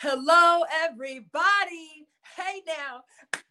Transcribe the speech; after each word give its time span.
Hello, 0.00 0.62
everybody. 0.84 2.06
Hey 2.36 2.62
now, 2.68 3.02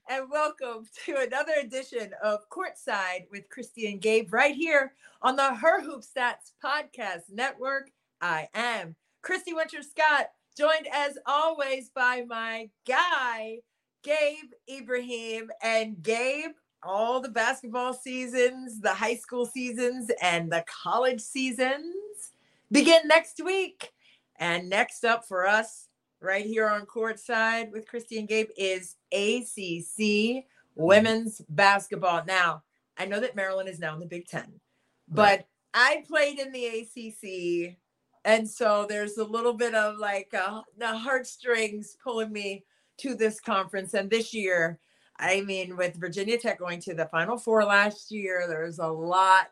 and 0.10 0.30
welcome 0.32 0.86
to 1.06 1.18
another 1.18 1.52
edition 1.62 2.12
of 2.24 2.50
Courtside 2.50 3.26
with 3.30 3.50
Christy 3.50 3.92
and 3.92 4.00
Gabe 4.00 4.34
right 4.34 4.56
here 4.56 4.94
on 5.22 5.36
the 5.36 5.56
Her 5.56 5.82
Hoop 5.84 6.04
Stats 6.04 6.54
Podcast 6.64 7.24
Network. 7.34 7.92
I 8.22 8.48
am 8.54 8.96
Christy 9.24 9.54
Winters 9.54 9.90
Scott, 9.90 10.28
joined 10.58 10.88
as 10.90 11.18
always 11.26 11.90
by 11.90 12.24
my 12.26 12.70
guy, 12.88 13.58
Gabe 14.04 14.54
Ibrahim. 14.70 15.52
And 15.62 16.02
Gabe, 16.02 16.52
all 16.82 17.20
the 17.20 17.28
basketball 17.28 17.94
seasons, 17.94 18.80
the 18.80 18.94
high 18.94 19.18
school 19.18 19.46
seasons, 19.46 20.10
and 20.22 20.50
the 20.50 20.64
college 20.66 21.20
seasons 21.20 22.32
begin 22.72 23.02
next 23.06 23.44
week. 23.44 23.92
And 24.40 24.70
next 24.70 25.04
up 25.04 25.28
for 25.28 25.46
us, 25.46 25.87
right 26.22 26.46
here 26.46 26.68
on 26.68 26.86
courtside 26.86 27.72
with 27.72 27.88
Christy 27.88 28.20
and 28.20 28.28
Gabe 28.28 28.50
is 28.58 28.96
ACC 29.12 30.46
women's 30.76 31.42
basketball. 31.50 32.24
Now, 32.26 32.64
I 32.98 33.06
know 33.06 33.20
that 33.20 33.36
Maryland 33.36 33.70
is 33.70 33.80
now 33.80 33.94
in 33.94 34.00
the 34.00 34.06
Big 34.06 34.28
Ten, 34.28 34.60
but. 35.08 35.48
I 35.74 36.04
played 36.08 36.40
in 36.40 36.52
the 36.52 36.66
ACC. 36.66 37.78
And 38.26 38.50
so 38.50 38.86
there's 38.90 39.18
a 39.18 39.24
little 39.24 39.54
bit 39.54 39.76
of 39.76 39.98
like 40.00 40.34
uh, 40.34 40.62
the 40.78 40.98
heartstrings 40.98 41.96
pulling 42.04 42.32
me 42.32 42.66
to 42.98 43.16
this 43.16 43.40
conference. 43.40 43.94
And 43.94 44.10
this 44.10 44.34
year, 44.34 44.80
I 45.20 45.42
mean, 45.42 45.78
with 45.78 45.96
Virginia 45.96 46.38
Tech 46.38 46.60
going 46.60 46.82
to 46.82 46.96
the 46.96 47.06
Final 47.06 47.38
Four 47.38 47.64
last 47.64 48.12
year, 48.12 48.46
there's 48.48 48.80
a 48.80 48.88
lot 48.88 49.52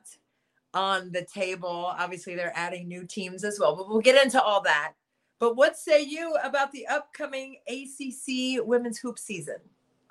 on 0.74 1.12
the 1.12 1.24
table. 1.24 1.94
Obviously, 1.98 2.36
they're 2.36 2.52
adding 2.56 2.88
new 2.88 3.06
teams 3.06 3.44
as 3.44 3.60
well, 3.60 3.76
but 3.76 3.88
we'll 3.88 4.02
get 4.02 4.22
into 4.22 4.42
all 4.42 4.62
that. 4.62 4.94
But 5.40 5.56
what 5.56 5.78
say 5.78 6.02
you 6.02 6.36
about 6.44 6.72
the 6.72 6.88
upcoming 6.88 7.58
ACC 7.68 8.66
women's 8.66 8.98
hoop 9.00 9.20
season? 9.20 9.58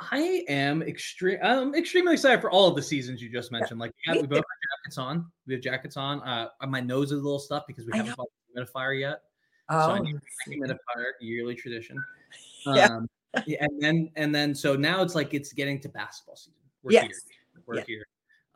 I 0.01 0.45
am 0.49 0.83
extreme. 0.83 1.39
I'm 1.43 1.75
extremely 1.75 2.15
excited 2.15 2.41
for 2.41 2.51
all 2.51 2.69
of 2.69 2.77
the 2.77 2.83
seasons 2.83 3.23
you 3.23 3.31
just 3.31 3.53
mentioned. 3.53 3.81
Like, 3.81 3.93
yeah, 4.07 4.15
we 4.15 4.27
both 4.27 4.39
have 4.39 4.45
jackets 4.83 4.99
on. 4.99 5.27
We 5.47 5.55
have 5.55 5.62
jackets 5.62 5.97
on. 5.97 6.21
Uh, 6.23 6.49
my 6.67 6.81
nose 6.81 7.12
is 7.12 7.21
a 7.21 7.23
little 7.23 7.39
stuffed 7.39 7.67
because 7.67 7.87
we 7.87 7.97
haven't 7.97 8.17
bought 8.17 8.29
the 8.55 8.61
humidifier 8.61 8.99
yet. 8.99 9.23
Oh, 9.71 9.87
so 9.87 9.93
I 9.93 9.99
need 10.01 10.17
a 10.17 10.51
humidifier, 10.51 11.12
yearly 11.21 11.55
tradition. 11.55 12.03
Yeah. 12.67 12.87
Um, 12.87 13.11
yeah. 13.47 13.59
And 13.61 13.83
then, 13.83 14.11
and 14.17 14.35
then, 14.35 14.55
so 14.55 14.75
now 14.75 15.03
it's 15.03 15.15
like 15.15 15.35
it's 15.35 15.53
getting 15.53 15.79
to 15.81 15.89
basketball 15.91 16.37
season. 16.37 16.55
We're 16.83 16.93
yes. 16.93 17.03
here. 17.03 17.62
We're 17.67 17.83
here. 17.83 18.06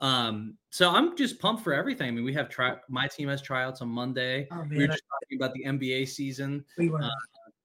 Um, 0.00 0.54
so 0.70 0.91
I'm 0.91 1.16
just 1.16 1.41
pumped 1.41 1.64
for 1.64 1.72
everything. 1.72 2.09
I 2.09 2.10
mean, 2.10 2.25
we 2.25 2.32
have 2.34 2.48
try 2.48 2.76
my 2.88 3.09
team 3.09 3.28
has 3.28 3.42
tryouts 3.42 3.82
on 3.82 3.88
Monday. 3.88 4.47
Oh, 4.53 4.64
we 4.69 4.78
were 4.78 4.86
just 4.86 5.03
talking 5.10 5.38
about 5.38 5.54
the 5.54 5.64
NBA 5.64 6.09
season. 6.09 6.64
We 6.76 6.88
were. 6.88 7.03
Uh, 7.03 7.10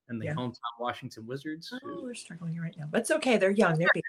and 0.09 0.21
the 0.21 0.25
yeah. 0.25 0.33
hometown 0.33 0.59
Washington 0.79 1.25
Wizards. 1.25 1.73
Oh, 1.73 2.01
we're 2.03 2.13
struggling 2.13 2.59
right 2.59 2.75
now. 2.77 2.85
But 2.89 3.01
it's 3.01 3.11
okay. 3.11 3.38
They're 3.38 3.51
young. 3.51 3.77
They're 3.77 3.88
big. 3.93 4.03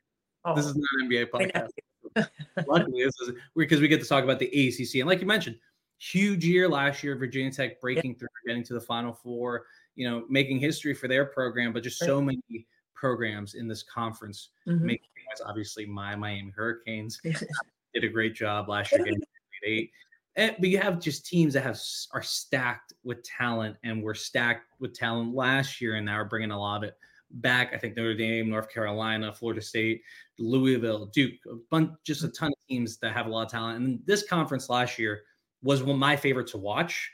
Oh. 0.45 0.55
This 0.57 0.67
is 0.67 0.77
not 0.77 0.87
an 1.01 1.09
NBA 1.09 1.31
podcast. 1.31 2.29
Luckily, 2.69 3.05
this 3.05 3.15
is 3.21 3.35
because 3.57 3.81
we 3.81 3.89
get 3.89 4.03
to 4.03 4.09
talk 4.09 4.25
about 4.25 4.39
the 4.39 4.47
ACC. 4.47 4.97
And 4.97 5.09
like 5.09 5.21
you 5.21 5.27
mentioned, 5.27 5.57
huge 5.99 6.45
year 6.45 6.69
last 6.69 7.03
year, 7.03 7.17
Virginia 7.17 7.51
Tech 7.51 7.81
breaking 7.81 8.13
yeah. 8.13 8.19
through, 8.19 8.29
getting 8.47 8.63
to 8.65 8.75
the 8.75 8.81
Final 8.81 9.13
Four, 9.13 9.65
you 9.95 10.09
know, 10.09 10.25
making 10.29 10.59
history 10.59 10.93
for 10.93 11.09
their 11.09 11.25
program, 11.25 11.73
but 11.73 11.83
just 11.83 12.01
right. 12.03 12.09
so 12.09 12.21
many 12.21 12.67
programs 12.95 13.55
in 13.55 13.67
this 13.69 13.83
conference 13.83 14.51
mm-hmm. 14.67 14.85
making 14.87 15.09
obviously 15.45 15.85
my 15.85 16.15
Miami 16.15 16.53
Hurricanes 16.55 17.21
did 17.95 18.05
a 18.05 18.09
great 18.09 18.35
job 18.35 18.69
last 18.69 18.93
year 18.93 19.05
getting 19.05 19.23
eight. 19.65 19.91
And, 20.37 20.55
but 20.59 20.69
you 20.69 20.79
have 20.79 21.01
just 21.01 21.27
teams 21.27 21.55
that 21.55 21.63
have 21.63 21.81
are 22.13 22.23
stacked 22.23 22.93
with 23.05 23.23
talent, 23.23 23.77
and 23.85 24.03
were 24.03 24.15
stacked 24.15 24.73
with 24.81 24.93
talent 24.93 25.35
last 25.35 25.81
year, 25.81 25.95
and 25.95 26.07
now 26.07 26.17
are 26.17 26.25
bringing 26.25 26.51
a 26.51 26.59
lot 26.59 26.79
of 26.79 26.83
it 26.89 26.97
back. 27.31 27.73
I 27.73 27.79
think 27.79 27.97
Notre 27.97 28.15
Dame, 28.15 28.51
North 28.51 28.69
Carolina, 28.69 29.33
Florida 29.33 29.61
State, 29.61 30.03
Louisville, 30.39 31.07
Duke, 31.07 31.35
a 31.51 31.55
bunch, 31.71 31.91
just 32.05 32.25
a 32.25 32.29
ton 32.29 32.49
of 32.49 32.55
teams 32.69 32.99
that 32.99 33.13
have 33.13 33.27
a 33.27 33.31
lot 33.31 33.47
of 33.47 33.51
talent. 33.51 33.79
And 33.79 34.01
this 34.07 34.27
conference 34.29 34.69
last 34.69 34.99
year 34.99 35.23
was 35.63 35.83
one 35.83 35.93
of 35.93 35.99
my 35.99 36.17
favorite 36.17 36.49
to 36.49 36.59
watch, 36.59 37.11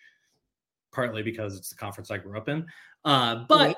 partly 0.93 1.23
because 1.23 1.57
it's 1.57 1.69
the 1.69 1.77
conference 1.77 2.11
I 2.11 2.19
grew 2.19 2.37
up 2.37 2.49
in. 2.49 2.67
Uh, 3.05 3.45
but 3.49 3.77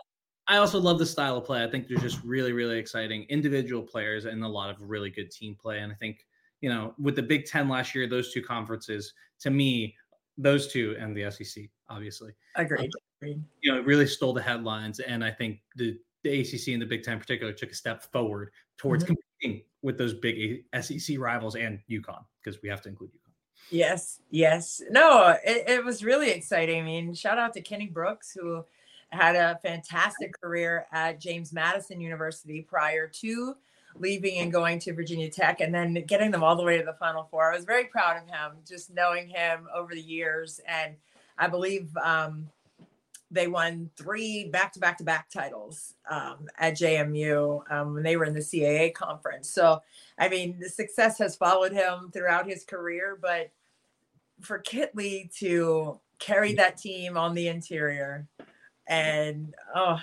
I 0.48 0.56
also 0.56 0.80
love 0.80 0.98
the 0.98 1.06
style 1.06 1.36
of 1.36 1.44
play. 1.44 1.62
I 1.62 1.70
think 1.70 1.88
there's 1.88 2.02
just 2.02 2.22
really, 2.24 2.52
really 2.52 2.78
exciting 2.78 3.24
individual 3.28 3.82
players 3.82 4.24
and 4.24 4.42
a 4.42 4.48
lot 4.48 4.70
of 4.70 4.76
really 4.80 5.10
good 5.10 5.30
team 5.30 5.56
play. 5.60 5.80
And 5.80 5.92
I 5.92 5.94
think 5.96 6.26
you 6.62 6.70
know, 6.70 6.94
with 6.98 7.16
the 7.16 7.22
Big 7.22 7.44
Ten 7.44 7.68
last 7.68 7.94
year, 7.94 8.08
those 8.08 8.32
two 8.32 8.40
conferences, 8.40 9.12
to 9.40 9.50
me, 9.50 9.94
those 10.38 10.72
two 10.72 10.96
and 10.98 11.14
the 11.14 11.30
SEC, 11.30 11.64
obviously. 11.90 12.32
Agreed. 12.56 12.90
Um, 13.22 13.44
you 13.60 13.70
know, 13.70 13.78
it 13.78 13.84
really 13.84 14.06
stole 14.06 14.32
the 14.32 14.40
headlines. 14.40 15.00
And 15.00 15.22
I 15.22 15.30
think 15.30 15.60
the, 15.76 15.98
the 16.22 16.40
ACC 16.40 16.68
and 16.68 16.80
the 16.80 16.86
Big 16.86 17.02
Ten 17.02 17.14
in 17.14 17.20
particular 17.20 17.52
took 17.52 17.72
a 17.72 17.74
step 17.74 18.02
forward 18.10 18.52
towards 18.78 19.04
mm-hmm. 19.04 19.14
competing 19.40 19.64
with 19.82 19.98
those 19.98 20.14
big 20.14 20.64
SEC 20.80 21.18
rivals 21.18 21.56
and 21.56 21.80
UConn, 21.90 22.24
because 22.42 22.62
we 22.62 22.68
have 22.68 22.80
to 22.82 22.88
include 22.88 23.10
UConn. 23.10 23.32
Yes, 23.70 24.20
yes. 24.30 24.80
No, 24.90 25.36
it, 25.44 25.68
it 25.68 25.84
was 25.84 26.04
really 26.04 26.30
exciting. 26.30 26.80
I 26.80 26.84
mean, 26.84 27.14
shout 27.14 27.38
out 27.38 27.52
to 27.54 27.60
Kenny 27.60 27.86
Brooks, 27.86 28.36
who 28.38 28.64
had 29.10 29.34
a 29.34 29.58
fantastic 29.62 30.32
career 30.40 30.86
at 30.92 31.20
James 31.20 31.52
Madison 31.52 32.00
University 32.00 32.62
prior 32.62 33.08
to 33.08 33.56
leaving 33.98 34.38
and 34.38 34.52
going 34.52 34.78
to 34.80 34.92
Virginia 34.92 35.30
Tech 35.30 35.60
and 35.60 35.74
then 35.74 35.94
getting 36.06 36.30
them 36.30 36.42
all 36.42 36.56
the 36.56 36.62
way 36.62 36.78
to 36.78 36.84
the 36.84 36.94
Final 36.94 37.24
Four. 37.24 37.52
I 37.52 37.56
was 37.56 37.64
very 37.64 37.84
proud 37.84 38.16
of 38.16 38.28
him, 38.28 38.58
just 38.66 38.92
knowing 38.92 39.28
him 39.28 39.68
over 39.74 39.94
the 39.94 40.00
years. 40.00 40.60
And 40.66 40.96
I 41.38 41.48
believe 41.48 41.94
um, 41.96 42.48
they 43.30 43.48
won 43.48 43.90
three 43.96 44.48
back 44.48 44.72
to 44.74 44.80
back 44.80 44.98
to 44.98 45.04
back 45.04 45.30
titles 45.30 45.94
um, 46.08 46.48
at 46.58 46.74
JMU 46.74 47.62
um, 47.70 47.94
when 47.94 48.02
they 48.02 48.16
were 48.16 48.24
in 48.24 48.34
the 48.34 48.40
CAA 48.40 48.92
conference. 48.94 49.48
So, 49.48 49.82
I 50.18 50.28
mean, 50.28 50.58
the 50.60 50.68
success 50.68 51.18
has 51.18 51.34
followed 51.34 51.72
him 51.72 52.10
throughout 52.12 52.46
his 52.46 52.64
career, 52.64 53.18
but 53.20 53.50
for 54.40 54.58
Kitley 54.58 55.34
to 55.38 55.98
carry 56.18 56.54
that 56.54 56.76
team 56.76 57.16
on 57.16 57.34
the 57.34 57.48
interior 57.48 58.26
and 58.86 59.54
oh, 59.74 59.98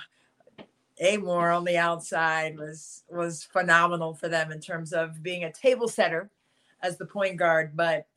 Amoore 1.01 1.55
on 1.55 1.63
the 1.63 1.77
outside 1.77 2.57
was 2.57 3.03
was 3.09 3.43
phenomenal 3.43 4.13
for 4.13 4.27
them 4.27 4.51
in 4.51 4.59
terms 4.59 4.91
of 4.91 5.23
being 5.23 5.43
a 5.43 5.51
table 5.51 5.87
setter 5.87 6.29
as 6.81 6.97
the 6.97 7.05
point 7.05 7.37
guard, 7.37 7.75
but 7.75 8.07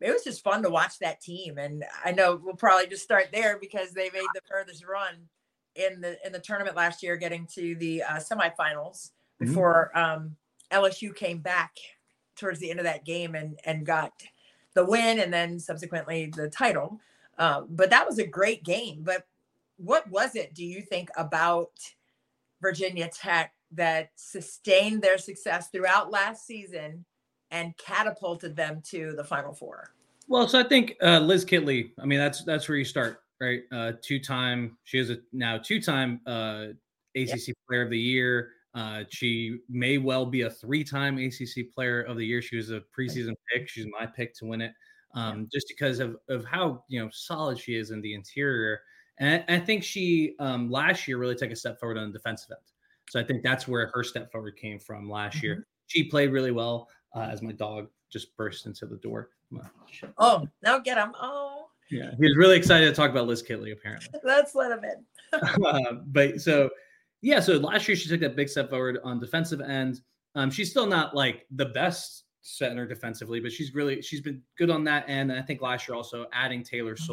it 0.00 0.12
was 0.12 0.24
just 0.24 0.44
fun 0.44 0.62
to 0.62 0.70
watch 0.70 0.98
that 0.98 1.20
team. 1.20 1.58
And 1.58 1.84
I 2.04 2.12
know 2.12 2.40
we'll 2.42 2.54
probably 2.54 2.86
just 2.86 3.02
start 3.02 3.28
there 3.32 3.58
because 3.58 3.92
they 3.92 4.10
made 4.10 4.28
the 4.34 4.42
furthest 4.48 4.84
run 4.86 5.14
in 5.74 6.00
the 6.00 6.18
in 6.26 6.32
the 6.32 6.38
tournament 6.38 6.76
last 6.76 7.02
year, 7.02 7.16
getting 7.16 7.46
to 7.54 7.74
the 7.76 8.02
uh, 8.02 8.16
semifinals 8.16 9.10
mm-hmm. 9.40 9.46
before 9.46 9.96
um, 9.96 10.36
LSU 10.70 11.14
came 11.14 11.38
back 11.38 11.76
towards 12.36 12.60
the 12.60 12.70
end 12.70 12.80
of 12.80 12.84
that 12.84 13.04
game 13.04 13.34
and 13.34 13.58
and 13.64 13.86
got 13.86 14.12
the 14.74 14.84
win 14.84 15.20
and 15.20 15.32
then 15.32 15.58
subsequently 15.58 16.26
the 16.36 16.50
title. 16.50 17.00
Um, 17.38 17.66
but 17.70 17.90
that 17.90 18.06
was 18.06 18.18
a 18.18 18.26
great 18.26 18.62
game. 18.62 19.00
But 19.02 19.26
what 19.78 20.08
was 20.10 20.34
it? 20.36 20.54
Do 20.54 20.64
you 20.64 20.82
think 20.82 21.10
about 21.16 21.70
Virginia 22.66 23.08
Tech 23.12 23.52
that 23.72 24.10
sustained 24.16 25.02
their 25.02 25.18
success 25.18 25.68
throughout 25.70 26.10
last 26.10 26.46
season? 26.46 27.04
and 27.50 27.76
catapulted 27.76 28.56
them 28.56 28.82
to 28.90 29.14
the 29.16 29.24
Final 29.24 29.52
Four? 29.52 29.92
Well, 30.28 30.48
so 30.48 30.58
I 30.58 30.64
think 30.64 30.96
uh, 31.02 31.20
Liz 31.20 31.44
Kitley. 31.44 31.92
I 32.00 32.06
mean, 32.06 32.18
that's 32.18 32.44
that's 32.44 32.68
where 32.68 32.78
you 32.78 32.84
start, 32.84 33.20
right? 33.40 33.62
Uh, 33.70 33.92
two-time. 34.02 34.76
She 34.84 34.98
is 34.98 35.10
a 35.10 35.18
now 35.32 35.58
two-time 35.58 36.20
uh, 36.26 36.66
ACC. 37.14 37.54
Player 37.68 37.82
of 37.82 37.90
the 37.90 37.98
Year. 37.98 38.50
Uh, 38.74 39.04
she 39.08 39.58
may 39.70 39.98
well 39.98 40.26
be 40.26 40.42
a 40.42 40.50
three-time 40.50 41.18
ACC 41.18 41.72
Player 41.74 42.02
of 42.02 42.16
the 42.16 42.26
Year. 42.26 42.42
She 42.42 42.56
was 42.56 42.70
a 42.70 42.82
preseason 42.98 43.32
pick. 43.52 43.68
She's 43.68 43.86
my 43.98 44.06
pick 44.06 44.34
to 44.38 44.46
win 44.46 44.60
it, 44.60 44.72
um, 45.14 45.48
just 45.52 45.68
because 45.68 46.00
of 46.00 46.16
of 46.28 46.44
how 46.44 46.84
you 46.88 47.02
know 47.02 47.08
solid 47.12 47.58
she 47.58 47.76
is 47.76 47.90
in 47.90 48.00
the 48.00 48.14
interior. 48.14 48.80
And 49.18 49.44
I, 49.48 49.56
I 49.56 49.58
think 49.58 49.82
she 49.82 50.34
um, 50.38 50.70
last 50.70 51.08
year 51.08 51.18
really 51.18 51.34
took 51.34 51.50
a 51.50 51.56
step 51.56 51.80
forward 51.80 51.98
on 51.98 52.12
the 52.12 52.18
defensive 52.18 52.50
end. 52.50 52.60
So 53.10 53.20
I 53.20 53.24
think 53.24 53.42
that's 53.42 53.68
where 53.68 53.90
her 53.94 54.02
step 54.02 54.30
forward 54.32 54.56
came 54.56 54.78
from 54.78 55.08
last 55.08 55.38
mm-hmm. 55.38 55.46
year. 55.46 55.66
She 55.86 56.04
played 56.04 56.32
really 56.32 56.50
well 56.50 56.88
uh, 57.14 57.28
as 57.30 57.42
my 57.42 57.52
dog 57.52 57.88
just 58.10 58.36
burst 58.36 58.66
into 58.66 58.86
the 58.86 58.96
door. 58.96 59.30
Oh, 60.18 60.46
now 60.62 60.78
get 60.78 60.98
him. 60.98 61.12
Oh. 61.20 61.66
Yeah, 61.90 62.10
he 62.18 62.24
was 62.24 62.36
really 62.36 62.56
excited 62.56 62.86
to 62.86 62.92
talk 62.92 63.10
about 63.10 63.28
Liz 63.28 63.42
Kitley, 63.42 63.72
apparently. 63.72 64.18
Let's 64.24 64.54
let 64.56 64.72
him 64.72 64.84
in. 64.84 65.64
uh, 65.64 65.92
but 66.06 66.40
so, 66.40 66.68
yeah, 67.22 67.38
so 67.38 67.54
last 67.54 67.86
year 67.86 67.96
she 67.96 68.08
took 68.08 68.20
that 68.20 68.34
big 68.34 68.48
step 68.48 68.70
forward 68.70 68.98
on 69.04 69.20
defensive 69.20 69.60
end. 69.60 70.00
Um, 70.34 70.50
she's 70.50 70.70
still 70.70 70.86
not 70.86 71.14
like 71.14 71.46
the 71.52 71.66
best 71.66 72.24
center 72.42 72.86
defensively, 72.86 73.40
but 73.40 73.52
she's 73.52 73.74
really 73.74 74.02
she's 74.02 74.20
been 74.20 74.42
good 74.58 74.70
on 74.70 74.84
that 74.84 75.08
end. 75.08 75.30
And 75.30 75.38
I 75.38 75.42
think 75.42 75.62
last 75.62 75.88
year 75.88 75.96
also 75.96 76.26
adding 76.32 76.62
Taylor 76.62 76.94
mm-hmm. 76.94 77.04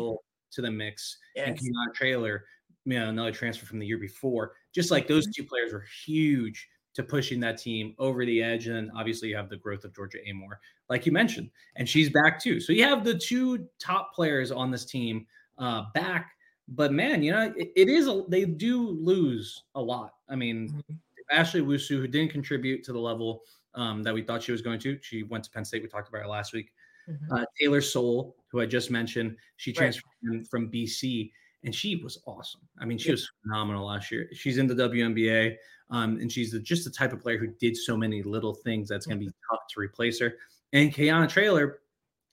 To 0.53 0.61
the 0.61 0.71
mix 0.71 1.17
yes. 1.35 1.47
and 1.47 1.57
Kayana 1.57 1.93
Traylor, 1.95 2.45
you 2.85 2.99
know, 2.99 3.09
another 3.09 3.31
transfer 3.31 3.65
from 3.65 3.79
the 3.79 3.87
year 3.87 3.97
before. 3.97 4.53
Just 4.71 4.91
like 4.91 5.07
those 5.07 5.25
mm-hmm. 5.25 5.43
two 5.43 5.47
players 5.47 5.73
were 5.73 5.85
huge 6.05 6.67
to 6.93 7.01
pushing 7.01 7.39
that 7.39 7.57
team 7.57 7.95
over 7.97 8.23
the 8.25 8.41
edge. 8.41 8.67
And 8.67 8.91
obviously, 8.95 9.29
you 9.29 9.35
have 9.35 9.49
the 9.49 9.57
growth 9.57 9.83
of 9.83 9.95
Georgia 9.95 10.19
Amoore, 10.29 10.57
like 10.89 11.05
you 11.05 11.11
mentioned, 11.11 11.49
and 11.75 11.89
she's 11.89 12.09
back 12.09 12.39
too. 12.39 12.59
So 12.59 12.71
you 12.71 12.83
have 12.83 13.03
the 13.03 13.17
two 13.17 13.67
top 13.79 14.13
players 14.13 14.51
on 14.51 14.69
this 14.69 14.85
team 14.85 15.25
uh, 15.57 15.85
back. 15.93 16.31
But 16.67 16.93
man, 16.93 17.23
you 17.23 17.31
know, 17.31 17.53
it, 17.57 17.71
it 17.75 17.89
is 17.89 18.07
a, 18.07 18.23
they 18.27 18.45
do 18.45 18.89
lose 18.89 19.63
a 19.75 19.81
lot. 19.81 20.13
I 20.29 20.35
mean, 20.35 20.69
mm-hmm. 20.69 20.93
Ashley 21.31 21.61
Owusu, 21.61 21.99
who 21.99 22.07
didn't 22.07 22.31
contribute 22.31 22.83
to 22.83 22.93
the 22.93 22.99
level 22.99 23.41
um, 23.75 24.03
that 24.03 24.13
we 24.13 24.21
thought 24.21 24.43
she 24.43 24.51
was 24.51 24.61
going 24.61 24.79
to, 24.79 24.99
she 25.01 25.23
went 25.23 25.43
to 25.45 25.49
Penn 25.49 25.65
State. 25.65 25.81
We 25.81 25.89
talked 25.89 26.09
about 26.09 26.21
her 26.21 26.27
last 26.27 26.53
week. 26.53 26.71
Mm-hmm. 27.09 27.33
Uh, 27.33 27.45
Taylor 27.59 27.81
Soule, 27.81 28.35
who 28.51 28.61
I 28.61 28.65
just 28.65 28.91
mentioned, 28.91 29.35
she 29.57 29.73
transferred 29.73 30.03
right. 30.23 30.47
from 30.47 30.71
BC 30.71 31.31
and 31.63 31.73
she 31.73 31.95
was 31.97 32.19
awesome. 32.25 32.61
I 32.79 32.85
mean, 32.85 32.97
she 32.97 33.11
was 33.11 33.29
phenomenal 33.41 33.87
last 33.87 34.11
year. 34.11 34.29
She's 34.33 34.57
in 34.57 34.67
the 34.67 34.75
WNBA. 34.75 35.55
Um, 35.89 36.17
and 36.17 36.31
she's 36.31 36.51
the, 36.51 36.59
just 36.59 36.85
the 36.85 36.89
type 36.89 37.13
of 37.13 37.19
player 37.19 37.37
who 37.37 37.47
did 37.59 37.77
so 37.77 37.95
many 37.95 38.23
little 38.23 38.53
things 38.53 38.89
that's 38.89 39.05
going 39.05 39.17
to 39.17 39.19
be 39.19 39.29
mm-hmm. 39.29 39.55
tough 39.55 39.61
to 39.73 39.79
replace 39.79 40.19
her. 40.19 40.33
And 40.73 40.91
Kayana 40.91 41.29
Traylor, 41.29 41.79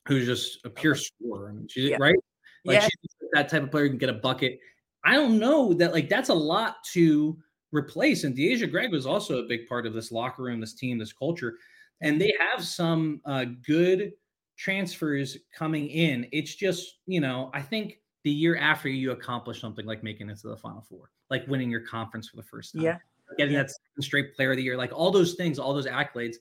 who's 0.08 0.26
just 0.26 0.64
a 0.64 0.70
pure 0.70 0.94
scorer. 0.94 1.50
I 1.50 1.52
mean, 1.52 1.68
she's 1.68 1.90
yeah. 1.90 1.96
right. 2.00 2.16
Like 2.64 2.76
yeah. 2.76 2.88
she's 2.88 3.28
that 3.32 3.48
type 3.48 3.62
of 3.62 3.70
player 3.70 3.84
who 3.84 3.90
can 3.90 3.98
get 3.98 4.08
a 4.08 4.14
bucket. 4.14 4.58
I 5.04 5.14
don't 5.14 5.38
know 5.38 5.72
that 5.74 5.92
like 5.92 6.08
that's 6.08 6.30
a 6.30 6.34
lot 6.34 6.76
to 6.92 7.36
replace. 7.72 8.24
And 8.24 8.34
D'asia 8.34 8.66
Gregg 8.66 8.92
was 8.92 9.06
also 9.06 9.38
a 9.38 9.46
big 9.46 9.66
part 9.66 9.86
of 9.86 9.92
this 9.92 10.10
locker 10.10 10.42
room, 10.42 10.60
this 10.60 10.74
team, 10.74 10.98
this 10.98 11.12
culture. 11.12 11.56
And 12.00 12.20
they 12.20 12.32
have 12.38 12.64
some 12.64 13.20
uh, 13.26 13.44
good 13.66 14.12
transfers 14.60 15.38
coming 15.56 15.88
in. 15.88 16.26
It's 16.32 16.54
just, 16.54 16.98
you 17.06 17.20
know, 17.20 17.50
I 17.54 17.62
think 17.62 17.98
the 18.24 18.30
year 18.30 18.56
after 18.56 18.88
you 18.88 19.12
accomplish 19.12 19.60
something 19.60 19.86
like 19.86 20.02
making 20.02 20.28
it 20.28 20.38
to 20.40 20.48
the 20.48 20.56
final 20.56 20.82
four, 20.82 21.10
like 21.30 21.46
winning 21.48 21.70
your 21.70 21.80
conference 21.80 22.28
for 22.28 22.36
the 22.36 22.42
first 22.42 22.74
time. 22.74 22.82
Yeah 22.82 22.98
getting 23.36 23.54
that 23.54 23.70
straight 24.00 24.34
player 24.34 24.52
of 24.52 24.56
the 24.56 24.62
year, 24.62 24.76
like 24.76 24.92
all 24.92 25.10
those 25.10 25.34
things, 25.34 25.58
all 25.58 25.74
those 25.74 25.86
accolades. 25.86 26.36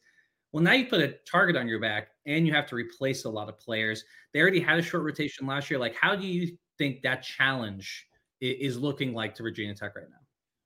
Well, 0.51 0.63
now 0.63 0.73
you 0.73 0.87
put 0.87 1.01
a 1.01 1.15
target 1.29 1.55
on 1.55 1.67
your 1.67 1.79
back 1.79 2.09
and 2.25 2.47
you 2.47 2.53
have 2.53 2.65
to 2.67 2.75
replace 2.75 3.25
a 3.25 3.29
lot 3.29 3.49
of 3.49 3.59
players. 3.59 4.03
They 4.33 4.41
already 4.41 4.59
had 4.59 4.79
a 4.79 4.81
short 4.81 5.03
rotation 5.03 5.45
last 5.45 5.69
year. 5.69 5.79
Like, 5.79 5.95
how 5.95 6.15
do 6.15 6.25
you 6.25 6.57
think 6.77 7.01
that 7.03 7.21
challenge 7.21 8.07
is 8.41 8.77
looking 8.77 9.13
like 9.13 9.35
to 9.35 9.43
Virginia 9.43 9.75
Tech 9.75 9.95
right 9.95 10.05
now? 10.09 10.15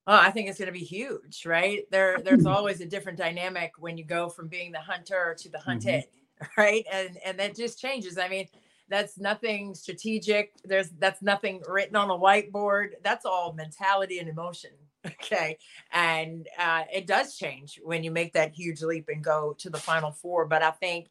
Oh, 0.06 0.18
I 0.18 0.32
think 0.32 0.50
it's 0.50 0.60
going 0.60 0.68
to 0.68 0.74
be 0.74 0.80
huge, 0.80 1.46
right? 1.46 1.84
There, 1.92 2.20
there's 2.24 2.46
always 2.46 2.82
a 2.82 2.86
different 2.86 3.18
dynamic 3.18 3.74
when 3.80 3.98
you 3.98 4.06
go 4.06 4.30
from 4.30 4.48
being 4.48 4.72
the 4.72 4.80
hunter 4.80 5.36
to 5.40 5.50
the 5.50 5.60
hunted, 5.60 6.04
mm-hmm. 6.04 6.23
right? 6.58 6.86
And 6.92 7.18
and 7.26 7.40
that 7.40 7.56
just 7.56 7.80
changes. 7.80 8.18
I 8.18 8.28
mean, 8.28 8.48
that's 8.90 9.18
nothing 9.18 9.74
strategic. 9.76 10.54
There's 10.64 10.90
that's 11.00 11.22
nothing 11.22 11.62
written 11.68 11.96
on 11.96 12.10
a 12.10 12.18
whiteboard. 12.18 12.92
That's 13.04 13.26
all 13.26 13.54
mentality 13.54 14.20
and 14.20 14.30
emotion, 14.30 14.72
Okay. 15.06 15.58
And 15.92 16.48
uh, 16.58 16.84
it 16.94 17.08
does 17.08 17.38
change 17.38 17.80
when 17.84 18.04
you 18.04 18.12
make 18.12 18.34
that 18.34 18.54
huge 18.54 18.82
leap 18.82 19.10
and 19.10 19.24
go 19.24 19.56
to 19.60 19.70
the 19.70 19.78
final 19.78 20.12
four. 20.12 20.46
But 20.46 20.64
I 20.64 20.72
think 20.72 21.10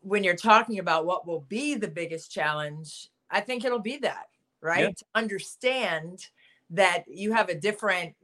when 0.00 0.24
you're 0.24 0.36
talking 0.36 0.78
about 0.78 1.06
what 1.06 1.26
will 1.26 1.44
be 1.48 1.74
the 1.74 1.88
biggest 1.88 2.30
challenge, 2.30 3.08
I 3.30 3.40
think 3.40 3.64
it'll 3.64 3.78
be 3.78 3.98
that, 3.98 4.26
right? 4.60 4.80
Yeah. 4.80 4.90
To 4.90 5.04
understand 5.14 6.26
that 6.70 7.04
you 7.06 7.32
have 7.32 7.48
a 7.48 7.54
different 7.54 8.14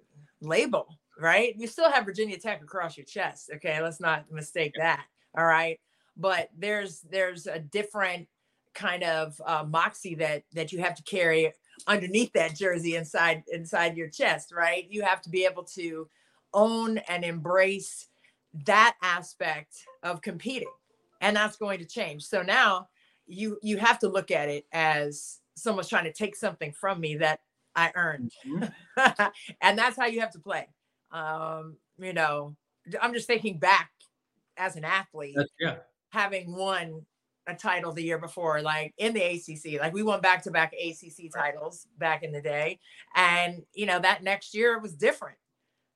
label, 0.41 0.99
right? 1.19 1.55
You 1.57 1.67
still 1.67 1.91
have 1.91 2.05
Virginia 2.05 2.39
Tech 2.39 2.63
across 2.63 2.97
your 2.97 3.07
chest. 3.07 3.51
Okay. 3.57 3.81
Let's 3.83 4.01
not 4.01 4.31
mistake 4.33 4.75
that. 4.77 5.05
All 5.37 5.47
right. 5.47 5.79
But 6.21 6.51
there's 6.57 7.01
there's 7.01 7.47
a 7.47 7.59
different 7.59 8.29
kind 8.75 9.03
of 9.03 9.41
uh, 9.45 9.65
moxie 9.67 10.15
that 10.17 10.45
that 10.53 10.73
you 10.73 10.81
have 10.81 10.95
to 10.95 11.03
carry 11.03 11.53
underneath 11.87 12.33
that 12.35 12.55
jersey 12.55 12.95
inside 12.95 13.43
inside 13.49 13.97
your 13.97 14.09
chest 14.09 14.53
right? 14.55 14.87
You 14.91 15.03
have 15.03 15.23
to 15.23 15.31
be 15.31 15.45
able 15.45 15.65
to 15.65 16.09
own 16.53 16.99
and 16.99 17.25
embrace 17.25 18.09
that 18.67 18.97
aspect 19.03 19.77
of 20.03 20.21
competing 20.21 20.69
and 21.21 21.37
that's 21.37 21.57
going 21.57 21.79
to 21.79 21.85
change. 21.85 22.25
So 22.25 22.43
now 22.43 22.89
you 23.27 23.59
you 23.63 23.77
have 23.79 23.99
to 24.01 24.09
look 24.09 24.31
at 24.31 24.49
it 24.49 24.67
as 24.73 25.39
someone's 25.55 25.89
trying 25.89 26.05
to 26.05 26.13
take 26.13 26.37
something 26.37 26.73
from 26.73 27.01
me 27.01 27.17
that 27.17 27.41
i 27.77 27.93
earned. 27.95 28.33
Mm-hmm. 28.47 29.23
and 29.63 29.79
that's 29.79 29.97
how 29.97 30.07
you 30.07 30.21
have 30.21 30.33
to 30.33 30.39
play. 30.39 30.69
Um 31.13 31.77
you 31.99 32.13
know 32.13 32.57
i'm 33.01 33.13
just 33.13 33.27
thinking 33.27 33.59
back 33.59 33.91
as 34.57 34.77
an 34.77 34.85
athlete. 34.85 35.37
Yeah. 35.59 35.77
Having 36.11 36.55
won 36.55 37.07
a 37.47 37.55
title 37.55 37.93
the 37.93 38.03
year 38.03 38.19
before, 38.19 38.63
like 38.63 38.95
in 38.99 39.13
the 39.15 39.23
ACC. 39.23 39.81
Like 39.81 39.93
we 39.93 40.03
won 40.03 40.21
back 40.21 40.43
to 40.45 40.51
back 40.51 40.73
ACC 40.73 41.33
titles 41.33 41.87
back 41.99 42.23
in 42.23 42.33
the 42.33 42.41
day. 42.41 42.79
And, 43.15 43.63
you 43.75 43.87
know, 43.87 43.99
that 43.99 44.23
next 44.23 44.55
year 44.55 44.79
was 44.79 44.95
different, 44.95 45.37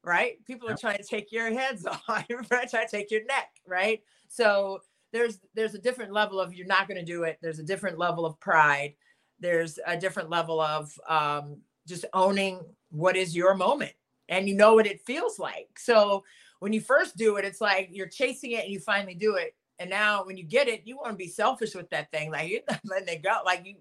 right? 0.02 0.44
People 0.47 0.68
are 0.68 0.76
trying 0.76 0.99
to 0.99 1.04
take 1.04 1.33
your 1.33 1.52
heads 1.52 1.87
off, 2.09 2.26
trying 2.49 2.68
to 2.68 2.87
take 2.90 3.11
your 3.11 3.25
neck, 3.26 3.50
right? 3.66 4.02
So 4.28 4.80
there's 5.12 5.38
there's 5.54 5.75
a 5.75 5.78
different 5.78 6.12
level 6.12 6.40
of 6.40 6.54
you're 6.54 6.66
not 6.66 6.88
going 6.88 6.99
to 6.99 7.04
do 7.04 7.23
it. 7.23 7.38
There's 7.40 7.61
a 7.61 7.64
different 7.64 7.99
level 7.99 8.26
of 8.26 8.38
pride. 8.40 8.94
There's 9.38 9.78
a 9.87 9.97
different 9.97 10.30
level 10.30 10.61
of 10.61 10.99
um, 11.09 11.59
just 11.87 12.04
owning 12.14 12.61
what 12.90 13.16
is 13.16 13.37
your 13.37 13.54
moment 13.54 13.92
and 14.28 14.49
you 14.49 14.54
know 14.54 14.75
what 14.75 14.87
it 14.87 15.04
feels 15.06 15.38
like. 15.38 15.78
So 15.78 16.25
when 16.61 16.73
you 16.73 16.80
first 16.80 17.16
do 17.16 17.37
it, 17.37 17.44
it's 17.44 17.61
like 17.61 17.90
you're 17.92 18.09
chasing 18.09 18.52
it 18.52 18.64
and 18.64 18.73
you 18.73 18.80
finally 18.80 19.14
do 19.14 19.37
it 19.37 19.54
and 19.84 19.90
now 19.90 20.24
when 20.24 20.38
you 20.38 20.44
get 20.44 20.66
it, 20.66 20.80
you 20.86 20.96
want 20.96 21.10
to 21.10 21.16
be 21.16 21.28
selfish 21.28 21.74
with 21.74 21.90
that 21.90 22.10
thing. 22.10 22.30
Like 22.30 22.50
you're 22.50 22.62
not 22.66 22.80
letting 22.86 23.08
it 23.08 23.22
go. 23.22 23.40
Like 23.44 23.66
you 23.66 23.74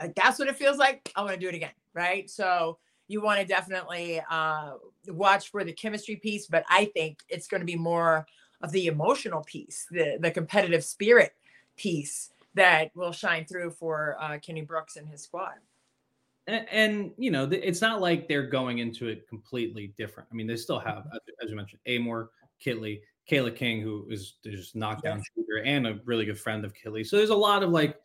like 0.00 0.14
that's 0.14 0.38
what 0.38 0.46
it 0.46 0.54
feels 0.54 0.78
like. 0.78 1.10
I 1.16 1.22
want 1.22 1.34
to 1.34 1.40
do 1.40 1.48
it 1.48 1.54
again. 1.56 1.72
Right. 1.94 2.30
So 2.30 2.78
you 3.08 3.20
want 3.20 3.40
to 3.40 3.46
definitely 3.46 4.22
uh, 4.30 4.74
watch 5.08 5.50
for 5.50 5.64
the 5.64 5.72
chemistry 5.72 6.14
piece, 6.14 6.46
but 6.46 6.64
I 6.70 6.84
think 6.94 7.18
it's 7.28 7.48
going 7.48 7.60
to 7.60 7.66
be 7.66 7.74
more 7.74 8.24
of 8.60 8.70
the 8.70 8.86
emotional 8.86 9.42
piece, 9.42 9.86
the 9.90 10.16
the 10.20 10.30
competitive 10.30 10.84
spirit 10.84 11.32
piece 11.76 12.30
that 12.54 12.92
will 12.94 13.12
shine 13.12 13.44
through 13.44 13.72
for 13.72 14.16
uh, 14.20 14.38
Kenny 14.38 14.62
Brooks 14.62 14.94
and 14.94 15.08
his 15.08 15.22
squad. 15.22 15.54
and, 16.46 16.66
and, 16.70 17.10
you 17.18 17.30
know, 17.32 17.48
it's 17.50 17.80
not 17.80 18.00
like 18.00 18.28
they're 18.28 18.46
going 18.46 18.78
into 18.78 19.08
it 19.08 19.28
completely 19.28 19.92
different. 19.98 20.28
I 20.30 20.34
mean, 20.34 20.46
they 20.46 20.56
still 20.56 20.78
have, 20.78 21.06
as 21.42 21.50
you 21.50 21.56
mentioned, 21.56 21.80
Amoore, 21.86 22.28
Kitley, 22.64 23.00
Cayla 23.30 23.54
King, 23.54 23.80
who 23.80 24.06
is 24.10 24.34
just 24.44 24.74
knockdown 24.74 25.18
yes. 25.18 25.26
shooter 25.34 25.62
and 25.64 25.86
a 25.86 26.00
really 26.04 26.24
good 26.24 26.38
friend 26.38 26.64
of 26.64 26.72
Kitley. 26.74 27.06
So 27.06 27.16
there's 27.16 27.30
a 27.30 27.36
lot 27.36 27.62
of 27.62 27.70
like 27.70 27.96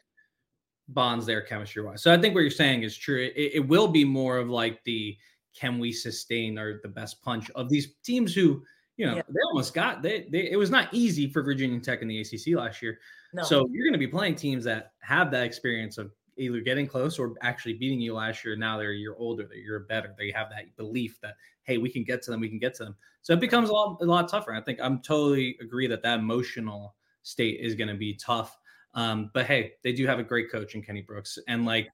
bonds 0.89 1.25
there 1.25 1.41
chemistry 1.41 1.81
wise. 1.83 2.03
So 2.03 2.13
I 2.13 2.17
think 2.17 2.35
what 2.35 2.41
you're 2.41 2.51
saying 2.51 2.83
is 2.83 2.97
true. 2.97 3.31
It, 3.35 3.51
it 3.55 3.67
will 3.67 3.87
be 3.87 4.03
more 4.03 4.37
of 4.37 4.49
like 4.49 4.83
the 4.83 5.17
can 5.57 5.79
we 5.79 5.91
sustain 5.91 6.57
or 6.57 6.79
the 6.81 6.89
best 6.89 7.21
punch 7.23 7.49
of 7.51 7.69
these 7.69 7.93
teams 8.03 8.33
who, 8.33 8.63
you 8.97 9.05
know, 9.05 9.15
yeah. 9.15 9.21
they 9.29 9.39
almost 9.47 9.73
got 9.73 10.01
they, 10.01 10.27
they 10.31 10.51
it 10.51 10.57
was 10.57 10.69
not 10.69 10.89
easy 10.91 11.29
for 11.29 11.41
Virginia 11.41 11.79
Tech 11.79 12.01
in 12.01 12.07
the 12.07 12.19
ACC 12.19 12.55
last 12.55 12.81
year. 12.81 12.99
No. 13.33 13.43
So 13.43 13.67
you're 13.71 13.85
going 13.85 13.93
to 13.93 13.99
be 13.99 14.07
playing 14.07 14.35
teams 14.35 14.63
that 14.65 14.93
have 15.01 15.31
that 15.31 15.45
experience 15.45 15.97
of 15.97 16.11
either 16.37 16.61
getting 16.61 16.87
close 16.87 17.19
or 17.19 17.33
actually 17.41 17.73
beating 17.73 18.01
you 18.01 18.13
last 18.13 18.43
year. 18.43 18.55
Now 18.55 18.77
they're 18.77 18.91
a 18.91 18.95
year 18.95 19.15
older, 19.17 19.43
that 19.43 19.57
you're 19.57 19.81
better. 19.81 20.13
They 20.17 20.31
have 20.31 20.49
that 20.49 20.75
belief 20.77 21.19
that 21.21 21.35
hey, 21.63 21.77
we 21.77 21.89
can 21.89 22.03
get 22.03 22.21
to 22.21 22.31
them, 22.31 22.41
we 22.41 22.49
can 22.49 22.59
get 22.59 22.73
to 22.75 22.83
them. 22.83 22.95
So 23.21 23.33
it 23.33 23.39
becomes 23.39 23.69
a 23.69 23.73
lot 23.73 23.97
a 24.01 24.05
lot 24.05 24.29
tougher. 24.29 24.53
I 24.53 24.61
think 24.61 24.79
I'm 24.81 24.99
totally 24.99 25.57
agree 25.61 25.87
that 25.87 26.03
that 26.03 26.19
emotional 26.19 26.95
state 27.23 27.59
is 27.61 27.75
going 27.75 27.87
to 27.87 27.95
be 27.95 28.13
tough. 28.15 28.57
Um, 28.95 29.31
but 29.33 29.45
hey, 29.45 29.73
they 29.83 29.93
do 29.93 30.05
have 30.05 30.19
a 30.19 30.23
great 30.23 30.51
coach 30.51 30.75
in 30.75 30.83
Kenny 30.83 31.01
Brooks, 31.01 31.39
and 31.47 31.65
like 31.65 31.89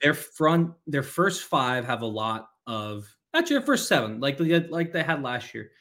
their 0.00 0.14
front, 0.14 0.72
their 0.86 1.02
first 1.02 1.44
five 1.44 1.84
have 1.84 2.02
a 2.02 2.06
lot 2.06 2.48
of 2.66 3.06
actually 3.34 3.56
their 3.56 3.66
first 3.66 3.88
seven, 3.88 4.20
like 4.20 4.38
like 4.70 4.92
they 4.92 5.02
had 5.02 5.22
last 5.22 5.52
year, 5.54 5.72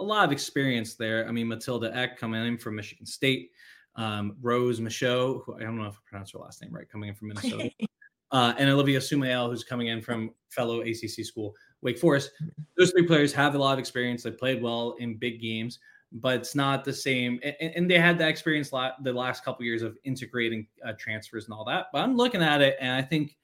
a 0.00 0.04
lot 0.04 0.24
of 0.24 0.32
experience 0.32 0.94
there. 0.94 1.28
I 1.28 1.32
mean, 1.32 1.48
Matilda 1.48 1.94
Ekh 1.94 2.16
coming 2.16 2.44
in 2.46 2.58
from 2.58 2.76
Michigan 2.76 3.06
State 3.06 3.50
um, 3.96 4.36
Rose 4.40 4.80
Micheaux, 4.80 5.42
who 5.44 5.56
I 5.56 5.60
don't 5.60 5.76
know 5.76 5.86
if 5.86 5.94
I 5.94 5.98
pronounced 6.08 6.32
her 6.32 6.38
last 6.38 6.62
name 6.62 6.72
right, 6.72 6.88
coming 6.88 7.08
in 7.08 7.14
from 7.14 7.28
Minnesota, 7.28 7.70
uh, 8.30 8.54
and 8.58 8.70
Olivia 8.70 8.98
Summiel, 8.98 9.50
who's 9.50 9.64
coming 9.64 9.88
in 9.88 10.00
from 10.00 10.30
fellow 10.50 10.80
ACC 10.80 11.24
school 11.24 11.54
Wake 11.82 11.98
Forest. 11.98 12.30
Mm-hmm. 12.42 12.62
Those 12.78 12.90
three 12.92 13.06
players 13.06 13.32
have 13.32 13.54
a 13.54 13.58
lot 13.58 13.74
of 13.74 13.78
experience. 13.78 14.22
They 14.22 14.30
played 14.30 14.62
well 14.62 14.96
in 14.98 15.16
big 15.16 15.40
games, 15.40 15.78
but 16.12 16.36
it's 16.36 16.54
not 16.54 16.84
the 16.84 16.92
same. 16.92 17.38
And, 17.42 17.72
and 17.74 17.90
they 17.90 17.98
had 17.98 18.18
that 18.18 18.28
experience 18.28 18.72
la- 18.72 18.92
the 19.02 19.12
last 19.12 19.44
couple 19.44 19.62
of 19.62 19.66
years 19.66 19.82
of 19.82 19.98
integrating 20.04 20.66
uh, 20.86 20.92
transfers 20.98 21.44
and 21.44 21.54
all 21.54 21.64
that. 21.66 21.86
But 21.92 22.02
I'm 22.02 22.16
looking 22.16 22.42
at 22.42 22.62
it, 22.62 22.76
and 22.80 22.92
I 22.92 23.02
think 23.02 23.36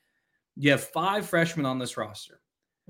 you 0.56 0.70
have 0.70 0.82
five 0.82 1.26
freshmen 1.26 1.66
on 1.66 1.78
this 1.78 1.96
roster. 1.96 2.40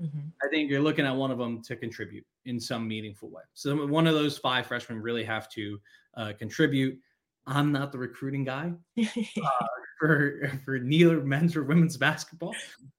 Mm-hmm. 0.01 0.29
I 0.43 0.47
think 0.49 0.69
you're 0.69 0.81
looking 0.81 1.05
at 1.05 1.15
one 1.15 1.29
of 1.29 1.37
them 1.37 1.61
to 1.63 1.75
contribute 1.75 2.25
in 2.45 2.59
some 2.59 2.87
meaningful 2.87 3.29
way. 3.29 3.43
So 3.53 3.85
one 3.85 4.07
of 4.07 4.13
those 4.13 4.37
five 4.37 4.65
freshmen 4.65 5.01
really 5.01 5.23
have 5.25 5.49
to 5.49 5.79
uh, 6.15 6.33
contribute. 6.39 6.97
I'm 7.49 7.71
not 7.71 7.91
the 7.91 7.97
recruiting 7.97 8.43
guy 8.43 8.71
uh, 8.99 9.65
for 9.99 10.51
for 10.63 10.77
neither 10.77 11.21
men's 11.21 11.55
or 11.55 11.63
women's 11.63 11.97
basketball. 11.97 12.53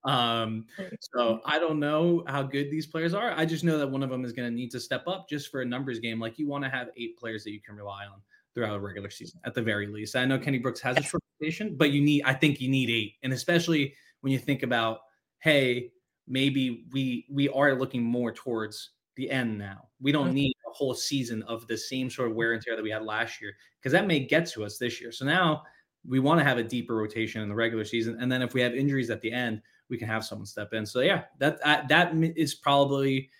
Um, 0.04 0.66
so 1.00 1.40
I 1.46 1.58
don't 1.58 1.78
know 1.78 2.24
how 2.26 2.42
good 2.42 2.70
these 2.70 2.86
players 2.86 3.14
are. 3.14 3.30
I 3.30 3.46
just 3.46 3.62
know 3.62 3.78
that 3.78 3.88
one 3.88 4.02
of 4.02 4.10
them 4.10 4.24
is 4.24 4.32
going 4.32 4.50
to 4.50 4.54
need 4.54 4.72
to 4.72 4.80
step 4.80 5.04
up 5.06 5.28
just 5.28 5.50
for 5.50 5.62
a 5.62 5.64
numbers 5.64 6.00
game. 6.00 6.18
Like 6.18 6.38
you 6.38 6.48
want 6.48 6.64
to 6.64 6.70
have 6.70 6.88
eight 6.96 7.16
players 7.16 7.44
that 7.44 7.52
you 7.52 7.60
can 7.60 7.76
rely 7.76 8.06
on 8.06 8.20
throughout 8.52 8.76
a 8.76 8.80
regular 8.80 9.08
season 9.08 9.40
at 9.44 9.54
the 9.54 9.62
very 9.62 9.86
least. 9.86 10.16
I 10.16 10.24
know 10.24 10.38
Kenny 10.38 10.58
Brooks 10.58 10.80
has 10.80 10.98
a 10.98 11.02
short 11.02 11.22
rotation, 11.40 11.76
but 11.76 11.92
you 11.92 12.02
need 12.02 12.24
I 12.24 12.34
think 12.34 12.60
you 12.60 12.68
need 12.68 12.90
eight, 12.90 13.14
and 13.22 13.32
especially 13.32 13.94
when 14.20 14.32
you 14.32 14.38
think 14.38 14.64
about 14.64 14.98
hey 15.38 15.92
maybe 16.26 16.86
we 16.92 17.26
we 17.30 17.48
are 17.50 17.74
looking 17.74 18.02
more 18.02 18.32
towards 18.32 18.90
the 19.16 19.30
end 19.30 19.58
now. 19.58 19.88
We 20.00 20.12
don't 20.12 20.32
need 20.32 20.54
a 20.70 20.74
whole 20.74 20.94
season 20.94 21.42
of 21.44 21.66
the 21.66 21.76
same 21.76 22.10
sort 22.10 22.30
of 22.30 22.36
wear 22.36 22.52
and 22.52 22.62
tear 22.62 22.76
that 22.76 22.82
we 22.82 22.90
had 22.90 23.04
last 23.04 23.40
year 23.40 23.52
because 23.78 23.92
that 23.92 24.06
may 24.06 24.20
get 24.20 24.46
to 24.46 24.64
us 24.64 24.78
this 24.78 25.00
year. 25.00 25.12
So 25.12 25.24
now 25.24 25.62
we 26.06 26.18
want 26.18 26.38
to 26.40 26.44
have 26.44 26.58
a 26.58 26.62
deeper 26.62 26.96
rotation 26.96 27.42
in 27.42 27.48
the 27.48 27.54
regular 27.54 27.84
season, 27.84 28.16
and 28.20 28.30
then 28.30 28.42
if 28.42 28.54
we 28.54 28.60
have 28.60 28.74
injuries 28.74 29.10
at 29.10 29.20
the 29.20 29.32
end, 29.32 29.60
we 29.88 29.98
can 29.98 30.08
have 30.08 30.24
someone 30.24 30.46
step 30.46 30.72
in. 30.72 30.86
So 30.86 31.00
yeah, 31.00 31.24
that 31.38 31.58
uh, 31.64 31.82
that 31.88 32.12
is 32.14 32.54
probably 32.54 33.30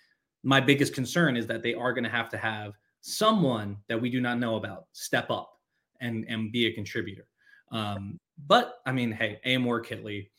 my 0.43 0.59
biggest 0.59 0.93
concern 0.93 1.37
is 1.37 1.47
that 1.47 1.63
they 1.63 1.73
are 1.73 1.93
going 1.93 2.03
to 2.03 2.09
have 2.09 2.29
to 2.29 2.37
have 2.37 2.73
someone 3.01 3.77
that 3.87 3.99
we 3.99 4.09
do 4.09 4.21
not 4.21 4.39
know 4.39 4.55
about 4.55 4.85
step 4.91 5.29
up 5.31 5.59
and 6.01 6.25
and 6.27 6.51
be 6.51 6.67
a 6.67 6.73
contributor. 6.73 7.25
Um, 7.71 8.19
but 8.47 8.81
I 8.85 8.91
mean, 8.91 9.11
hey, 9.11 9.39
Amoore 9.45 9.83
Kitley, 9.85 10.29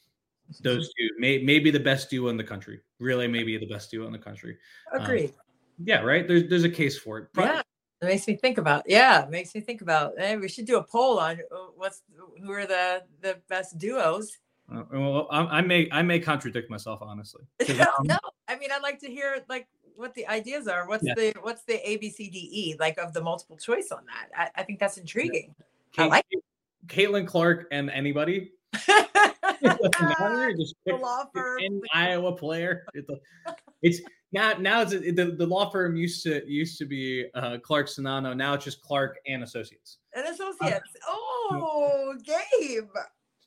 those 0.61 0.93
two 0.99 1.09
may 1.19 1.39
maybe 1.39 1.71
the 1.71 1.81
best 1.81 2.11
duo 2.11 2.29
in 2.29 2.37
the 2.37 2.45
country. 2.45 2.81
Really, 3.01 3.27
maybe 3.27 3.57
the 3.59 3.67
best 3.67 3.91
duo 3.91 4.07
in 4.07 4.13
the 4.13 4.19
country. 4.19 4.59
Agreed. 4.93 5.31
Um, 5.31 5.35
yeah, 5.85 6.01
right. 6.01 6.27
There's 6.27 6.49
there's 6.49 6.65
a 6.65 6.71
case 6.71 6.99
for 6.99 7.19
it. 7.19 7.33
Probably. 7.33 7.55
Yeah, 7.55 7.63
it 8.03 8.07
makes 8.07 8.27
me 8.27 8.37
think 8.37 8.59
about. 8.59 8.85
Yeah, 8.87 9.23
it 9.23 9.31
makes 9.31 9.55
me 9.55 9.61
think 9.61 9.81
about. 9.81 10.15
Hey, 10.19 10.37
we 10.37 10.49
should 10.49 10.67
do 10.67 10.79
a 10.79 10.83
poll 10.83 11.19
on 11.19 11.39
uh, 11.51 11.57
what's 11.77 12.03
who 12.43 12.51
are 12.53 12.67
the 12.67 13.03
the 13.21 13.39
best 13.49 13.79
duos. 13.79 14.39
Uh, 14.73 14.85
well, 14.93 15.29
I, 15.31 15.59
I, 15.59 15.61
may 15.61 15.89
I 15.91 16.03
may 16.03 16.19
contradict 16.21 16.71
myself 16.71 17.01
honestly. 17.03 17.43
no, 18.03 18.19
I 18.49 18.57
mean 18.57 18.71
I'd 18.73 18.83
like 18.83 19.01
to 19.01 19.09
hear 19.09 19.43
like 19.49 19.69
what 19.97 20.15
the 20.15 20.27
ideas 20.27 20.69
are. 20.69 20.89
What's 20.89 21.05
yeah. 21.05 21.15
the 21.15 21.35
what's 21.43 21.65
the 21.65 21.89
A 21.89 21.97
B 21.97 22.11
C 22.11 22.31
D 22.31 22.49
E 22.53 22.77
like 22.79 22.99
of 22.99 23.13
the 23.13 23.21
multiple 23.21 23.57
choice 23.57 23.91
on 23.93 24.05
that? 24.07 24.53
I, 24.57 24.61
I 24.61 24.65
think 24.65 24.79
that's 24.79 24.99
intriguing. 24.99 25.55
Yeah. 25.59 25.65
Kate, 25.93 26.03
I 26.05 26.07
like 26.07 26.27
Caitlin 26.87 27.27
Clark 27.27 27.69
and 27.71 27.91
anybody. 27.91 28.53
Just 30.59 30.75
pick, 30.87 31.01
law 31.01 31.25
firm. 31.33 31.59
Any 31.61 31.81
Iowa 31.95 32.33
player. 32.33 32.85
It's, 32.95 33.09
a, 33.09 33.55
it's 33.83 34.01
now 34.33 34.55
now 34.55 34.83
it's 34.83 34.93
a, 34.93 34.99
the, 34.99 35.37
the 35.37 35.47
law 35.47 35.71
firm 35.71 35.97
used 35.97 36.23
to 36.25 36.43
used 36.51 36.79
to 36.79 36.85
be 36.85 37.27
uh, 37.35 37.59
Clark 37.63 37.89
Czinano. 37.89 38.37
Now 38.37 38.55
it's 38.55 38.65
just 38.65 38.81
Clark 38.83 39.19
and 39.27 39.43
Associates. 39.43 39.99
And 40.15 40.27
Associates. 40.27 40.91
Uh, 41.09 41.11
oh, 41.11 42.15
Gabe. 42.25 42.85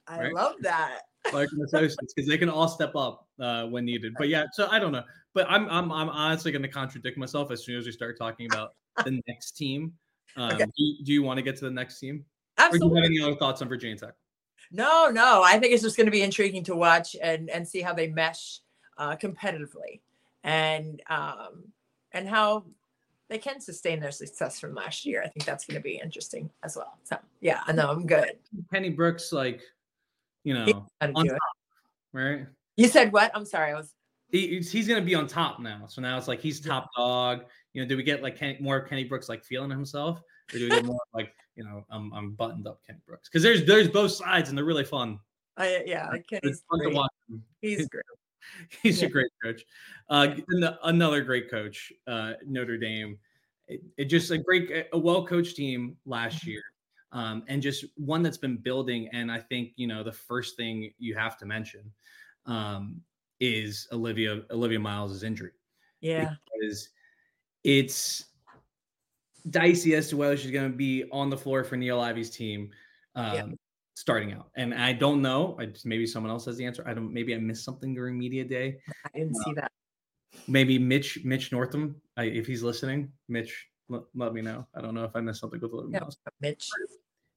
I 0.08 0.20
right? 0.20 0.34
love 0.34 0.56
that. 0.62 1.02
Clark 1.26 1.50
and 1.52 1.64
Associates 1.64 2.14
because 2.14 2.30
they 2.30 2.38
can 2.38 2.50
all 2.50 2.68
step 2.68 2.96
up 2.96 3.28
uh, 3.40 3.66
when 3.66 3.86
needed. 3.86 4.14
But 4.18 4.30
yeah, 4.30 4.46
so 4.54 4.68
I 4.70 4.80
don't 4.80 4.92
know. 4.92 5.04
But 5.34 5.48
I'm 5.50 5.68
I'm 5.70 5.92
I'm 5.92 6.10
honestly 6.10 6.52
going 6.52 6.62
to 6.62 6.68
contradict 6.68 7.18
myself 7.18 7.52
as 7.52 7.66
soon 7.66 7.78
as 7.78 7.86
we 7.86 7.92
start 7.92 8.18
talking 8.18 8.48
about 8.52 8.74
the 9.04 9.22
next 9.28 9.52
team. 9.52 9.94
Um, 10.38 10.52
okay. 10.52 10.66
do, 10.66 10.94
do, 11.04 11.14
you 11.14 11.24
want 11.24 11.38
to 11.38 11.42
get 11.42 11.56
to 11.58 11.66
the 11.66 11.72
next 11.72 12.00
team? 12.00 12.26
Absolutely. 12.58 12.88
Or 12.88 12.90
do 12.90 12.96
you 12.96 13.22
have 13.22 13.28
any 13.28 13.32
other 13.32 13.40
thoughts 13.40 13.62
on 13.62 13.70
Virginia 13.70 13.98
Tech? 13.98 14.14
No, 14.72 15.10
no. 15.10 15.42
I 15.44 15.60
think 15.60 15.74
it's 15.74 15.84
just 15.84 15.98
going 15.98 16.08
to 16.08 16.12
be 16.12 16.22
intriguing 16.22 16.64
to 16.66 16.76
watch 16.76 17.16
and 17.22 17.50
and 17.50 17.68
see 17.68 17.82
how 17.82 17.94
they 17.94 18.08
mesh 18.08 18.60
uh, 18.98 19.16
competitively, 19.16 20.02
and 20.44 21.02
um, 21.10 21.66
and 22.12 22.28
how 22.28 22.66
they 23.28 23.38
can 23.38 23.60
sustain 23.60 24.00
their 24.00 24.12
success 24.12 24.60
from 24.60 24.74
last 24.76 25.06
year. 25.06 25.22
I 25.24 25.28
think 25.28 25.46
that's 25.46 25.66
going 25.66 25.80
to 25.80 25.84
be 25.84 26.00
interesting 26.04 26.50
as 26.64 26.76
well. 26.76 26.98
So 27.04 27.18
yeah, 27.42 27.62
I 27.68 27.72
know 27.72 27.90
I'm 27.90 28.06
good. 28.06 28.38
Kenny 28.72 28.90
Brooks, 28.90 29.32
like 29.32 29.62
you 30.44 30.54
know, 30.54 30.88
on 31.02 31.14
top, 31.14 31.38
right? 32.14 32.46
You 32.78 32.88
said 32.88 33.12
what? 33.12 33.32
I'm 33.34 33.46
sorry. 33.46 33.72
I 33.72 33.76
was. 33.76 33.94
He, 34.32 34.60
he's 34.60 34.88
going 34.88 35.00
to 35.00 35.06
be 35.06 35.16
on 35.16 35.28
top 35.28 35.60
now. 35.60 35.86
So 35.88 36.02
now 36.02 36.18
it's 36.18 36.28
like 36.28 36.42
he's 36.42 36.60
top 36.60 36.90
dog. 36.98 37.46
You 37.74 37.82
know, 37.82 37.88
do 37.88 37.96
we 37.96 38.04
get 38.04 38.22
like 38.22 38.38
Kenny, 38.38 38.58
more 38.60 38.82
Kenny 38.82 39.04
Brooks 39.04 39.30
like 39.30 39.44
feeling 39.44 39.70
himself, 39.70 40.22
or 40.54 40.58
do 40.58 40.66
we 40.66 40.70
get 40.70 40.86
more 40.86 41.00
like 41.14 41.34
you 41.56 41.64
know, 41.64 41.86
I'm 41.90 42.14
I'm 42.14 42.32
buttoned 42.32 42.68
up 42.68 42.82
Kenny 42.86 43.00
Brooks 43.08 43.30
because 43.30 43.44
there's 43.44 43.66
there's 43.66 43.88
both 43.88 44.12
sides 44.12 44.50
and 44.50 44.58
they're 44.58 44.66
really 44.66 44.86
fun. 44.86 45.20
I, 45.58 45.84
yeah, 45.86 46.10
Kenny's 46.30 46.64
fun 46.70 46.80
great. 46.80 46.90
to 46.90 46.96
watch. 46.96 47.12
Him. 47.30 47.44
He's 47.62 47.88
great. 47.88 48.04
He's 48.84 49.02
yeah. 49.02 49.08
a 49.08 49.12
great 49.12 49.32
coach. 49.44 49.64
Uh, 50.10 50.28
the, 50.48 50.78
another 50.84 51.22
great 51.22 51.50
coach, 51.50 51.92
uh, 52.08 52.34
Notre 52.46 52.78
Dame. 52.78 53.18
It, 53.68 53.82
it, 53.98 54.06
just 54.06 54.30
a 54.32 54.38
great, 54.38 54.88
a 54.94 54.98
well 54.98 55.26
coached 55.26 55.56
team 55.56 55.98
last 56.06 56.42
mm-hmm. 56.42 56.52
year, 56.52 56.64
um, 57.12 57.44
and 57.48 57.62
just 57.62 57.86
one 57.96 58.22
that's 58.22 58.38
been 58.38 58.58
building. 58.58 59.10
And 59.14 59.32
I 59.32 59.40
think 59.40 59.72
you 59.76 59.88
know 59.88 60.04
the 60.04 60.12
first 60.12 60.58
thing 60.58 60.92
you 61.00 61.16
have 61.16 61.38
to 61.40 61.46
mention 61.46 61.92
um, 62.46 63.02
is 63.40 63.88
Olivia 63.92 64.44
Olivia 64.52 64.80
Miles' 64.80 65.24
injury. 65.24 65.52
Yeah, 66.02 66.36
because 66.54 66.90
it's 67.64 68.26
dicey 69.50 69.96
as 69.96 70.10
to 70.10 70.18
whether 70.18 70.36
she's 70.38 70.52
going 70.52 70.70
to 70.72 70.76
be 70.76 71.06
on 71.12 71.30
the 71.30 71.38
floor 71.38 71.64
for 71.64 71.78
Niele 71.78 72.02
Ivey's 72.02 72.30
team 72.30 72.72
um, 73.16 73.34
yeah. 73.34 73.46
starting 73.96 74.34
out. 74.34 74.50
And 74.56 74.74
I 74.74 74.94
don't 74.94 75.22
know. 75.22 75.56
I 75.60 75.66
just, 75.66 75.86
maybe 75.86 76.06
someone 76.06 76.32
else 76.32 76.46
has 76.46 76.58
the 76.58 76.66
answer. 76.66 76.84
I 76.88 76.94
don't. 76.94 77.14
Maybe 77.14 77.34
I 77.34 77.38
missed 77.38 77.64
something 77.64 77.94
during 77.94 78.18
media 78.18 78.44
day. 78.44 78.78
I 79.06 79.18
didn't 79.18 79.36
uh, 79.36 79.44
see 79.44 79.54
that. 79.54 79.72
Maybe 80.48 80.78
Mitch 80.78 81.20
Mitch 81.24 81.52
Northam, 81.52 81.96
I, 82.18 82.26
if 82.26 82.46
he's 82.46 82.62
listening, 82.62 83.12
Mitch, 83.30 83.68
let, 83.88 84.02
let, 84.14 84.34
me 84.34 84.42
know. 84.42 84.68
I 84.76 84.82
don't 84.82 84.94
know 84.94 85.06
if 85.06 85.16
I 85.16 85.22
missed 85.22 85.40
something 85.40 85.62
with 85.62 85.72
yeah, 85.92 86.02
Mitch. 86.42 86.70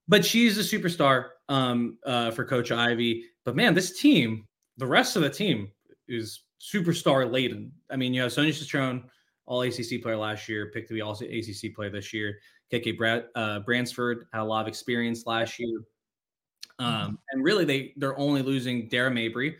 But 0.08 0.24
she's 0.24 0.58
a 0.58 0.62
superstar 0.62 1.26
um, 1.48 1.98
uh, 2.04 2.30
for 2.32 2.44
Coach 2.44 2.72
Ivey. 2.72 3.24
But 3.44 3.54
man, 3.54 3.74
this 3.74 4.00
team, 4.00 4.46
the 4.78 4.86
rest 4.86 5.16
of 5.16 5.22
the 5.22 5.30
team 5.30 5.70
is 6.08 6.40
superstar 6.60 7.30
laden. 7.30 7.70
I 7.90 7.96
mean, 7.96 8.14
you 8.14 8.22
have 8.22 8.32
Sonia 8.32 8.52
Citron, 8.52 9.04
all 9.48 9.62
ACC 9.62 10.02
player 10.02 10.16
last 10.16 10.48
year, 10.48 10.70
picked 10.72 10.88
to 10.88 10.94
be 10.94 11.00
also 11.00 11.24
ACC 11.24 11.74
player 11.74 11.90
this 11.90 12.12
year. 12.12 12.38
KK 12.70 12.98
Brad, 12.98 13.24
uh, 13.34 13.60
Bransford 13.60 14.26
had 14.32 14.42
a 14.42 14.44
lot 14.44 14.60
of 14.60 14.68
experience 14.68 15.24
last 15.26 15.58
year. 15.58 15.80
Um, 16.78 16.86
mm-hmm. 16.86 17.14
and 17.32 17.44
really, 17.44 17.64
they 17.64 17.94
they're 17.96 18.18
only 18.18 18.42
losing 18.42 18.88
Dara 18.88 19.10
Mabry, 19.10 19.56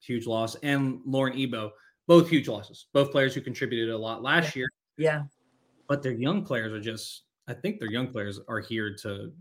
huge 0.00 0.26
loss, 0.26 0.54
and 0.56 1.00
Lauren 1.06 1.36
Ebo, 1.36 1.72
both 2.06 2.28
huge 2.28 2.46
losses. 2.46 2.86
Both 2.92 3.10
players 3.10 3.34
who 3.34 3.40
contributed 3.40 3.88
a 3.88 3.98
lot 3.98 4.22
last 4.22 4.54
year. 4.54 4.68
Yeah, 4.98 5.22
but 5.88 6.02
their 6.02 6.12
young 6.12 6.44
players 6.44 6.72
are 6.72 6.80
just. 6.80 7.22
I 7.48 7.54
think 7.54 7.80
their 7.80 7.90
young 7.90 8.06
players 8.06 8.38
are 8.48 8.60
here 8.60 8.94
to, 9.02 9.32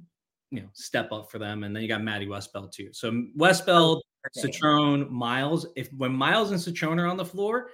you 0.49 0.61
know, 0.61 0.67
step 0.73 1.11
up 1.11 1.29
for 1.29 1.37
them. 1.37 1.63
And 1.63 1.75
then 1.75 1.83
you 1.83 1.87
got 1.87 2.01
Maddie 2.01 2.25
Westbeld, 2.25 2.71
too. 2.71 2.89
So 2.93 3.25
Westbeld, 3.37 4.01
Citrone, 4.35 5.07
Miles. 5.07 5.67
If 5.75 5.93
when 5.93 6.11
Miles 6.11 6.49
and 6.49 6.59
Citrone 6.59 6.99
are 6.99 7.05
on 7.05 7.17
the 7.17 7.25
floor, 7.25 7.69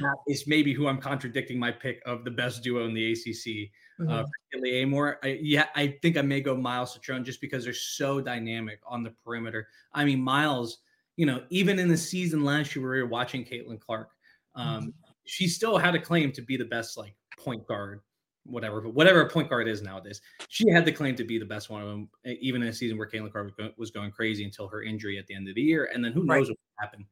that 0.00 0.16
is 0.28 0.46
maybe 0.46 0.72
who 0.72 0.86
I'm 0.86 0.98
contradicting 0.98 1.58
my 1.58 1.70
pick 1.70 2.02
of 2.06 2.24
the 2.24 2.30
best 2.30 2.62
duo 2.62 2.86
in 2.86 2.94
the 2.94 3.12
ACC. 3.12 3.70
Uh, 4.00 4.02
mm-hmm. 4.02 4.10
Uh, 4.10 4.58
Amoore. 4.58 5.16
I, 5.22 5.38
yeah, 5.40 5.66
I 5.74 5.98
think 6.02 6.16
I 6.16 6.22
may 6.22 6.40
go 6.40 6.56
Miles 6.56 6.96
Citrone 6.96 7.24
just 7.24 7.40
because 7.40 7.64
they're 7.64 7.72
so 7.72 8.20
dynamic 8.20 8.80
on 8.86 9.02
the 9.02 9.10
perimeter. 9.24 9.68
I 9.92 10.04
mean, 10.04 10.20
Miles, 10.20 10.78
you 11.16 11.26
know, 11.26 11.42
even 11.50 11.78
in 11.78 11.88
the 11.88 11.96
season 11.96 12.44
last 12.44 12.74
year, 12.74 12.84
where 12.84 12.94
we 12.94 13.02
were 13.02 13.08
watching 13.08 13.44
Caitlin 13.44 13.80
Clark. 13.80 14.10
Um, 14.54 14.66
mm-hmm. 14.66 14.88
She 15.26 15.48
still 15.48 15.78
had 15.78 15.94
a 15.94 16.00
claim 16.00 16.32
to 16.32 16.42
be 16.42 16.56
the 16.56 16.64
best, 16.64 16.96
like 16.96 17.14
point 17.38 17.66
guard, 17.66 18.00
whatever, 18.44 18.80
but 18.80 18.94
whatever 18.94 19.22
a 19.22 19.30
point 19.30 19.48
guard 19.48 19.68
is 19.68 19.82
nowadays. 19.82 20.20
She 20.48 20.68
had 20.70 20.84
the 20.84 20.92
claim 20.92 21.16
to 21.16 21.24
be 21.24 21.38
the 21.38 21.46
best 21.46 21.70
one 21.70 21.82
of 21.82 21.88
them, 21.88 22.08
even 22.24 22.62
in 22.62 22.68
a 22.68 22.72
season 22.72 22.98
where 22.98 23.08
Caitlin 23.08 23.32
Clark 23.32 23.46
was 23.46 23.54
going, 23.54 23.72
was 23.76 23.90
going 23.90 24.10
crazy 24.10 24.44
until 24.44 24.68
her 24.68 24.82
injury 24.82 25.18
at 25.18 25.26
the 25.26 25.34
end 25.34 25.48
of 25.48 25.54
the 25.54 25.62
year, 25.62 25.90
and 25.94 26.04
then 26.04 26.12
who 26.12 26.24
knows 26.24 26.48
right. 26.48 26.58
what 26.76 26.84
happened 26.86 27.06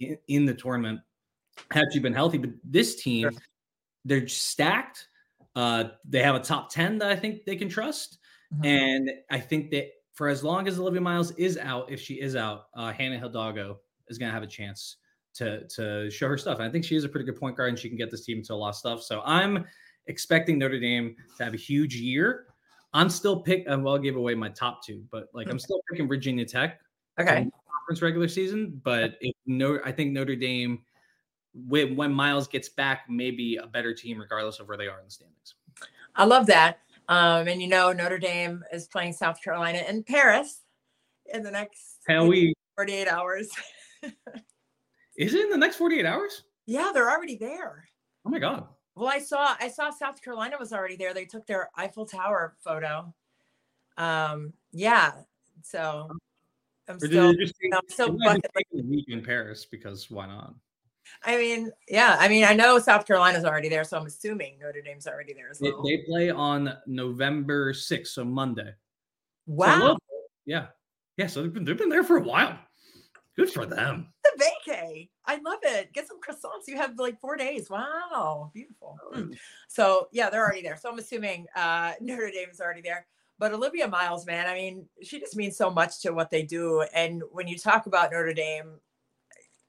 in, 0.00 0.18
in 0.28 0.46
the 0.46 0.54
tournament 0.54 1.00
had 1.70 1.86
she 1.92 1.98
been 1.98 2.12
healthy. 2.12 2.38
But 2.38 2.50
this 2.64 2.96
team, 2.96 3.30
sure. 3.30 3.40
they're 4.04 4.28
stacked. 4.28 5.08
Uh, 5.54 5.84
they 6.08 6.22
have 6.22 6.34
a 6.34 6.40
top 6.40 6.70
10 6.70 6.98
that 6.98 7.10
I 7.10 7.16
think 7.16 7.44
they 7.44 7.56
can 7.56 7.68
trust. 7.68 8.18
Mm-hmm. 8.54 8.64
And 8.64 9.10
I 9.30 9.40
think 9.40 9.70
that 9.70 9.88
for 10.12 10.28
as 10.28 10.42
long 10.42 10.66
as 10.66 10.78
Olivia 10.78 11.00
Miles 11.00 11.32
is 11.32 11.58
out, 11.58 11.90
if 11.90 12.00
she 12.00 12.14
is 12.14 12.36
out, 12.36 12.66
uh, 12.76 12.92
Hannah 12.92 13.18
Hidalgo 13.18 13.78
is 14.08 14.18
going 14.18 14.28
to 14.28 14.34
have 14.34 14.42
a 14.42 14.48
chance 14.48 14.96
to 15.34 15.66
to 15.68 16.10
show 16.10 16.28
her 16.28 16.38
stuff. 16.38 16.58
And 16.58 16.68
I 16.68 16.70
think 16.70 16.84
she 16.84 16.96
is 16.96 17.04
a 17.04 17.08
pretty 17.08 17.24
good 17.24 17.38
point 17.38 17.56
guard 17.56 17.70
and 17.70 17.78
she 17.78 17.88
can 17.88 17.96
get 17.96 18.10
this 18.10 18.24
team 18.24 18.42
to 18.44 18.54
a 18.54 18.56
lot 18.56 18.70
of 18.70 18.74
stuff. 18.74 19.02
So 19.02 19.22
I'm 19.24 19.64
expecting 20.06 20.58
Notre 20.58 20.80
Dame 20.80 21.14
to 21.36 21.44
have 21.44 21.54
a 21.54 21.58
huge 21.58 21.96
year. 21.96 22.46
I'm 22.92 23.08
still 23.08 23.40
pick. 23.40 23.68
Uh, 23.68 23.78
well, 23.78 23.94
I'll 23.94 24.00
give 24.00 24.16
away 24.16 24.34
my 24.34 24.48
top 24.48 24.84
two, 24.84 25.04
but 25.12 25.28
like 25.34 25.48
I'm 25.48 25.58
still 25.58 25.80
picking 25.90 26.08
Virginia 26.08 26.44
Tech. 26.44 26.80
Okay. 27.20 27.48
Conference 27.70 28.02
regular 28.02 28.28
season, 28.28 28.80
but 28.82 29.14
if 29.20 29.34
no, 29.46 29.78
I 29.84 29.92
think 29.92 30.12
Notre 30.12 30.36
Dame 30.36 30.80
when, 31.54 31.96
when 31.96 32.12
Miles 32.12 32.48
gets 32.48 32.68
back, 32.68 33.02
maybe 33.08 33.56
a 33.56 33.66
better 33.66 33.94
team, 33.94 34.18
regardless 34.18 34.60
of 34.60 34.68
where 34.68 34.76
they 34.76 34.86
are 34.86 34.98
in 34.98 35.04
the 35.04 35.10
standings. 35.10 35.54
I 36.14 36.24
love 36.24 36.46
that. 36.46 36.80
Um, 37.08 37.48
and 37.48 37.62
you 37.62 37.68
know, 37.68 37.92
Notre 37.92 38.18
Dame 38.18 38.62
is 38.72 38.86
playing 38.86 39.14
South 39.14 39.42
Carolina 39.42 39.82
in 39.88 40.02
Paris 40.02 40.62
in 41.32 41.42
the 41.42 41.50
next 41.50 41.98
Hell 42.06 42.28
we 42.28 42.54
48 42.76 43.08
hours. 43.08 43.48
is 45.16 45.34
it 45.34 45.44
in 45.44 45.50
the 45.50 45.56
next 45.56 45.76
48 45.76 46.04
hours? 46.04 46.42
Yeah, 46.66 46.90
they're 46.92 47.10
already 47.10 47.36
there. 47.36 47.88
Oh 48.26 48.30
my 48.30 48.38
god. 48.38 48.66
Well, 48.94 49.08
I 49.08 49.20
saw 49.20 49.54
I 49.58 49.68
saw 49.68 49.90
South 49.90 50.22
Carolina 50.22 50.56
was 50.58 50.72
already 50.72 50.96
there. 50.96 51.14
They 51.14 51.24
took 51.24 51.46
their 51.46 51.70
Eiffel 51.76 52.04
Tower 52.04 52.56
photo. 52.62 53.14
Um, 53.96 54.52
yeah. 54.72 55.12
So 55.62 56.10
I'm 56.88 56.98
still, 56.98 57.34
just, 57.34 57.54
I'm 57.72 57.80
still 57.88 58.16
a 58.26 58.82
week 58.82 59.06
in 59.08 59.22
Paris 59.22 59.66
because 59.66 60.10
why 60.10 60.26
not? 60.26 60.54
I 61.24 61.36
mean, 61.36 61.70
yeah. 61.88 62.16
I 62.18 62.28
mean, 62.28 62.44
I 62.44 62.54
know 62.54 62.78
South 62.78 63.06
Carolina's 63.06 63.44
already 63.44 63.68
there, 63.68 63.84
so 63.84 63.98
I'm 63.98 64.06
assuming 64.06 64.58
Notre 64.60 64.82
Dame's 64.82 65.06
already 65.06 65.32
there 65.32 65.50
as 65.50 65.60
well. 65.60 65.82
They, 65.82 65.96
they 65.96 66.02
play 66.04 66.30
on 66.30 66.74
November 66.86 67.72
6th, 67.72 68.08
so 68.08 68.24
Monday. 68.24 68.72
Wow. 69.46 69.96
So 69.96 69.98
yeah. 70.46 70.66
Yeah. 71.16 71.26
So 71.26 71.42
they've 71.42 71.52
been, 71.52 71.64
they've 71.64 71.78
been 71.78 71.88
there 71.88 72.04
for 72.04 72.18
a 72.18 72.22
while. 72.22 72.58
Good 73.36 73.50
for 73.50 73.66
them. 73.66 74.08
The 74.24 74.44
vacay. 74.44 75.08
I 75.24 75.36
love 75.36 75.60
it. 75.62 75.92
Get 75.92 76.08
some 76.08 76.20
croissants. 76.20 76.66
You 76.66 76.76
have 76.76 76.98
like 76.98 77.20
four 77.20 77.36
days. 77.36 77.70
Wow. 77.70 78.50
Beautiful. 78.52 78.98
Mm. 79.14 79.36
So 79.68 80.08
yeah, 80.10 80.28
they're 80.28 80.42
already 80.42 80.62
there. 80.62 80.76
So 80.76 80.90
I'm 80.90 80.98
assuming 80.98 81.46
uh, 81.54 81.92
Notre 82.00 82.30
Dame's 82.30 82.60
already 82.60 82.82
there. 82.82 83.06
But 83.38 83.52
Olivia 83.52 83.86
Miles, 83.86 84.26
man, 84.26 84.48
I 84.48 84.54
mean, 84.54 84.86
she 85.02 85.20
just 85.20 85.36
means 85.36 85.56
so 85.56 85.70
much 85.70 86.00
to 86.00 86.10
what 86.10 86.30
they 86.30 86.42
do. 86.42 86.84
And 86.92 87.22
when 87.30 87.46
you 87.46 87.56
talk 87.56 87.86
about 87.86 88.10
Notre 88.10 88.34
Dame, 88.34 88.80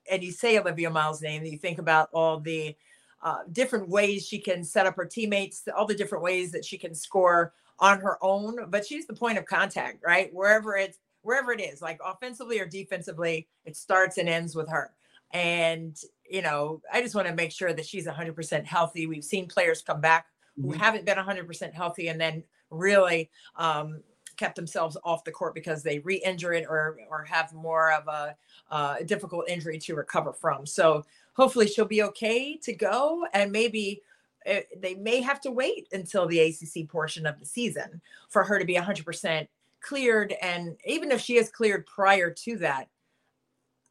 and 0.10 0.24
you 0.24 0.32
say 0.32 0.58
Olivia 0.58 0.90
Miles' 0.90 1.22
name, 1.22 1.44
and 1.44 1.52
you 1.52 1.58
think 1.58 1.80
about 1.80 2.10
all 2.14 2.40
the 2.40 2.76
uh, 3.22 3.40
different 3.52 3.90
ways 3.90 4.26
she 4.26 4.40
can 4.40 4.64
set 4.64 4.86
up 4.86 4.96
her 4.96 5.06
teammates, 5.06 5.64
all 5.76 5.86
the 5.86 5.96
different 5.96 6.24
ways 6.24 6.52
that 6.52 6.66
she 6.66 6.78
can 6.78 6.96
score 6.96 7.54
on 7.80 8.00
her 8.00 8.18
own. 8.22 8.70
But 8.70 8.86
she's 8.86 9.08
the 9.08 9.14
point 9.14 9.38
of 9.38 9.46
contact, 9.46 10.04
right? 10.06 10.34
Wherever 10.34 10.76
it's 10.76 10.98
wherever 11.22 11.52
it 11.52 11.62
is, 11.62 11.82
like 11.82 12.00
offensively 12.06 12.60
or 12.60 12.66
defensively, 12.66 13.48
it 13.66 13.76
starts 13.76 14.18
and 14.18 14.30
ends 14.30 14.56
with 14.56 14.70
her. 14.70 14.94
And 15.32 15.98
you 16.30 16.42
know, 16.42 16.82
I 16.92 17.02
just 17.02 17.16
want 17.16 17.28
to 17.28 17.36
make 17.36 17.52
sure 17.52 17.74
that 17.74 17.86
she's 17.86 18.08
100% 18.08 18.66
healthy. 18.66 19.08
We've 19.08 19.24
seen 19.24 19.48
players 19.48 19.82
come 19.82 20.02
back 20.02 20.28
who 20.56 20.70
mm-hmm. 20.70 20.80
haven't 20.80 21.06
been 21.06 21.18
100% 21.18 21.74
healthy 21.74 22.08
and 22.08 22.20
then 22.20 22.44
really 22.70 23.30
um, 23.56 24.02
kept 24.40 24.56
themselves 24.56 24.96
off 25.04 25.26
the 25.26 25.32
court 25.32 25.54
because 25.54 25.84
they 25.84 26.00
re-injure 26.00 26.54
it 26.54 26.66
or 26.68 26.98
or 27.10 27.24
have 27.26 27.54
more 27.54 27.92
of 27.92 28.08
a 28.08 28.36
uh, 28.72 28.96
difficult 29.06 29.48
injury 29.50 29.78
to 29.78 29.96
recover 29.96 30.32
from. 30.32 30.66
So 30.66 31.06
hopefully 31.34 31.68
she'll 31.68 31.86
be 31.86 32.04
okay 32.04 32.56
to 32.58 32.74
go, 32.74 33.28
and 33.34 33.52
maybe 33.52 34.02
it, 34.46 34.70
eh, 34.72 34.76
they 34.80 34.96
may 34.96 35.22
have 35.22 35.42
to 35.42 35.52
wait 35.52 35.90
until 35.92 36.26
the 36.26 36.40
ACC 36.40 36.88
portion 36.88 37.26
of 37.26 37.38
the 37.40 37.46
season 37.46 38.02
for 38.30 38.44
her 38.44 38.58
to 38.58 38.66
be 38.66 38.76
100% 38.76 39.48
cleared. 39.82 40.34
And 40.42 40.78
even 40.86 41.12
if 41.12 41.20
she 41.20 41.36
is 41.36 41.50
cleared 41.50 41.86
prior 41.86 42.32
to 42.32 42.58
that, 42.58 42.88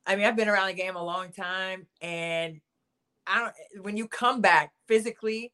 I 0.06 0.16
mean, 0.16 0.24
I've 0.24 0.36
been 0.36 0.48
around 0.48 0.68
the 0.68 0.72
game 0.72 0.96
a 0.96 1.04
long 1.04 1.30
time, 1.32 1.86
and 2.00 2.60
I 3.26 3.40
don't. 3.40 3.84
When 3.84 3.98
you 3.98 4.08
come 4.08 4.40
back 4.40 4.72
physically, 4.86 5.52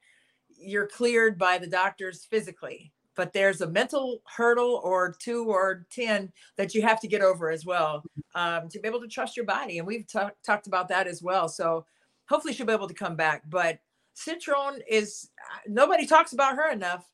you're 0.57 0.87
cleared 0.87 1.37
by 1.37 1.59
the 1.59 1.66
doctors 1.66 2.24
physically 2.24 2.93
but 3.16 3.33
there's 3.33 3.61
a 3.61 3.68
mental 3.68 4.20
hurdle 4.27 4.81
or 4.85 5.14
two 5.18 5.44
or 5.44 5.87
10 5.90 6.33
that 6.57 6.74
you 6.74 6.83
have 6.83 7.00
to 7.00 7.09
get 7.09 7.22
over 7.22 7.50
as 7.50 7.64
well 7.64 8.03
um, 8.35 8.68
to 8.68 8.79
be 8.79 8.88
able 8.88 9.00
to 9.00 9.09
trust 9.09 9.37
your 9.37 9.46
body. 9.46 9.79
And 9.79 9.87
we've 9.87 10.07
t- 10.07 10.18
talked 10.44 10.66
about 10.66 10.88
that 10.88 11.07
as 11.07 11.22
well. 11.22 11.48
So 11.48 11.87
hopefully 12.29 12.53
she'll 12.53 12.66
be 12.66 12.72
able 12.72 12.88
to 12.88 12.94
come 12.94 13.16
back. 13.16 13.42
But 13.48 13.79
Citron 14.14 14.81
is, 14.88 15.31
nobody 15.66 16.07
talks 16.07 16.33
about 16.33 16.57
her 16.57 16.70
enough. 16.70 17.09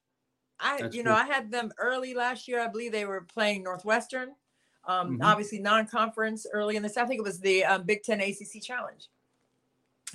I, 0.58 0.78
That's 0.78 0.94
you 0.94 1.02
know, 1.02 1.14
I 1.14 1.24
had 1.24 1.50
them 1.50 1.72
early 1.78 2.14
last 2.14 2.46
year. 2.46 2.60
I 2.60 2.68
believe 2.68 2.92
they 2.92 3.06
were 3.06 3.22
playing 3.22 3.62
Northwestern, 3.62 4.30
um, 4.86 5.12
mm-hmm. 5.12 5.22
obviously 5.22 5.58
non-conference 5.58 6.46
early 6.52 6.76
in 6.76 6.82
this. 6.82 6.96
I 6.96 7.06
think 7.06 7.18
it 7.18 7.24
was 7.24 7.40
the 7.40 7.64
um, 7.64 7.84
Big 7.84 8.02
Ten 8.02 8.20
ACC 8.20 8.62
Challenge, 8.62 9.08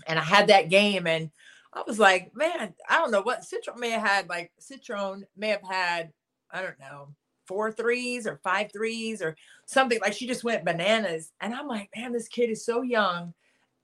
and 0.06 0.19
I 0.19 0.24
had 0.24 0.48
that 0.48 0.69
game, 0.69 1.08
and 1.08 1.32
I 1.76 1.84
was 1.86 2.00
like, 2.00 2.32
man, 2.34 2.74
I 2.90 2.98
don't 2.98 3.12
know 3.12 3.22
what 3.22 3.44
Citron 3.44 3.80
may 3.80 3.90
have 3.90 4.02
had. 4.02 4.30
Like 4.30 4.52
Citron 4.60 5.26
may 5.36 5.50
have 5.50 5.64
had, 5.64 6.12
I 6.52 6.62
don't 6.62 6.80
know, 6.80 7.10
four 7.46 7.72
threes 7.72 8.26
or 8.26 8.40
five 8.44 8.72
threes 8.72 9.22
or 9.22 9.36
something. 9.66 10.00
Like 10.02 10.14
she 10.14 10.26
just 10.26 10.44
went 10.44 10.66
bananas. 10.66 11.34
And 11.42 11.54
I'm 11.54 11.68
like, 11.68 11.90
man, 11.96 12.14
this 12.14 12.30
kid 12.30 12.50
is 12.50 12.66
so 12.66 12.82
young, 12.82 13.34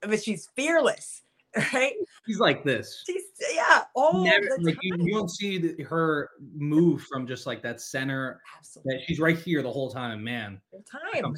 but 0.00 0.22
she's 0.22 0.48
fearless. 0.56 1.22
Right? 1.74 1.92
She's 2.24 2.38
like 2.38 2.64
this. 2.64 3.02
She's 3.06 3.24
yeah. 3.52 3.82
All 3.94 4.24
Never, 4.24 4.56
like 4.62 4.78
you, 4.80 4.96
you, 4.98 5.12
don't 5.12 5.30
see 5.30 5.58
the, 5.58 5.82
her 5.82 6.30
move 6.56 7.02
from 7.02 7.26
just 7.26 7.46
like 7.46 7.62
that 7.62 7.78
center. 7.78 8.40
Absolutely. 8.56 8.94
That 8.94 9.02
she's 9.04 9.20
right 9.20 9.38
here 9.38 9.60
the 9.60 9.70
whole 9.70 9.90
time. 9.90 10.12
And 10.12 10.24
man, 10.24 10.60
time 10.90 11.34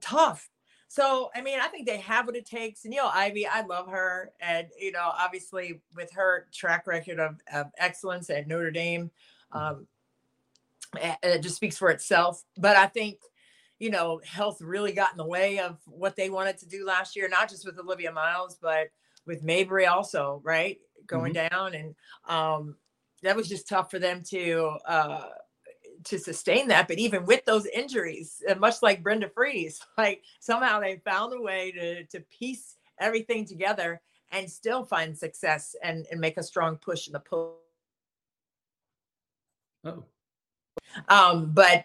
tough 0.00 0.48
so, 0.92 1.30
I 1.36 1.40
mean, 1.40 1.60
I 1.60 1.68
think 1.68 1.86
they 1.86 1.98
have 1.98 2.26
what 2.26 2.34
it 2.34 2.46
takes. 2.46 2.84
And, 2.84 2.92
you 2.92 2.98
know, 2.98 3.06
Ivey, 3.06 3.46
I 3.46 3.60
love 3.60 3.86
her. 3.86 4.32
And, 4.40 4.66
you 4.76 4.90
know, 4.90 5.08
obviously 5.16 5.80
with 5.94 6.10
her 6.14 6.48
track 6.52 6.84
record 6.88 7.20
of, 7.20 7.36
of 7.54 7.66
excellence 7.78 8.28
at 8.28 8.48
Notre 8.48 8.72
Dame, 8.72 9.12
um, 9.52 9.86
it 11.00 11.42
just 11.42 11.54
speaks 11.54 11.78
for 11.78 11.90
itself. 11.90 12.42
But 12.58 12.74
I 12.74 12.86
think, 12.86 13.18
you 13.78 13.90
know, 13.90 14.20
health 14.26 14.60
really 14.60 14.90
got 14.90 15.12
in 15.12 15.16
the 15.16 15.24
way 15.24 15.60
of 15.60 15.78
what 15.86 16.16
they 16.16 16.28
wanted 16.28 16.58
to 16.58 16.66
do 16.66 16.84
last 16.84 17.14
year, 17.14 17.28
not 17.28 17.48
just 17.48 17.64
with 17.64 17.78
Olivia 17.78 18.10
Miles, 18.10 18.58
but 18.60 18.88
with 19.26 19.44
Mabry 19.44 19.86
also, 19.86 20.40
right? 20.42 20.80
Going 21.06 21.34
mm-hmm. 21.34 21.54
down. 21.54 21.74
And 21.74 21.94
um, 22.26 22.74
that 23.22 23.36
was 23.36 23.48
just 23.48 23.68
tough 23.68 23.92
for 23.92 24.00
them 24.00 24.24
to, 24.30 24.72
uh, 24.88 25.22
to 26.04 26.18
sustain 26.18 26.68
that. 26.68 26.88
But 26.88 26.98
even 26.98 27.24
with 27.24 27.44
those 27.44 27.66
injuries, 27.66 28.42
uh, 28.48 28.54
much 28.54 28.82
like 28.82 29.02
Brenda 29.02 29.28
Frese, 29.28 29.78
like 29.98 30.22
somehow 30.40 30.80
they 30.80 31.00
found 31.04 31.32
a 31.34 31.40
way 31.40 31.72
to 31.72 32.04
to 32.04 32.20
piece 32.20 32.76
everything 33.00 33.46
together 33.46 34.00
and 34.32 34.48
still 34.48 34.84
find 34.84 35.16
success 35.16 35.74
and, 35.82 36.06
and 36.10 36.20
make 36.20 36.36
a 36.36 36.42
strong 36.42 36.76
push 36.76 37.06
in 37.06 37.12
the 37.12 37.20
pool. 37.20 37.56
Oh. 39.84 40.04
Um, 41.08 41.50
but 41.52 41.84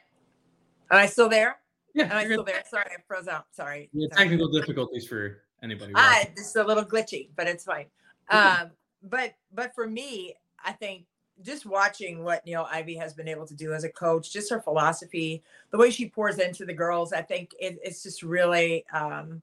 am 0.92 1.00
I 1.00 1.06
still 1.08 1.30
there? 1.30 1.58
Yeah. 1.94 2.06
Am 2.06 2.18
I 2.18 2.26
still 2.26 2.44
there? 2.44 2.64
Sorry, 2.70 2.86
I 2.86 3.02
froze 3.08 3.28
out. 3.28 3.46
Sorry. 3.52 3.90
Yeah, 3.94 4.10
technical 4.12 4.50
difficulties 4.50 5.08
for 5.08 5.44
anybody. 5.64 5.94
Ah, 5.96 6.26
this 6.36 6.50
is 6.50 6.56
a 6.56 6.64
little 6.64 6.84
glitchy, 6.84 7.30
but 7.36 7.48
it's 7.48 7.64
fine. 7.64 7.86
Um, 8.30 8.72
but 9.02 9.36
but 9.54 9.74
for 9.74 9.88
me, 9.88 10.36
I 10.64 10.74
think 10.74 11.06
just 11.44 11.66
watching 11.66 12.24
what 12.24 12.46
Niele 12.46 12.68
Ivey 12.72 12.96
has 12.96 13.14
been 13.14 13.28
able 13.28 13.46
to 13.48 13.54
do 13.54 13.74
as 13.74 13.84
a 13.84 13.90
coach, 13.90 14.32
just 14.32 14.50
her 14.50 14.62
philosophy, 14.62 15.44
the 15.72 15.78
way 15.78 15.92
she 15.92 16.10
pours 16.10 16.40
into 16.40 16.66
the 16.66 16.74
girls, 16.74 17.14
I 17.14 17.22
think 17.22 17.54
it, 17.60 17.78
it's 17.84 18.04
just 18.04 18.24
really, 18.24 18.86
um, 18.94 19.42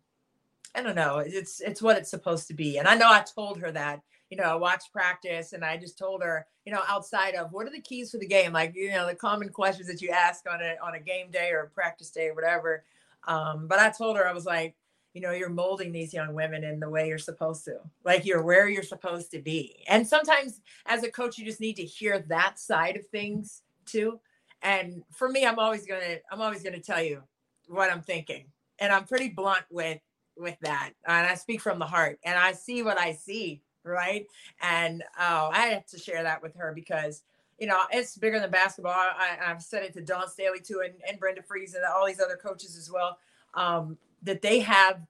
I 0.74 0.82
don't 0.82 0.96
know, 0.96 1.18
it's 1.18 1.60
it's 1.60 1.82
what 1.82 1.98
it's 1.98 2.10
supposed 2.10 2.48
to 2.48 2.54
be. 2.54 2.78
And 2.78 2.88
I 2.88 2.94
know 2.94 3.08
I 3.10 3.20
told 3.20 3.60
her 3.60 3.70
that, 3.72 4.00
you 4.30 4.38
know, 4.38 4.44
I 4.44 4.54
watched 4.54 4.92
practice 4.92 5.52
and 5.52 5.62
I 5.62 5.76
just 5.76 5.98
told 5.98 6.22
her, 6.22 6.46
you 6.64 6.72
know, 6.72 6.80
outside 6.88 7.34
of 7.34 7.52
what 7.52 7.66
are 7.66 7.72
the 7.72 7.80
keys 7.80 8.10
for 8.10 8.18
the 8.18 8.26
game, 8.26 8.52
like 8.52 8.74
you 8.74 8.90
know, 8.90 9.06
the 9.06 9.14
common 9.14 9.50
questions 9.50 9.86
that 9.88 10.00
you 10.00 10.10
ask 10.10 10.44
on 10.50 10.62
a 10.62 10.76
on 10.82 10.94
a 10.94 11.00
game 11.00 11.30
day 11.30 11.50
or 11.50 11.60
a 11.60 11.68
practice 11.68 12.10
day 12.10 12.28
or 12.28 12.34
whatever. 12.34 12.84
Um, 13.28 13.66
but 13.68 13.78
I 13.78 13.90
told 13.90 14.16
her 14.16 14.26
I 14.26 14.32
was 14.32 14.46
like, 14.46 14.74
you 15.12 15.20
know, 15.20 15.32
you're 15.32 15.50
molding 15.50 15.92
these 15.92 16.14
young 16.14 16.34
women 16.34 16.64
in 16.64 16.80
the 16.80 16.88
way 16.88 17.08
you're 17.08 17.18
supposed 17.18 17.64
to, 17.66 17.76
like 18.04 18.24
you're 18.24 18.42
where 18.42 18.68
you're 18.68 18.82
supposed 18.82 19.30
to 19.32 19.40
be. 19.40 19.84
And 19.88 20.06
sometimes 20.06 20.60
as 20.86 21.04
a 21.04 21.10
coach, 21.10 21.38
you 21.38 21.44
just 21.44 21.60
need 21.60 21.76
to 21.76 21.84
hear 21.84 22.20
that 22.28 22.58
side 22.58 22.96
of 22.96 23.06
things 23.08 23.62
too. 23.84 24.20
And 24.62 25.02
for 25.10 25.28
me, 25.28 25.44
I'm 25.44 25.58
always 25.58 25.86
gonna, 25.86 26.18
I'm 26.30 26.40
always 26.40 26.62
gonna 26.62 26.80
tell 26.80 27.02
you 27.02 27.22
what 27.66 27.90
I'm 27.90 28.02
thinking, 28.02 28.44
and 28.78 28.92
I'm 28.92 29.04
pretty 29.04 29.28
blunt 29.28 29.64
with 29.70 30.00
with 30.36 30.56
that, 30.60 30.92
and 31.06 31.26
I 31.26 31.34
speak 31.34 31.60
from 31.60 31.78
the 31.78 31.86
heart, 31.86 32.18
and 32.24 32.38
I 32.38 32.52
see 32.52 32.82
what 32.82 32.98
I 32.98 33.12
see, 33.12 33.60
right? 33.84 34.26
And 34.62 35.02
oh, 35.18 35.50
I 35.52 35.66
had 35.66 35.86
to 35.88 35.98
share 35.98 36.22
that 36.22 36.42
with 36.42 36.54
her 36.56 36.72
because 36.74 37.22
you 37.58 37.68
know, 37.68 37.78
it's 37.92 38.16
bigger 38.16 38.40
than 38.40 38.50
basketball. 38.50 38.92
I, 38.92 39.36
have 39.40 39.62
said 39.62 39.84
it 39.84 39.92
to 39.92 40.00
Dawn 40.00 40.28
Staley 40.28 40.58
too, 40.58 40.82
and, 40.84 40.94
and 41.08 41.20
Brenda 41.20 41.42
Frese 41.42 41.76
and 41.76 41.84
all 41.84 42.04
these 42.04 42.20
other 42.20 42.34
coaches 42.36 42.76
as 42.76 42.90
well. 42.90 43.18
Um, 43.54 43.98
that 44.22 44.42
they 44.42 44.60
have 44.60 45.00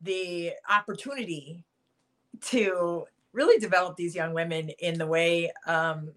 the 0.00 0.52
opportunity 0.68 1.64
to 2.42 3.04
really 3.32 3.58
develop 3.58 3.96
these 3.96 4.14
young 4.14 4.34
women 4.34 4.70
in 4.80 4.98
the 4.98 5.06
way 5.06 5.52
um, 5.66 6.10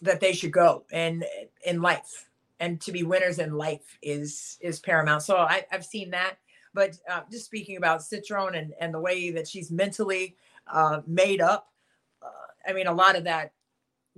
that 0.00 0.20
they 0.20 0.32
should 0.32 0.52
go 0.52 0.84
and 0.92 1.24
in 1.66 1.82
life. 1.82 2.28
And 2.60 2.80
to 2.82 2.92
be 2.92 3.02
winners 3.02 3.40
in 3.40 3.54
life 3.54 3.98
is 4.02 4.58
is 4.60 4.78
paramount. 4.78 5.22
So 5.22 5.36
I, 5.36 5.64
have 5.70 5.84
seen 5.84 6.10
that. 6.10 6.36
But 6.72 6.96
uh, 7.10 7.22
just 7.30 7.46
speaking 7.46 7.76
about 7.76 8.00
Citrone 8.00 8.56
and, 8.56 8.72
and 8.80 8.94
the 8.94 9.00
way 9.00 9.32
that 9.32 9.48
she's 9.48 9.70
mentally 9.70 10.36
uh, 10.66 11.00
made 11.06 11.40
up 11.40 11.70
uh, 12.22 12.70
i 12.70 12.72
mean 12.72 12.86
a 12.86 12.92
lot 12.92 13.16
of 13.16 13.24
that 13.24 13.52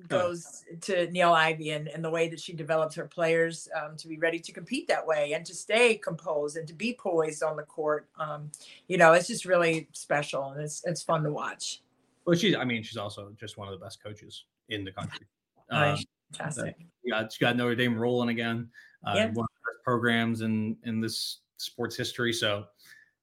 goes 0.08 0.64
to 0.80 1.06
Niele 1.08 1.32
Ivey 1.32 1.70
and, 1.70 1.88
and 1.88 2.04
the 2.04 2.10
way 2.10 2.28
that 2.28 2.40
she 2.40 2.52
develops 2.52 2.94
her 2.96 3.06
players 3.06 3.68
um, 3.80 3.96
to 3.96 4.08
be 4.08 4.18
ready 4.18 4.40
to 4.40 4.52
compete 4.52 4.88
that 4.88 5.06
way 5.06 5.32
and 5.34 5.46
to 5.46 5.54
stay 5.54 5.96
composed 5.96 6.56
and 6.56 6.66
to 6.66 6.74
be 6.74 6.94
poised 6.98 7.42
on 7.42 7.56
the 7.56 7.62
court. 7.62 8.08
Um, 8.18 8.50
you 8.88 8.98
know, 8.98 9.12
it's 9.12 9.28
just 9.28 9.44
really 9.44 9.88
special 9.92 10.50
and 10.50 10.60
it's 10.60 10.84
it's 10.84 11.02
fun 11.02 11.22
to 11.22 11.30
watch. 11.30 11.82
Well, 12.24 12.36
she's 12.36 12.56
I 12.56 12.64
mean, 12.64 12.82
she's 12.82 12.96
also 12.96 13.32
just 13.38 13.56
one 13.56 13.68
of 13.68 13.78
the 13.78 13.84
best 13.84 14.02
coaches 14.02 14.44
in 14.68 14.84
the 14.84 14.92
country. 14.92 15.26
Um, 15.70 15.96
fantastic. 16.32 16.76
She 17.04 17.10
got, 17.10 17.32
she 17.32 17.38
got 17.40 17.56
Notre 17.56 17.74
Dame 17.74 17.96
rolling 17.96 18.30
again. 18.30 18.68
Uh, 19.06 19.14
yeah. 19.16 19.24
One 19.26 19.28
of 19.28 19.34
the 19.34 19.72
best 19.72 19.84
programs 19.84 20.40
in 20.40 20.76
in 20.84 21.00
this 21.00 21.38
sports 21.56 21.96
history. 21.96 22.32
So 22.32 22.64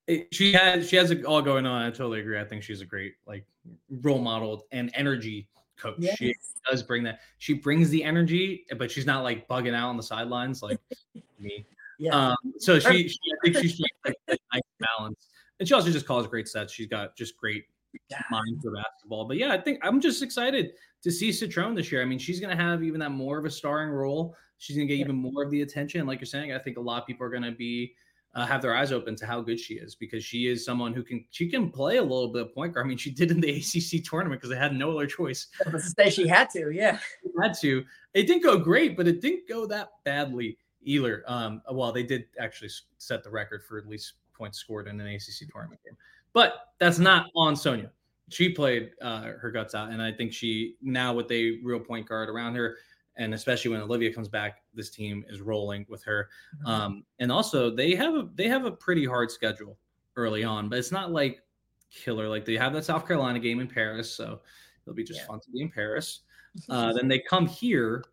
it, 0.08 0.34
she 0.34 0.54
has 0.54 0.88
she 0.88 0.96
has 0.96 1.12
it 1.12 1.26
all 1.26 1.42
going 1.42 1.66
on. 1.66 1.82
I 1.82 1.90
totally 1.90 2.22
agree. 2.22 2.40
I 2.40 2.46
think 2.46 2.64
she's 2.64 2.82
a 2.82 2.86
great 2.86 3.16
like 3.28 3.46
role 3.90 4.22
model 4.22 4.66
and 4.72 4.90
energy 4.94 5.48
coach. 5.82 5.96
Yes. 6.00 6.18
She 6.18 6.34
does 6.70 6.84
bring 6.84 7.04
that. 7.04 7.20
She 7.38 7.54
brings 7.54 7.90
the 7.90 8.04
energy, 8.04 8.66
but 8.78 8.92
she's 8.92 9.06
not 9.06 9.24
like 9.24 9.48
bugging 9.48 9.74
out 9.74 9.90
on 9.90 9.98
the 9.98 10.04
sidelines 10.04 10.62
like 10.62 10.80
me. 11.40 11.66
Yeah. 12.00 12.16
Um, 12.16 12.54
so 12.58 12.80
she, 12.80 13.08
she, 13.08 13.18
I 13.34 13.38
think 13.44 13.58
she's 13.58 13.80
like 14.06 14.16
a 14.28 14.38
nice 14.54 14.62
balance, 14.80 15.28
and 15.60 15.68
she 15.68 15.74
also 15.74 15.92
just 15.92 16.06
calls 16.06 16.28
great 16.28 16.48
sets. 16.48 16.74
She's 16.74 16.88
got 16.88 17.16
just 17.16 17.38
great 17.38 17.66
yeah. 18.10 18.22
mind 18.32 18.62
for 18.62 18.72
basketball. 18.72 19.26
But 19.26 19.38
yeah, 19.38 19.52
I 19.52 19.60
think 19.60 19.80
I'm 19.84 20.00
just 20.02 20.24
excited 20.24 20.72
to 21.04 21.12
see 21.12 21.30
Citrone 21.30 21.76
this 21.76 21.92
year. 21.92 22.02
I 22.02 22.06
mean, 22.06 22.20
she's 22.20 22.40
going 22.40 22.56
to 22.56 22.62
have 22.62 22.84
even 22.84 23.00
that 23.00 23.12
more 23.12 23.38
of 23.38 23.46
a 23.46 23.52
starring 23.52 23.90
role. 23.90 24.36
She's 24.58 24.76
going 24.76 24.88
to 24.88 24.94
get 24.94 25.00
yeah. 25.00 25.06
even 25.06 25.16
more 25.16 25.44
of 25.44 25.52
the 25.52 25.62
attention. 25.62 26.06
Like 26.06 26.20
you're 26.20 26.28
saying, 26.28 26.54
I 26.54 26.60
think 26.60 26.78
a 26.78 26.82
lot 26.82 27.02
of 27.02 27.08
people 27.08 27.26
are 27.26 27.32
going 27.32 27.44
to 27.44 27.52
be 27.52 27.94
uh, 28.34 28.46
have 28.46 28.62
their 28.62 28.76
eyes 28.76 28.92
open 28.92 29.16
to 29.16 29.26
how 29.26 29.42
good 29.42 29.60
she 29.60 29.76
is 29.76 29.96
because 29.96 30.24
she 30.24 30.48
is 30.48 30.64
someone 30.64 30.94
who 30.94 31.04
can 31.04 31.26
she 31.32 31.50
can 31.50 31.70
play 31.70 31.98
a 31.98 32.02
little 32.02 32.30
bit 32.30 32.44
of 32.44 32.54
point 32.54 32.74
guard. 32.74 32.86
I 32.86 32.90
mean, 32.90 32.98
she 32.98 33.12
did 33.12 33.32
in 33.32 33.42
the 33.42 33.50
ACC 33.58 34.04
tournament 34.04 34.42
because 34.42 34.54
they 34.54 34.60
had 34.60 34.74
no 34.74 34.92
other 34.92 35.08
choice. 35.08 35.48
Say 35.80 36.10
she 36.10 36.28
had 36.28 36.50
to, 36.52 36.72
yeah, 36.72 36.98
she 37.22 37.30
had 37.42 37.54
to. 37.60 37.84
It 38.14 38.28
didn't 38.28 38.44
go 38.44 38.58
great, 38.58 38.96
but 38.96 39.08
it 39.08 39.22
didn't 39.22 39.48
go 39.50 39.66
that 39.68 39.90
badly 40.06 40.58
either. 40.84 41.24
Um, 41.28 41.62
well, 41.72 41.92
they 41.92 42.04
did 42.04 42.26
actually 42.40 42.70
set 42.98 43.24
the 43.24 43.30
record 43.30 43.64
for 43.64 43.78
at 43.78 43.88
least 43.88 44.14
points 44.34 44.58
scored 44.58 44.88
in 44.88 45.00
an 45.00 45.08
ACC 45.08 45.52
tournament 45.52 45.82
game, 45.84 45.98
but 46.34 46.70
that's 46.80 47.00
not 47.00 47.28
on 47.36 47.56
Sonia. 47.56 47.92
She 48.30 48.48
played 48.48 48.92
uh, 49.02 49.24
her 49.24 49.52
guts 49.52 49.76
out, 49.76 49.90
and 49.90 50.02
I 50.02 50.10
think 50.10 50.32
she 50.32 50.76
now 50.82 51.14
with 51.14 51.30
a 51.32 51.60
real 51.64 51.82
point 51.82 52.08
guard 52.08 52.30
around 52.30 52.56
her 52.56 52.78
and 53.22 53.36
especially 53.36 53.70
when 53.70 53.82
Olivia 53.82 54.12
comes 54.12 54.28
back, 54.28 54.64
this 54.74 54.90
team 54.90 55.24
is 55.30 55.42
rolling 55.42 55.86
with 55.88 56.04
her. 56.04 56.30
Mm-hmm. 56.58 56.68
Um, 56.68 57.04
and 57.20 57.32
also 57.32 57.70
they 57.70 57.94
have 57.94 58.16
a 58.16 58.28
they 58.34 58.48
have 58.48 58.66
a 58.66 58.72
pretty 58.72 59.06
hard 59.06 59.30
schedule 59.30 59.78
early 60.16 60.44
on, 60.44 60.70
but 60.70 60.80
it's 60.80 60.92
not 60.92 61.12
like 61.12 61.44
killer. 61.92 62.28
Like 62.28 62.46
they 62.46 62.58
have 62.58 62.74
that 62.74 62.84
South 62.84 63.08
Carolina 63.08 63.40
game 63.40 63.60
in 63.60 63.68
Paris, 63.68 64.12
so 64.12 64.42
it'll 64.84 64.96
be 64.96 65.04
just 65.04 65.22
yeah. 65.22 65.28
fun 65.28 65.40
to 65.40 65.52
be 65.52 65.62
in 65.62 65.70
Paris. 65.70 66.22
Uh, 66.70 66.92
then 66.92 67.08
they 67.08 67.18
come 67.18 67.48
here. 67.48 68.04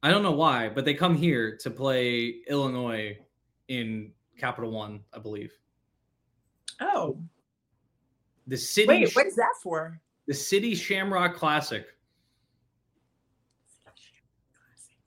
I 0.00 0.12
don't 0.12 0.22
know 0.22 0.30
why, 0.30 0.68
but 0.68 0.84
they 0.84 0.94
come 0.94 1.16
here 1.16 1.56
to 1.56 1.68
play 1.68 2.36
Illinois 2.48 3.18
in 3.66 4.12
Capital 4.38 4.70
One, 4.70 5.00
I 5.12 5.18
believe. 5.18 5.52
Oh, 6.80 7.18
the 8.46 8.56
city. 8.56 8.86
Wait, 8.86 9.12
what 9.16 9.26
is 9.26 9.34
that 9.34 9.54
for? 9.60 10.00
The 10.28 10.34
City 10.34 10.76
Shamrock 10.76 11.34
Classic. 11.34 11.95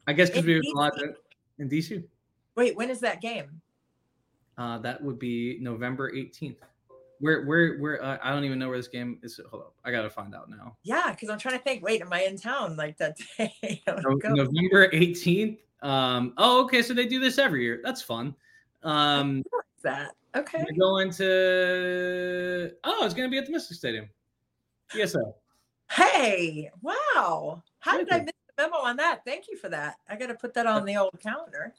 I 0.10 0.14
guess 0.14 0.32
because 0.32 0.44
we 0.44 0.56
were 0.56 0.64
live 0.74 0.94
in 1.60 1.70
DC. 1.70 2.04
Wait, 2.56 2.76
when 2.76 2.90
is 2.90 3.00
that 3.02 3.22
game? 3.22 3.62
Uh, 4.58 4.80
that 4.80 5.04
would 5.04 5.20
be 5.20 5.60
November 5.62 6.12
18th. 6.12 6.56
Where, 7.20 7.46
where, 7.46 7.78
where? 7.78 8.04
Uh, 8.04 8.18
I 8.24 8.32
don't 8.32 8.44
even 8.44 8.58
know 8.58 8.70
where 8.70 8.78
this 8.78 8.88
game 8.88 9.20
is. 9.22 9.40
Hold 9.52 9.62
up, 9.62 9.76
I 9.86 9.92
gotta 9.92 10.10
find 10.10 10.34
out 10.34 10.50
now. 10.50 10.78
Yeah, 10.82 11.12
because 11.12 11.30
I'm 11.30 11.38
trying 11.38 11.60
to 11.60 11.64
think. 11.64 11.84
Wait, 11.84 12.02
am 12.02 12.12
I 12.12 12.24
in 12.24 12.38
town 12.40 12.76
like 12.76 12.98
that 12.98 13.18
day? 13.38 13.84
November 13.88 14.90
18th. 14.90 15.60
Um. 15.84 16.34
Oh, 16.40 16.64
okay. 16.64 16.82
So 16.82 16.96
they 16.96 17.06
do 17.06 17.20
this 17.20 17.38
every 17.38 17.62
year. 17.62 17.80
That's 17.84 18.02
fun. 18.02 18.34
Um. 18.82 19.44
that 19.84 20.16
okay? 20.36 20.66
We're 20.68 20.80
going 20.80 21.12
to. 21.12 22.72
Oh, 22.84 23.06
it's 23.06 23.14
gonna 23.14 23.30
be 23.30 23.38
at 23.38 23.46
the 23.46 23.52
Mystic 23.52 23.78
Stadium. 23.78 24.10
Yes, 24.96 25.12
sir. 25.12 25.24
Hey! 25.92 26.72
Wow. 26.82 27.62
How 27.80 27.98
did 27.98 28.12
I 28.12 28.22
miss 28.22 28.34
memo 28.60 28.78
on 28.78 28.98
that. 28.98 29.24
Thank 29.26 29.48
you 29.48 29.58
for 29.58 29.70
that. 29.70 29.98
I 30.10 30.16
got 30.16 30.28
to 30.28 30.36
put 30.36 30.54
that 30.54 30.66
on 30.68 30.86
the 30.86 30.98
old 30.98 31.18
calendar. 31.22 31.74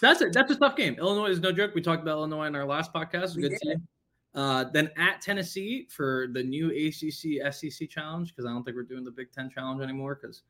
That's 0.00 0.20
it. 0.20 0.32
That's 0.32 0.50
a 0.50 0.56
tough 0.56 0.76
game. 0.76 0.96
Illinois 0.98 1.28
is 1.28 1.40
no 1.40 1.52
joke. 1.52 1.74
We 1.74 1.80
talked 1.80 2.02
about 2.02 2.18
Illinois 2.18 2.46
in 2.46 2.56
our 2.56 2.64
last 2.64 2.92
podcast. 2.92 3.40
good 3.40 3.56
team. 3.62 3.86
Uh, 4.34 4.64
then 4.72 4.90
at 4.96 5.20
Tennessee 5.20 5.86
for 5.88 6.26
the 6.32 6.42
new 6.42 6.70
ACC 6.70 7.54
SEC 7.54 7.88
challenge 7.88 8.34
because 8.34 8.44
I 8.44 8.52
don't 8.52 8.64
think 8.64 8.76
we're 8.76 8.82
doing 8.82 9.04
the 9.04 9.10
Big 9.12 9.30
Ten 9.30 9.48
challenge 9.48 9.80
anymore 9.80 10.18
because 10.20 10.42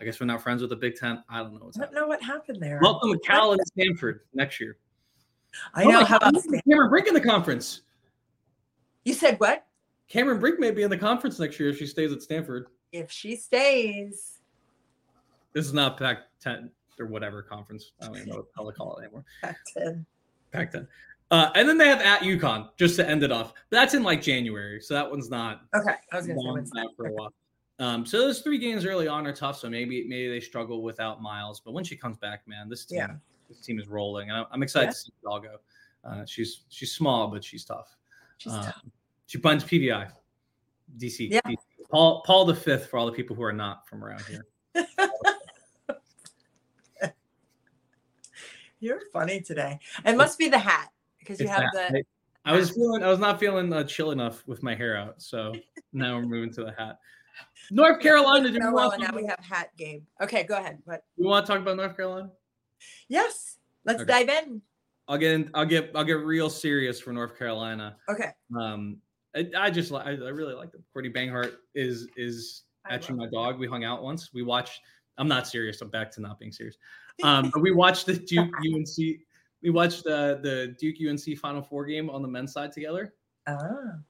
I 0.00 0.04
guess 0.04 0.18
we're 0.18 0.26
not 0.26 0.40
friends 0.42 0.62
with 0.62 0.70
the 0.70 0.76
Big 0.76 0.96
Ten. 0.96 1.22
I 1.28 1.42
don't 1.42 1.52
know. 1.52 1.70
I 1.76 1.78
don't 1.80 1.92
know 1.92 2.06
what 2.06 2.22
happened 2.22 2.62
there. 2.62 2.78
Welcome 2.80 3.12
to 3.12 3.18
Cal 3.18 3.52
and 3.52 3.60
Stanford 3.66 4.20
next 4.32 4.58
year. 4.58 4.78
I 5.74 5.84
oh 5.84 5.90
know. 5.90 6.04
How 6.04 6.16
about 6.16 6.34
Cameron 6.66 6.88
Brink 6.88 7.08
in 7.08 7.14
the 7.14 7.20
conference? 7.20 7.82
You 9.04 9.12
said 9.12 9.38
what? 9.38 9.66
Cameron 10.08 10.40
Brink 10.40 10.58
may 10.58 10.70
be 10.70 10.82
in 10.82 10.90
the 10.90 10.96
conference 10.96 11.38
next 11.38 11.60
year 11.60 11.68
if 11.68 11.78
she 11.78 11.86
stays 11.86 12.12
at 12.12 12.22
Stanford. 12.22 12.68
If 12.92 13.10
she 13.10 13.36
stays. 13.36 14.35
This 15.56 15.64
is 15.64 15.72
not 15.72 15.96
Pac 15.96 16.18
10 16.42 16.70
or 17.00 17.06
whatever 17.06 17.40
conference. 17.40 17.92
I 18.02 18.04
don't 18.04 18.16
even 18.16 18.28
know 18.28 18.36
what 18.54 18.66
the 18.66 18.72
to 18.72 18.76
call 18.76 18.96
it 18.96 19.04
anymore. 19.04 19.24
Pac 19.40 19.56
10. 19.72 20.04
Pac 20.52 20.70
10. 20.70 20.86
Uh, 21.30 21.48
and 21.54 21.66
then 21.66 21.78
they 21.78 21.88
have 21.88 22.02
at 22.02 22.20
UConn 22.20 22.68
just 22.76 22.94
to 22.96 23.08
end 23.08 23.22
it 23.22 23.32
off. 23.32 23.54
But 23.70 23.78
that's 23.78 23.94
in 23.94 24.02
like 24.02 24.20
January. 24.20 24.82
So 24.82 24.92
that 24.92 25.10
one's 25.10 25.30
not 25.30 25.62
okay. 25.74 25.94
I 26.12 26.16
was 26.16 26.26
going 26.26 26.62
to 26.62 26.66
say 26.66 26.84
for 26.94 27.06
a 27.06 27.12
while. 27.12 27.32
Um, 27.78 28.04
so 28.04 28.18
those 28.18 28.42
three 28.42 28.58
games 28.58 28.84
early 28.84 29.08
on 29.08 29.26
are 29.26 29.32
tough. 29.32 29.58
So 29.58 29.70
maybe 29.70 30.06
maybe 30.06 30.28
they 30.28 30.40
struggle 30.40 30.82
without 30.82 31.22
Miles. 31.22 31.60
But 31.60 31.72
when 31.72 31.84
she 31.84 31.96
comes 31.96 32.18
back, 32.18 32.46
man, 32.46 32.68
this 32.68 32.84
team, 32.84 32.98
yeah. 32.98 33.14
this 33.48 33.60
team 33.60 33.80
is 33.80 33.88
rolling. 33.88 34.28
And 34.30 34.44
I'm 34.52 34.62
excited 34.62 34.88
yeah. 34.88 34.90
to 34.90 34.96
see 34.98 35.12
it. 35.24 35.60
Uh, 36.04 36.26
she's 36.26 36.64
she's 36.68 36.92
small, 36.92 37.28
but 37.28 37.42
she's 37.42 37.64
tough. 37.64 37.96
She's 38.36 38.52
um, 38.52 38.62
tough. 38.62 38.82
She 39.26 39.38
punts 39.38 39.64
PVI, 39.64 40.10
DC. 40.98 41.30
Yeah. 41.30 41.40
DC. 41.46 41.56
Paul 41.90 42.22
Paul 42.26 42.44
the 42.44 42.54
fifth 42.54 42.90
for 42.90 42.98
all 42.98 43.06
the 43.06 43.12
people 43.12 43.34
who 43.34 43.42
are 43.42 43.54
not 43.54 43.88
from 43.88 44.04
around 44.04 44.22
here. 44.26 44.44
You're 48.86 49.00
funny 49.12 49.40
today. 49.40 49.80
It 50.04 50.16
must 50.16 50.38
be 50.38 50.48
the 50.48 50.60
hat 50.60 50.92
because 51.18 51.40
you 51.40 51.48
have 51.48 51.64
that. 51.74 51.90
the. 51.90 52.04
I, 52.44 52.52
was 52.52 52.70
feeling. 52.70 53.02
I 53.02 53.08
was 53.08 53.18
not 53.18 53.40
feeling 53.40 53.72
uh, 53.72 53.82
chill 53.82 54.12
enough 54.12 54.46
with 54.46 54.62
my 54.62 54.76
hair 54.76 54.96
out, 54.96 55.20
so 55.20 55.52
now 55.92 56.14
we're 56.14 56.22
moving 56.22 56.52
to 56.52 56.62
the 56.62 56.72
hat. 56.78 57.00
North 57.72 58.00
Carolina. 58.02 58.48
Do 58.52 58.60
well, 58.72 58.96
now 58.96 59.10
we 59.12 59.26
have 59.26 59.40
hat 59.40 59.70
game. 59.76 60.06
Okay, 60.22 60.44
go 60.44 60.56
ahead. 60.56 60.78
What 60.84 61.02
you 61.16 61.26
want 61.26 61.46
to 61.46 61.52
talk 61.52 61.60
about 61.60 61.76
North 61.76 61.96
Carolina? 61.96 62.30
Yes, 63.08 63.58
let's 63.84 64.02
okay. 64.02 64.24
dive 64.24 64.44
in. 64.44 64.62
I'll 65.08 65.18
get 65.18 65.32
in, 65.32 65.50
I'll 65.52 65.66
get 65.66 65.90
I'll 65.96 66.04
get 66.04 66.18
real 66.18 66.48
serious 66.48 67.00
for 67.00 67.12
North 67.12 67.36
Carolina. 67.36 67.96
Okay. 68.08 68.30
Um, 68.56 68.98
I, 69.34 69.50
I 69.58 69.70
just 69.70 69.92
I, 69.92 70.10
I 70.10 70.12
really 70.12 70.54
like 70.54 70.70
them. 70.70 70.84
Courtney 70.92 71.10
Banghart 71.10 71.54
is 71.74 72.06
is 72.16 72.62
actually 72.88 73.18
my 73.18 73.26
dog. 73.26 73.58
We 73.58 73.66
hung 73.66 73.82
out 73.82 74.04
once. 74.04 74.30
We 74.32 74.42
watched. 74.42 74.80
I'm 75.18 75.26
not 75.26 75.48
serious. 75.48 75.80
I'm 75.80 75.88
back 75.88 76.12
to 76.12 76.20
not 76.20 76.38
being 76.38 76.52
serious. 76.52 76.76
Um, 77.22 77.50
but 77.52 77.60
we 77.60 77.72
watched 77.72 78.06
the 78.06 78.14
Duke 78.30 78.50
UNC. 78.58 79.18
We 79.62 79.70
watched 79.70 80.04
the 80.04 80.40
the 80.42 80.76
Duke 80.78 80.96
UNC 81.00 81.38
Final 81.38 81.62
Four 81.62 81.86
game 81.86 82.10
on 82.10 82.22
the 82.22 82.28
men's 82.28 82.52
side 82.52 82.72
together. 82.72 83.14
Oh, 83.48 83.58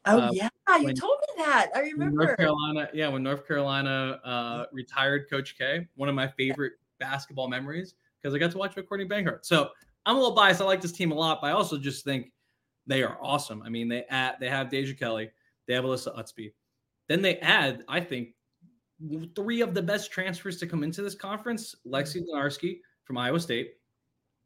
oh 0.07 0.19
uh, 0.19 0.31
yeah, 0.33 0.49
you 0.79 0.95
told 0.95 1.19
me 1.21 1.45
that. 1.45 1.69
I 1.75 1.81
remember. 1.81 2.25
North 2.25 2.37
Carolina, 2.39 2.89
yeah, 2.95 3.09
when 3.09 3.23
North 3.23 3.47
Carolina 3.47 4.19
uh, 4.25 4.65
retired 4.73 5.29
Coach 5.29 5.57
K, 5.59 5.87
one 5.95 6.09
of 6.09 6.15
my 6.15 6.27
favorite 6.27 6.73
basketball 6.99 7.49
memories 7.49 7.95
because 8.21 8.35
I 8.35 8.39
got 8.39 8.51
to 8.53 8.59
watch 8.59 8.75
with 8.75 8.89
Courtney 8.89 9.07
Banghart. 9.07 9.45
So 9.45 9.71
I'm 10.07 10.17
a 10.17 10.19
little 10.19 10.35
biased. 10.35 10.61
I 10.61 10.65
like 10.65 10.81
this 10.81 10.93
team 10.93 11.13
a 11.13 11.15
lot, 11.15 11.41
but 11.41 11.49
I 11.49 11.51
also 11.53 11.79
just 11.79 12.05
think 12.05 12.33
they 12.87 13.03
are 13.03 13.19
awesome. 13.23 13.63
I 13.63 13.69
mean, 13.69 13.89
they 13.89 14.05
add 14.09 14.37
they 14.41 14.49
have 14.49 14.71
Deja 14.71 14.95
Kelly, 14.95 15.31
they 15.67 15.75
have 15.75 15.85
Alyssa 15.85 16.17
Ustby. 16.19 16.53
Then 17.09 17.23
they 17.23 17.37
add, 17.39 17.85
I 17.89 18.01
think, 18.01 18.31
three 19.37 19.61
of 19.61 19.75
the 19.75 19.83
best 19.83 20.11
transfers 20.11 20.59
to 20.59 20.67
come 20.67 20.83
into 20.83 21.03
this 21.03 21.15
conference: 21.15 21.75
Lexi 21.87 22.23
Donarski 22.23 22.79
from 23.07 23.17
Iowa 23.17 23.41
State, 23.41 23.75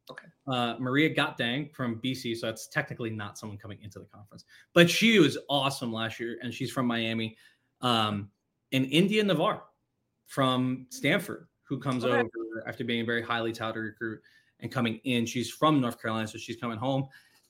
Okay. 0.09 0.27
uh, 0.47 0.75
Maria 0.79 1.13
Gakdeng 1.13 1.73
from 1.73 1.99
BC. 2.01 2.35
So 2.37 2.45
that's 2.47 2.67
technically 2.67 3.09
not 3.09 3.37
someone 3.37 3.57
coming 3.57 3.79
into 3.81 3.99
the 3.99 4.05
conference, 4.05 4.45
but 4.73 4.89
she 4.89 5.19
was 5.19 5.37
awesome 5.49 5.91
last 5.91 6.19
year, 6.19 6.37
and 6.41 6.53
she's 6.53 6.71
from 6.71 6.85
Miami. 6.85 7.35
Um, 7.81 8.29
and 8.71 8.85
Indya 8.85 9.23
Nivar 9.23 9.61
from 10.27 10.85
Stanford, 10.89 11.47
who 11.63 11.79
comes 11.79 12.05
Okay. 12.05 12.13
over 12.19 12.63
after 12.67 12.83
being 12.83 13.01
a 13.01 13.05
very 13.05 13.21
highly 13.21 13.51
touted 13.51 13.83
recruit 13.83 14.21
and 14.59 14.71
coming 14.71 14.97
in. 15.03 15.25
She's 15.25 15.49
from 15.49 15.81
North 15.81 15.99
Carolina, 16.01 16.27
so 16.27 16.37
she's 16.37 16.57
coming 16.57 16.77
home. 16.77 17.07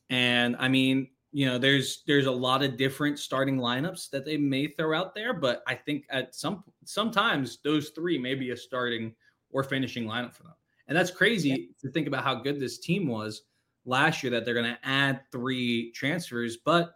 And 0.10 0.56
I 0.58 0.68
mean, 0.68 1.10
you 1.34 1.46
know, 1.46 1.58
there's 1.58 2.04
there's 2.08 2.26
a 2.26 2.32
lot 2.32 2.64
of 2.64 2.78
different 2.78 3.20
starting 3.20 3.58
lineups 3.58 4.10
that 4.12 4.26
they 4.26 4.38
may 4.38 4.68
throw 4.68 4.98
out 4.98 5.14
there, 5.16 5.34
but 5.34 5.64
I 5.68 5.76
think 5.76 6.06
at 6.10 6.34
some 6.36 6.64
sometimes 6.86 7.60
those 7.64 7.90
three 7.90 8.18
may 8.18 8.36
be 8.36 8.52
a 8.52 8.58
starting 8.58 9.14
or 9.50 9.64
finishing 9.64 10.06
lineup 10.06 10.34
for 10.34 10.44
them. 10.44 10.54
And 10.92 10.98
that's 10.98 11.10
crazy 11.10 11.70
to 11.80 11.90
think 11.90 12.06
about 12.06 12.26
how 12.26 12.36
good 12.36 12.60
this 12.60 12.78
team 12.78 13.08
was 13.08 13.44
last 13.86 14.24
year 14.24 14.30
that 14.32 14.44
they're 14.44 14.54
going 14.54 14.74
to 14.74 14.78
add 14.84 15.22
three 15.32 15.90
transfers, 15.94 16.58
but 16.66 16.96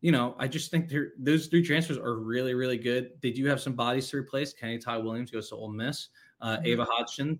you 0.00 0.10
know, 0.10 0.34
I 0.40 0.48
just 0.48 0.72
think 0.72 0.88
they're, 0.88 1.10
those 1.20 1.46
three 1.46 1.62
transfers 1.62 1.98
are 1.98 2.16
really, 2.16 2.54
really 2.54 2.78
good. 2.78 3.12
They 3.22 3.30
do 3.30 3.46
have 3.46 3.60
some 3.60 3.74
bodies 3.74 4.10
to 4.10 4.16
replace. 4.16 4.52
Kennedy 4.52 4.80
Todd 4.80 5.04
Williams 5.04 5.30
goes 5.30 5.50
to 5.50 5.54
Ole 5.54 5.70
Miss. 5.70 6.08
Uh, 6.40 6.56
Mhm. 6.56 6.66
Ava 6.66 6.84
Hodgson, 6.90 7.38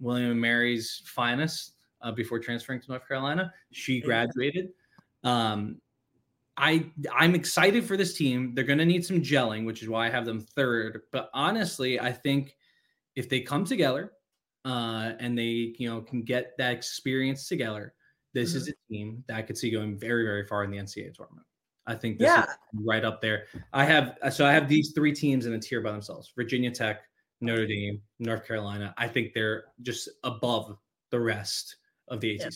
William 0.00 0.32
and 0.32 0.40
Mary's 0.40 1.02
finest 1.06 1.74
uh, 2.02 2.10
before 2.10 2.40
transferring 2.40 2.80
to 2.80 2.88
North 2.90 3.06
Carolina. 3.06 3.54
She 3.70 4.00
graduated. 4.00 4.70
Um, 5.22 5.80
I 6.56 6.90
I'm 7.14 7.36
excited 7.36 7.84
for 7.84 7.96
this 7.96 8.16
team. 8.18 8.52
They're 8.52 8.64
going 8.64 8.80
to 8.80 8.84
need 8.84 9.04
some 9.06 9.22
gelling, 9.22 9.64
which 9.64 9.80
is 9.80 9.88
why 9.88 10.08
I 10.08 10.10
have 10.10 10.26
them 10.26 10.40
third. 10.40 11.02
But 11.12 11.30
honestly, 11.34 12.00
I 12.00 12.10
think 12.10 12.56
if 13.14 13.28
they 13.28 13.42
come 13.42 13.64
together 13.64 14.10
uh, 14.66 15.12
and 15.20 15.38
they 15.38 15.74
you 15.78 15.88
know 15.88 16.00
can 16.02 16.22
get 16.22 16.56
that 16.58 16.72
experience 16.72 17.48
together, 17.48 17.94
this 18.34 18.54
is 18.54 18.68
a 18.68 18.72
team 18.92 19.24
that 19.28 19.36
I 19.36 19.42
could 19.42 19.56
see 19.56 19.70
going 19.70 19.96
very 19.98 20.24
very 20.24 20.44
far 20.46 20.64
in 20.64 20.70
the 20.70 20.78
NCAA 20.78 21.14
tournament. 21.14 21.46
I 21.86 21.94
think 21.94 22.18
this 22.18 22.26
Yeah. 22.26 22.42
is 22.42 22.56
right 22.84 23.04
up 23.04 23.20
there. 23.22 23.46
I 23.72 23.84
have 23.84 24.18
so 24.32 24.44
I 24.44 24.52
have 24.52 24.68
these 24.68 24.92
three 24.94 25.14
teams 25.14 25.46
in 25.46 25.52
a 25.54 25.58
tier 25.58 25.80
by 25.80 25.92
themselves: 25.92 26.32
Virginia 26.34 26.70
Tech, 26.70 27.02
Notre 27.40 27.66
Dame, 27.66 28.02
North 28.18 28.44
Carolina. 28.46 28.92
I 28.98 29.06
think 29.08 29.32
they're 29.32 29.66
just 29.82 30.08
above 30.24 30.76
the 31.10 31.20
rest 31.20 31.76
of 32.08 32.20
the 32.20 32.34
ACC. 32.34 32.54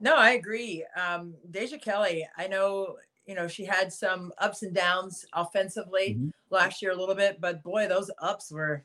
No, 0.00 0.16
I 0.16 0.30
agree. 0.30 0.84
Um, 0.96 1.34
Deja 1.50 1.78
Kelly, 1.78 2.26
I 2.36 2.46
know, 2.48 2.96
you 3.26 3.34
know, 3.34 3.46
she 3.46 3.64
had 3.64 3.92
some 3.92 4.32
ups 4.38 4.62
and 4.62 4.74
downs 4.74 5.24
offensively 5.34 6.14
Mhm. 6.18 6.30
last 6.50 6.82
year 6.82 6.92
a 6.92 6.96
little 6.96 7.14
bit, 7.14 7.40
but 7.40 7.62
boy, 7.62 7.86
those 7.88 8.10
ups 8.18 8.50
were 8.50 8.84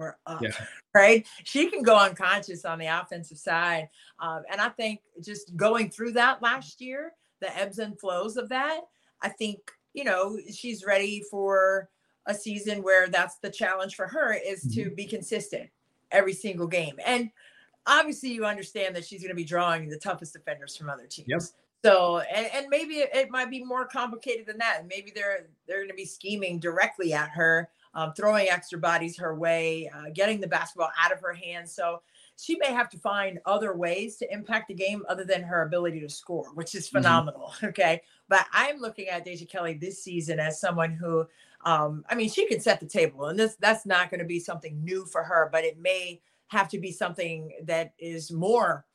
were 0.00 0.18
up, 0.26 0.42
Yeah. 0.42 0.52
right? 0.94 1.26
She 1.44 1.70
can 1.70 1.82
go 1.82 1.96
unconscious 1.96 2.64
on 2.64 2.78
the 2.78 2.86
offensive 2.86 3.38
side. 3.38 3.88
Um, 4.18 4.42
and 4.50 4.60
I 4.60 4.70
think 4.70 5.00
just 5.22 5.56
going 5.56 5.90
through 5.90 6.12
that 6.12 6.42
last 6.42 6.80
year, 6.80 7.12
the 7.40 7.56
ebbs 7.56 7.78
and 7.78 7.98
flows 7.98 8.36
of 8.36 8.48
that, 8.48 8.80
I 9.22 9.28
think, 9.28 9.58
you 9.94 10.04
know, 10.04 10.38
she's 10.52 10.84
ready 10.84 11.22
for 11.30 11.88
a 12.26 12.34
season 12.34 12.82
where 12.82 13.08
that's 13.08 13.36
the 13.36 13.50
challenge 13.50 13.94
for 13.94 14.06
her 14.06 14.32
is 14.34 14.62
to 14.74 14.90
be 14.90 15.04
consistent 15.06 15.70
every 16.10 16.32
single 16.32 16.66
game. 16.66 16.96
And 17.04 17.30
obviously 17.86 18.30
you 18.30 18.44
understand 18.44 18.94
that 18.96 19.04
she's 19.04 19.20
going 19.20 19.30
to 19.30 19.34
be 19.34 19.44
drawing 19.44 19.88
the 19.88 19.98
toughest 19.98 20.32
defenders 20.32 20.76
from 20.76 20.90
other 20.90 21.06
teams. 21.06 21.28
Yep. 21.28 21.42
So 21.82 22.18
and, 22.18 22.46
and 22.54 22.66
maybe 22.68 22.96
it, 22.96 23.10
it 23.14 23.30
might 23.30 23.50
be 23.50 23.64
more 23.64 23.86
complicated 23.86 24.46
than 24.46 24.58
that. 24.58 24.82
Maybe 24.86 25.12
they're 25.14 25.46
they're 25.66 25.78
going 25.78 25.88
to 25.88 25.94
be 25.94 26.04
scheming 26.04 26.58
directly 26.58 27.14
at 27.14 27.30
her, 27.30 27.70
um, 27.94 28.12
throwing 28.16 28.48
extra 28.48 28.78
bodies 28.78 29.18
her 29.18 29.34
way, 29.34 29.90
uh, 29.94 30.10
getting 30.14 30.40
the 30.40 30.46
basketball 30.46 30.90
out 30.98 31.12
of 31.12 31.20
her 31.20 31.32
hands. 31.32 31.72
So 31.72 32.02
she 32.36 32.56
may 32.56 32.72
have 32.72 32.88
to 32.90 32.98
find 32.98 33.38
other 33.44 33.76
ways 33.76 34.16
to 34.16 34.32
impact 34.32 34.68
the 34.68 34.74
game 34.74 35.02
other 35.08 35.24
than 35.24 35.42
her 35.42 35.62
ability 35.62 36.00
to 36.00 36.08
score, 36.08 36.50
which 36.54 36.74
is 36.74 36.88
phenomenal. 36.88 37.52
Okay, 37.62 38.00
but 38.28 38.46
I'm 38.52 38.78
looking 38.78 39.08
at 39.08 39.24
Deja 39.24 39.44
Kelly 39.44 39.74
this 39.74 40.02
season 40.02 40.40
as 40.40 40.60
someone 40.60 40.92
who, 40.92 41.26
um, 41.64 42.04
I 42.08 42.14
mean, 42.14 42.30
she 42.30 42.46
can 42.46 42.60
set 42.60 42.80
the 42.80 42.86
table, 42.86 43.26
and 43.26 43.38
this 43.38 43.56
that's 43.56 43.84
not 43.84 44.10
going 44.10 44.20
to 44.20 44.26
be 44.26 44.40
something 44.40 44.82
new 44.82 45.04
for 45.04 45.22
her, 45.22 45.48
but 45.52 45.64
it 45.64 45.78
may 45.78 46.20
have 46.48 46.68
to 46.70 46.78
be 46.78 46.90
something 46.90 47.52
that 47.64 47.92
is 47.98 48.32
more 48.32 48.86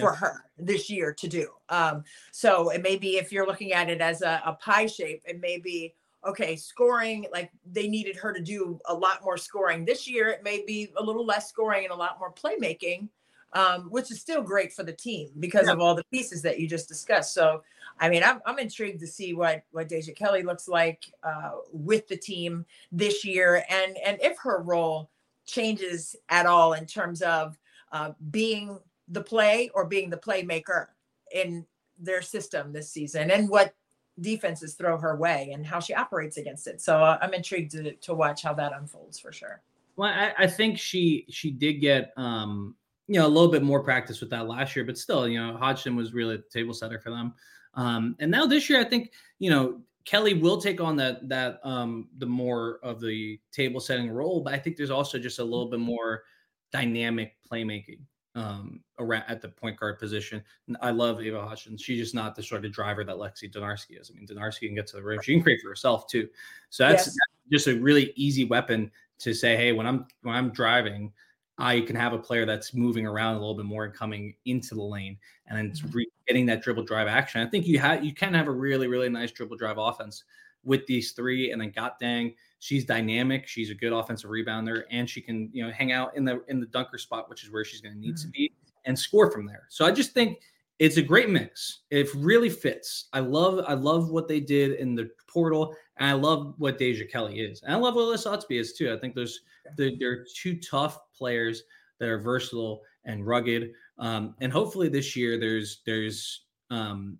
for 0.00 0.12
her 0.12 0.44
this 0.58 0.90
year 0.90 1.12
to 1.14 1.28
do. 1.28 1.48
Um, 1.68 2.04
so 2.32 2.70
it 2.70 2.82
may 2.82 2.96
be 2.96 3.16
if 3.16 3.32
you're 3.32 3.46
looking 3.46 3.72
at 3.72 3.88
it 3.88 4.00
as 4.00 4.22
a, 4.22 4.42
a 4.44 4.52
pie 4.54 4.86
shape, 4.86 5.22
it 5.24 5.40
may 5.40 5.58
be 5.58 5.94
okay, 6.26 6.56
scoring, 6.56 7.26
like 7.32 7.50
they 7.70 7.88
needed 7.88 8.16
her 8.16 8.32
to 8.32 8.40
do 8.40 8.80
a 8.86 8.94
lot 8.94 9.22
more 9.24 9.36
scoring. 9.36 9.84
This 9.84 10.08
year, 10.08 10.28
it 10.28 10.42
may 10.42 10.64
be 10.66 10.92
a 10.96 11.02
little 11.02 11.24
less 11.24 11.48
scoring 11.48 11.84
and 11.84 11.92
a 11.92 11.96
lot 11.96 12.18
more 12.18 12.32
playmaking, 12.32 13.08
um, 13.52 13.88
which 13.90 14.10
is 14.10 14.20
still 14.20 14.42
great 14.42 14.72
for 14.72 14.82
the 14.82 14.92
team 14.92 15.30
because 15.38 15.68
of 15.68 15.80
all 15.80 15.94
the 15.94 16.04
pieces 16.12 16.42
that 16.42 16.58
you 16.58 16.68
just 16.68 16.88
discussed. 16.88 17.34
So, 17.34 17.62
I 18.00 18.08
mean, 18.08 18.22
I'm, 18.24 18.40
I'm 18.46 18.58
intrigued 18.58 19.00
to 19.00 19.06
see 19.06 19.34
what 19.34 19.64
what 19.70 19.88
Deja 19.88 20.12
Kelly 20.12 20.42
looks 20.42 20.68
like 20.68 21.04
uh, 21.22 21.52
with 21.72 22.08
the 22.08 22.16
team 22.16 22.64
this 22.90 23.24
year, 23.24 23.64
and 23.68 23.96
and 24.04 24.18
if 24.20 24.38
her 24.38 24.62
role 24.62 25.10
changes 25.46 26.16
at 26.30 26.46
all 26.46 26.72
in 26.72 26.86
terms 26.86 27.22
of 27.22 27.58
uh, 27.92 28.12
being 28.30 28.78
the 29.08 29.20
play 29.20 29.70
or 29.74 29.84
being 29.84 30.10
the 30.10 30.16
playmaker 30.16 30.86
in 31.32 31.66
their 31.98 32.22
system 32.22 32.72
this 32.72 32.90
season, 32.90 33.30
and 33.30 33.48
what 33.48 33.74
defenses 34.20 34.74
throw 34.74 34.96
her 34.96 35.16
way 35.16 35.50
and 35.52 35.66
how 35.66 35.80
she 35.80 35.94
operates 35.94 36.36
against 36.36 36.66
it. 36.66 36.80
So 36.80 37.02
uh, 37.02 37.18
I'm 37.20 37.34
intrigued 37.34 37.72
to, 37.72 37.94
to 37.94 38.14
watch 38.14 38.42
how 38.42 38.54
that 38.54 38.72
unfolds 38.72 39.18
for 39.18 39.32
sure. 39.32 39.62
Well, 39.96 40.10
I, 40.10 40.32
I 40.38 40.46
think 40.46 40.78
she 40.78 41.26
she 41.28 41.50
did 41.50 41.74
get 41.74 42.12
um 42.16 42.74
you 43.06 43.20
know 43.20 43.26
a 43.26 43.28
little 43.28 43.50
bit 43.50 43.62
more 43.62 43.82
practice 43.82 44.20
with 44.20 44.30
that 44.30 44.48
last 44.48 44.74
year, 44.74 44.84
but 44.84 44.98
still, 44.98 45.28
you 45.28 45.40
know, 45.40 45.56
Hodgson 45.56 45.94
was 45.94 46.14
really 46.14 46.36
a 46.36 46.52
table 46.52 46.74
setter 46.74 46.98
for 46.98 47.10
them. 47.10 47.34
Um, 47.74 48.16
and 48.18 48.30
now 48.30 48.46
this 48.46 48.68
year, 48.68 48.80
I 48.80 48.84
think 48.84 49.12
you 49.38 49.50
know 49.50 49.80
Kelly 50.04 50.34
will 50.34 50.60
take 50.60 50.80
on 50.80 50.96
that 50.96 51.28
that 51.28 51.60
um 51.64 52.08
the 52.18 52.26
more 52.26 52.78
of 52.82 53.00
the 53.00 53.38
table 53.52 53.80
setting 53.80 54.10
role, 54.10 54.40
but 54.40 54.54
I 54.54 54.58
think 54.58 54.76
there's 54.76 54.90
also 54.90 55.18
just 55.18 55.38
a 55.38 55.44
little 55.44 55.66
bit 55.66 55.80
more 55.80 56.24
dynamic 56.72 57.36
playmaking 57.50 58.00
um 58.34 58.80
around 58.98 59.24
at 59.28 59.40
the 59.40 59.48
point 59.48 59.78
guard 59.78 59.98
position. 59.98 60.42
I 60.80 60.90
love 60.90 61.20
Ava 61.20 61.40
Hodgson. 61.40 61.76
She's 61.76 61.98
just 61.98 62.14
not 62.14 62.34
the 62.34 62.42
sort 62.42 62.64
of 62.64 62.72
driver 62.72 63.04
that 63.04 63.16
Lexi 63.16 63.52
Donarski 63.52 64.00
is. 64.00 64.10
I 64.10 64.18
mean, 64.18 64.26
Donarski 64.26 64.66
can 64.66 64.74
get 64.74 64.86
to 64.88 64.96
the 64.96 65.02
rim. 65.02 65.20
She 65.22 65.34
can 65.34 65.42
create 65.42 65.60
for 65.62 65.68
herself 65.68 66.06
too. 66.08 66.28
So 66.70 66.88
that's, 66.88 67.06
Yes. 67.06 67.16
that's 67.16 67.64
just 67.64 67.66
a 67.68 67.80
really 67.80 68.12
easy 68.16 68.44
weapon 68.44 68.90
to 69.20 69.32
say, 69.32 69.56
hey, 69.56 69.72
when 69.72 69.86
I'm 69.86 70.06
when 70.22 70.34
I'm 70.34 70.50
driving, 70.50 71.12
I 71.58 71.82
can 71.82 71.94
have 71.94 72.12
a 72.12 72.18
player 72.18 72.44
that's 72.44 72.74
moving 72.74 73.06
around 73.06 73.36
a 73.36 73.38
little 73.38 73.54
bit 73.54 73.66
more 73.66 73.84
and 73.84 73.94
coming 73.94 74.34
into 74.44 74.74
the 74.74 74.82
lane, 74.82 75.16
and 75.46 75.56
then 75.56 75.90
re- 75.92 76.10
getting 76.26 76.46
that 76.46 76.62
dribble 76.62 76.82
drive 76.84 77.06
action. 77.06 77.40
I 77.46 77.48
think 77.48 77.66
you 77.66 77.78
have 77.78 78.04
you 78.04 78.12
can 78.12 78.34
have 78.34 78.48
a 78.48 78.52
really 78.52 78.88
really 78.88 79.08
nice 79.08 79.30
dribble 79.30 79.56
drive 79.56 79.78
offense 79.78 80.24
with 80.64 80.84
these 80.86 81.12
three, 81.12 81.52
and 81.52 81.60
then 81.60 81.70
Gakdeng, 81.70 82.34
she's 82.64 82.86
dynamic. 82.86 83.46
She's 83.46 83.68
a 83.68 83.74
good 83.74 83.92
offensive 83.92 84.30
rebounder, 84.30 84.84
and 84.90 85.08
she 85.08 85.20
can 85.20 85.50
you 85.52 85.64
know 85.64 85.70
hang 85.70 85.92
out 85.92 86.16
in 86.16 86.24
the 86.24 86.42
in 86.48 86.60
the 86.60 86.66
dunker 86.66 86.96
spot, 86.96 87.28
which 87.28 87.44
is 87.44 87.52
where 87.52 87.62
she's 87.62 87.82
going 87.82 87.94
to 87.94 88.00
need 88.00 88.16
to 88.16 88.28
be, 88.28 88.52
and 88.86 88.98
score 88.98 89.30
from 89.30 89.46
there. 89.46 89.66
So 89.68 89.84
I 89.84 89.90
just 89.90 90.12
think 90.12 90.40
it's 90.78 90.96
a 90.96 91.02
great 91.02 91.28
mix. 91.28 91.80
It 91.90 92.08
really 92.14 92.48
fits. 92.48 93.08
I 93.12 93.20
love 93.20 93.62
I 93.68 93.74
love 93.74 94.08
what 94.08 94.28
they 94.28 94.40
did 94.40 94.72
in 94.80 94.94
the 94.94 95.10
portal, 95.28 95.74
and 95.98 96.08
I 96.08 96.14
love 96.14 96.54
what 96.56 96.78
Deja 96.78 97.04
Kelly 97.04 97.40
is, 97.40 97.62
and 97.62 97.72
I 97.72 97.76
love 97.76 97.96
what 97.96 98.04
Alyssa 98.04 98.32
Ustby 98.32 98.58
is 98.58 98.72
too. 98.72 98.92
I 98.92 98.98
think 98.98 99.14
those 99.14 99.40
they're, 99.76 99.92
they're 99.98 100.24
two 100.34 100.58
tough 100.58 100.98
players 101.16 101.64
that 102.00 102.08
are 102.08 102.18
versatile 102.18 102.80
and 103.04 103.26
rugged. 103.26 103.72
Um, 103.98 104.34
and 104.40 104.50
hopefully 104.50 104.88
this 104.88 105.14
year 105.14 105.38
there's 105.38 105.82
there's 105.84 106.46
um, 106.70 107.18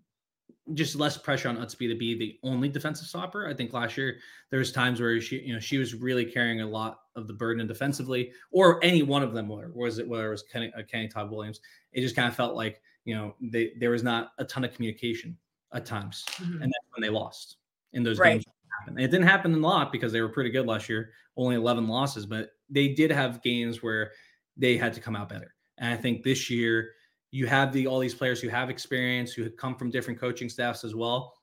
just 0.73 0.97
less 0.97 1.19
pressure 1.19 1.49
on 1.51 1.59
Ustby 1.59 1.89
to 1.89 1.95
be 1.95 2.17
the 2.17 2.39
only 2.43 2.69
defensive 2.71 3.07
stopper. 3.07 3.47
I 3.47 3.53
think 3.53 3.75
last 3.75 3.99
year 3.99 4.17
there 4.51 4.59
was 4.59 4.73
times 4.73 5.01
where 5.01 5.21
she 5.21 5.41
you 5.41 5.53
know 5.53 5.61
she 5.61 5.77
was 5.77 5.95
really 5.95 6.25
carrying 6.25 6.63
a 6.63 6.67
lot 6.67 7.01
of 7.17 7.27
the 7.27 7.35
burden 7.35 7.67
defensively, 7.67 8.33
or 8.51 8.83
any 8.83 9.03
one 9.03 9.23
of 9.23 9.35
them 9.35 9.49
were 9.49 9.71
was 9.75 9.99
it 9.99 10.09
whether 10.09 10.29
it 10.29 10.31
was 10.31 10.43
Kenny, 10.43 10.73
uh, 10.77 10.83
Kenny 10.91 11.09
Todd 11.09 11.31
Williams. 11.31 11.61
It 11.93 12.01
just 12.01 12.17
kind 12.17 12.29
of 12.29 12.35
felt 12.35 12.55
like 12.57 12.81
you 13.05 13.15
know 13.15 13.35
they, 13.43 13.73
there 13.79 13.91
was 13.91 14.03
not 14.03 14.33
a 14.39 14.45
ton 14.45 14.65
of 14.65 14.73
communication 14.75 15.37
at 15.75 15.85
times, 15.85 16.25
and 16.39 16.63
that's 16.63 16.87
when 16.95 17.03
they 17.03 17.11
lost 17.11 17.57
in 17.93 18.03
those 18.03 18.19
Right. 18.19 18.35
games. 18.35 18.45
And 18.87 18.99
it 18.99 19.09
didn't 19.11 19.27
happen 19.27 19.55
a 19.55 19.59
lot 19.59 19.93
because 19.93 20.13
they 20.13 20.21
were 20.21 20.29
pretty 20.29 20.51
good 20.51 20.67
last 20.67 20.89
year, 20.89 21.13
only 21.37 21.57
11 21.57 21.87
losses, 21.89 22.27
but 22.27 22.51
they 22.69 22.89
did 22.89 23.11
have 23.11 23.43
games 23.43 23.83
where 23.83 24.13
they 24.57 24.77
had 24.77 24.93
to 24.95 25.01
come 25.01 25.17
out 25.17 25.29
better. 25.29 25.55
And 25.79 25.93
I 25.93 25.97
think 25.97 26.23
this 26.23 26.51
year 26.51 26.91
you 27.35 27.49
have 27.49 27.73
the 27.73 27.85
all 27.89 27.99
these 27.99 28.15
players 28.15 28.41
who 28.41 28.49
have 28.49 28.71
experience, 28.71 29.33
who 29.33 29.51
come 29.51 29.75
from 29.75 29.91
different 29.91 30.21
coaching 30.21 30.49
staffs 30.49 30.85
as 30.85 30.95
well. 30.95 31.35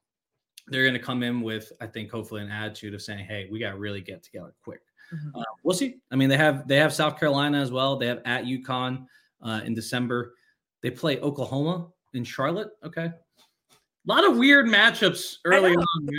They're 0.68 0.84
going 0.84 0.94
to 0.94 1.02
come 1.02 1.22
in 1.22 1.42
with, 1.42 1.70
I 1.82 1.88
think, 1.88 2.10
hopefully 2.10 2.42
an 2.42 2.50
attitude 2.50 2.94
of 2.94 3.02
saying, 3.02 3.26
"Hey, 3.26 3.50
we 3.52 3.60
got 3.60 3.72
to 3.72 3.78
really 3.78 4.00
get 4.00 4.24
together 4.24 4.54
quick." 4.64 4.80
Mhm. 5.14 5.32
Uh, 5.36 5.44
we'll 5.66 5.76
see. 5.76 5.98
I 6.10 6.16
mean, 6.16 6.30
they 6.30 6.38
have 6.38 6.66
they 6.66 6.78
have 6.78 6.94
South 6.94 7.20
Carolina 7.20 7.60
as 7.60 7.74
well. 7.74 7.98
They 7.98 8.08
have 8.08 8.22
at 8.24 8.46
UConn 8.46 9.06
uh, 9.42 9.62
in 9.66 9.74
December. 9.74 10.36
They 10.82 10.92
play 10.92 11.20
Oklahoma 11.20 11.90
in 12.14 12.24
Charlotte. 12.24 12.70
Okay. 12.86 13.08
A 13.08 13.14
lot 14.06 14.26
of 14.26 14.38
weird 14.38 14.68
matchups 14.68 15.40
early 15.46 15.76
on. 15.76 16.08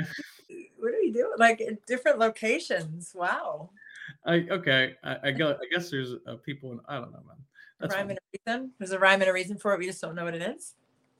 What 0.77 0.95
are 0.95 1.01
you 1.01 1.13
doing? 1.13 1.33
Like 1.39 1.61
in 1.61 1.79
different 1.87 2.19
locations. 2.19 3.13
Wow. 3.15 3.71
I 4.27 4.47
okay. 4.51 4.95
I, 5.05 5.29
I 5.29 5.31
go. 5.31 5.53
I 5.53 5.65
guess 5.73 5.91
there's 5.91 6.15
uh, 6.27 6.35
people. 6.45 6.73
In, 6.73 6.81
I 6.89 6.97
don't 6.97 7.13
know, 7.13 7.23
man. 7.27 7.37
That's 7.83 7.95
rhyme 7.95 8.09
fine. 8.09 8.11
and 8.11 8.19
a 8.19 8.53
reason. 8.53 8.73
There's 8.79 8.93
a 8.93 8.99
rhyme 8.99 9.21
and 9.21 9.31
a 9.31 9.33
reason 9.33 9.59
for 9.59 9.75
it. 9.75 9.79
We 9.79 9.87
just 9.87 10.01
don't 10.01 10.15
know 10.15 10.25
what 10.25 10.35
it 10.35 10.43
is. 10.43 10.75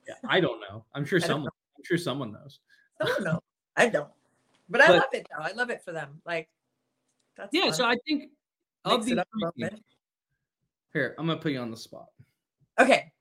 Yeah, 0.09 0.15
I 0.29 0.41
don't 0.41 0.61
know. 0.61 0.85
I'm 0.95 1.05
sure 1.05 1.21
someone. 1.21 1.51
I'm 1.77 1.85
sure 1.85 1.99
someone 1.99 2.33
knows. 2.33 2.61
Someone 3.01 3.25
knows. 3.25 3.41
I 3.77 3.89
don't. 3.89 4.09
But, 4.69 4.79
but 4.79 4.81
I 4.81 4.93
love 4.93 5.05
it 5.13 5.27
though. 5.31 5.45
I 5.45 5.53
love 5.53 5.71
it 5.71 5.83
for 5.85 5.93
them. 5.93 6.21
Like. 6.25 6.49
That's 7.37 7.51
yeah. 7.53 7.65
Fun. 7.65 7.75
So 7.75 7.85
I 7.85 7.97
think 8.07 8.31
of 8.85 9.05
the 9.05 9.25
here, 10.93 11.15
I'm 11.19 11.27
gonna 11.27 11.41
put 11.41 11.53
you 11.53 11.61
on 11.61 11.71
the 11.71 11.77
spot. 11.77 12.07
Okay. 12.79 13.13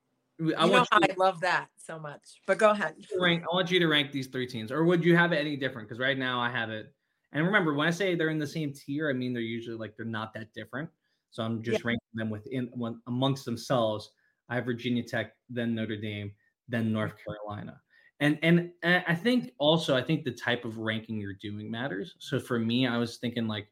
I 0.58 0.66
you 0.66 0.72
know 0.72 0.86
how 0.92 1.00
I 1.02 1.14
love 1.18 1.40
that 1.42 1.68
so 1.78 2.00
much. 2.00 2.42
But 2.48 2.58
go 2.58 2.72
ahead. 2.72 2.96
Rank, 3.20 3.44
I 3.44 3.56
want 3.56 3.70
you 3.70 3.80
to 3.80 3.88
rank 3.88 4.12
these 4.12 4.28
three 4.28 4.48
teams, 4.48 4.72
or 4.72 4.84
would 4.84 5.06
you 5.06 5.16
have 5.16 5.34
it 5.34 5.38
any 5.38 5.56
different? 5.56 5.88
Because 5.88 6.00
right 6.00 6.18
now 6.18 6.40
I 6.40 6.50
have 6.50 6.70
it. 6.72 6.92
And 7.32 7.46
remember, 7.46 7.74
when 7.74 7.88
I 7.88 7.92
say 7.92 8.16
they're 8.16 8.30
in 8.30 8.40
the 8.40 8.48
same 8.48 8.74
tier, 8.74 9.10
I 9.10 9.14
mean 9.14 9.34
they're 9.34 9.42
usually 9.42 9.78
like 9.78 9.96
they're 9.96 10.06
not 10.06 10.34
that 10.34 10.52
different. 10.54 10.90
So 11.32 11.44
I'm 11.44 11.64
just 11.64 11.80
yeah. 11.80 11.88
ranking 11.88 12.08
them 12.14 12.30
within 12.30 12.70
one, 12.74 13.02
amongst 13.08 13.46
themselves. 13.46 14.12
I 14.50 14.56
have 14.56 14.66
Virginia 14.66 15.04
Tech, 15.04 15.34
then 15.50 15.74
Notre 15.74 15.96
Dame, 15.96 16.32
then 16.68 16.92
North 16.92 17.14
Carolina. 17.24 17.80
And, 18.20 18.38
and 18.44 18.70
and 18.84 19.04
I 19.08 19.16
think 19.16 19.52
also 19.58 19.96
I 19.96 20.04
think 20.04 20.24
the 20.24 20.32
type 20.32 20.64
of 20.64 20.78
ranking 20.78 21.18
you're 21.18 21.34
doing 21.42 21.72
matters. 21.72 22.16
So 22.20 22.40
for 22.40 22.60
me, 22.60 22.86
I 22.86 22.98
was 22.98 23.18
thinking 23.18 23.48
like, 23.48 23.68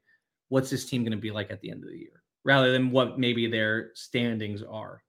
what's 0.48 0.72
this 0.72 0.86
team 0.86 1.04
going 1.04 1.12
to 1.12 1.18
be 1.18 1.30
like 1.32 1.52
at 1.52 1.62
the 1.62 1.70
end 1.70 1.84
of 1.84 1.90
the 1.92 1.98
year, 1.98 2.24
rather 2.44 2.72
than 2.72 2.90
what 2.90 3.20
maybe 3.20 3.46
their 3.46 3.92
standings 3.94 4.64
are. 4.64 5.04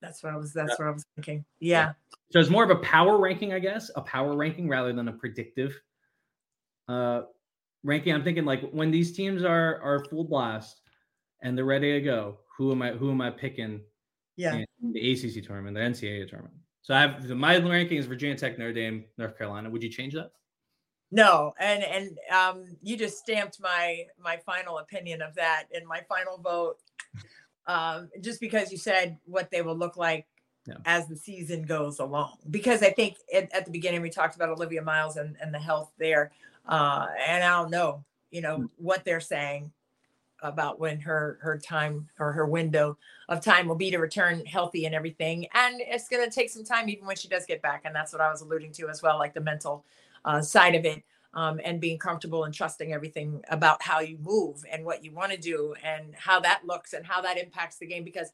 That's 0.00 0.22
what 0.22 0.32
I 0.32 0.36
was. 0.36 0.52
That's 0.52 0.76
yeah. 0.78 0.84
what 0.84 0.88
I 0.88 0.92
was 0.92 1.04
thinking. 1.16 1.44
Yeah. 1.58 1.94
So 2.30 2.38
it's 2.38 2.50
more 2.50 2.62
of 2.62 2.70
a 2.70 2.76
power 2.76 3.18
ranking, 3.18 3.52
I 3.52 3.58
guess, 3.58 3.90
a 3.96 4.02
power 4.02 4.36
ranking 4.36 4.68
rather 4.68 4.92
than 4.92 5.08
a 5.08 5.12
predictive 5.12 5.80
uh, 6.88 7.22
ranking. 7.82 8.12
I'm 8.12 8.22
thinking 8.22 8.44
like 8.44 8.70
when 8.70 8.90
these 8.90 9.16
teams 9.16 9.42
are 9.42 9.80
are 9.80 10.04
full 10.04 10.24
blast 10.24 10.82
and 11.44 11.56
they're 11.56 11.64
ready 11.64 11.92
to 11.92 12.00
go, 12.00 12.38
who 12.56 12.72
am 12.72 12.82
I? 12.82 12.90
Who 12.92 13.10
am 13.10 13.20
I 13.20 13.30
picking? 13.30 13.80
Yeah. 14.36 14.54
In 14.82 14.92
the 14.92 15.12
ACC 15.12 15.44
tournament, 15.44 15.76
the 15.76 15.82
NCAA 15.82 16.28
tournament. 16.28 16.54
So 16.82 16.94
I 16.94 17.02
have 17.02 17.28
the 17.28 17.34
my 17.34 17.56
ranking 17.58 17.98
is 17.98 18.06
Virginia 18.06 18.36
Tech, 18.36 18.58
Notre 18.58 18.72
Dame, 18.72 19.04
North 19.16 19.38
Carolina. 19.38 19.70
Would 19.70 19.82
you 19.82 19.90
change 19.90 20.14
that? 20.14 20.32
No, 21.12 21.54
and 21.60 21.84
and 21.84 22.18
um, 22.34 22.64
you 22.82 22.96
just 22.96 23.18
stamped 23.18 23.60
my 23.60 24.04
my 24.18 24.38
final 24.38 24.78
opinion 24.78 25.22
of 25.22 25.34
that 25.36 25.64
and 25.72 25.86
my 25.86 26.00
final 26.08 26.38
vote 26.38 26.78
um, 27.66 28.08
just 28.20 28.40
because 28.40 28.72
you 28.72 28.78
said 28.78 29.18
what 29.26 29.50
they 29.50 29.62
will 29.62 29.76
look 29.76 29.96
like 29.96 30.26
yeah. 30.66 30.74
as 30.86 31.06
the 31.06 31.16
season 31.16 31.62
goes 31.62 32.00
along. 32.00 32.38
Because 32.50 32.82
I 32.82 32.90
think 32.90 33.16
it, 33.28 33.50
at 33.52 33.64
the 33.64 33.70
beginning 33.70 34.02
we 34.02 34.10
talked 34.10 34.34
about 34.34 34.48
Olivia 34.48 34.82
Miles 34.82 35.16
and, 35.16 35.36
and 35.40 35.54
the 35.54 35.58
health 35.58 35.92
there, 35.98 36.32
uh, 36.66 37.06
and 37.26 37.44
I 37.44 37.62
don't 37.62 37.70
know, 37.70 38.04
you 38.30 38.40
know, 38.40 38.58
mm. 38.58 38.68
what 38.76 39.04
they're 39.04 39.20
saying 39.20 39.72
about 40.44 40.78
when 40.78 41.00
her 41.00 41.38
her 41.42 41.58
time 41.58 42.08
or 42.20 42.30
her 42.30 42.46
window 42.46 42.96
of 43.28 43.40
time 43.40 43.66
will 43.66 43.74
be 43.74 43.90
to 43.90 43.98
return 43.98 44.44
healthy 44.46 44.86
and 44.86 44.94
everything 44.94 45.46
and 45.54 45.80
it's 45.80 46.08
going 46.08 46.24
to 46.24 46.32
take 46.32 46.50
some 46.50 46.64
time 46.64 46.88
even 46.88 47.04
when 47.06 47.16
she 47.16 47.26
does 47.26 47.44
get 47.46 47.60
back 47.60 47.82
and 47.84 47.94
that's 47.94 48.12
what 48.12 48.22
i 48.22 48.30
was 48.30 48.42
alluding 48.42 48.70
to 48.70 48.88
as 48.88 49.02
well 49.02 49.18
like 49.18 49.34
the 49.34 49.40
mental 49.40 49.84
uh, 50.24 50.40
side 50.40 50.74
of 50.74 50.84
it 50.84 51.02
um, 51.34 51.60
and 51.64 51.80
being 51.80 51.98
comfortable 51.98 52.44
and 52.44 52.54
trusting 52.54 52.92
everything 52.92 53.42
about 53.50 53.82
how 53.82 54.00
you 54.00 54.18
move 54.18 54.64
and 54.70 54.84
what 54.84 55.04
you 55.04 55.12
want 55.12 55.32
to 55.32 55.38
do 55.38 55.74
and 55.84 56.14
how 56.14 56.40
that 56.40 56.62
looks 56.64 56.92
and 56.92 57.04
how 57.04 57.20
that 57.20 57.38
impacts 57.38 57.76
the 57.76 57.86
game. 57.86 58.04
Because 58.04 58.30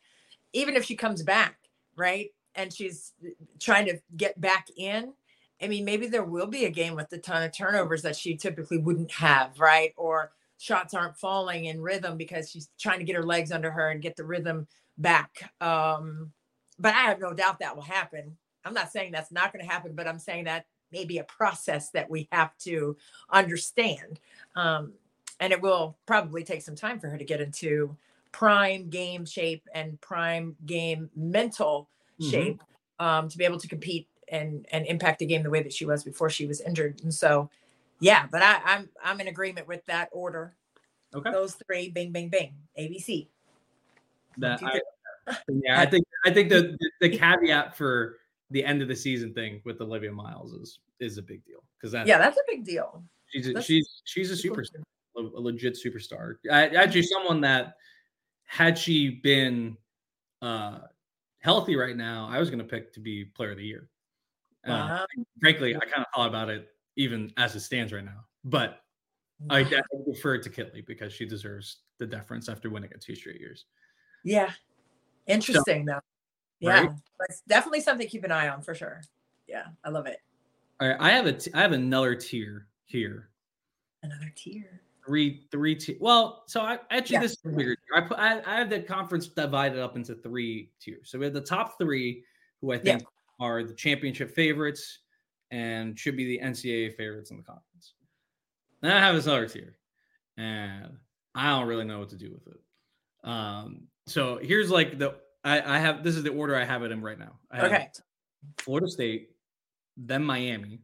even 0.53 0.77
if 0.77 0.85
she 0.85 0.95
comes 0.95 1.23
back, 1.23 1.57
right, 1.97 2.33
and 2.55 2.73
she's 2.73 3.13
trying 3.59 3.87
to 3.87 3.99
get 4.17 4.39
back 4.41 4.69
in, 4.77 5.15
I 5.63 5.69
mean, 5.69 5.85
maybe 5.85 6.07
there 6.07 6.25
will 6.25 6.47
be 6.47 6.65
a 6.65 6.71
game 6.71 6.95
with 6.95 7.13
a 7.13 7.19
ton 7.19 7.43
of 7.43 7.53
turnovers 7.53 8.03
that 8.03 8.17
she 8.17 8.37
typically 8.37 8.79
wouldn't 8.79 9.13
have, 9.13 9.59
right? 9.59 9.93
Or 9.97 10.33
shots 10.61 10.93
aren't 10.93 11.17
falling 11.17 11.65
in 11.65 11.81
rhythm 11.81 12.19
because 12.19 12.51
she's 12.51 12.69
trying 12.79 12.99
to 12.99 13.05
get 13.05 13.17
her 13.17 13.25
legs 13.25 13.51
under 13.51 13.71
her 13.71 13.89
and 13.89 14.03
get 14.03 14.15
the 14.15 14.25
rhythm 14.25 14.67
back. 14.99 15.51
Um, 15.63 16.33
but 16.79 16.95
I 16.95 17.05
have 17.05 17.19
no 17.19 17.33
doubt 17.33 17.61
that 17.61 17.75
will 17.75 17.83
happen. 17.83 18.37
I'm 18.63 18.75
not 18.75 18.93
saying 18.93 19.13
that's 19.13 19.33
not 19.33 19.55
going 19.55 19.65
to 19.65 19.71
happen, 19.71 19.93
but 19.95 20.07
I'm 20.07 20.19
saying 20.19 20.45
that 20.45 20.67
may 20.93 21.07
be 21.07 21.17
a 21.17 21.25
process 21.25 21.89
that 21.91 22.11
we 22.11 22.29
have 22.31 22.57
to 22.59 22.95
understand. 23.31 24.21
Um, 24.55 24.93
and 25.41 25.51
it 25.51 25.63
will 25.63 25.97
probably 26.05 26.45
take 26.45 26.61
some 26.61 26.75
time 26.75 27.01
for 27.01 27.09
her 27.09 27.17
to 27.17 27.25
get 27.25 27.41
into 27.41 27.97
prime 28.31 28.91
game 28.91 29.25
shape 29.25 29.67
and 29.75 29.99
prime 30.03 30.57
game 30.67 31.09
mental 31.17 31.89
mm-hmm. 32.21 32.31
shape 32.31 32.63
um, 32.99 33.31
to 33.31 33.39
be 33.39 33.47
able 33.47 33.59
to 33.59 33.69
compete 33.69 34.09
and 34.29 34.67
and 34.71 34.87
impact 34.87 35.21
the 35.21 35.27
game 35.27 35.43
the 35.43 35.51
way 35.51 35.63
that 35.63 35.73
she 35.73 35.87
was 35.87 36.05
before 36.05 36.29
she 36.29 36.47
was 36.47 36.61
injured. 36.61 37.01
And 37.03 37.13
so, 37.13 37.49
yeah, 38.01 38.27
but 38.31 38.43
I, 38.43 38.61
I'm 38.65 38.89
I'm 39.05 39.21
in 39.21 39.29
agreement 39.29 39.69
with 39.69 39.85
that 39.87 40.09
order. 40.13 40.55
Okay, 41.15 41.31
those 41.31 41.57
three, 41.67 41.91
bing, 41.91 42.13
bing, 42.13 42.29
bing, 42.29 42.55
ABC. 42.79 43.29
That 44.39 44.63
I, 44.63 44.81
yeah, 45.49 45.81
I 45.81 45.87
think 45.91 46.05
I 46.25 46.31
think 46.31 46.49
the 46.51 46.77
the 47.01 47.09
caveat 47.09 47.77
for 47.77 48.17
the 48.51 48.65
end 48.65 48.83
of 48.83 48.89
the 48.89 48.97
season 48.97 49.33
thing 49.35 49.61
with 49.65 49.81
Olivia 49.81 50.11
Miles 50.11 50.53
is 50.53 50.79
is 50.99 51.19
a 51.19 51.23
big 51.23 51.45
deal 51.45 51.63
because 51.79 51.93
that 51.93 52.07
yeah, 52.07 52.19
that's 52.19 52.39
a 52.39 52.45
big 52.49 52.65
deal. 52.65 53.05
She's 53.29 53.49
a, 53.49 53.63
she's 53.63 54.03
she's 54.05 54.31
a 54.31 54.49
superstar, 54.49 54.83
a, 55.17 55.21
legit 55.21 55.79
superstar. 55.79 56.35
I, 56.51 56.69
actually, 56.69 57.03
someone 57.03 57.41
that 57.43 57.77
had 58.45 58.77
she 58.77 59.21
been 59.23 59.77
uh, 60.43 60.81
healthy 61.39 61.77
right 61.77 61.97
now, 61.97 62.29
I 62.31 62.39
was 62.39 62.51
going 62.51 62.59
to 62.59 62.65
pick 62.65 62.93
to 62.95 63.01
be 63.01 63.25
Player 63.25 63.53
of 63.53 63.59
the 63.59 63.65
Year. 63.65 63.89
Uh, 64.67 64.71
wow. 64.71 65.07
frankly, 65.41 65.77
I 65.77 65.79
kind 65.81 66.01
of 66.01 66.07
thought 66.15 66.29
about 66.29 66.51
it 66.51 66.69
even 66.97 67.33
as 67.37 67.55
it 67.55 67.61
stands 67.61 67.93
right 67.93 68.05
now, 68.05 68.25
but 68.45 68.83
I 69.49 69.63
definitely 69.63 70.13
defer 70.13 70.39
to 70.39 70.51
Kitley 70.51 70.85
because 70.85 71.13
she 71.13 71.25
deserves 71.25 71.79
the 71.99 72.07
deference 72.07 72.49
after 72.49 72.69
winning 72.69 72.91
it 72.91 73.01
two 73.01 73.15
straight 73.15 73.41
years. 73.41 73.65
Yeah, 74.25 74.51
interesting 75.27 75.87
so, 75.87 75.95
though. 75.95 76.01
Yeah, 76.61 76.81
right? 76.81 76.91
it's 77.29 77.41
definitely 77.49 77.81
something 77.81 78.07
to 78.07 78.11
keep 78.11 78.25
an 78.25 78.33
eye 78.33 78.49
on 78.49 78.61
for 78.61 78.75
sure. 78.75 79.01
Yeah, 79.49 79.65
I 79.85 79.89
love 79.89 80.07
it. 80.07 80.19
All 80.81 80.89
right, 80.89 80.97
I 81.01 81.11
have 81.11 81.27
a 81.27 81.33
t- 81.33 81.51
I 81.55 81.63
have 81.63 81.73
another 81.73 82.15
tier 82.15 82.67
here. 82.85 83.31
Another 84.03 84.33
tier. 84.35 84.83
Three 85.07 85.47
three 85.51 85.75
tier. 85.75 85.97
Well, 86.01 86.45
so 86.47 86.61
I 86.61 86.79
actually 86.91 87.15
yeah. 87.15 87.21
this 87.23 87.33
is 87.33 87.39
weird. 87.45 87.79
I 87.97 88.01
put 88.03 88.19
I, 88.19 88.43
I, 88.47 88.59
have 88.59 88.69
the 88.69 88.81
conference 88.81 89.29
divided 89.29 89.79
up 89.79 89.97
into 89.97 90.15
three 90.17 90.71
tiers. 90.81 91.11
So 91.11 91.19
we 91.19 91.25
have 91.25 91.35
the 91.35 91.41
top 91.41 91.79
three, 91.79 92.25
who 92.61 92.73
I 92.73 92.79
think 92.79 93.01
yeah. 93.01 93.47
are 93.47 93.65
the 93.65 93.75
championship 93.75 94.35
favorites 94.35 94.99
and 95.51 95.99
should 95.99 96.17
be 96.17 96.25
the 96.25 96.45
NCAA 96.45 96.97
favorites 96.97 97.31
in 97.31 97.37
the 97.37 97.43
conference. 97.43 97.95
Then 98.81 98.93
I 98.93 99.01
have 99.01 99.15
this 99.15 99.27
other 99.27 99.47
tier, 99.47 99.77
and 100.37 100.97
I 101.35 101.51
don't 101.51 101.67
really 101.67 101.85
know 101.85 101.99
what 101.99 102.11
to 102.11 102.17
do 102.17 102.31
with 102.31 102.55
it. 102.55 103.29
Um, 103.29 103.83
so 104.07 104.39
here's 104.43 104.71
like 104.71 104.99
the 104.99 105.17
I, 105.45 105.77
I 105.77 105.79
have 105.79 106.03
this 106.03 106.17
is 106.17 106.23
the 106.23 106.31
order 106.31 106.57
I 106.57 106.65
have 106.65 106.83
it 106.83 106.93
in 106.93 107.03
right 107.03 107.19
now. 107.19 107.33
okay. 107.55 107.89
Florida 108.59 108.89
State, 108.89 109.31
then 109.97 110.25
Miami, 110.25 110.81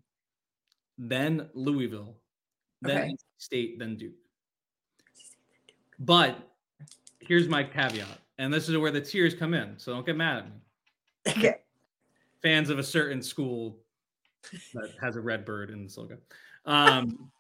then 0.99 1.49
Louisville, 1.55 2.17
then 2.83 2.99
okay. 2.99 3.17
State, 3.39 3.79
then 3.79 3.97
Duke. 3.97 4.13
But 5.99 6.37
here's 7.21 7.49
my 7.49 7.65
caveat, 7.65 8.19
and 8.39 8.53
this 8.53 8.69
is 8.69 8.77
where 8.77 8.91
the 8.91 9.01
tears 9.01 9.35
come 9.35 9.55
in. 9.55 9.79
So 9.79 9.93
don't 9.93 10.05
get 10.05 10.17
mad 10.17 10.39
at 10.39 10.45
me. 10.47 10.53
Okay. 11.39 11.57
Fans 12.43 12.71
of 12.71 12.79
a 12.79 12.85
certain 12.85 13.21
school 13.21 13.79
that 14.75 14.91
has 15.01 15.17
a 15.17 15.21
red 15.21 15.45
bird 15.45 15.71
in 15.71 15.85
the 15.85 15.91
slogan. 15.91 16.19
Um, 16.65 17.31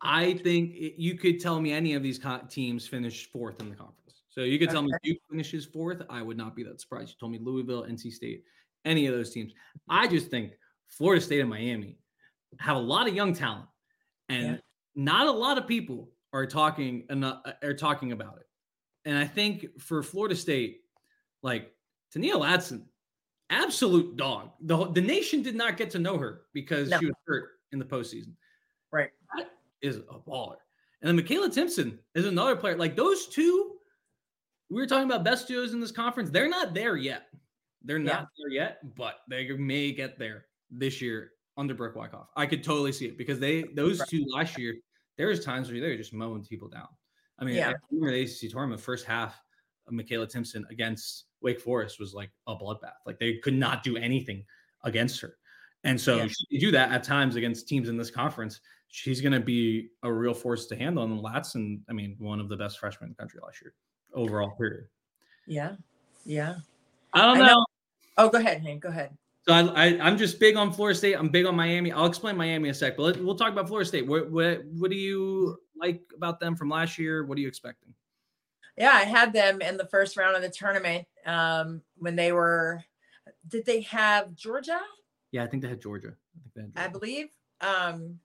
I 0.00 0.34
think 0.34 0.74
it, 0.74 0.94
you 1.00 1.16
could 1.18 1.40
tell 1.40 1.60
me 1.60 1.72
any 1.72 1.94
of 1.94 2.02
these 2.02 2.18
co- 2.18 2.42
teams 2.48 2.86
finished 2.86 3.30
fourth 3.32 3.60
in 3.60 3.70
the 3.70 3.76
conference. 3.76 4.22
So 4.28 4.42
you 4.42 4.58
could 4.58 4.70
tell 4.70 4.84
okay. 4.84 4.92
me 5.02 5.12
Duke 5.12 5.18
finishes 5.30 5.64
fourth. 5.64 6.02
I 6.10 6.22
would 6.22 6.36
not 6.36 6.54
be 6.54 6.62
that 6.64 6.80
surprised. 6.80 7.10
You 7.10 7.16
told 7.18 7.32
me 7.32 7.38
Louisville, 7.40 7.84
NC 7.84 8.12
State, 8.12 8.44
any 8.84 9.06
of 9.06 9.14
those 9.14 9.32
teams. 9.32 9.52
I 9.88 10.06
just 10.06 10.30
think 10.30 10.52
Florida 10.88 11.20
State 11.20 11.40
and 11.40 11.50
Miami 11.50 11.98
have 12.60 12.76
a 12.76 12.80
lot 12.80 13.08
of 13.08 13.14
young 13.14 13.34
talent, 13.34 13.66
and 14.28 14.46
yeah. 14.46 14.56
not 14.94 15.26
a 15.26 15.32
lot 15.32 15.58
of 15.58 15.66
people 15.66 16.10
are 16.32 16.46
talking 16.46 17.04
enough, 17.10 17.40
are 17.62 17.74
talking 17.74 18.12
about 18.12 18.36
it. 18.38 18.46
And 19.06 19.16
I 19.16 19.26
think 19.26 19.80
for 19.80 20.02
Florida 20.02 20.36
State, 20.36 20.80
like 21.42 21.72
Ta'Niya 22.12 22.34
Latson, 22.34 22.84
absolute 23.50 24.16
dog. 24.16 24.50
The 24.60 24.86
the 24.92 25.00
nation 25.00 25.42
did 25.42 25.54
not 25.54 25.76
get 25.76 25.90
to 25.90 25.98
know 25.98 26.18
her 26.18 26.42
because 26.52 26.88
no. 26.88 26.98
she 26.98 27.06
was 27.06 27.14
hurt 27.26 27.50
in 27.72 27.78
the 27.78 27.84
postseason. 27.84 28.34
Right. 28.92 29.10
That 29.36 29.50
is 29.82 29.96
a 29.96 30.18
baller. 30.28 30.56
And 31.02 31.18
then 31.18 31.24
Makayla 31.24 31.52
Timpson 31.52 31.98
is 32.14 32.26
another 32.26 32.56
player. 32.56 32.76
Like 32.76 32.96
those 32.96 33.26
two 33.28 33.72
we 34.70 34.80
were 34.80 34.86
talking 34.86 35.04
about 35.04 35.24
best 35.24 35.46
duos 35.46 35.74
in 35.74 35.80
this 35.80 35.92
conference. 35.92 36.30
They're 36.30 36.48
not 36.48 36.74
there 36.74 36.96
yet. 36.96 37.28
They're 37.84 37.98
not 37.98 38.22
yeah. 38.22 38.26
there 38.38 38.50
yet, 38.50 38.96
but 38.96 39.18
they 39.28 39.48
may 39.52 39.92
get 39.92 40.18
there 40.18 40.46
this 40.70 41.00
year 41.00 41.32
under 41.56 41.74
Brooke 41.74 41.94
Wyckoff. 41.94 42.28
I 42.36 42.46
could 42.46 42.64
totally 42.64 42.92
see 42.92 43.06
it 43.06 43.16
because 43.16 43.38
they 43.38 43.64
those 43.74 44.04
two 44.08 44.24
last 44.34 44.58
year, 44.58 44.74
there 45.16 45.28
was 45.28 45.44
times 45.44 45.70
where 45.70 45.80
they 45.80 45.88
were 45.88 45.96
just 45.96 46.12
mowing 46.12 46.44
people 46.44 46.68
down. 46.68 46.88
I 47.38 47.44
mean, 47.44 47.56
yeah. 47.56 47.70
I 47.70 47.74
remember 47.90 48.12
the 48.12 48.22
ACC 48.22 48.50
tournament 48.50 48.80
first 48.80 49.06
half. 49.06 49.40
Makayla 49.90 50.28
Timpson 50.28 50.66
against 50.70 51.24
Wake 51.42 51.60
Forest 51.60 52.00
was 52.00 52.14
like 52.14 52.30
a 52.46 52.56
bloodbath. 52.56 52.98
Like 53.04 53.18
they 53.18 53.34
could 53.38 53.54
not 53.54 53.82
do 53.82 53.96
anything 53.96 54.44
against 54.84 55.20
her. 55.20 55.36
And 55.84 56.00
so 56.00 56.16
yeah. 56.16 56.28
you 56.48 56.60
do 56.60 56.70
that 56.72 56.90
at 56.90 57.04
times 57.04 57.36
against 57.36 57.68
teams 57.68 57.88
in 57.88 57.96
this 57.96 58.10
conference. 58.10 58.60
She's 58.88 59.20
going 59.20 59.32
to 59.32 59.40
be 59.40 59.90
a 60.02 60.12
real 60.12 60.34
force 60.34 60.66
to 60.66 60.76
handle. 60.76 61.04
And 61.04 61.20
Latson, 61.20 61.80
I 61.88 61.92
mean, 61.92 62.16
one 62.18 62.40
of 62.40 62.48
the 62.48 62.56
best 62.56 62.78
freshmen 62.78 63.08
in 63.08 63.10
the 63.10 63.16
country 63.16 63.40
last 63.44 63.60
year, 63.62 63.74
overall 64.14 64.50
period. 64.50 64.86
Yeah, 65.46 65.72
yeah. 66.24 66.56
I 67.12 67.22
don't 67.22 67.36
I 67.36 67.40
know. 67.40 67.46
know. 67.46 67.66
Oh, 68.18 68.28
go 68.28 68.38
ahead, 68.38 68.62
Hank. 68.62 68.82
Go 68.82 68.88
ahead. 68.88 69.16
So 69.46 69.54
I, 69.54 69.60
I, 69.60 70.08
am 70.08 70.18
just 70.18 70.40
big 70.40 70.56
on 70.56 70.72
Florida 70.72 70.98
State. 70.98 71.14
I'm 71.14 71.28
big 71.28 71.46
on 71.46 71.54
Miami. 71.54 71.92
I'll 71.92 72.06
explain 72.06 72.36
Miami 72.36 72.68
a 72.70 72.74
sec, 72.74 72.96
but 72.96 73.02
let, 73.04 73.24
we'll 73.24 73.36
talk 73.36 73.52
about 73.52 73.68
Florida 73.68 73.86
State. 73.86 74.06
What, 74.06 74.28
what 74.30 74.64
what 74.72 74.90
do 74.90 74.96
you 74.96 75.56
like 75.76 76.02
about 76.16 76.40
them 76.40 76.56
from 76.56 76.68
last 76.68 76.98
year? 76.98 77.24
What 77.24 77.38
are 77.38 77.40
you 77.40 77.46
expecting? 77.46 77.94
Yeah, 78.76 78.92
I 78.92 79.04
had 79.04 79.32
them 79.32 79.62
in 79.62 79.76
the 79.76 79.86
first 79.86 80.16
round 80.16 80.36
of 80.36 80.42
the 80.42 80.50
tournament 80.50 81.06
um, 81.24 81.82
when 81.96 82.16
they 82.16 82.32
were. 82.32 82.84
Did 83.48 83.64
they 83.64 83.80
have 83.82 84.34
Georgia? 84.34 84.80
Yeah, 85.32 85.44
I 85.44 85.46
think 85.46 85.62
they 85.62 85.68
had 85.68 85.80
Georgia. 85.80 86.08
I, 86.08 86.40
think 86.42 86.54
they 86.54 86.60
had 86.60 86.72
Georgia. 86.74 86.86
I 86.86 86.88
believe. 86.88 87.28
Um, 87.60 88.18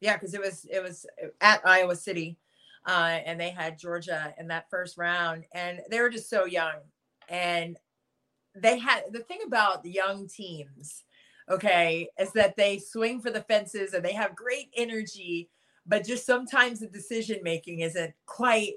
yeah, 0.00 0.16
because 0.16 0.34
it 0.34 0.40
was 0.40 0.66
it 0.70 0.82
was 0.82 1.06
at 1.40 1.66
Iowa 1.66 1.96
City, 1.96 2.38
uh, 2.86 3.18
and 3.24 3.40
they 3.40 3.50
had 3.50 3.78
Georgia 3.78 4.34
in 4.38 4.48
that 4.48 4.70
first 4.70 4.98
round, 4.98 5.44
and 5.52 5.80
they 5.90 6.00
were 6.00 6.10
just 6.10 6.30
so 6.30 6.44
young, 6.44 6.76
and 7.28 7.78
they 8.54 8.78
had 8.78 9.04
the 9.12 9.20
thing 9.20 9.40
about 9.46 9.82
the 9.82 9.90
young 9.90 10.28
teams, 10.28 11.04
okay, 11.50 12.08
is 12.18 12.32
that 12.32 12.56
they 12.56 12.78
swing 12.78 13.20
for 13.20 13.30
the 13.30 13.42
fences 13.42 13.94
and 13.94 14.04
they 14.04 14.12
have 14.12 14.34
great 14.34 14.70
energy, 14.76 15.50
but 15.86 16.04
just 16.04 16.26
sometimes 16.26 16.80
the 16.80 16.88
decision 16.88 17.38
making 17.42 17.80
isn't 17.80 18.12
quite 18.26 18.74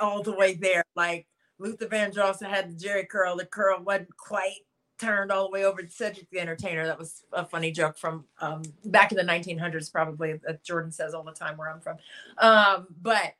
all 0.00 0.22
the 0.22 0.32
way 0.32 0.54
there. 0.54 0.84
Like 0.94 1.26
Luther 1.58 1.86
Vandross 1.86 2.44
had 2.44 2.78
the 2.78 2.84
Jheri 2.84 3.08
curl, 3.08 3.36
the 3.36 3.46
curl 3.46 3.82
wasn't 3.82 4.16
quite 4.16 4.56
turned 4.98 5.30
all 5.30 5.44
the 5.44 5.50
way 5.50 5.64
over 5.64 5.82
to 5.82 5.90
Cedric 5.90 6.30
the 6.30 6.40
Entertainer. 6.40 6.86
That 6.86 6.98
was 6.98 7.24
a 7.32 7.44
funny 7.44 7.70
joke 7.70 7.98
from 7.98 8.24
um, 8.40 8.62
back 8.86 9.12
in 9.12 9.18
the 9.18 9.24
1900s, 9.24 9.92
probably 9.92 10.40
that 10.46 10.64
Jordan 10.64 10.92
says 10.92 11.14
all 11.14 11.22
the 11.22 11.32
time 11.32 11.56
where 11.56 11.70
I'm 11.70 11.80
from. 11.80 11.96
Um, 12.38 12.86
but 13.02 13.34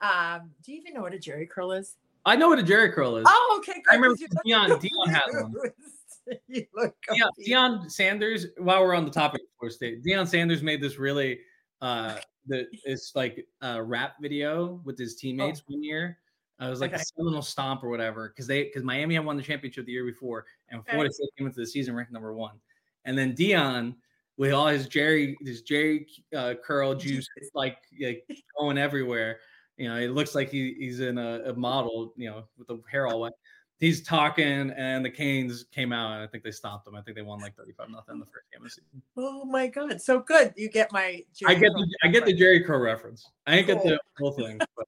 um, 0.00 0.50
do 0.64 0.72
you 0.72 0.78
even 0.80 0.94
know 0.94 1.02
what 1.02 1.14
a 1.14 1.18
Jheri 1.18 1.48
curl 1.48 1.72
is? 1.72 1.96
I 2.24 2.36
know 2.36 2.48
what 2.48 2.58
a 2.58 2.62
Jheri 2.62 2.92
curl 2.92 3.16
is. 3.16 3.26
Oh, 3.28 3.56
okay. 3.58 3.80
Great. 3.82 3.84
I 3.90 3.94
remember 3.96 4.16
Deion. 4.16 4.68
Deion 4.80 5.08
had 5.08 5.22
one. 5.32 5.54
Deion, 7.10 7.28
Deion 7.46 7.90
Sanders. 7.90 8.46
While 8.58 8.82
we're 8.82 8.94
on 8.94 9.04
the 9.04 9.10
topic 9.10 9.42
of 9.42 9.48
Florida 9.58 9.74
State, 9.74 10.04
Deion 10.04 10.26
Sanders 10.28 10.62
made 10.62 10.80
this 10.80 10.98
really 10.98 11.40
uh 11.80 12.16
the 12.46 12.66
it's 12.84 13.12
like 13.14 13.46
a 13.60 13.82
rap 13.82 14.16
video 14.20 14.80
with 14.84 14.98
his 14.98 15.16
teammates 15.16 15.60
oh. 15.60 15.74
one 15.74 15.82
year. 15.82 16.18
I 16.58 16.68
was 16.68 16.80
like 16.80 16.92
okay. 16.92 17.02
a 17.02 17.04
Seminole 17.04 17.42
stomp 17.42 17.82
or 17.82 17.88
whatever 17.88 18.28
because 18.28 18.46
they 18.46 18.64
because 18.64 18.84
Miami 18.84 19.16
had 19.16 19.24
won 19.24 19.36
the 19.36 19.42
championship 19.42 19.86
the 19.86 19.92
year 19.92 20.04
before, 20.04 20.44
and 20.70 20.84
Florida 20.86 21.08
okay. 21.08 21.14
State 21.14 21.30
came 21.36 21.46
into 21.46 21.60
the 21.60 21.66
season 21.66 21.94
ranked 21.94 22.12
number 22.12 22.32
one. 22.34 22.54
And 23.04 23.18
then 23.18 23.34
Deion 23.34 23.94
with 24.36 24.52
all 24.52 24.68
his 24.68 24.88
Jheri 24.88 25.34
his 25.44 25.62
Jheri 25.62 26.06
uh, 26.36 26.54
curl 26.64 26.94
juice 26.96 27.26
like, 27.54 27.78
like 28.00 28.24
going 28.58 28.78
everywhere. 28.78 29.40
You 29.76 29.88
know, 29.88 29.96
it 29.96 30.12
looks 30.12 30.34
like 30.34 30.50
he, 30.50 30.74
he's 30.78 31.00
in 31.00 31.18
a, 31.18 31.42
a 31.46 31.54
model, 31.54 32.12
you 32.16 32.30
know, 32.30 32.44
with 32.58 32.68
the 32.68 32.78
hair 32.90 33.06
all 33.06 33.20
wet. 33.20 33.32
He's 33.82 34.00
talking, 34.00 34.70
and 34.76 35.04
the 35.04 35.10
Canes 35.10 35.64
came 35.72 35.92
out, 35.92 36.12
and 36.12 36.22
I 36.22 36.28
think 36.28 36.44
they 36.44 36.52
stopped 36.52 36.84
them. 36.84 36.94
I 36.94 37.02
think 37.02 37.16
they 37.16 37.22
won 37.22 37.40
like 37.40 37.56
thirty-five 37.56 37.90
nothing 37.90 38.14
in 38.14 38.20
the 38.20 38.26
first 38.26 38.46
game 38.52 38.60
of 38.60 38.62
the 38.62 38.70
season. 38.70 39.02
Oh 39.16 39.44
my 39.44 39.66
god, 39.66 40.00
so 40.00 40.20
good! 40.20 40.54
You 40.56 40.70
get 40.70 40.92
my. 40.92 41.24
Jheri 41.34 41.48
I 41.48 41.54
get 41.54 41.72
the 41.72 41.96
I 42.04 42.06
get 42.06 42.24
the 42.24 42.32
Jheri 42.32 42.64
Curl 42.64 42.78
reference. 42.78 43.28
I 43.44 43.56
ain't 43.56 43.66
cool. 43.66 43.74
get 43.74 43.84
the 43.84 43.98
whole 44.20 44.30
thing, 44.34 44.60
but 44.76 44.86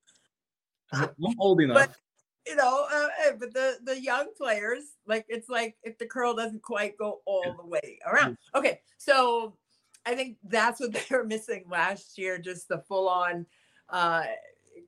I'm 0.93 1.35
old 1.41 1.61
enough. 1.61 1.89
But, 1.89 1.97
you 2.47 2.55
know, 2.55 2.87
uh, 2.89 3.33
but 3.41 3.53
the 3.53 3.79
the 3.83 4.01
young 4.01 4.29
players, 4.37 4.93
like 5.09 5.27
it's 5.29 5.49
like 5.49 5.75
if 5.83 5.99
the 5.99 6.07
curl 6.07 6.33
doesn't 6.33 6.63
quite 6.63 6.97
go 6.97 7.21
all 7.27 7.57
the 7.59 7.67
way 7.67 7.99
around. 8.07 8.39
Okay, 8.55 8.79
so 8.99 9.57
I 10.07 10.15
think 10.15 10.37
that's 10.45 10.79
what 10.79 10.93
they 10.93 11.05
were 11.11 11.25
missing 11.25 11.65
last 11.69 12.17
year, 12.17 12.39
just 12.39 12.69
the 12.69 12.79
full 12.87 13.09
on 13.09 13.45
uh, 13.89 14.23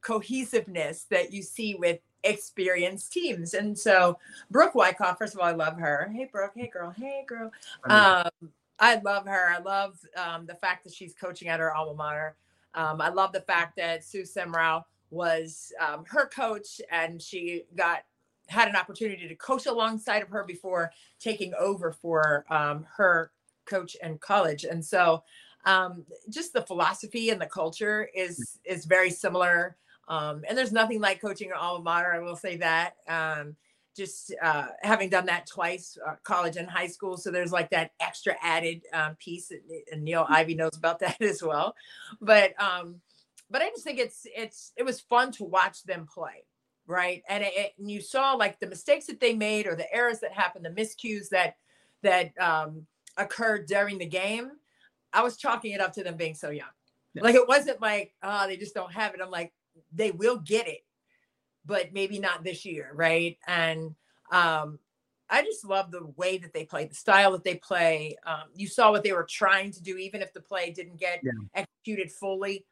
cohesiveness 0.00 1.06
that 1.10 1.32
you 1.32 1.42
see 1.42 1.74
with 1.74 1.98
experienced 2.28 3.12
teams. 3.12 3.54
And 3.54 3.78
so 3.78 4.18
Brooke 4.50 4.74
Wyckoff, 4.74 5.18
first 5.18 5.34
of 5.34 5.40
all, 5.40 5.46
I 5.46 5.52
love 5.52 5.78
her. 5.78 6.10
Hey 6.14 6.28
Brooke, 6.30 6.52
hey 6.54 6.70
girl, 6.72 6.94
hey 6.96 7.24
girl. 7.26 7.50
Um, 7.84 8.50
I 8.78 8.96
love 8.96 9.26
her. 9.26 9.48
I 9.48 9.58
love 9.58 9.98
um, 10.16 10.46
the 10.46 10.54
fact 10.54 10.84
that 10.84 10.94
she's 10.94 11.14
coaching 11.14 11.48
at 11.48 11.60
her 11.60 11.74
alma 11.74 11.94
mater. 11.94 12.36
Um, 12.74 13.00
I 13.00 13.08
love 13.08 13.32
the 13.32 13.40
fact 13.40 13.76
that 13.76 14.04
Sue 14.04 14.22
Semrau 14.22 14.84
was 15.10 15.72
um, 15.80 16.04
her 16.06 16.26
coach 16.26 16.80
and 16.90 17.22
she 17.22 17.64
got 17.74 18.02
had 18.48 18.68
an 18.68 18.76
opportunity 18.76 19.26
to 19.26 19.34
coach 19.34 19.66
alongside 19.66 20.22
of 20.22 20.28
her 20.28 20.44
before 20.44 20.92
taking 21.18 21.52
over 21.58 21.92
for 21.92 22.44
um, 22.50 22.86
her 22.96 23.32
coach 23.64 23.96
in 24.02 24.18
college. 24.18 24.64
And 24.64 24.84
so 24.84 25.22
um, 25.64 26.04
just 26.30 26.52
the 26.52 26.62
philosophy 26.62 27.30
and 27.30 27.40
the 27.40 27.46
culture 27.46 28.08
is 28.14 28.58
is 28.64 28.84
very 28.84 29.10
similar 29.10 29.76
um, 30.08 30.42
and 30.48 30.56
there's 30.56 30.72
nothing 30.72 31.00
like 31.00 31.20
coaching 31.20 31.50
an 31.50 31.56
alma 31.58 31.82
mater. 31.82 32.12
I 32.12 32.20
will 32.20 32.36
say 32.36 32.56
that. 32.58 32.96
Um, 33.08 33.56
just 33.96 34.34
uh, 34.42 34.66
having 34.82 35.08
done 35.08 35.26
that 35.26 35.46
twice, 35.46 35.96
uh, 36.06 36.16
college 36.22 36.56
and 36.56 36.68
high 36.68 36.86
school. 36.86 37.16
So 37.16 37.30
there's 37.30 37.50
like 37.50 37.70
that 37.70 37.92
extra 37.98 38.36
added 38.42 38.82
um, 38.92 39.16
piece, 39.16 39.50
and 39.90 40.06
Niele 40.06 40.26
Ivey 40.28 40.54
knows 40.54 40.76
about 40.76 40.98
that 41.00 41.20
as 41.22 41.42
well. 41.42 41.74
But 42.20 42.60
um, 42.62 43.00
but 43.50 43.62
I 43.62 43.70
just 43.70 43.84
think 43.84 43.98
it's 43.98 44.26
it's 44.36 44.72
it 44.76 44.84
was 44.84 45.00
fun 45.00 45.32
to 45.32 45.44
watch 45.44 45.82
them 45.84 46.06
play, 46.12 46.44
right? 46.86 47.22
And, 47.28 47.42
it, 47.42 47.74
and 47.78 47.90
you 47.90 48.00
saw 48.00 48.34
like 48.34 48.60
the 48.60 48.66
mistakes 48.66 49.06
that 49.06 49.18
they 49.18 49.34
made 49.34 49.66
or 49.66 49.74
the 49.74 49.92
errors 49.92 50.20
that 50.20 50.32
happened, 50.32 50.64
the 50.64 50.70
miscues 50.70 51.30
that 51.30 51.56
that 52.02 52.38
um, 52.38 52.86
occurred 53.16 53.66
during 53.66 53.98
the 53.98 54.06
game. 54.06 54.52
I 55.12 55.22
was 55.22 55.38
chalking 55.38 55.72
it 55.72 55.80
up 55.80 55.94
to 55.94 56.04
them 56.04 56.16
being 56.16 56.34
so 56.34 56.50
young. 56.50 56.68
Like 57.14 57.34
it 57.34 57.48
wasn't 57.48 57.80
like, 57.80 58.12
oh, 58.22 58.46
they 58.46 58.58
just 58.58 58.74
don't 58.74 58.92
have 58.92 59.14
it. 59.14 59.20
I'm 59.22 59.30
like, 59.30 59.54
they 59.92 60.10
will 60.10 60.38
get 60.38 60.68
it, 60.68 60.84
but 61.64 61.92
maybe 61.92 62.18
not 62.18 62.44
this 62.44 62.64
year, 62.64 62.90
right? 62.94 63.38
And 63.46 63.94
um, 64.30 64.78
I 65.28 65.42
just 65.42 65.64
love 65.64 65.90
the 65.90 66.06
way 66.16 66.38
that 66.38 66.52
they 66.52 66.64
play, 66.64 66.86
the 66.86 66.94
style 66.94 67.32
that 67.32 67.44
they 67.44 67.56
play. 67.56 68.16
Um, 68.24 68.44
you 68.54 68.68
saw 68.68 68.90
what 68.90 69.02
they 69.02 69.12
were 69.12 69.26
trying 69.28 69.72
to 69.72 69.82
do, 69.82 69.96
even 69.96 70.22
if 70.22 70.32
the 70.32 70.40
play 70.40 70.70
didn't 70.70 70.98
get 70.98 71.20
yeah. 71.22 71.32
executed 71.54 72.12
fully. 72.12 72.64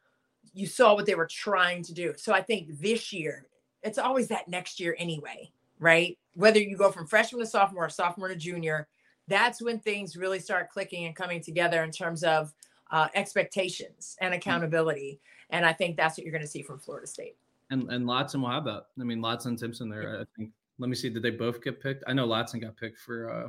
You 0.53 0.67
saw 0.67 0.95
what 0.95 1.07
they 1.07 1.15
were 1.15 1.27
trying 1.27 1.83
to 1.85 1.95
do. 1.95 2.15
So 2.17 2.33
I 2.33 2.43
think 2.43 2.81
this 2.81 3.13
year, 3.13 3.47
it's 3.83 3.99
always 3.99 4.29
that 4.29 4.49
next 4.49 4.79
year 4.79 4.95
anyway, 4.99 5.51
right? 5.79 6.17
Whether 6.35 6.61
you 6.61 6.77
go 6.77 6.93
from 6.93 7.07
freshman 7.07 7.41
to 7.41 7.47
sophomore, 7.47 7.89
sophomore 7.89 8.29
to 8.29 8.37
junior, 8.37 8.89
that's 9.27 9.61
when 9.61 9.79
things 9.79 10.17
really 10.17 10.39
start 10.39 10.71
clicking 10.71 11.07
and 11.07 11.17
coming 11.17 11.41
together 11.41 11.83
in 11.83 11.91
terms 11.91 12.23
of 12.23 12.53
uh, 12.91 13.09
expectations 13.15 14.17
and 14.21 14.33
mm. 14.33 14.37
accountability. 14.37 15.21
And 15.51 15.65
I 15.65 15.73
think 15.73 15.97
that's 15.97 16.17
what 16.17 16.25
you're 16.25 16.33
going 16.33 16.43
to 16.43 16.49
see 16.49 16.63
from 16.63 16.79
Florida 16.79 17.07
State. 17.07 17.37
And 17.71 17.91
and 17.91 18.07
Latson 18.07 18.41
will 18.41 18.51
have 18.51 18.65
that. 18.65 18.87
I 19.01 19.05
mean, 19.05 19.21
Latson 19.21 19.47
and 19.47 19.59
Timpson 19.59 19.89
there. 19.89 20.21
I 20.21 20.25
think. 20.37 20.51
Let 20.79 20.91
me 20.91 20.97
see. 20.97 21.09
Did 21.09 21.23
they 21.23 21.31
both 21.31 21.63
get 21.63 21.81
picked? 21.81 22.05
I 22.07 22.13
know 22.13 22.27
Latson 22.27 22.61
got 22.61 22.77
picked 22.77 22.99
for. 22.99 23.31
uh 23.31 23.49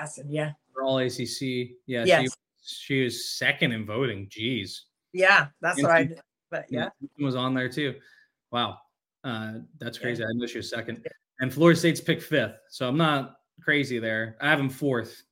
Latson, 0.00 0.26
yeah. 0.28 0.52
For 0.72 0.82
all 0.82 0.98
ACC. 0.98 1.76
Yeah. 1.86 2.04
Yes. 2.04 2.22
She, 2.62 2.76
she 2.76 3.04
was 3.04 3.28
second 3.30 3.72
in 3.72 3.84
voting. 3.84 4.28
Jeez. 4.28 4.80
Yeah, 5.14 5.46
that's 5.60 5.78
and 5.78 5.86
right. 5.88 6.10
But 6.50 6.66
yeah, 6.68 6.88
was 7.18 7.36
on 7.36 7.54
there 7.54 7.68
too. 7.68 7.94
Wow, 8.50 8.78
uh, 9.22 9.54
that's 9.78 9.96
crazy. 9.96 10.22
Yeah. 10.22 10.28
I 10.28 10.32
know 10.34 10.46
she 10.46 10.58
was 10.58 10.68
second, 10.68 11.06
and 11.40 11.52
Florida 11.52 11.78
State's 11.78 12.00
picked 12.00 12.22
fifth. 12.22 12.56
So 12.68 12.86
I'm 12.86 12.98
not 12.98 13.36
crazy 13.62 13.98
there. 13.98 14.36
I 14.40 14.50
have 14.50 14.58
them 14.58 14.68
fourth, 14.68 15.22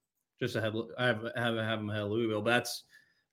just 0.40 0.56
ahead. 0.56 0.72
I 0.98 1.06
have 1.06 1.22
have, 1.36 1.56
have 1.56 1.80
him 1.80 1.90
ahead 1.90 2.02
of 2.02 2.10
Louisville. 2.10 2.42
But 2.42 2.50
that's 2.50 2.84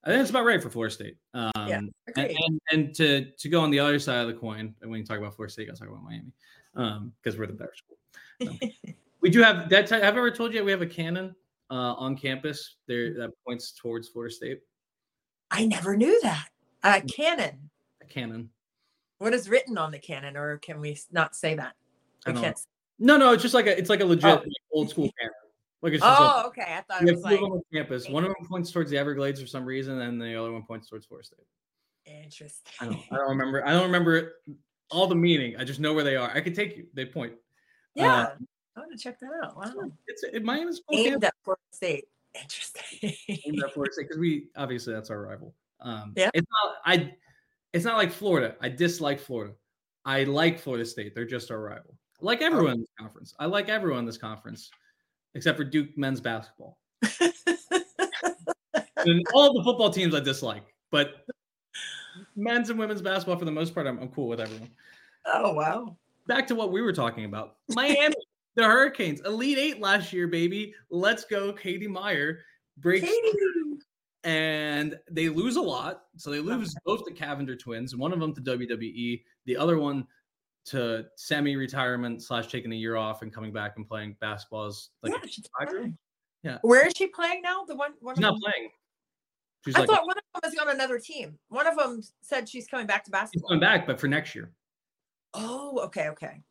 I 0.03 0.09
think 0.09 0.21
it's 0.21 0.29
about 0.29 0.45
right 0.45 0.61
for 0.61 0.69
Florida 0.69 0.93
State. 0.93 1.17
Um, 1.33 1.51
yeah, 1.67 1.77
and, 1.77 1.91
and, 2.15 2.61
and, 2.71 2.95
to 2.95 3.31
to 3.31 3.49
go 3.49 3.61
on 3.61 3.69
the 3.69 3.79
other 3.79 3.99
side 3.99 4.21
of 4.21 4.27
the 4.27 4.33
coin, 4.33 4.73
and 4.81 4.89
when 4.89 4.99
you 4.99 5.05
talk 5.05 5.17
about 5.17 5.35
Florida 5.35 5.51
State, 5.51 5.63
you 5.63 5.67
gotta 5.67 5.79
talk 5.79 5.89
about 5.89 6.03
Miami 6.03 6.31
because 6.73 7.35
um, 7.35 7.39
we're 7.39 7.47
the 7.47 7.53
better 7.53 7.73
school. 7.75 8.57
we 9.21 9.29
do 9.29 9.41
have 9.41 9.69
that. 9.69 9.87
T- 9.87 9.95
have 9.95 10.03
I 10.03 10.07
ever 10.07 10.31
told 10.31 10.53
you 10.53 10.63
we 10.63 10.71
have 10.71 10.81
a 10.81 10.87
cannon 10.87 11.35
uh, 11.69 11.93
on 11.93 12.15
campus 12.15 12.77
there 12.87 13.13
that 13.15 13.31
points 13.45 13.71
towards 13.71 14.07
Florida 14.07 14.33
State? 14.33 14.61
I 15.51 15.65
never 15.65 15.97
knew 15.97 16.19
that. 16.21 16.47
A 16.83 17.01
cannon. 17.01 17.69
A 18.01 18.05
cannon. 18.05 18.49
What 19.17 19.33
is 19.33 19.49
written 19.49 19.77
on 19.77 19.91
the 19.91 19.99
cannon, 19.99 20.37
or 20.37 20.57
can 20.59 20.79
we 20.79 20.97
not 21.11 21.35
say 21.35 21.55
that? 21.55 21.73
I 22.25 22.31
can't. 22.31 22.57
No, 22.99 23.17
no, 23.17 23.33
it's 23.33 23.41
just 23.41 23.53
like 23.53 23.67
a 23.67 23.77
it's 23.77 23.89
like 23.89 24.01
a 24.01 24.05
legit 24.05 24.25
oh. 24.25 24.35
like, 24.35 24.47
old 24.71 24.89
school 24.89 25.09
cannon. 25.19 25.33
Like 25.81 25.93
it's 25.93 26.03
oh, 26.05 26.43
okay. 26.47 26.75
I 26.77 26.81
thought 26.81 27.07
it 27.07 27.15
was 27.15 27.23
like 27.23 27.41
on 27.41 27.61
campus. 27.73 28.09
One 28.09 28.25
of 28.25 28.29
them 28.29 28.47
points 28.47 28.71
towards 28.71 28.91
the 28.91 28.97
Everglades 28.97 29.39
for 29.39 29.47
some 29.47 29.65
reason, 29.65 30.01
and 30.01 30.21
the 30.21 30.35
other 30.35 30.51
one 30.51 30.63
points 30.63 30.89
towards 30.89 31.05
Florida 31.05 31.25
State. 31.25 31.45
Interesting. 32.05 32.73
I 32.81 32.85
don't, 32.85 32.99
I 33.11 33.15
don't 33.15 33.29
remember. 33.29 33.65
I 33.65 33.71
don't 33.71 33.83
remember 33.83 34.33
all 34.91 35.07
the 35.07 35.15
meaning. 35.15 35.55
I 35.57 35.63
just 35.63 35.79
know 35.79 35.93
where 35.93 36.03
they 36.03 36.17
are. 36.17 36.29
I 36.31 36.41
could 36.41 36.55
take 36.55 36.75
you. 36.75 36.87
They 36.93 37.05
point. 37.05 37.33
Yeah, 37.95 38.13
uh, 38.13 38.29
I 38.75 38.79
want 38.79 38.91
to 38.91 38.97
check 38.97 39.19
that 39.19 39.31
out. 39.43 39.55
Wow. 39.55 39.91
It's 40.07 40.23
it, 40.23 40.43
Miami's 40.43 40.81
aimed 40.91 41.23
at 41.23 41.33
Florida 41.43 41.61
State. 41.71 42.05
Interesting. 42.33 43.13
aimed 43.45 43.63
at 43.63 43.73
Florida 43.73 43.93
State 43.93 44.07
because 44.07 44.19
we 44.19 44.47
obviously 44.57 44.93
that's 44.93 45.09
our 45.09 45.21
rival. 45.21 45.53
Um, 45.81 46.13
yeah. 46.17 46.29
It's 46.33 46.47
not. 46.63 46.75
I. 46.85 47.13
It's 47.71 47.85
not 47.85 47.97
like 47.97 48.11
Florida. 48.11 48.55
I 48.59 48.67
dislike 48.69 49.19
Florida. 49.19 49.53
I 50.03 50.23
like 50.23 50.59
Florida 50.59 50.85
State. 50.85 51.13
They're 51.13 51.25
just 51.25 51.51
our 51.51 51.61
rival. 51.61 51.95
I 52.21 52.25
like 52.25 52.41
everyone 52.41 52.73
in 52.73 52.79
this 52.79 52.89
conference. 52.99 53.33
I 53.39 53.45
like 53.45 53.69
everyone 53.69 53.99
in 53.99 54.05
this 54.05 54.17
conference, 54.17 54.71
except 55.35 55.57
for 55.57 55.63
Duke 55.63 55.97
men's 55.97 56.21
basketball. 56.21 56.77
and 58.97 59.25
all 59.33 59.53
the 59.53 59.63
football 59.63 59.89
teams 59.89 60.13
I 60.15 60.19
dislike, 60.19 60.63
but 60.91 61.25
men's 62.35 62.69
and 62.69 62.79
women's 62.79 63.01
basketball, 63.01 63.37
for 63.37 63.45
the 63.45 63.51
most 63.51 63.73
part, 63.73 63.87
I'm, 63.87 63.99
I'm 63.99 64.09
cool 64.09 64.27
with 64.27 64.39
everyone. 64.39 64.69
Oh 65.25 65.53
wow! 65.53 65.97
Back 66.27 66.47
to 66.47 66.55
what 66.55 66.71
we 66.71 66.81
were 66.81 66.93
talking 66.93 67.25
about. 67.25 67.57
Miami, 67.69 68.15
the 68.55 68.63
Hurricanes, 68.63 69.21
Elite 69.21 69.57
Eight 69.57 69.79
last 69.79 70.13
year, 70.13 70.27
baby. 70.27 70.73
Let's 70.89 71.25
go, 71.25 71.53
Katie 71.53 71.87
Meier 71.87 72.39
breaks 72.77 73.05
Katie. 73.05 73.37
and 74.23 74.97
they 75.11 75.29
lose 75.29 75.55
a 75.55 75.61
lot. 75.61 76.03
So 76.17 76.31
they 76.31 76.39
lose 76.39 76.73
both 76.85 77.03
the 77.05 77.11
Cavinder 77.11 77.59
twins, 77.59 77.95
one 77.95 78.13
of 78.13 78.19
them 78.19 78.33
to 78.35 78.41
WWE, 78.41 79.21
the 79.45 79.57
other 79.57 79.77
one 79.77 80.07
to 80.65 81.05
semi-retirement 81.15 82.21
slash 82.21 82.47
taking 82.47 82.71
a 82.71 82.75
year 82.75 82.95
off 82.95 83.21
and 83.21 83.33
coming 83.33 83.51
back 83.51 83.73
and 83.77 83.87
playing 83.87 84.15
basketball 84.19 84.65
as 84.65 84.89
like 85.03 85.13
yeah, 85.13 85.29
she's. 85.29 85.45
Yeah. 86.43 86.57
Where 86.61 86.87
is 86.87 86.93
she 86.95 87.07
playing 87.07 87.41
now? 87.41 87.63
The 87.65 87.75
one. 87.75 87.91
one 88.01 88.15
she's 88.15 88.21
not 88.21 88.33
them- 88.33 88.41
playing. 88.41 88.69
She's 89.65 89.75
I 89.75 89.79
like 89.79 89.89
thought 89.89 90.05
one 90.05 90.17
of 90.17 90.23
them 90.41 90.51
was 90.51 90.67
on 90.67 90.73
another 90.73 90.99
team. 90.99 91.37
One 91.49 91.67
of 91.67 91.75
them 91.75 92.01
said 92.21 92.47
she's 92.47 92.65
coming 92.65 92.87
back 92.87 93.03
to 93.03 93.09
she's 93.09 93.11
basketball. 93.11 93.49
coming 93.49 93.59
back, 93.59 93.85
but 93.85 93.99
for 93.99 94.07
next 94.07 94.33
year. 94.33 94.53
Oh, 95.33 95.79
okay, 95.83 96.07
okay, 96.09 96.41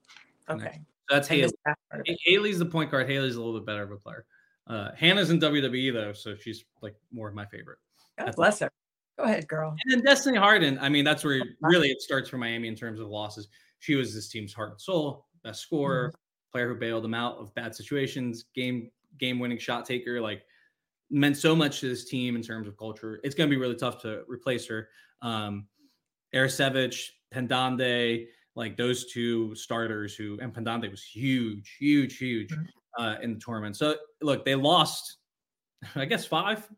okay. 0.51 0.73
So 0.75 1.15
that's 1.17 1.27
Haley. 1.27 1.51
that 1.65 1.79
part 1.91 2.03
of 2.03 2.07
it. 2.07 2.19
Haley's 2.23 2.59
the 2.59 2.67
point 2.67 2.91
guard. 2.91 3.09
Haley's 3.09 3.37
a 3.37 3.43
little 3.43 3.59
bit 3.59 3.65
better 3.65 3.83
of 3.83 3.91
a 3.93 3.97
player. 3.97 4.27
Uh, 4.67 4.91
Hanna's 4.95 5.31
in 5.31 5.41
WWE 5.41 5.93
though, 5.93 6.13
so 6.13 6.37
she's 6.37 6.65
like 6.83 6.95
more 7.11 7.29
of 7.29 7.35
my 7.35 7.47
favorite. 7.47 7.79
God 8.19 8.37
bless 8.37 8.59
her. 8.61 8.71
Go 9.17 9.25
ahead, 9.25 9.49
girl. 9.49 9.71
And 9.71 9.93
then 9.93 10.05
Destiny 10.05 10.39
Harden, 10.39 10.79
I 10.79 10.89
mean, 10.89 11.05
that's 11.05 11.25
where 11.25 11.43
really 11.63 11.89
it 11.89 12.01
starts 12.01 12.29
for 12.29 12.37
Miami 12.37 12.69
in 12.69 12.77
terms 12.77 13.01
of 13.01 13.09
losses. 13.09 13.49
She 13.81 13.95
was 13.95 14.14
this 14.14 14.29
team's 14.29 14.53
heart 14.53 14.70
and 14.72 14.81
soul, 14.81 15.26
best 15.45 15.61
scorer, 15.61 16.12
player 16.53 16.68
who 16.72 16.79
bailed 16.79 17.05
them 17.05 17.14
out 17.14 17.37
of 17.39 17.55
bad 17.55 17.74
situations, 17.74 18.45
game 18.55 18.91
game 19.18 19.39
winning 19.39 19.59
shot 19.59 19.85
taker, 19.85 20.20
like 20.20 20.43
meant 21.11 21.37
so 21.37 21.57
much 21.57 21.81
to 21.81 21.89
this 21.89 22.05
team 22.05 22.37
in 22.37 22.43
terms 22.43 22.68
of 22.68 22.76
culture. 22.76 23.20
It's 23.24 23.35
going 23.35 23.49
to 23.49 23.55
be 23.55 23.61
really 23.61 23.74
tough 23.74 24.01
to 24.03 24.22
replace 24.29 24.66
her. 24.68 24.89
Um, 25.22 25.66
Arasevich, 26.35 27.09
Pendande, 27.33 28.26
like 28.55 28.76
those 28.76 29.11
two 29.11 29.55
starters 29.55 30.14
who, 30.14 30.39
and 30.41 30.53
Pendande 30.55 30.91
was 30.91 31.03
huge, 31.03 31.76
huge, 31.79 32.18
huge 32.18 32.51
Mhm. 32.51 32.66
uh, 32.99 33.16
in 33.22 33.35
the 33.35 33.41
tournament. 33.41 33.76
So 33.76 33.97
look, 34.20 34.45
they 34.45 34.55
lost, 34.55 35.16
I 35.95 36.05
guess 36.05 36.26
five, 36.26 36.68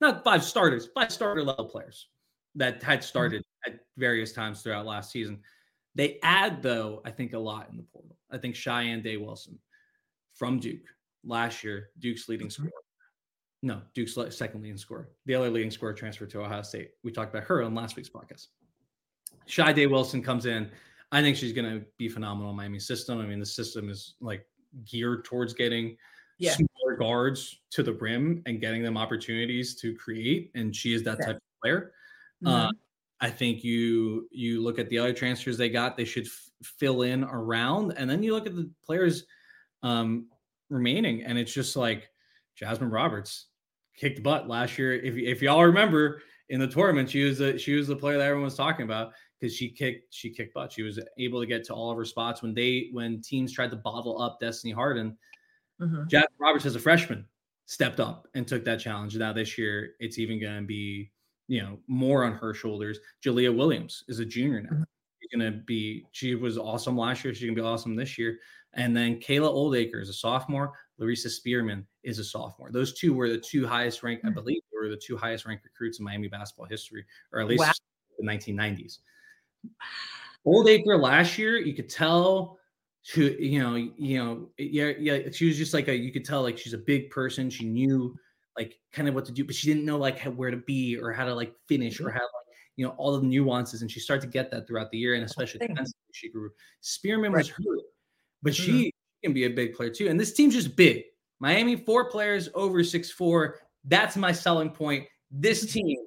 not 0.00 0.24
five 0.24 0.42
starters, 0.42 0.88
five 0.94 1.12
starter 1.12 1.42
level 1.44 1.66
players 1.66 2.08
that 2.56 2.82
had 2.82 3.04
started 3.04 3.44
at 3.66 3.80
various 3.96 4.32
times 4.32 4.62
throughout 4.62 4.86
last 4.86 5.12
season. 5.12 5.42
They 5.96 6.18
add 6.22 6.62
though, 6.62 7.00
I 7.04 7.10
think 7.10 7.32
a 7.32 7.38
lot 7.38 7.68
in 7.70 7.76
the 7.76 7.82
portal. 7.82 8.16
I 8.30 8.38
think 8.38 8.54
Shayeann 8.54 9.02
Day 9.02 9.16
Wilson 9.16 9.58
from 10.34 10.60
Duke 10.60 10.84
last 11.24 11.64
year, 11.64 11.88
Duke's 11.98 12.28
leading 12.28 12.50
scorer. 12.50 12.70
No, 13.62 13.80
Duke's 13.94 14.14
second 14.36 14.62
leading 14.62 14.76
scorer. 14.76 15.08
The 15.24 15.34
other 15.34 15.50
leading 15.50 15.70
scorer 15.70 15.94
transferred 15.94 16.30
to 16.30 16.42
Ohio 16.42 16.62
State. 16.62 16.90
We 17.02 17.10
talked 17.10 17.34
about 17.34 17.46
her 17.48 17.62
on 17.62 17.74
last 17.74 17.96
week's 17.96 18.10
podcast. 18.10 18.48
Shy 19.46 19.72
Day 19.72 19.86
Wilson 19.86 20.22
comes 20.22 20.44
in. 20.46 20.70
I 21.12 21.22
think 21.22 21.36
she's 21.36 21.52
going 21.54 21.80
to 21.80 21.86
be 21.98 22.08
phenomenal 22.08 22.50
in 22.50 22.56
Miami's 22.56 22.86
system. 22.86 23.18
I 23.18 23.26
mean, 23.26 23.40
the 23.40 23.46
system 23.46 23.88
is 23.88 24.14
like 24.20 24.46
geared 24.84 25.24
towards 25.24 25.54
getting 25.54 25.96
Yeah. 26.38 26.52
smaller 26.54 26.96
guards 26.98 27.60
to 27.70 27.82
the 27.82 27.94
rim 27.94 28.42
and 28.44 28.60
getting 28.60 28.82
them 28.82 28.98
opportunities 28.98 29.74
to 29.76 29.94
create. 29.96 30.50
And 30.54 30.76
she 30.76 30.92
is 30.92 31.02
that 31.04 31.16
Yeah. 31.20 31.26
type 31.26 31.36
of 31.36 31.42
player. 31.62 31.94
Uh, 32.44 32.70
I 33.20 33.30
think 33.30 33.64
you 33.64 34.28
you 34.30 34.62
look 34.62 34.78
at 34.78 34.88
the 34.88 34.98
other 34.98 35.12
transfers 35.12 35.56
they 35.56 35.70
got, 35.70 35.96
they 35.96 36.04
should 36.04 36.26
f- 36.26 36.50
fill 36.62 37.02
in 37.02 37.24
around, 37.24 37.92
and 37.92 38.08
then 38.08 38.22
you 38.22 38.34
look 38.34 38.46
at 38.46 38.54
the 38.54 38.70
players 38.84 39.24
um, 39.82 40.26
remaining, 40.68 41.22
and 41.22 41.38
it's 41.38 41.52
just 41.52 41.76
like 41.76 42.10
Jasmyne 42.60 42.92
Roberts 42.92 43.46
kicked 43.96 44.22
butt 44.22 44.48
last 44.48 44.78
year. 44.78 44.92
If 44.94 45.16
if 45.16 45.40
y'all 45.42 45.64
remember 45.64 46.22
in 46.50 46.60
the 46.60 46.68
tournament, 46.68 47.10
she 47.10 47.24
was 47.24 47.38
the 47.38 47.58
she 47.58 47.74
was 47.74 47.88
the 47.88 47.96
player 47.96 48.18
that 48.18 48.24
everyone 48.24 48.44
was 48.44 48.54
talking 48.54 48.84
about 48.84 49.12
because 49.40 49.54
she 49.54 49.70
kicked 49.70 50.12
she 50.14 50.30
kicked 50.30 50.54
butt. 50.54 50.72
She 50.72 50.82
was 50.82 51.00
able 51.18 51.40
to 51.40 51.46
get 51.46 51.64
to 51.64 51.74
all 51.74 51.90
of 51.90 51.96
her 51.96 52.04
spots 52.04 52.42
when 52.42 52.52
they 52.54 52.88
when 52.92 53.22
teams 53.22 53.52
tried 53.52 53.70
to 53.70 53.76
bottle 53.76 54.20
up 54.20 54.38
Destiny 54.40 54.72
Harden. 54.72 55.16
Mhm. 55.80 56.08
Jasmyne 56.08 56.24
Roberts 56.38 56.66
as 56.66 56.76
a 56.76 56.80
freshman 56.80 57.26
stepped 57.66 58.00
up 58.00 58.28
and 58.34 58.46
took 58.46 58.64
that 58.64 58.78
challenge. 58.80 59.16
Now 59.16 59.32
this 59.32 59.58
year, 59.58 59.94
it's 60.00 60.18
even 60.18 60.40
going 60.40 60.60
to 60.60 60.66
be 60.66 61.10
you 61.48 61.62
know 61.62 61.78
more 61.86 62.24
on 62.24 62.32
her 62.32 62.52
shoulders. 62.54 62.98
Ja'Leah 63.24 63.54
Williams 63.54 64.04
is 64.08 64.18
a 64.18 64.24
junior 64.24 64.62
now. 64.62 64.70
Mhm. 64.70 64.84
She's 65.20 65.38
going 65.40 65.52
to 65.52 65.58
be. 65.58 66.06
She 66.12 66.34
was 66.34 66.56
awesome 66.58 66.96
last 66.96 67.24
year. 67.24 67.34
She's 67.34 67.44
going 67.44 67.56
to 67.56 67.62
be 67.62 67.66
awesome 67.66 67.96
this 67.96 68.16
year. 68.18 68.38
And 68.74 68.94
then 68.96 69.18
Kayla 69.18 69.50
Oldacre 69.52 70.00
is 70.02 70.08
a 70.08 70.12
sophomore. 70.12 70.72
Larissa 70.98 71.30
Spearman 71.30 71.86
is 72.02 72.18
a 72.18 72.24
sophomore. 72.24 72.70
Those 72.70 72.92
two 72.92 73.14
were 73.14 73.28
the 73.28 73.38
two 73.38 73.66
highest 73.66 74.02
ranked, 74.02 74.24
I 74.24 74.28
Mhm. 74.28 74.34
believe, 74.34 74.62
were 74.72 74.88
the 74.88 74.96
two 74.96 75.16
highest 75.16 75.46
ranked 75.46 75.64
recruits 75.64 75.98
in 75.98 76.04
Miami 76.04 76.28
basketball 76.28 76.66
history, 76.66 77.04
or 77.32 77.40
at 77.40 77.48
least 77.48 77.60
Wow. 77.60 77.72
the 78.18 78.24
1990s. 78.24 79.00
Oldacre 80.46 81.00
last 81.00 81.38
year, 81.38 81.56
you 81.58 81.74
could 81.74 81.88
tell 81.88 82.58
she, 83.02 83.36
you 83.40 83.60
know, 83.60 83.76
you 83.76 84.18
know, 84.18 84.50
yeah, 84.58 84.92
yeah, 84.98 85.30
she 85.30 85.46
was 85.46 85.56
just 85.56 85.72
like 85.72 85.86
a, 85.88 85.96
you 85.96 86.12
could 86.12 86.24
tell 86.24 86.42
like 86.42 86.58
she's 86.58 86.72
a 86.72 86.78
big 86.78 87.08
person. 87.10 87.48
She 87.48 87.64
knew 87.64 88.16
like 88.56 88.78
kind 88.92 89.08
of 89.08 89.14
what 89.14 89.24
to 89.26 89.32
do, 89.32 89.44
but 89.44 89.54
she 89.54 89.66
didn't 89.66 89.84
know 89.84 89.98
like 89.98 90.18
how, 90.18 90.30
where 90.30 90.50
to 90.50 90.56
be 90.56 90.96
or 90.96 91.12
how 91.12 91.24
to 91.24 91.34
like 91.34 91.54
finish 91.68 92.00
or 92.00 92.10
how 92.10 92.20
like, 92.20 92.56
you 92.76 92.86
know, 92.86 92.92
all 92.96 93.18
the 93.18 93.26
nuances. 93.26 93.82
And 93.82 93.90
she 93.90 94.00
started 94.00 94.22
to 94.22 94.32
get 94.32 94.50
that 94.50 94.66
throughout 94.66 94.90
the 94.90 94.98
year. 94.98 95.14
And 95.14 95.24
especially 95.24 95.60
defensively, 95.60 95.92
she 96.12 96.30
grew. 96.30 96.50
Spearman 96.80 97.32
Right. 97.32 97.40
was 97.40 97.48
hurt, 97.50 97.84
but 98.42 98.52
Mhm. 98.52 98.56
she 98.56 98.94
can 99.22 99.32
be 99.32 99.44
a 99.44 99.50
big 99.50 99.74
player 99.74 99.90
too. 99.90 100.08
And 100.08 100.18
this 100.18 100.32
team's 100.32 100.54
just 100.54 100.76
big. 100.76 101.04
Miami, 101.38 101.76
four 101.76 102.10
players 102.10 102.48
over 102.54 102.82
six 102.82 103.10
four. 103.10 103.60
That's 103.84 104.16
my 104.16 104.32
selling 104.32 104.70
point. 104.70 105.06
This 105.30 105.72
team 105.72 105.98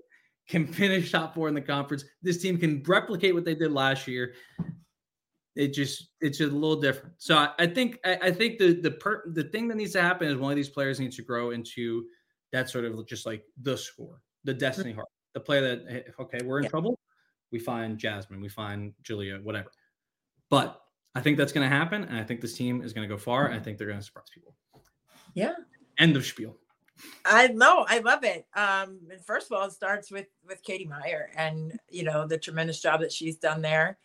can 0.48 0.66
finish 0.66 1.12
top 1.12 1.36
four 1.36 1.48
in 1.48 1.54
the 1.54 1.62
conference. 1.62 2.04
This 2.24 2.42
team 2.42 2.58
can 2.58 2.82
replicate 2.88 3.36
what 3.36 3.46
they 3.46 3.54
did 3.56 3.72
last 3.72 4.08
year. 4.08 4.34
It 5.56 5.74
just 5.74 6.10
it's 6.22 6.38
just 6.38 6.52
a 6.52 6.56
little 6.56 6.80
different. 6.80 7.16
So 7.18 7.36
I, 7.36 7.50
I 7.60 7.68
think 7.68 8.00
I, 8.06 8.18
I 8.24 8.32
think 8.32 8.58
the 8.60 8.74
the 8.74 8.92
per, 8.92 9.30
the 9.34 9.44
thing 9.44 9.68
that 9.68 9.76
needs 9.76 9.92
to 9.94 10.02
happen 10.02 10.28
is 10.28 10.38
one 10.38 10.52
of 10.52 10.56
these 10.56 10.70
players 10.70 11.00
needs 11.00 11.16
to 11.18 11.22
grow 11.22 11.52
into 11.52 12.06
that 12.52 12.70
sort 12.70 12.86
of 12.86 13.06
just 13.06 13.26
like 13.26 13.44
the 13.62 13.78
score, 13.78 14.22
the 14.44 14.54
destiny 14.54 14.92
heart, 14.92 15.08
the 15.34 15.40
player 15.40 15.62
that 15.62 16.06
okay, 16.20 16.40
we're 16.44 16.60
in 16.60 16.64
Yeah. 16.66 16.70
trouble. 16.70 17.00
We 17.52 17.60
find 17.60 17.98
Jasmyne, 17.98 18.42
we 18.42 18.50
find 18.50 18.94
Julia, 19.02 19.40
whatever. 19.42 19.72
But 20.50 20.82
I 21.16 21.22
think 21.22 21.38
that's 21.38 21.52
going 21.52 21.68
to 21.68 21.76
happen, 21.76 22.04
and 22.04 22.18
I 22.18 22.24
think 22.24 22.42
this 22.42 22.56
team 22.56 22.82
is 22.82 22.94
going 22.94 23.08
to 23.08 23.14
go 23.14 23.18
far. 23.18 23.52
I 23.52 23.60
think 23.60 23.78
they're 23.78 23.88
going 23.88 24.00
to 24.00 24.06
surprise 24.06 24.28
people. 24.34 24.56
Yeah. 25.34 25.54
End 25.98 26.16
of 26.16 26.26
spiel. 26.26 26.58
I 27.26 27.48
know, 27.48 27.86
I 27.88 28.00
love 28.00 28.24
it. 28.24 28.46
Um, 28.56 29.00
and 29.12 29.24
first 29.26 29.48
of 29.48 29.58
all, 29.58 29.66
it 29.68 29.72
starts 29.72 30.12
with 30.12 30.28
with 30.46 30.62
Katie 30.64 30.86
Meier 30.86 31.32
and 31.36 31.80
you 31.90 32.04
know 32.04 32.28
the 32.28 32.38
tremendous 32.38 32.82
job 32.82 33.02
that 33.02 33.12
she's 33.12 33.38
done 33.38 33.62
there 33.62 33.98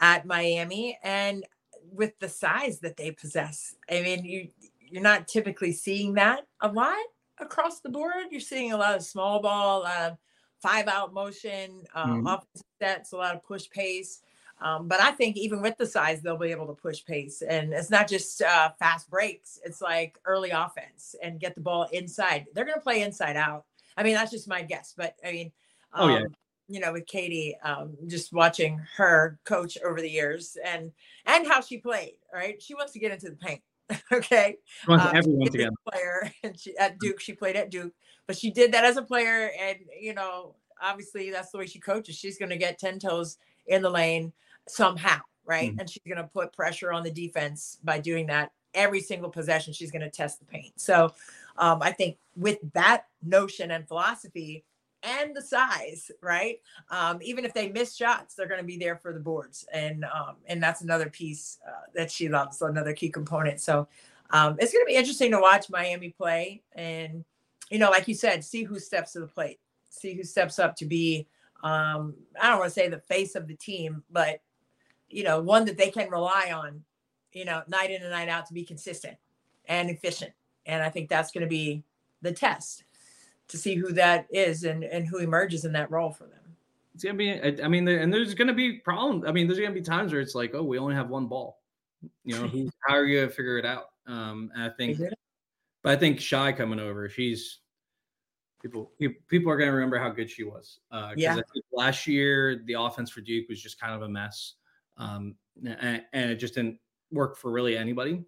at 0.00 0.26
Miami 0.26 0.98
and 1.02 1.44
with 1.92 2.18
the 2.18 2.28
size 2.28 2.78
that 2.80 2.96
they 2.96 3.10
possess. 3.10 3.74
I 3.90 4.00
mean, 4.00 4.24
you 4.24 4.48
you're 4.80 5.02
not 5.02 5.28
typically 5.28 5.72
seeing 5.72 6.14
that 6.14 6.46
a 6.60 6.68
lot 6.70 6.96
across 7.38 7.80
the 7.80 7.88
board. 7.88 8.26
You're 8.30 8.40
seeing 8.40 8.72
a 8.72 8.76
lot 8.76 8.96
of 8.96 9.02
small 9.02 9.40
ball, 9.40 9.80
a 9.80 9.84
lot 9.84 10.02
of 10.12 10.18
five 10.60 10.88
out 10.88 11.12
motion, 11.12 11.84
uh, 11.94 12.06
Mhm. 12.06 12.26
offensive 12.26 12.66
sets, 12.80 13.12
a 13.12 13.16
lot 13.16 13.34
of 13.34 13.42
push 13.44 13.68
pace. 13.70 14.22
Um, 14.58 14.88
but 14.88 15.00
I 15.00 15.10
think 15.12 15.36
even 15.36 15.60
with 15.60 15.76
the 15.76 15.86
size, 15.86 16.22
they'll 16.22 16.38
be 16.38 16.50
able 16.50 16.66
to 16.68 16.72
push 16.80 17.04
pace. 17.04 17.42
And 17.42 17.74
it's 17.74 17.90
not 17.90 18.08
just 18.08 18.40
uh, 18.40 18.72
fast 18.78 19.10
breaks, 19.10 19.58
it's 19.64 19.82
like 19.82 20.18
early 20.24 20.50
offense 20.50 21.14
and 21.22 21.38
get 21.38 21.54
the 21.54 21.60
ball 21.60 21.84
inside. 21.92 22.46
They're 22.54 22.64
going 22.64 22.76
to 22.78 22.80
play 22.82 23.02
inside 23.02 23.36
out. 23.36 23.66
I 23.98 24.02
mean, 24.02 24.14
that's 24.14 24.30
just 24.30 24.48
my 24.48 24.62
guess. 24.62 24.94
But 24.96 25.16
I 25.24 25.32
mean, 25.32 25.52
Oh, 25.92 26.08
yeah. 26.08 26.20
um, 26.20 26.34
you 26.68 26.80
know, 26.80 26.92
with 26.92 27.06
Katie, 27.06 27.56
um, 27.62 27.96
just 28.08 28.32
watching 28.32 28.78
her 28.96 29.38
coach 29.44 29.78
over 29.84 30.00
the 30.00 30.10
years 30.10 30.56
and 30.64 30.92
and 31.26 31.46
how 31.46 31.60
she 31.60 31.78
played, 31.78 32.18
right? 32.32 32.60
She 32.60 32.74
wants 32.74 32.92
to 32.94 32.98
get 32.98 33.12
into 33.12 33.30
the 33.30 33.36
paint. 33.36 33.62
okay. 34.12 34.56
She 34.82 34.90
wants 34.90 35.10
she 35.10 35.16
everyone 35.16 35.50
together. 35.50 35.74
a 35.86 35.90
player 35.90 36.32
and 36.42 36.58
she 36.58 36.76
at 36.76 36.98
Duke, 36.98 37.20
she 37.20 37.32
played 37.32 37.56
at 37.56 37.70
Duke, 37.70 37.92
but 38.26 38.36
she 38.36 38.50
did 38.50 38.72
that 38.72 38.84
as 38.84 38.96
a 38.96 39.02
player. 39.02 39.50
And 39.60 39.78
you 40.00 40.14
know, 40.14 40.56
obviously 40.82 41.30
that's 41.30 41.50
the 41.50 41.58
way 41.58 41.66
she 41.66 41.78
coaches. 41.78 42.16
She's 42.16 42.38
gonna 42.38 42.56
get 42.56 42.78
10 42.78 42.98
toes 42.98 43.38
in 43.66 43.82
the 43.82 43.90
lane 43.90 44.32
somehow, 44.68 45.18
right? 45.44 45.72
Mhm. 45.74 45.80
And 45.80 45.90
she's 45.90 46.02
gonna 46.08 46.28
put 46.32 46.52
pressure 46.52 46.92
on 46.92 47.02
the 47.02 47.10
defense 47.10 47.78
by 47.84 47.98
doing 48.00 48.26
that 48.26 48.52
every 48.74 49.00
single 49.00 49.30
possession. 49.30 49.72
She's 49.72 49.90
gonna 49.90 50.10
test 50.10 50.40
the 50.40 50.46
paint. 50.46 50.80
So 50.80 51.12
um, 51.58 51.80
I 51.82 51.92
think 51.92 52.18
with 52.36 52.58
that 52.74 53.06
notion 53.22 53.70
and 53.70 53.86
philosophy 53.88 54.64
and 55.06 55.34
the 55.34 55.42
size, 55.42 56.10
right? 56.20 56.60
Um, 56.90 57.20
even 57.22 57.44
if 57.44 57.54
they 57.54 57.68
miss 57.68 57.94
shots, 57.96 58.34
they're 58.34 58.48
going 58.48 58.60
to 58.60 58.66
be 58.66 58.76
there 58.76 58.96
for 58.96 59.12
the 59.12 59.20
boards, 59.20 59.64
and 59.72 60.04
um, 60.04 60.36
and 60.46 60.62
that's 60.62 60.82
another 60.82 61.08
piece 61.08 61.58
uh, 61.66 61.86
that 61.94 62.10
she 62.10 62.28
loves, 62.28 62.60
another 62.60 62.92
key 62.92 63.08
component. 63.08 63.60
So 63.60 63.86
um, 64.30 64.56
it's 64.58 64.72
going 64.72 64.84
to 64.84 64.88
be 64.88 64.96
interesting 64.96 65.30
to 65.30 65.40
watch 65.40 65.70
Miami 65.70 66.10
play, 66.10 66.62
and 66.74 67.24
you 67.70 67.78
know, 67.78 67.90
like 67.90 68.08
you 68.08 68.14
said, 68.14 68.44
see 68.44 68.64
who 68.64 68.78
steps 68.78 69.12
to 69.12 69.20
the 69.20 69.26
plate, 69.26 69.60
see 69.88 70.14
who 70.14 70.24
steps 70.24 70.58
up 70.58 70.76
to 70.76 70.84
be. 70.84 71.28
Um, 71.62 72.14
I 72.40 72.50
don't 72.50 72.58
want 72.58 72.70
to 72.72 72.74
say 72.74 72.88
the 72.88 72.98
face 72.98 73.34
of 73.34 73.48
the 73.48 73.54
team, 73.54 74.02
but 74.10 74.40
you 75.08 75.22
know, 75.22 75.40
one 75.40 75.64
that 75.66 75.78
they 75.78 75.90
can 75.90 76.10
rely 76.10 76.52
on, 76.52 76.82
you 77.32 77.44
know, 77.44 77.62
night 77.68 77.90
in 77.90 78.02
and 78.02 78.10
night 78.10 78.28
out 78.28 78.46
to 78.46 78.54
be 78.54 78.64
consistent 78.64 79.16
and 79.66 79.88
efficient. 79.88 80.32
And 80.66 80.82
I 80.82 80.90
think 80.90 81.08
that's 81.08 81.30
going 81.30 81.42
to 81.42 81.48
be 81.48 81.84
the 82.22 82.32
test 82.32 82.84
to 83.48 83.56
see 83.56 83.74
who 83.74 83.92
that 83.92 84.26
is 84.30 84.64
and, 84.64 84.84
and 84.84 85.06
who 85.06 85.18
emerges 85.18 85.64
in 85.64 85.72
that 85.72 85.90
role 85.90 86.10
for 86.10 86.24
them. 86.24 86.40
It's 86.94 87.04
gonna 87.04 87.18
be. 87.18 87.62
I 87.62 87.68
mean, 87.68 87.86
and 87.86 88.12
there's 88.12 88.34
gonna 88.34 88.54
be 88.54 88.78
problems. 88.78 89.24
I 89.26 89.32
mean, 89.32 89.46
there's 89.46 89.60
gonna 89.60 89.72
be 89.72 89.82
times 89.82 90.12
where 90.12 90.20
it's 90.20 90.34
like, 90.34 90.54
oh, 90.54 90.62
we 90.62 90.78
only 90.78 90.94
have 90.94 91.10
one 91.10 91.26
ball. 91.26 91.60
You 92.24 92.38
know, 92.38 92.48
who, 92.48 92.70
how 92.86 92.94
are 92.94 93.04
you 93.04 93.20
gonna 93.20 93.30
figure 93.30 93.58
it 93.58 93.66
out? 93.66 93.90
Um, 94.06 94.50
and 94.54 94.62
I 94.62 94.70
think, 94.70 94.98
but 95.82 95.92
I 95.92 95.96
think 95.96 96.20
Shy 96.20 96.52
coming 96.52 96.80
over, 96.80 97.08
she's 97.10 97.58
people. 98.62 98.92
People 99.28 99.52
are 99.52 99.58
gonna 99.58 99.72
remember 99.72 99.98
how 99.98 100.08
good 100.08 100.30
she 100.30 100.42
was. 100.42 100.80
Uh, 100.90 101.12
yeah. 101.16 101.36
last 101.70 102.06
year 102.06 102.62
the 102.64 102.74
offense 102.74 103.10
for 103.10 103.20
Duke 103.20 103.48
was 103.50 103.62
just 103.62 103.78
kind 103.78 103.94
of 103.94 104.00
a 104.00 104.08
mess, 104.08 104.54
um, 104.96 105.34
and, 105.66 106.02
and 106.14 106.30
it 106.30 106.36
just 106.36 106.54
didn't 106.54 106.78
work 107.12 107.36
for 107.36 107.50
really 107.50 107.76
anybody. 107.76 108.24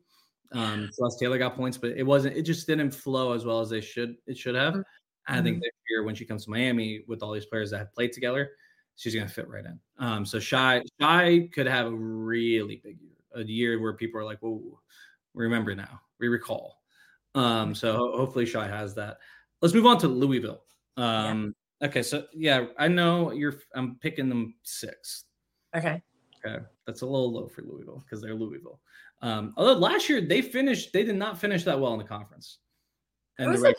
Um, 0.53 0.89
Celeste 0.93 1.21
Taylor 1.21 1.39
got 1.39 1.57
points, 1.57 1.77
but 1.77 1.93
it 1.93 2.05
wasn't. 2.05 2.37
It 2.37 2.43
just 2.43 2.66
didn't 2.66 2.91
flow 2.91 3.33
as 3.33 3.45
well 3.45 3.61
as 3.61 3.71
they 3.71 3.81
should. 3.81 4.16
It 4.27 4.37
should 4.37 4.55
have. 4.55 4.83
Mm-hmm. 5.29 5.39
I 5.39 5.43
think 5.43 5.62
this 5.62 5.72
year 5.91 6.03
when 6.05 6.14
she 6.14 6.24
comes 6.24 6.45
to 6.45 6.51
Miami 6.51 7.03
with 7.07 7.22
all 7.22 7.33
these 7.33 7.47
players 7.47 7.70
that 7.70 7.79
have 7.79 7.93
played 7.93 8.12
together, 8.12 8.53
she's 8.97 9.14
gonna 9.14 9.29
fit 9.29 9.49
right 9.49 9.64
in. 9.64 9.79
Um, 9.99 10.24
so 10.24 10.39
shy 10.39 10.83
shy 11.01 11.49
could 11.53 11.66
have 11.66 11.87
a 11.87 11.95
really 11.95 12.81
big 12.83 12.99
year, 13.01 13.16
a 13.35 13.45
year 13.45 13.81
where 13.81 13.93
people 13.93 14.20
are 14.20 14.24
like, 14.24 14.41
"Whoa, 14.41 14.81
remember 15.35 15.74
now, 15.74 16.01
we 16.18 16.29
recall." 16.29 16.81
Um, 17.35 17.74
so 17.74 18.12
hopefully 18.16 18.47
shy 18.47 18.66
has 18.66 18.95
that. 18.95 19.18
Let's 19.61 19.74
move 19.74 19.87
on 19.87 19.99
to 19.99 20.09
Louisville. 20.09 20.62
Um, 20.97 21.55
yeah. 21.81 21.89
okay, 21.89 22.03
so 22.03 22.24
yeah, 22.33 22.66
I 22.79 22.89
know 22.89 23.33
you're. 23.33 23.55
I'm 23.74 23.97
picking 23.97 24.29
them 24.29 24.55
sixth. 24.62 25.24
Okay. 25.76 26.03
Okay, 26.45 26.64
that's 26.87 27.03
a 27.03 27.07
little 27.07 27.33
low 27.33 27.49
for 27.49 27.62
Louisville 27.62 28.03
because 28.05 28.22
they're 28.22 28.35
Louisville. 28.35 28.81
Um, 29.22 29.55
although 29.57 29.74
last 29.74 30.09
year 30.09 30.20
they 30.20 30.41
finished, 30.41 30.93
they 30.93 31.03
did 31.03 31.16
not 31.16 31.39
finish 31.39 31.64
that 31.64 31.79
well 31.79 31.93
in 31.93 31.99
the 31.99 32.05
conference. 32.05 32.59
And 33.39 33.49
it 33.49 33.51
was 33.51 33.62
the 33.62 33.70
a 33.70 33.74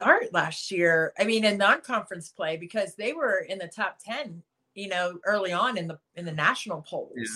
start 0.00 0.32
last 0.32 0.70
year. 0.70 1.12
I 1.18 1.24
mean, 1.24 1.44
in 1.44 1.58
non-conference 1.58 2.30
play 2.30 2.56
because 2.56 2.94
they 2.94 3.12
were 3.12 3.38
in 3.48 3.58
the 3.58 3.68
top 3.68 3.98
ten, 4.04 4.42
you 4.74 4.88
know, 4.88 5.18
early 5.24 5.52
on 5.52 5.76
in 5.76 5.88
the 5.88 5.98
in 6.14 6.24
the 6.24 6.32
national 6.32 6.82
polls, 6.82 7.12
yeah. 7.16 7.26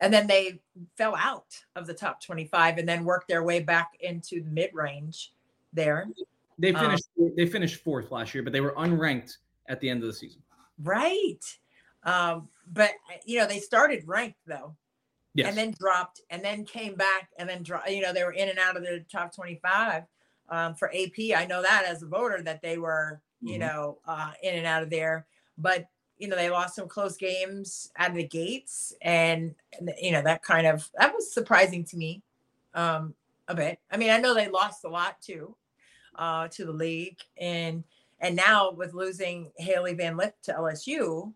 and 0.00 0.12
then 0.12 0.26
they 0.26 0.60
fell 0.96 1.16
out 1.16 1.58
of 1.76 1.86
the 1.86 1.94
top 1.94 2.22
twenty-five, 2.22 2.78
and 2.78 2.88
then 2.88 3.04
worked 3.04 3.28
their 3.28 3.42
way 3.42 3.60
back 3.60 3.92
into 4.00 4.42
the 4.42 4.50
mid-range 4.50 5.32
there. 5.72 6.06
They 6.58 6.72
um, 6.72 6.84
finished. 6.84 7.08
Um, 7.20 7.32
they 7.36 7.46
finished 7.46 7.82
fourth 7.82 8.10
last 8.10 8.34
year, 8.34 8.42
but 8.42 8.52
they 8.52 8.60
were 8.60 8.72
unranked 8.72 9.36
at 9.68 9.80
the 9.80 9.90
end 9.90 10.02
of 10.02 10.06
the 10.06 10.14
season. 10.14 10.42
Right. 10.82 11.44
Um, 12.04 12.48
but 12.72 12.92
you 13.26 13.38
know, 13.38 13.46
they 13.46 13.58
started 13.58 14.06
ranked 14.06 14.38
though 14.46 14.76
yes. 15.38 15.48
and 15.48 15.56
then 15.56 15.74
dropped 15.78 16.20
and 16.30 16.44
then 16.44 16.64
came 16.64 16.94
back 16.94 17.30
and 17.38 17.48
then 17.48 17.62
dro- 17.62 17.80
you 17.88 18.02
know 18.02 18.12
they 18.12 18.24
were 18.24 18.32
in 18.32 18.48
and 18.48 18.58
out 18.58 18.76
of 18.76 18.82
the 18.82 19.04
top 19.10 19.34
25 19.34 20.04
um, 20.48 20.74
for 20.74 20.90
AP. 20.94 21.36
I 21.36 21.46
know 21.46 21.62
that 21.62 21.84
as 21.86 22.02
a 22.02 22.06
voter 22.06 22.42
that 22.42 22.62
they 22.62 22.78
were 22.78 23.20
you 23.40 23.58
mm-hmm. 23.58 23.60
know 23.60 23.98
uh, 24.06 24.32
in 24.42 24.54
and 24.54 24.66
out 24.66 24.82
of 24.82 24.90
there, 24.90 25.26
but 25.56 25.86
you 26.18 26.28
know 26.28 26.36
they 26.36 26.50
lost 26.50 26.74
some 26.74 26.88
close 26.88 27.16
games 27.16 27.90
out 27.96 28.10
of 28.10 28.16
the 28.16 28.24
gates 28.24 28.92
and, 29.02 29.54
you 30.00 30.10
know 30.10 30.22
that 30.22 30.42
kind 30.42 30.66
of 30.66 30.88
that 30.98 31.14
was 31.14 31.32
surprising 31.32 31.84
to 31.84 31.96
me 31.96 32.22
um, 32.74 33.14
a 33.48 33.54
bit. 33.54 33.78
I 33.90 33.96
mean 33.96 34.10
I 34.10 34.18
know 34.18 34.34
they 34.34 34.48
lost 34.48 34.84
a 34.84 34.88
lot 34.88 35.20
too 35.20 35.54
uh, 36.16 36.48
to 36.48 36.64
the 36.64 36.72
league 36.72 37.18
and 37.40 37.84
and 38.20 38.34
now 38.34 38.72
with 38.72 38.94
losing 38.94 39.52
Hailey 39.58 39.94
Van 39.94 40.16
Lith 40.16 40.34
to 40.42 40.52
LSU, 40.52 41.32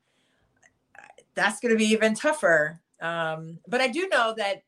that's 1.37 1.61
going 1.61 1.73
to 1.73 1.79
be 1.79 1.85
even 1.85 2.13
tougher 2.13 2.81
um, 3.03 3.59
but 3.67 3.81
I 3.81 3.89
do 3.89 4.09
know 4.09 4.33
that 4.39 4.63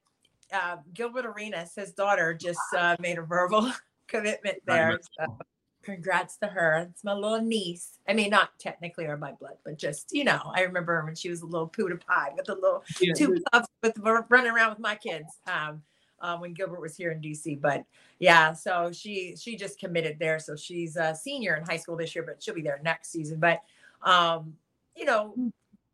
uh, 0.53 0.77
Gilbert 0.93 1.25
Arenas, 1.25 1.73
his 1.77 1.93
daughter, 1.93 2.35
just 2.35 2.59
uh, 2.77 2.97
made 2.99 3.17
a 3.17 3.23
verbal 3.23 3.73
commitment 4.09 4.59
there. 4.67 4.99
So 5.19 5.39
congrats 5.85 6.37
to 6.39 6.47
her. 6.47 6.89
It's 6.91 7.05
my 7.05 7.13
little 7.13 7.41
niece. 7.41 7.99
I 8.09 8.15
mean, 8.15 8.31
not 8.31 8.59
technically 8.59 9.07
or 9.07 9.17
my 9.17 9.33
blood, 9.33 9.57
but 9.65 9.79
just 9.79 10.09
you 10.13 10.25
know, 10.25 10.41
I 10.55 10.63
remember 10.63 11.05
when 11.05 11.15
she 11.15 11.29
was 11.29 11.43
a 11.43 11.47
little 11.47 11.69
pooter 11.69 12.01
pie 12.01 12.33
with 12.37 12.49
a 12.49 12.55
little 12.55 12.83
yeah. 13.01 13.13
two 13.15 13.43
puffs 13.53 13.69
with 13.83 13.99
running 14.29 14.51
around 14.51 14.71
with 14.71 14.81
my 14.81 14.95
kids. 14.95 15.29
Um, 15.47 15.83
uh, 16.21 16.39
when 16.39 16.55
Gilbert 16.55 16.81
was 16.81 16.97
here 16.97 17.11
in 17.11 17.21
DC, 17.21 17.61
but 17.61 17.85
yeah, 18.19 18.55
so 18.55 18.91
she 18.93 19.37
she 19.37 19.57
just 19.57 19.79
committed 19.79 20.17
there. 20.19 20.39
So 20.39 20.57
she's 20.57 20.97
a 20.97 21.15
senior 21.15 21.57
in 21.57 21.65
high 21.65 21.77
school 21.77 21.97
this 21.97 22.15
year, 22.15 22.25
but 22.25 22.43
she'll 22.43 22.55
be 22.55 22.63
there 22.63 22.81
next 22.83 23.11
season. 23.13 23.39
But 23.41 23.61
um, 24.03 24.55
you 24.97 25.05
know, 25.05 25.35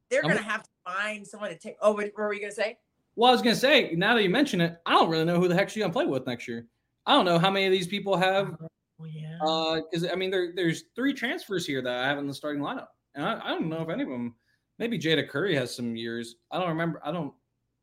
they're 0.08 0.22
going 0.22 0.36
to 0.36 0.42
have 0.42 0.62
to 0.62 0.70
find 0.84 1.26
someone 1.26 1.50
to 1.50 1.56
take. 1.56 1.76
Oh, 1.80 1.92
what, 1.92 2.12
were 2.16 2.32
you 2.32 2.40
going 2.40 2.52
to 2.52 2.56
say? 2.56 2.78
Well, 3.16 3.30
I 3.30 3.32
was 3.32 3.42
going 3.42 3.54
to 3.54 3.61
say, 3.61 3.92
now 3.96 4.14
that 4.14 4.22
you 4.22 4.30
mention 4.30 4.61
it, 4.61 4.80
I 4.86 4.92
don't 4.92 5.11
really 5.11 5.24
know 5.24 5.40
who 5.40 5.48
the 5.48 5.54
heck 5.54 5.68
she's 5.68 5.82
to 5.82 5.90
play 5.90 6.06
with 6.06 6.26
next 6.26 6.46
year. 6.46 6.66
I 7.07 7.12
don't 7.12 7.24
know 7.24 7.38
how 7.38 7.51
many 7.51 7.66
of 7.66 7.72
these 7.72 7.86
people 7.86 8.16
have. 8.16 8.57
Oh, 9.01 9.05
yeah. 9.05 9.80
Because 9.90 10.05
uh, 10.05 10.12
I 10.12 10.16
mean, 10.16 10.30
there, 10.30 10.53
there's 10.55 10.84
three 10.94 11.14
transfers 11.14 11.66
here 11.66 11.82
that 11.82 12.05
I 12.05 12.07
have 12.07 12.18
in 12.18 12.26
the 12.26 12.34
starting 12.34 12.62
lineup, 12.62 12.88
and 13.14 13.24
I, 13.24 13.40
I 13.42 13.48
don't 13.48 13.68
know 13.68 13.82
if 13.82 13.88
any 13.88 14.03
of 14.03 14.09
them. 14.09 14.34
Maybe 14.78 14.98
Jayda 14.98 15.28
Curry 15.28 15.55
has 15.57 15.74
some 15.74 15.96
years. 15.96 16.36
I 16.51 16.59
don't 16.59 16.68
remember. 16.68 17.01
I 17.05 17.12
don't. 17.12 17.32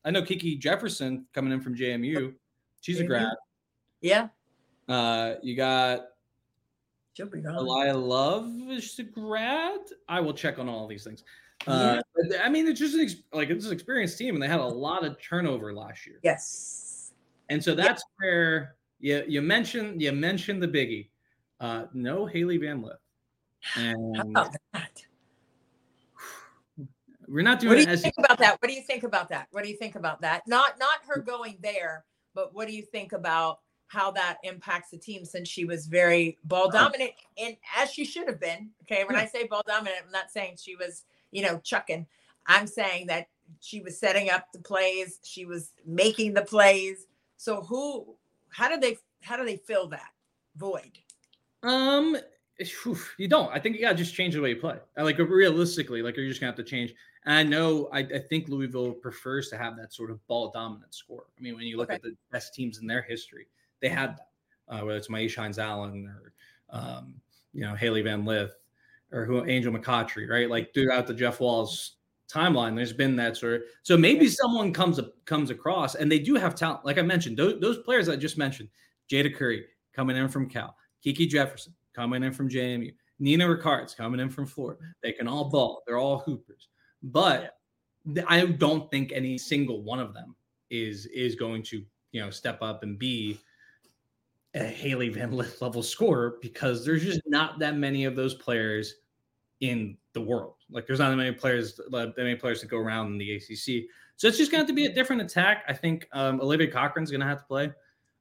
I 0.06 0.12
know 0.12 0.22
Kiki 0.22 0.56
Jefferson 0.56 1.26
coming 1.34 1.52
in 1.52 1.62
from 1.62 1.76
JMU. 1.76 2.34
She's 2.82 3.00
JMU. 3.00 3.04
a 3.04 3.08
grad. 3.08 3.36
Yeah. 4.02 4.28
Uh, 4.88 5.36
you 5.42 5.56
got 5.56 6.06
Elia 7.20 7.94
Love 7.96 8.50
is 8.70 8.98
a 9.00 9.04
grad. 9.04 9.80
I 10.08 10.20
will 10.20 10.34
check 10.34 10.60
on 10.60 10.70
all 10.70 10.88
these 10.88 11.04
things. 11.04 11.24
Uh, 11.66 12.02
I 12.42 12.50
mean, 12.50 12.68
it's 12.68 12.80
just 12.80 12.94
an 12.94 13.02
ex- 13.02 13.16
like 13.34 13.50
it's 13.50 13.66
an 13.66 13.74
experienced 13.74 14.18
team, 14.18 14.36
and 14.36 14.44
they 14.44 14.48
had 14.48 14.60
a 14.60 14.66
lot 14.66 15.04
of 15.04 15.20
turnover 15.22 15.74
last 15.74 16.06
year. 16.06 16.20
Yes, 16.24 17.14
and 17.50 17.64
so 17.64 17.74
that's 17.74 18.04
yeah. 18.22 18.26
where 18.26 18.76
you 19.00 19.24
you 19.28 19.42
mentioned 19.42 20.02
you 20.02 20.12
mentioned 20.12 20.62
the 20.62 20.68
biggie. 20.68 21.10
Uh, 21.60 21.86
no 21.94 22.26
Hailey 22.26 22.58
Van 22.58 22.82
Lith. 22.82 22.98
And 23.76 24.16
How 24.16 24.24
about 24.24 24.56
that? 24.74 25.04
We're 27.28 27.44
not 27.44 27.60
doing. 27.60 27.78
What 27.78 27.86
do 27.86 27.92
you 27.92 27.98
think 27.98 28.16
about 28.18 28.38
that? 28.40 28.58
What 28.62 28.68
do 28.70 28.74
you 28.74 28.84
think 28.84 29.04
about 29.04 29.30
that? 29.30 29.48
What 29.52 29.64
do 29.64 29.70
you 29.70 29.78
think 29.78 29.96
about 29.96 30.22
that? 30.22 30.44
Not 30.48 30.80
not 30.80 31.00
her 31.08 31.20
going 31.20 31.58
there, 31.62 32.06
but 32.34 32.54
what 32.54 32.68
do 32.68 32.74
you 32.74 32.84
think 32.84 33.14
about 33.14 33.60
how 33.88 34.12
that 34.12 34.38
impacts 34.44 34.92
the 34.92 34.98
team 34.98 35.24
since 35.24 35.48
she 35.48 35.64
was 35.64 35.88
very 35.88 36.38
ball 36.44 36.70
dominant 36.70 37.12
and 37.38 37.56
as 37.78 37.90
she 37.90 38.04
should 38.04 38.28
have 38.28 38.38
been. 38.38 38.70
Okay, 38.82 39.06
when 39.06 39.16
I 39.16 39.26
say 39.26 39.48
ball 39.48 39.64
dominant, 39.66 40.02
I'm 40.06 40.12
not 40.12 40.30
saying 40.30 40.58
she 40.60 40.76
was 40.76 41.06
you 41.32 41.42
know, 41.42 41.60
chucking. 41.64 42.06
I'm 42.48 42.68
saying 42.68 43.08
that 43.08 43.28
she 43.60 43.82
was 43.82 44.00
setting 44.00 44.30
up 44.30 44.52
the 44.54 44.60
plays, 44.60 45.20
she 45.24 45.46
was 45.46 45.72
making 45.86 46.34
the 46.34 46.42
plays. 46.42 47.06
So 47.38 47.62
who 47.62 48.16
how 48.50 48.70
do 48.70 48.80
they 48.80 48.98
how 49.22 49.38
do 49.38 49.46
they 49.46 49.58
fill 49.58 49.88
that 49.88 50.12
void? 50.56 51.00
Um 51.64 52.18
you 53.18 53.28
don't. 53.28 53.52
I 53.54 53.60
think 53.60 53.76
you 53.76 53.82
gotta 53.82 53.96
just 53.96 54.16
change 54.16 54.34
the 54.34 54.42
way 54.42 54.50
you 54.50 54.56
play. 54.56 54.78
Like 54.98 55.18
realistically, 55.20 56.02
like 56.02 56.18
you're 56.18 56.28
just 56.28 56.40
gonna 56.40 56.52
have 56.52 56.58
to 56.58 56.64
change. 56.64 56.94
And 57.26 57.36
I 57.36 57.44
know 57.44 57.90
I, 57.92 58.00
I 58.00 58.20
think 58.20 58.48
Louisville 58.48 58.94
prefers 58.94 59.50
to 59.50 59.58
have 59.58 59.78
that 59.78 59.94
sort 59.94 60.10
of 60.10 60.26
ball 60.28 60.52
dominant 60.52 60.94
score. 60.94 61.26
I 61.38 61.42
mean, 61.42 61.56
when 61.56 61.66
you 61.66 61.78
look 61.78 61.90
okay. 61.90 61.96
at 61.96 62.02
the 62.02 62.16
best 62.32 62.56
teams 62.56 62.80
in 62.80 62.88
their 62.88 63.02
history, 63.02 63.48
they 63.82 63.90
had 63.90 64.18
that. 64.18 64.28
Uh, 64.70 64.82
whether 64.86 64.98
it's 64.98 65.08
Myisha 65.08 65.38
Hines-Allen 65.38 66.08
or 66.08 66.34
um, 66.72 67.14
you 67.54 67.62
know 67.62 67.76
Hailey 67.76 68.02
Van 68.02 68.26
Lith 68.26 68.54
or 69.12 69.24
who 69.26 69.46
Angel 69.46 69.72
McCoughtry, 69.72 70.28
right? 70.28 70.50
Like 70.50 70.74
throughout 70.74 71.08
the 71.08 71.14
Jeff 71.14 71.40
Walz 71.40 71.97
timeline, 72.32 72.76
there's 72.76 72.94
been 72.94 73.16
that 73.16 73.38
sort 73.38 73.56
of. 73.56 73.62
So 73.84 73.98
maybe 73.98 74.28
someone 74.28 74.74
comes 74.74 75.00
up, 75.00 75.14
comes 75.26 75.50
across, 75.50 75.96
and 75.96 76.12
they 76.12 76.20
do 76.20 76.36
have 76.36 76.56
talent. 76.56 76.86
Like 76.86 76.98
I 76.98 77.02
mentioned, 77.02 77.38
those, 77.38 77.60
those 77.60 77.80
players 77.80 78.10
I 78.10 78.16
just 78.16 78.38
mentioned, 78.38 78.70
Jayda 79.12 79.36
Curry 79.36 79.66
coming 79.94 80.18
in 80.18 80.28
from 80.28 80.50
Cal, 80.50 80.76
Kiki 81.04 81.28
Jefferson 81.28 81.74
coming 81.96 82.24
in 82.24 82.32
from 82.32 82.50
JMU, 82.50 82.94
Nina 83.20 83.50
Rickards 83.50 83.96
coming 83.96 84.20
in 84.20 84.30
from 84.30 84.46
Florida. 84.46 84.82
They 85.02 85.12
can 85.12 85.28
all 85.28 85.50
ball. 85.50 85.84
They're 85.86 85.98
all 85.98 86.20
hoopers, 86.20 86.70
but 87.02 87.54
I 88.28 88.46
don't 88.46 88.90
think 88.92 89.12
any 89.12 89.38
single 89.38 89.84
one 89.84 90.00
of 90.00 90.14
them 90.14 90.36
is 90.70 91.06
is 91.08 91.36
going 91.36 91.64
to 91.64 91.84
you 92.12 92.22
know 92.22 92.30
step 92.30 92.62
up 92.62 92.84
and 92.84 93.00
be 93.00 93.40
a 94.54 94.64
Hailey 94.64 95.10
Van 95.10 95.32
Lith 95.32 95.62
level 95.62 95.84
scorer 95.84 96.38
because 96.42 96.86
there's 96.86 97.04
just 97.04 97.22
not 97.26 97.60
that 97.60 97.76
many 97.76 98.06
of 98.06 98.16
those 98.16 98.34
players 98.34 98.96
in 99.62 99.98
the 100.14 100.22
world. 100.22 100.56
Like 100.70 100.88
there's 100.88 101.00
not 101.00 101.10
that 101.10 101.16
many 101.16 101.32
players 101.32 101.80
that 101.90 102.14
many 102.18 102.36
players 102.36 102.62
that 102.62 102.68
go 102.68 102.78
around 102.78 103.08
in 103.08 103.18
the 103.18 103.36
ACC. 103.36 103.90
So 104.16 104.28
it's 104.28 104.38
just 104.38 104.52
going 104.52 104.64
to, 104.64 104.68
to 104.68 104.74
be 104.74 104.86
a 104.86 104.94
different 104.94 105.22
attack. 105.22 105.64
I 105.68 105.74
think 105.74 106.08
um, 106.12 106.42
Olivia 106.42 106.72
Cochran's 106.72 107.12
going 107.12 107.22
to 107.22 107.28
have 107.28 107.40
to 107.40 107.46
play 107.46 107.72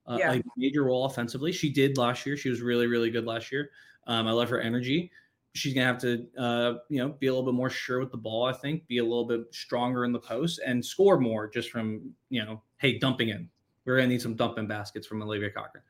uh, 0.06 0.16
yeah. 0.18 0.32
a 0.34 0.42
major 0.56 0.84
role 0.84 1.06
offensively. 1.06 1.52
She 1.52 1.72
did 1.72 1.96
last 1.96 2.26
year. 2.26 2.36
She 2.36 2.48
was 2.48 2.60
really 2.60 2.86
really 2.86 3.10
good 3.10 3.26
last 3.26 3.50
year. 3.50 3.70
Um, 4.06 4.26
I 4.26 4.32
love 4.32 4.48
her 4.50 4.60
energy. 4.60 5.10
She's 5.54 5.72
gonna 5.72 5.86
have 5.86 5.98
to, 6.02 6.26
uh, 6.38 6.74
you 6.90 6.98
know, 6.98 7.08
be 7.18 7.28
a 7.28 7.32
little 7.32 7.50
bit 7.50 7.56
more 7.56 7.70
sure 7.70 7.98
with 7.98 8.10
the 8.10 8.18
ball. 8.18 8.44
I 8.44 8.52
think, 8.52 8.86
be 8.86 8.98
a 8.98 9.02
little 9.02 9.24
bit 9.24 9.40
stronger 9.52 10.04
in 10.04 10.12
the 10.12 10.18
post 10.18 10.60
and 10.64 10.84
score 10.84 11.18
more 11.18 11.48
just 11.48 11.70
from, 11.70 12.12
you 12.28 12.44
know, 12.44 12.62
hey, 12.76 12.98
dumping 12.98 13.30
in. 13.30 13.48
We're 13.84 13.96
gonna 13.96 14.08
need 14.08 14.22
some 14.22 14.34
dumping 14.34 14.66
baskets 14.66 15.06
from 15.06 15.22
Olivia 15.22 15.50
Cochran. 15.50 15.82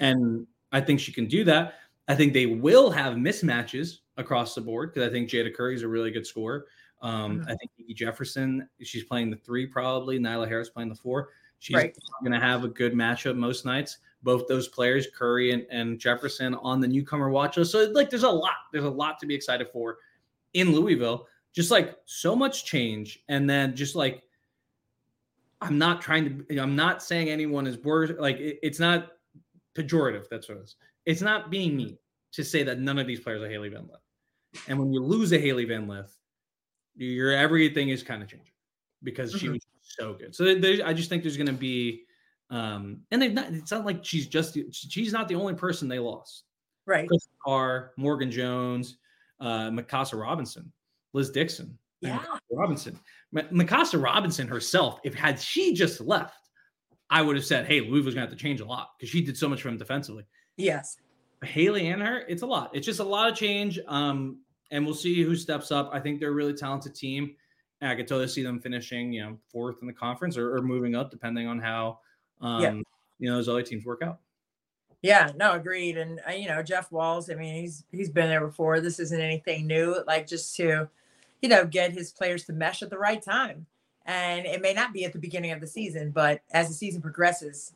And 0.00 0.46
I 0.72 0.80
think 0.80 0.98
she 0.98 1.12
can 1.12 1.26
do 1.26 1.44
that. 1.44 1.74
I 2.08 2.14
think 2.14 2.32
they 2.32 2.46
will 2.46 2.90
have 2.90 3.14
mismatches 3.14 3.98
across 4.16 4.54
the 4.54 4.60
board 4.60 4.92
because 4.92 5.08
I 5.08 5.12
think 5.12 5.28
Jayda 5.28 5.54
Curry 5.54 5.74
is 5.74 5.82
a 5.82 5.88
really 5.88 6.10
good 6.10 6.26
scorer. 6.26 6.66
Um, 7.02 7.40
Mhm. 7.40 7.44
I 7.50 7.54
think 7.56 7.70
Kiki 7.76 7.94
Jefferson, 7.94 8.68
she's 8.82 9.04
playing 9.04 9.30
the 9.30 9.36
three 9.36 9.66
probably. 9.66 10.18
Nyla 10.18 10.48
Harris 10.48 10.70
playing 10.70 10.88
the 10.88 10.94
four. 10.94 11.30
She's 11.58 11.74
Right. 11.76 11.96
going 12.20 12.32
to 12.32 12.40
have 12.40 12.64
a 12.64 12.68
good 12.68 12.92
matchup 12.94 13.36
most 13.36 13.64
nights. 13.64 13.98
Both 14.22 14.48
those 14.48 14.68
players, 14.68 15.06
Curry 15.14 15.52
and, 15.52 15.66
and 15.70 15.98
Jefferson, 15.98 16.54
on 16.54 16.80
the 16.80 16.88
newcomer 16.88 17.28
watch 17.28 17.56
list. 17.56 17.72
So 17.72 17.84
like, 17.92 18.08
there's 18.10 18.22
a 18.22 18.30
lot. 18.30 18.54
There's 18.72 18.84
a 18.84 18.90
lot 18.90 19.18
to 19.20 19.26
be 19.26 19.34
excited 19.34 19.68
for 19.70 19.98
in 20.54 20.72
Louisville. 20.72 21.26
Just 21.52 21.70
like 21.70 21.98
so 22.04 22.34
much 22.34 22.64
change, 22.64 23.22
and 23.28 23.48
then 23.48 23.76
just 23.76 23.94
like 23.94 24.22
I'm 25.60 25.78
not 25.78 26.00
trying 26.02 26.44
to. 26.48 26.58
I'm 26.58 26.76
not 26.76 27.02
saying 27.02 27.28
anyone 27.30 27.66
is 27.66 27.78
worse. 27.78 28.10
Like 28.18 28.36
it- 28.38 28.58
it's 28.62 28.78
not 28.78 29.12
pejorative. 29.74 30.28
That's 30.28 30.48
what 30.48 30.58
it 30.58 30.64
is. 30.64 30.76
It's 31.06 31.20
not 31.22 31.50
being 31.50 31.76
mean 31.76 31.96
to 32.32 32.44
say 32.44 32.62
that 32.64 32.80
none 32.80 32.98
of 32.98 33.06
these 33.06 33.20
players 33.20 33.40
are 33.42 33.48
Hailey 33.48 33.68
Van 33.68 33.86
Lith. 33.86 34.00
And 34.68 34.78
when 34.78 34.92
you 34.92 35.02
lose 35.02 35.32
a 35.32 35.38
Hailey 35.38 35.64
Van 35.64 35.86
Lith, 35.88 36.16
your 36.96 37.32
everything 37.32 37.88
is 37.88 38.02
kind 38.02 38.22
of 38.22 38.28
changing 38.28 38.52
because 39.02 39.32
she 39.32 39.48
Mhm. 39.48 39.52
was 39.54 39.66
so 39.80 40.14
good. 40.14 40.34
So 40.34 40.54
there, 40.54 40.86
I 40.86 40.92
just 40.92 41.08
think 41.08 41.22
there's 41.22 41.36
going 41.36 41.48
to 41.48 41.52
be, 41.52 42.04
um, 42.50 43.02
and 43.10 43.20
they've 43.20 43.32
not. 43.32 43.52
It's 43.52 43.70
not 43.70 43.84
like 43.84 44.04
she's 44.04 44.26
just. 44.26 44.56
She's 44.72 45.12
not 45.12 45.28
the 45.28 45.34
only 45.34 45.54
person 45.54 45.88
they 45.88 45.98
lost. 45.98 46.44
Right. 46.86 47.08
Chris 47.08 47.26
Carr, 47.44 47.92
Morgan 47.96 48.30
Jones, 48.30 48.98
uh, 49.40 49.70
Mykasa 49.70 50.20
Robinson, 50.20 50.72
Liz 51.14 51.30
Dixon, 51.30 51.78
Yeah. 52.00 52.24
Robinson. 52.50 52.98
Mykasa 53.34 54.00
Robinson 54.02 54.46
herself, 54.46 55.00
if 55.04 55.14
had 55.14 55.40
she 55.40 55.74
just 55.74 56.00
left, 56.00 56.50
I 57.10 57.22
would 57.22 57.34
have 57.36 57.44
said, 57.44 57.66
"Hey, 57.66 57.80
Louisville's 57.80 58.14
gonna 58.14 58.26
have 58.26 58.36
to 58.36 58.40
change 58.42 58.60
a 58.60 58.64
lot 58.66 58.90
because 58.96 59.08
she 59.10 59.22
did 59.22 59.36
so 59.36 59.48
much 59.48 59.62
for 59.62 59.68
him 59.68 59.78
defensively." 59.78 60.24
Yes. 60.56 60.96
Hailey 61.42 61.88
and 61.88 62.00
her, 62.00 62.20
it's 62.28 62.42
a 62.42 62.46
lot. 62.46 62.70
It's 62.74 62.86
just 62.86 63.00
a 63.00 63.04
lot 63.04 63.30
of 63.30 63.36
change. 63.36 63.78
Um, 63.86 64.43
and 64.70 64.84
we'll 64.84 64.94
see 64.94 65.22
who 65.22 65.36
steps 65.36 65.70
up. 65.70 65.90
I 65.92 66.00
think 66.00 66.20
they're 66.20 66.30
a 66.30 66.34
really 66.34 66.54
talented 66.54 66.94
team. 66.94 67.34
And 67.80 67.90
I 67.90 67.96
could 67.96 68.08
totally 68.08 68.28
see 68.28 68.42
them 68.42 68.60
finishing, 68.60 69.12
you 69.12 69.22
know, 69.22 69.38
fourth 69.50 69.76
in 69.82 69.86
the 69.86 69.92
conference 69.92 70.36
or, 70.38 70.56
or 70.56 70.62
moving 70.62 70.94
up, 70.94 71.10
depending 71.10 71.46
on 71.46 71.58
how, 71.58 71.98
um, 72.40 72.62
Yeah. 72.62 72.72
you 73.18 73.30
know, 73.30 73.36
those 73.36 73.48
other 73.48 73.62
teams 73.62 73.84
work 73.84 74.02
out. 74.02 74.20
Yeah, 75.02 75.32
no, 75.36 75.52
agreed. 75.52 75.98
And 75.98 76.20
uh, 76.26 76.32
you 76.32 76.48
know, 76.48 76.62
Jeff 76.62 76.90
Walz, 76.90 77.28
I 77.28 77.34
mean, 77.34 77.54
he's 77.60 77.84
he's 77.92 78.08
been 78.08 78.30
there 78.30 78.46
before. 78.46 78.80
This 78.80 78.98
isn't 78.98 79.20
anything 79.20 79.66
new. 79.66 80.02
Like 80.06 80.26
just 80.26 80.56
to, 80.56 80.88
you 81.42 81.48
know, 81.48 81.66
get 81.66 81.92
his 81.92 82.10
players 82.10 82.44
to 82.44 82.54
mesh 82.54 82.82
at 82.82 82.88
the 82.88 82.98
right 82.98 83.20
time. 83.20 83.66
And 84.06 84.46
it 84.46 84.62
may 84.62 84.72
not 84.72 84.94
be 84.94 85.04
at 85.04 85.12
the 85.12 85.18
beginning 85.18 85.52
of 85.52 85.60
the 85.60 85.66
season, 85.66 86.10
but 86.10 86.40
as 86.52 86.68
the 86.68 86.74
season 86.74 87.02
progresses, 87.02 87.74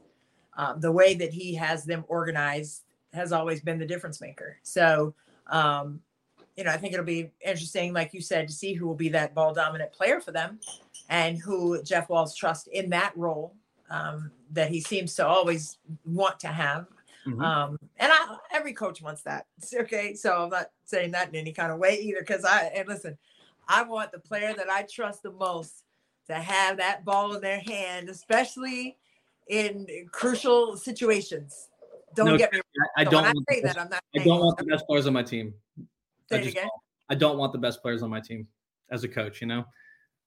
um, 0.56 0.80
the 0.80 0.92
way 0.92 1.14
that 1.14 1.32
he 1.32 1.54
has 1.56 1.84
them 1.84 2.04
organized 2.08 2.84
has 3.12 3.32
always 3.32 3.60
been 3.60 3.78
the 3.78 3.86
difference 3.86 4.20
maker. 4.20 4.56
So, 4.62 5.14
um, 5.48 6.00
you 6.58 6.64
know, 6.64 6.72
I 6.72 6.76
think 6.76 6.92
it'll 6.92 7.06
be 7.06 7.30
interesting, 7.40 7.92
like 7.92 8.12
you 8.12 8.20
said, 8.20 8.48
to 8.48 8.52
see 8.52 8.74
who 8.74 8.88
will 8.88 8.96
be 8.96 9.10
that 9.10 9.32
ball 9.32 9.54
dominant 9.54 9.92
player 9.92 10.20
for 10.20 10.32
them, 10.32 10.58
and 11.08 11.38
who 11.38 11.80
Jeff 11.84 12.08
Walz 12.08 12.34
trusts 12.34 12.66
in 12.72 12.90
that 12.90 13.16
role 13.16 13.54
um, 13.90 14.32
that 14.50 14.68
he 14.68 14.80
seems 14.80 15.14
to 15.14 15.26
always 15.26 15.78
want 16.04 16.40
to 16.40 16.48
have. 16.48 16.88
Mhm. 17.24 17.40
Um, 17.40 17.78
and 17.98 18.10
I, 18.12 18.38
every 18.50 18.72
coach 18.72 19.00
wants 19.00 19.22
that. 19.22 19.46
Okay. 19.72 20.14
So 20.14 20.32
I'm 20.32 20.50
not 20.50 20.70
saying 20.84 21.12
that 21.12 21.28
in 21.28 21.36
any 21.36 21.52
kind 21.52 21.70
of 21.70 21.78
way 21.78 22.00
either. 22.00 22.24
Cause 22.24 22.44
I, 22.44 22.72
and 22.74 22.88
listen, 22.88 23.16
I 23.68 23.84
want 23.84 24.10
the 24.10 24.18
player 24.18 24.52
that 24.52 24.68
I 24.68 24.82
trust 24.82 25.22
the 25.22 25.30
most 25.30 25.84
to 26.26 26.34
have 26.34 26.78
that 26.78 27.04
ball 27.04 27.34
in 27.34 27.40
their 27.40 27.60
hand, 27.60 28.08
especially 28.08 28.96
in 29.46 29.86
crucial 30.10 30.76
situations. 30.76 31.68
Don't 32.16 32.26
No, 32.26 32.36
get 32.36 32.52
me 32.52 32.58
I, 32.96 33.02
I 33.02 33.04
wrong. 33.04 33.12
don't. 33.12 33.26
I 33.48 33.54
say 33.54 33.60
that, 33.60 33.78
I'm 33.78 33.88
not 33.88 34.02
I 34.16 34.24
don't 34.24 34.40
want 34.40 34.58
the 34.58 34.64
best 34.64 34.86
players 34.88 35.06
on 35.06 35.12
my 35.12 35.22
team. 35.22 35.54
I 36.30 36.34
say 36.36 36.40
it 36.40 36.44
just 36.44 36.56
again. 36.56 36.64
don't. 36.64 36.72
I 37.10 37.14
don't 37.14 37.38
want 37.38 37.52
the 37.52 37.58
best 37.58 37.82
players 37.82 38.02
on 38.02 38.10
my 38.10 38.20
team 38.20 38.46
as 38.90 39.04
a 39.04 39.08
coach. 39.08 39.40
You 39.40 39.46
know, 39.46 39.64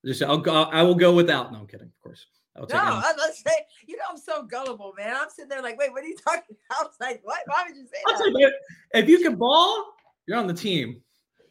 just 0.05 0.21
I'll 0.23 0.37
go. 0.37 0.63
I 0.63 0.81
will 0.83 0.95
go 0.95 1.13
without. 1.13 1.51
No, 1.51 1.59
I'm 1.59 1.67
kidding. 1.67 1.87
Of 1.87 2.01
course, 2.01 2.25
I'll 2.55 2.67
No. 2.67 2.77
I'm 2.79 3.15
not 3.15 3.33
saying, 3.33 3.63
you 3.87 3.97
know, 3.97 4.03
I'm 4.09 4.17
so 4.17 4.43
gullible, 4.43 4.93
man. 4.97 5.15
I'm 5.15 5.29
sitting 5.29 5.49
there 5.49 5.61
like, 5.61 5.77
wait, 5.79 5.91
what 5.91 6.03
are 6.03 6.07
you 6.07 6.17
talking 6.17 6.55
about? 6.69 6.79
I 6.79 6.83
was 6.83 6.95
like, 6.99 7.21
what? 7.23 7.39
Why 7.45 7.63
would 7.67 7.77
you 7.77 7.85
say 7.85 7.97
I'll 8.07 8.17
that? 8.17 8.53
it. 8.93 9.03
If 9.03 9.09
you 9.09 9.19
can 9.19 9.35
ball, 9.35 9.93
you're 10.27 10.37
on 10.37 10.47
the 10.47 10.53
team. 10.53 11.01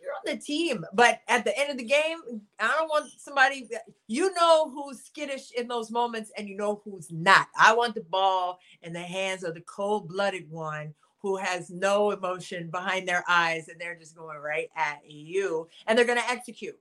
you're 0.03 0.12
on 0.12 0.36
the 0.36 0.36
team, 0.42 0.84
but 0.92 1.20
at 1.28 1.44
the 1.44 1.59
end 1.59 1.70
of 1.70 1.78
the 1.78 1.84
game, 1.84 2.18
I 2.59 2.68
don't 2.78 2.88
want 2.88 3.11
somebody. 3.18 3.68
You 4.09 4.34
know 4.34 4.70
who's 4.70 5.03
skittish 5.05 5.53
in 5.53 5.68
those 5.68 5.90
moments, 5.90 6.30
and 6.36 6.48
you 6.48 6.57
know 6.57 6.82
who's 6.84 7.11
not. 7.11 7.46
I 7.59 7.74
want 7.74 7.94
the 7.94 8.03
ball 8.03 8.59
in 8.82 8.92
the 8.92 9.01
hands 9.01 9.44
of 9.44 9.55
the 9.55 9.62
cold-blooded 9.62 10.51
one 10.51 10.94
who 11.23 11.37
has 11.37 11.71
no 11.71 12.11
emotion 12.11 12.71
behind 12.71 13.07
their 13.09 13.25
eyes, 13.29 13.68
and 13.68 13.81
they're 13.81 13.95
just 13.97 14.16
going 14.16 14.39
right 14.39 14.71
at 14.77 15.01
you, 15.05 15.68
and 15.87 15.97
they're 15.97 16.07
going 16.07 16.18
to 16.18 16.31
execute. 16.31 16.79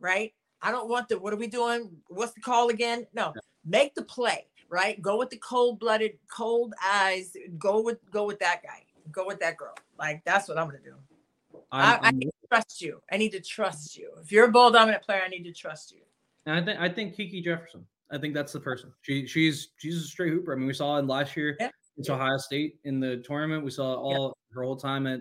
Right? 0.00 0.34
I 0.62 0.70
don't 0.70 0.88
want 0.88 1.08
the. 1.08 1.18
What 1.18 1.32
are 1.32 1.36
we 1.36 1.46
doing? 1.46 1.90
What's 2.08 2.32
the 2.32 2.40
call 2.40 2.68
again? 2.68 3.06
No, 3.14 3.32
make 3.64 3.94
the 3.94 4.02
play. 4.02 4.46
Right? 4.68 5.00
Go 5.00 5.16
with 5.16 5.30
the 5.30 5.36
cold-blooded, 5.38 6.18
cold 6.28 6.74
eyes. 6.84 7.36
Go 7.58 7.80
with 7.80 7.98
go 8.10 8.24
with 8.26 8.38
that 8.40 8.62
guy. 8.62 8.82
Go 9.12 9.26
with 9.26 9.38
that 9.40 9.56
girl. 9.56 9.74
Like 9.98 10.22
that's 10.24 10.48
what 10.48 10.58
I'm 10.58 10.68
going 10.68 10.82
to 10.82 10.90
do. 10.90 10.94
I, 11.70 11.94
I'm, 11.94 12.00
I 12.02 12.10
need 12.10 12.26
to 12.26 12.48
trust 12.48 12.82
you. 12.82 13.00
I 13.10 13.16
need 13.16 13.30
to 13.32 13.40
trust 13.40 13.96
you. 13.96 14.10
If 14.20 14.32
you're 14.32 14.46
a 14.46 14.50
ball 14.50 14.70
dominant 14.70 15.02
player, 15.02 15.22
I 15.24 15.28
need 15.28 15.44
to 15.44 15.52
trust 15.52 15.92
you. 15.92 16.00
and 16.46 16.56
I 16.56 16.64
think 16.64 16.80
I 16.80 16.88
think 16.88 17.16
Kiki 17.16 17.40
Jefferson. 17.40 17.86
I 18.10 18.18
think 18.18 18.34
that's 18.34 18.52
the 18.52 18.60
person. 18.60 18.92
She 19.02 19.26
she's 19.26 19.68
she's 19.78 19.96
a 19.96 20.00
straight 20.00 20.30
hooper. 20.32 20.52
I 20.52 20.56
mean, 20.56 20.66
we 20.66 20.74
saw 20.74 20.98
it 20.98 21.06
last 21.06 21.36
year 21.36 21.56
Yeah. 21.60 21.70
It's 21.96 22.10
Ohio 22.10 22.36
State 22.38 22.78
in 22.84 23.00
the 23.00 23.18
tournament. 23.18 23.64
We 23.64 23.70
saw 23.70 23.94
all 23.94 24.36
her 24.52 24.62
whole 24.62 24.76
time 24.76 25.06
at 25.06 25.20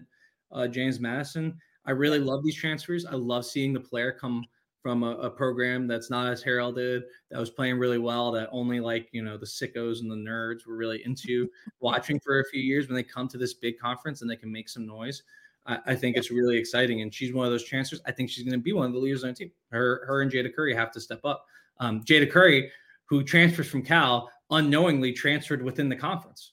uh, 0.52 0.68
James 0.68 1.00
Madison. 1.00 1.58
I 1.86 1.92
really 1.92 2.20
love 2.20 2.44
these 2.44 2.56
transfers. 2.56 3.06
I 3.06 3.14
love 3.14 3.46
seeing 3.46 3.74
the 3.74 3.80
player 3.80 4.12
come 4.12 4.44
from 4.86 5.02
a, 5.02 5.18
a 5.18 5.30
program 5.32 5.88
that's 5.88 6.12
not 6.12 6.32
as 6.32 6.44
heralded, 6.44 7.06
that 7.32 7.40
was 7.40 7.50
playing 7.50 7.80
really 7.80 7.98
well, 7.98 8.32
that 8.32 8.48
only 8.52 8.80
like 8.80 9.10
you 9.12 9.24
know 9.24 9.36
the 9.36 9.46
sickos 9.46 10.02
and 10.02 10.12
the 10.12 10.16
nerds 10.16 10.68
were 10.68 10.76
really 10.76 11.04
into 11.06 11.50
watching 11.80 12.20
for 12.20 12.40
a 12.40 12.46
few 12.52 12.62
years. 12.62 12.88
When 12.88 12.96
they 12.96 13.02
come 13.02 13.28
to 13.30 13.38
this 13.40 13.56
big 13.56 13.80
conference 13.80 14.22
and 14.22 14.30
they 14.30 14.36
can 14.36 14.52
make 14.52 14.70
some 14.70 14.86
noise, 14.86 15.24
I, 15.66 15.80
I 15.88 15.96
think 15.96 16.18
it's 16.18 16.30
really 16.30 16.56
exciting. 16.58 17.02
And 17.02 17.12
she's 17.12 17.34
one 17.34 17.48
of 17.48 17.52
those 17.52 17.64
transfers. 17.64 18.00
I 18.06 18.12
think 18.12 18.30
she's 18.30 18.44
going 18.44 18.60
to 18.60 18.64
be 18.64 18.74
one 18.74 18.86
of 18.86 18.94
the 18.94 19.00
leaders 19.00 19.24
on 19.24 19.32
the 19.32 19.36
team. 19.36 19.52
Her 19.72 20.06
her 20.06 20.22
and 20.22 20.32
Jayda 20.32 20.54
Curry 20.54 20.76
have 20.76 20.92
to 20.92 21.02
step 21.02 21.22
up. 21.26 21.48
Um, 21.80 22.04
Jayda 22.04 22.30
Curry, 22.30 22.72
who 23.06 23.24
transfers 23.24 23.68
from 23.68 23.82
Cal, 23.82 24.30
unknowingly 24.52 25.14
transferred 25.14 25.64
within 25.64 25.90
the 25.90 25.96
conference. 25.96 26.52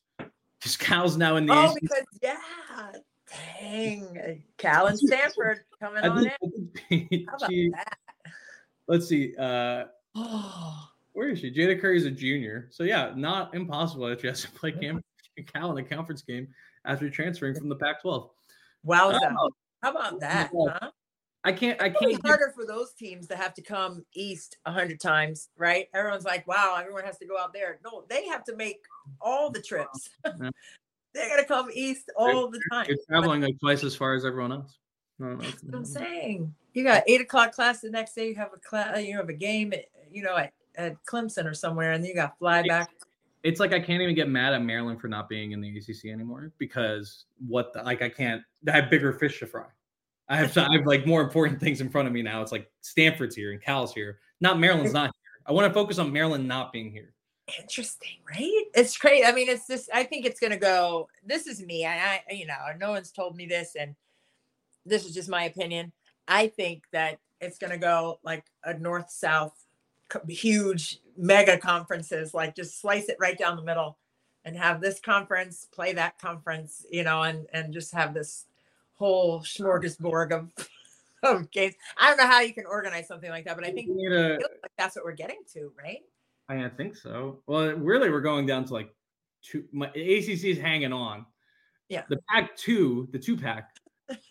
Because 0.62 0.76
Cal's 0.76 1.16
now 1.16 1.34
in 1.36 1.46
the 1.46 1.52
Oh, 1.52 1.74
because 1.80 2.04
yeah, 2.22 2.36
dang, 3.60 4.44
Cal 4.58 4.86
and 4.86 4.96
Stanford 5.06 5.60
coming 5.80 6.04
on 6.04 6.30
in. 6.90 7.26
How 7.28 7.36
about 7.36 7.50
she- 7.50 7.70
that? 7.70 7.98
let's 8.86 9.08
see. 9.08 9.34
Uh, 9.36 9.84
Oh, 10.14 10.88
where 11.14 11.30
is 11.30 11.38
she? 11.40 11.50
Jayda 11.50 11.80
Curry's 11.80 12.04
a 12.04 12.10
junior. 12.10 12.68
So 12.70 12.84
yeah, 12.84 13.12
not 13.16 13.54
impossible 13.54 14.06
that 14.08 14.20
she 14.20 14.26
has 14.26 14.42
to 14.42 14.50
play 14.52 14.70
Cam 14.72 15.00
Cal 15.52 15.76
in 15.76 15.84
a 15.84 15.88
conference 15.88 16.20
game 16.22 16.46
after 16.84 17.08
transferring 17.08 17.54
from 17.54 17.70
the 17.70 17.76
Pac-12. 17.76 18.28
Wow, 18.84 19.18
Oh, 19.38 19.50
How 19.82 19.90
about 19.90 20.20
that? 20.20 20.50
Huh? 20.54 20.90
I 21.44 21.52
can't. 21.52 21.80
I 21.82 21.86
It's 21.86 21.98
can't. 21.98 22.10
Give, 22.12 22.20
harder 22.24 22.52
for 22.54 22.64
those 22.66 22.92
teams 22.92 23.26
to 23.28 23.36
have 23.36 23.52
to 23.54 23.62
come 23.62 24.04
east 24.14 24.58
a 24.64 24.70
hundred 24.72 25.00
times, 25.00 25.48
right? 25.56 25.88
Everyone's 25.92 26.24
like, 26.24 26.46
"Wow, 26.46 26.76
everyone 26.80 27.04
has 27.04 27.18
to 27.18 27.26
go 27.26 27.36
out 27.38 27.52
there." 27.52 27.80
No, 27.84 28.04
they 28.08 28.26
have 28.26 28.44
to 28.44 28.56
make 28.56 28.80
all 29.20 29.50
the 29.50 29.60
trips. 29.62 30.10
Yeah. 30.24 30.50
They're 31.14 31.28
gonna 31.28 31.44
come 31.44 31.68
east 31.74 32.10
all 32.16 32.48
the 32.48 32.58
time. 32.70 32.86
you're 32.88 32.96
traveling 33.06 33.42
like 33.42 33.58
twice 33.60 33.84
as 33.84 33.94
far 33.94 34.14
as 34.14 34.24
everyone 34.24 34.50
else. 34.52 34.78
No, 35.18 35.36
That's 35.36 35.50
that's- 35.50 35.62
what 35.64 35.74
I'm 35.74 35.84
saying. 35.84 36.54
You 36.72 36.84
got 36.84 37.02
eight 37.06 37.20
o'clock 37.20 37.52
class 37.52 37.80
the 37.80 37.90
next 37.90 38.14
day. 38.14 38.28
You 38.28 38.34
have 38.36 38.48
a 38.54 38.58
class. 38.58 39.02
You 39.04 39.14
have 39.18 39.28
a 39.28 39.34
game. 39.34 39.74
At, 39.74 39.84
you 40.10 40.22
know, 40.22 40.36
at, 40.38 40.52
at 40.76 40.96
Clemson 41.04 41.44
or 41.44 41.52
somewhere, 41.52 41.92
and 41.92 42.02
then 42.02 42.08
you 42.08 42.14
got 42.14 42.38
fly 42.38 42.62
back. 42.66 42.88
it's 43.42 43.60
like 43.60 43.72
I 43.74 43.80
can't 43.80 44.00
even 44.00 44.14
get 44.14 44.28
mad 44.30 44.54
at 44.54 44.62
Maryland 44.62 45.00
for 45.02 45.08
not 45.08 45.28
being 45.28 45.52
in 45.52 45.60
the 45.60 45.68
ACC 45.76 46.06
anymore 46.06 46.50
because 46.56 47.24
what 47.46 47.74
the, 47.74 47.82
like 47.82 48.00
I 48.00 48.08
can't 48.08 48.42
I 48.66 48.70
have 48.70 48.88
bigger 48.88 49.12
fish 49.12 49.38
to 49.40 49.46
fry. 49.46 49.66
I 50.28 50.36
have 50.36 50.56
I 50.56 50.76
have 50.76 50.86
like 50.86 51.06
more 51.06 51.20
important 51.20 51.60
things 51.60 51.80
in 51.80 51.90
front 51.90 52.08
of 52.08 52.14
me 52.14 52.22
now. 52.22 52.42
It's 52.42 52.52
like 52.52 52.70
Stanford's 52.80 53.36
here 53.36 53.52
and 53.52 53.60
Cal's 53.60 53.92
here. 53.92 54.18
Not 54.40 54.58
Maryland's 54.58 54.92
not 54.92 55.06
here. 55.06 55.40
I 55.46 55.52
want 55.52 55.68
to 55.68 55.74
focus 55.74 55.98
on 55.98 56.12
Maryland 56.12 56.46
not 56.46 56.72
being 56.72 56.90
here. 56.90 57.12
Interesting, 57.60 58.18
right? 58.30 58.64
It's 58.74 58.96
crazy. 58.96 59.24
I 59.24 59.32
mean, 59.32 59.48
it's 59.48 59.66
just. 59.66 59.90
I 59.92 60.04
think 60.04 60.24
it's 60.24 60.38
gonna 60.40 60.56
go. 60.56 61.08
This 61.26 61.46
is 61.46 61.60
me. 61.60 61.84
I, 61.84 62.22
I, 62.28 62.32
you 62.32 62.46
know, 62.46 62.54
no 62.78 62.90
one's 62.90 63.10
told 63.10 63.36
me 63.36 63.46
this, 63.46 63.74
and 63.78 63.96
this 64.86 65.04
is 65.04 65.12
just 65.12 65.28
my 65.28 65.44
opinion. 65.44 65.92
I 66.28 66.46
think 66.46 66.84
that 66.92 67.18
it's 67.40 67.58
gonna 67.58 67.78
go 67.78 68.20
like 68.22 68.44
a 68.64 68.74
north-south, 68.78 69.66
huge 70.28 71.00
mega 71.16 71.58
conferences. 71.58 72.32
Like 72.32 72.54
just 72.54 72.80
slice 72.80 73.08
it 73.08 73.16
right 73.18 73.36
down 73.36 73.56
the 73.56 73.62
middle, 73.62 73.98
and 74.44 74.56
have 74.56 74.80
this 74.80 75.00
conference 75.00 75.66
play 75.72 75.92
that 75.94 76.18
conference. 76.18 76.86
You 76.90 77.02
know, 77.02 77.22
and 77.22 77.46
and 77.52 77.74
just 77.74 77.92
have 77.92 78.14
this 78.14 78.46
whole 79.02 79.40
smorgasbord 79.40 80.32
of 80.32 80.50
of 81.22 81.50
games. 81.50 81.74
I 81.98 82.08
don't 82.08 82.18
know 82.18 82.26
how 82.26 82.40
you 82.40 82.54
can 82.54 82.66
organize 82.66 83.06
something 83.08 83.30
like 83.30 83.44
that, 83.44 83.56
but 83.56 83.66
I 83.66 83.72
think 83.72 83.88
a- 83.88 84.38
like 84.62 84.72
that's 84.78 84.96
what 84.96 85.04
we're 85.04 85.12
getting 85.12 85.40
to, 85.54 85.72
right? 85.78 86.00
I 86.48 86.68
think 86.68 86.96
so. 86.96 87.40
Well, 87.46 87.72
really, 87.72 88.10
we're 88.10 88.20
going 88.20 88.46
down 88.46 88.64
to 88.66 88.74
like 88.74 88.92
two. 89.42 89.64
My 89.72 89.86
ACC 89.88 90.44
is 90.44 90.58
hanging 90.58 90.92
on. 90.92 91.24
Yeah. 91.88 92.02
The 92.08 92.18
pack 92.28 92.56
two, 92.56 93.08
the 93.12 93.18
two 93.18 93.36
pack. 93.36 93.70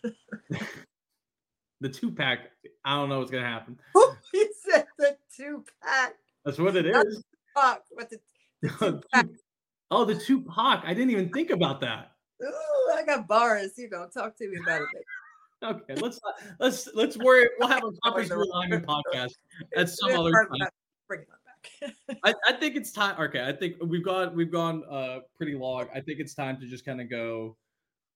The 1.82 1.89
two 1.89 2.11
pack. 2.11 2.51
I 2.86 2.95
don't 2.95 3.09
know 3.09 3.19
what's 3.19 3.32
gonna 3.32 3.43
happen. 3.43 3.78
Oh, 3.95 4.15
you 4.34 4.53
said 4.63 4.86
the 4.99 5.17
two 5.36 5.65
pack. 5.84 6.13
That's 6.45 6.59
what 6.59 6.76
it 6.76 6.86
is. 6.86 7.24
Fuck. 7.55 7.84
What 7.89 8.09
the, 8.09 8.19
the 8.61 9.30
oh, 9.89 10.05
the 10.05 10.15
two 10.15 10.43
pack. 10.43 10.84
I 10.86 10.93
didn't 10.93 11.09
even 11.09 11.30
think 11.30 11.49
about 11.49 11.82
that. 11.82 12.11
Ooh, 12.44 12.92
I 12.94 13.04
got 13.06 13.28
bars. 13.28 13.78
You 13.78 13.89
know, 13.89 14.08
talk 14.14 14.38
to 14.38 14.50
me 14.50 14.58
about 14.64 14.82
it. 14.82 14.88
Okay, 15.64 15.94
let's 15.94 16.20
let's 16.60 16.89
let's 16.96 17.18
worry. 17.20 17.48
We'll 17.60 17.70
have 17.70 17.84
a 17.84 17.92
conference 18.04 18.32
alignment 18.32 18.84
podcast 18.84 19.34
at 19.78 19.89
some 19.89 20.18
other 20.18 20.32
time. 20.32 20.70
Bring 21.08 21.22
it 21.22 21.28
back. 21.28 22.20
I, 22.24 22.34
I 22.48 22.54
think 22.54 22.76
it's 22.76 22.92
time. 22.92 23.16
Okay, 23.22 23.48
I 23.48 23.52
think 23.54 23.76
we've 23.80 24.04
got 24.04 24.34
we've 24.34 24.52
gone 24.52 24.84
uh 24.89 25.20
pretty 25.38 25.54
long. 25.54 25.86
I 25.94 26.02
think 26.02 26.20
it's 26.20 26.34
time 26.34 26.60
to 26.62 26.66
just 26.66 26.84
kind 26.84 27.00
of 27.00 27.12
go 27.12 27.58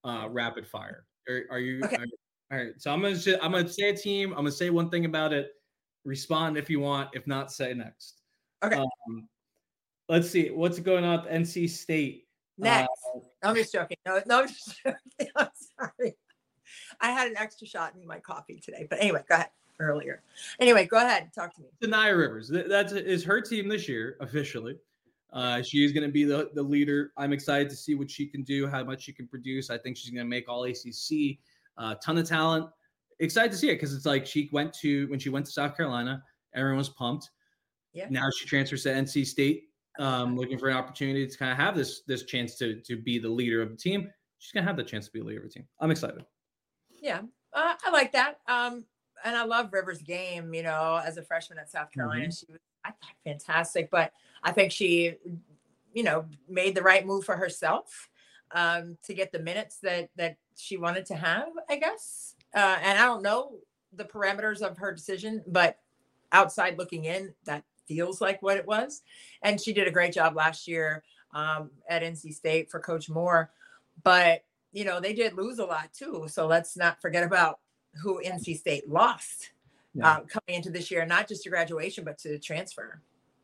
uh 0.04 0.28
rapid 0.32 0.66
fire. 0.66 1.06
Are, 1.30 1.44
are 1.52 1.60
you? 1.60 1.84
Okay. 1.84 1.98
are- 1.98 2.06
all 2.52 2.58
right. 2.58 2.74
So 2.78 2.92
I'm 2.92 3.02
gonna 3.02 3.16
say, 3.16 3.38
I'm 3.42 3.52
gonna 3.52 3.68
say 3.68 3.90
a 3.90 3.96
team. 3.96 4.32
I'm 4.32 4.38
gonna 4.38 4.52
say 4.52 4.70
one 4.70 4.90
thing 4.90 5.06
about 5.06 5.34
it. 5.34 5.52
Respond 6.04 6.58
if 6.58 6.70
you 6.70 6.80
want. 6.80 7.10
If 7.14 7.26
not, 7.26 7.52
say 7.52 7.74
next. 7.74 8.22
Okay. 8.64 8.76
Um, 8.76 9.28
let's 10.10 10.30
see 10.30 10.50
what's 10.50 10.80
going 10.80 11.04
on 11.04 11.28
at 11.28 11.32
NC 11.32 11.70
State. 11.70 12.25
Next. 12.58 12.90
Uh, 13.16 13.20
I'm 13.44 13.56
just 13.56 13.74
joking. 13.74 13.98
No, 14.06 14.22
no, 14.26 14.42
I'm 14.42 14.48
just 14.48 14.82
joking. 14.84 15.32
I'm 15.36 15.50
sorry. 15.78 16.16
I 17.02 17.12
had 17.12 17.28
an 17.28 17.38
extra 17.38 17.68
shot 17.68 17.94
in 18.00 18.08
my 18.08 18.20
coffee 18.20 18.60
today. 18.64 18.88
But 18.90 19.02
anyway, 19.02 19.24
go 19.28 19.36
ahead. 19.36 19.50
Earlier. 19.78 20.24
Anyway, 20.60 20.86
go 20.86 20.98
ahead. 20.98 21.32
Talk 21.36 21.54
to 21.56 21.62
me. 21.62 21.68
Denaya 21.84 22.18
Rivers. 22.18 22.50
That's 22.50 22.94
is 22.94 23.26
her 23.26 23.42
team 23.42 23.68
this 23.68 23.90
year 23.90 24.16
officially. 24.22 24.78
Uh, 25.34 25.62
she 25.62 25.84
is 25.84 25.92
going 25.92 26.06
to 26.06 26.12
be 26.12 26.24
the, 26.24 26.50
the 26.54 26.64
leader. 26.64 27.12
I'm 27.18 27.34
excited 27.34 27.70
to 27.70 27.76
see 27.76 27.94
what 27.94 28.10
she 28.10 28.26
can 28.26 28.42
do, 28.44 28.68
how 28.68 28.86
much 28.86 29.02
she 29.02 29.12
can 29.12 29.28
produce. 29.28 29.70
I 29.70 29.78
think 29.78 29.98
she's 29.98 30.12
going 30.12 30.26
to 30.26 30.30
make 30.30 30.48
all 30.48 30.64
ACC. 30.64 31.40
A 31.78 31.96
ton 31.96 32.18
of 32.18 32.28
talent. 32.28 32.70
Excited 33.20 33.52
to 33.52 33.58
see 33.58 33.70
it 33.70 33.76
because 33.76 33.94
it's 33.94 34.06
like 34.06 34.26
she 34.26 34.50
went 34.54 34.74
to 34.76 35.10
when 35.10 35.20
she 35.20 35.28
went 35.30 35.46
to 35.46 35.52
South 35.52 35.76
Carolina, 35.76 36.24
everyone 36.54 36.78
was 36.78 36.90
pumped. 36.90 37.32
Yeah. 37.94 38.08
Now 38.10 38.30
she 38.38 38.46
transfers 38.46 38.84
to 38.84 38.90
NC 38.90 39.26
State, 39.26 39.70
um, 40.00 40.36
looking 40.36 40.58
for 40.58 40.70
an 40.70 40.78
opportunity 40.78 41.28
to 41.28 41.38
kind 41.38 41.52
of 41.52 41.58
have 41.58 41.76
this 41.76 42.02
this 42.02 42.24
chance 42.24 42.56
to 42.56 42.82
to 42.82 42.96
be 42.98 43.20
the 43.20 43.30
leader 43.30 43.62
of 43.62 43.70
the 43.70 43.78
team. 43.78 44.12
She's 44.40 44.52
gonna 44.52 44.66
have 44.66 44.78
the 44.78 44.84
chance 44.84 45.06
to 45.06 45.12
be 45.12 45.20
the 45.20 45.26
leader 45.26 45.42
of 45.42 45.48
the 45.48 45.54
team. 45.54 45.68
I'm 45.80 45.92
excited. 45.92 46.26
Yeah, 47.02 47.22
uh, 47.54 47.76
I 47.84 47.92
like 47.92 48.12
that. 48.14 48.40
Um, 48.48 48.86
and 49.24 49.36
I 49.36 49.44
love 49.44 49.72
Rivers' 49.72 50.02
game. 50.02 50.54
You 50.54 50.64
know, 50.64 51.02
as 51.04 51.18
a 51.18 51.24
freshman 51.24 51.60
at 51.60 51.70
South 51.70 51.92
Carolina, 51.92 52.32
she 52.32 52.46
was 52.50 52.60
I 52.84 52.90
thought 52.90 53.16
fantastic. 53.24 53.90
But 53.90 54.12
I 54.44 54.52
think 54.52 54.72
she, 54.72 55.16
you 55.94 56.04
know, 56.04 56.26
made 56.48 56.76
the 56.76 56.84
right 56.84 57.06
move 57.06 57.26
for 57.26 57.36
herself 57.36 58.10
um, 58.52 58.98
to 59.04 59.14
get 59.14 59.32
the 59.32 59.40
minutes 59.40 59.80
that 59.80 60.10
that 60.16 60.38
she 60.56 60.78
wanted 60.78 61.06
to 61.08 61.16
have. 61.16 61.50
I 61.70 61.78
guess. 61.78 62.36
Uh, 62.54 62.78
and 62.82 62.98
I 62.98 63.06
don't 63.06 63.24
know 63.24 63.58
the 63.94 64.06
parameters 64.06 64.62
of 64.62 64.78
her 64.78 64.94
decision, 64.94 65.44
but 65.48 65.78
outside 66.32 66.78
looking 66.78 67.06
in, 67.06 67.34
that 67.46 67.64
feels 67.88 68.22
like 68.22 68.42
what 68.42 68.58
it 68.58 68.66
was. 68.66 69.02
And 69.42 69.60
she 69.60 69.74
did 69.74 69.88
a 69.88 69.92
great 69.92 70.14
job 70.14 70.36
last 70.36 70.68
year 70.68 71.04
um, 71.34 71.70
at 71.90 72.02
NC 72.02 72.34
State 72.34 72.70
for 72.70 72.80
Coach 72.80 73.10
Moore. 73.10 73.52
But 74.04 74.44
you 74.72 74.84
know, 74.84 75.00
they 75.00 75.14
did 75.14 75.34
lose 75.34 75.60
a 75.60 75.66
lot 75.66 75.94
too. 75.94 76.26
So 76.28 76.48
let's 76.48 76.76
not 76.76 77.02
forget 77.02 77.24
about 77.24 77.60
who 78.02 78.22
NC 78.22 78.58
State 78.58 78.90
lost 78.90 79.52
Yeah. 79.94 80.10
uh, 80.10 80.20
coming 80.22 80.58
into 80.58 80.70
this 80.70 80.92
year, 80.92 81.06
not 81.06 81.30
just 81.30 81.44
to 81.44 81.50
graduation, 81.50 82.04
but 82.04 82.18
to 82.20 82.38
transfer. 82.40 83.02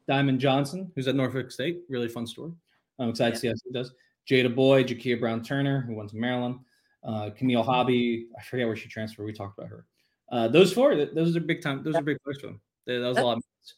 Diamond 0.07 0.41
Johnson, 0.41 0.91
who's 0.93 1.07
at 1.07 1.15
Norfolk 1.15 1.49
State, 1.51 1.83
really 1.87 2.09
fun 2.09 2.27
story. 2.27 2.51
I'm 2.99 3.09
excited 3.09 3.35
to 3.35 3.39
see 3.39 3.47
how 3.47 3.53
he 3.65 3.71
does. 3.71 3.93
Jada 4.29 4.53
Boyd, 4.53 4.87
Jakia 4.87 5.19
Brown 5.19 5.41
Turner, 5.41 5.81
who 5.81 5.95
went 5.95 6.09
to 6.09 6.17
Maryland. 6.17 6.59
Uh, 7.03 7.29
Camille 7.35 7.63
Hobby, 7.63 8.27
I 8.37 8.43
forget 8.43 8.67
where 8.67 8.75
she 8.75 8.89
transferred. 8.89 9.25
We 9.25 9.33
talked 9.33 9.57
about 9.57 9.69
her. 9.69 9.85
Uh, 10.31 10.47
those 10.49 10.71
four, 10.73 10.95
those 10.95 11.35
are 11.35 11.39
big 11.39 11.61
time. 11.61 11.81
Those 11.83 11.95
are 11.95 12.01
big 12.01 12.17
players 12.23 12.39
for 12.41 12.47
them. 12.47 12.61
That 12.85 12.99
was 12.99 13.17
a 13.17 13.21
lot. 13.23 13.37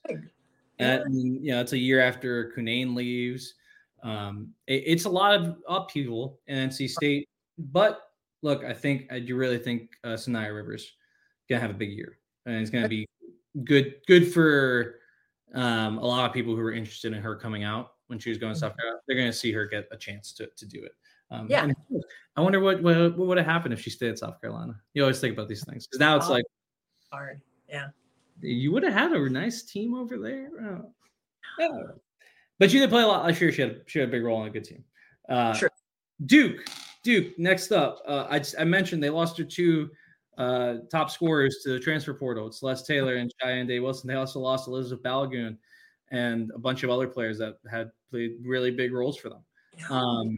Of 0.10 0.18
Big. 0.84 1.02
and 1.06 1.46
you 1.46 1.52
know, 1.52 1.62
it's 1.62 1.74
a 1.74 1.78
year 1.78 2.00
after 2.02 2.52
Cunane 2.56 2.96
leaves. 2.96 3.54
Um, 4.04 4.54
it- 4.68 4.84
it's 4.86 5.06
a 5.06 5.10
lot 5.10 5.34
of 5.40 5.58
upheaval 5.68 6.40
in 6.48 6.58
NC 6.70 6.90
State. 6.90 7.28
But 7.58 8.02
look, 8.42 8.64
I 8.64 8.74
think 8.74 9.12
I 9.12 9.20
do 9.20 9.36
really 9.36 9.58
think 9.58 9.92
uh, 10.04 10.10
Saniya 10.10 10.54
Rivers 10.54 10.92
gonna 11.50 11.62
have 11.62 11.70
a 11.72 11.74
big 11.76 11.92
year, 11.92 12.18
and 12.46 12.56
it's 12.56 12.70
gonna 12.70 12.90
be 12.90 13.08
good. 13.64 13.96
Good 14.08 14.34
for 14.34 15.00
um, 15.54 16.00
a 16.00 16.06
lot 16.06 16.26
of 16.28 16.34
people 16.34 16.56
who 16.56 16.62
are 16.62 16.74
interested 16.74 17.14
in 17.14 17.22
her 17.22 17.36
coming 17.36 17.64
out 17.64 17.92
when 18.08 18.18
she 18.20 18.30
was 18.30 18.38
going 18.40 18.54
to 18.54 18.60
South 18.60 18.76
Carolina. 18.76 19.00
They're 19.08 19.18
gonna 19.18 19.32
see 19.32 19.52
her 19.52 19.66
get 19.68 19.88
a 19.92 19.98
chance 19.98 20.34
to 20.34 20.48
to 20.58 20.66
do 20.66 20.84
it. 20.84 20.92
Um, 21.32 21.48
Yeah. 21.50 21.72
I 22.36 22.42
wonder 22.42 22.60
what 22.60 22.82
what, 22.82 23.18
what 23.18 23.28
would 23.28 23.38
have 23.38 23.46
happened 23.48 23.74
if 23.74 23.80
she 23.82 23.90
stayed 23.92 24.10
at 24.10 24.20
South 24.20 24.42
Carolina. 24.42 24.76
You 24.94 25.04
always 25.04 25.20
think 25.20 25.34
about 25.34 25.48
these 25.48 25.64
things 25.66 25.86
because 25.88 26.00
now 26.00 26.16
it's 26.18 26.28
Oh. 26.28 26.32
like 26.32 26.46
Hard. 27.12 27.42
Yeah. 27.70 27.90
You 28.44 28.72
would 28.72 28.84
have 28.84 28.94
had 28.94 29.12
a 29.12 29.30
nice 29.30 29.64
team 29.64 29.96
over 29.96 30.18
there. 30.18 30.50
Oh. 31.60 31.88
But 32.60 32.72
she 32.72 32.80
did 32.80 32.90
play 32.90 33.02
a 33.04 33.08
lot 33.08 33.26
last 33.26 33.42
year. 33.42 33.52
She 33.52 33.62
had 33.62 33.82
she 33.88 34.00
had 34.00 34.10
a 34.10 34.12
big 34.12 34.24
role 34.24 34.42
on 34.42 34.48
a 34.48 34.52
good 34.52 34.64
team. 34.64 34.84
Uh, 35.30 35.54
Sure. 35.54 35.72
Duke, 36.26 36.66
Duke. 37.04 37.38
Next 37.40 37.72
up, 37.72 38.02
uh, 38.08 38.28
I 38.30 38.40
just, 38.40 38.56
I 38.60 38.64
mentioned 38.64 39.02
they 39.04 39.10
lost 39.10 39.38
their 39.38 39.46
two 39.46 39.90
uh, 40.38 40.76
top 40.92 41.10
scorers 41.10 41.58
to 41.64 41.72
the 41.72 41.80
transfer 41.80 42.14
portal. 42.14 42.52
Celeste 42.52 42.86
Taylor 42.86 43.16
and 43.16 43.32
Shayeann 43.42 43.68
Day 43.68 43.80
Wilson. 43.80 44.08
They 44.08 44.16
also 44.16 44.40
lost 44.40 44.68
Elizabeth 44.68 45.04
Balogun 45.04 45.58
and 46.12 46.52
a 46.56 46.60
bunch 46.60 46.84
of 46.84 46.90
other 46.90 47.08
players 47.08 47.38
that 47.40 47.58
had 47.70 47.92
played 48.12 48.36
really 48.44 48.72
big 48.72 48.94
roles 48.94 49.18
for 49.18 49.30
them. 49.30 49.44
Um, 49.90 50.38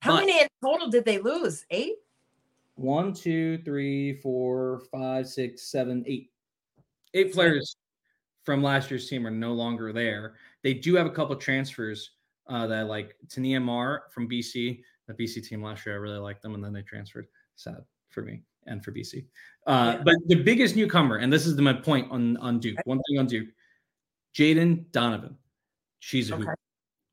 How 0.00 0.12
but- 0.16 0.26
many 0.26 0.40
in 0.42 0.48
total 0.62 0.88
did 0.90 1.04
they 1.04 1.18
lose? 1.18 1.64
Eight? 1.70 1.94
one, 2.76 3.12
two, 3.12 3.58
three, 3.58 4.14
four, 4.20 4.80
five, 4.90 5.28
six, 5.28 5.70
seven, 5.70 6.02
eight. 6.06 6.30
Eight 7.14 7.32
players 7.32 7.76
from 8.44 8.62
last 8.62 8.90
year's 8.90 9.08
team 9.08 9.26
are 9.26 9.30
no 9.30 9.52
longer 9.52 9.92
there. 9.92 10.34
They 10.62 10.74
do 10.74 10.94
have 10.94 11.06
a 11.06 11.10
couple 11.10 11.34
transfers 11.36 12.10
uh, 12.48 12.66
that 12.66 12.78
I 12.78 12.82
like 12.82 13.16
Taina 13.26 13.62
Mair 13.64 14.04
from 14.10 14.28
BC. 14.28 14.82
The 15.06 15.14
BC 15.14 15.46
team 15.46 15.62
last 15.62 15.84
year, 15.86 15.94
I 15.96 15.98
really 15.98 16.18
liked 16.18 16.42
them, 16.42 16.54
and 16.54 16.62
then 16.62 16.72
they 16.72 16.82
transferred. 16.82 17.26
Sad 17.56 17.78
for 18.10 18.22
me 18.22 18.42
and 18.66 18.82
for 18.84 18.92
BC. 18.92 19.26
Uh, 19.66 19.94
Yeah. 19.96 20.02
But 20.04 20.14
the 20.26 20.36
biggest 20.36 20.76
newcomer, 20.76 21.16
and 21.16 21.32
this 21.32 21.46
is 21.46 21.56
the, 21.56 21.62
my 21.62 21.72
point 21.72 22.10
on 22.10 22.36
on 22.38 22.58
Duke. 22.60 22.78
One 22.84 23.00
thing 23.08 23.18
on 23.18 23.26
Duke, 23.26 23.48
Jadyn 24.34 24.90
Donovan. 24.92 25.36
She's 25.98 26.30
a 26.30 26.34
Okay. 26.34 26.42
hooper. 26.42 26.56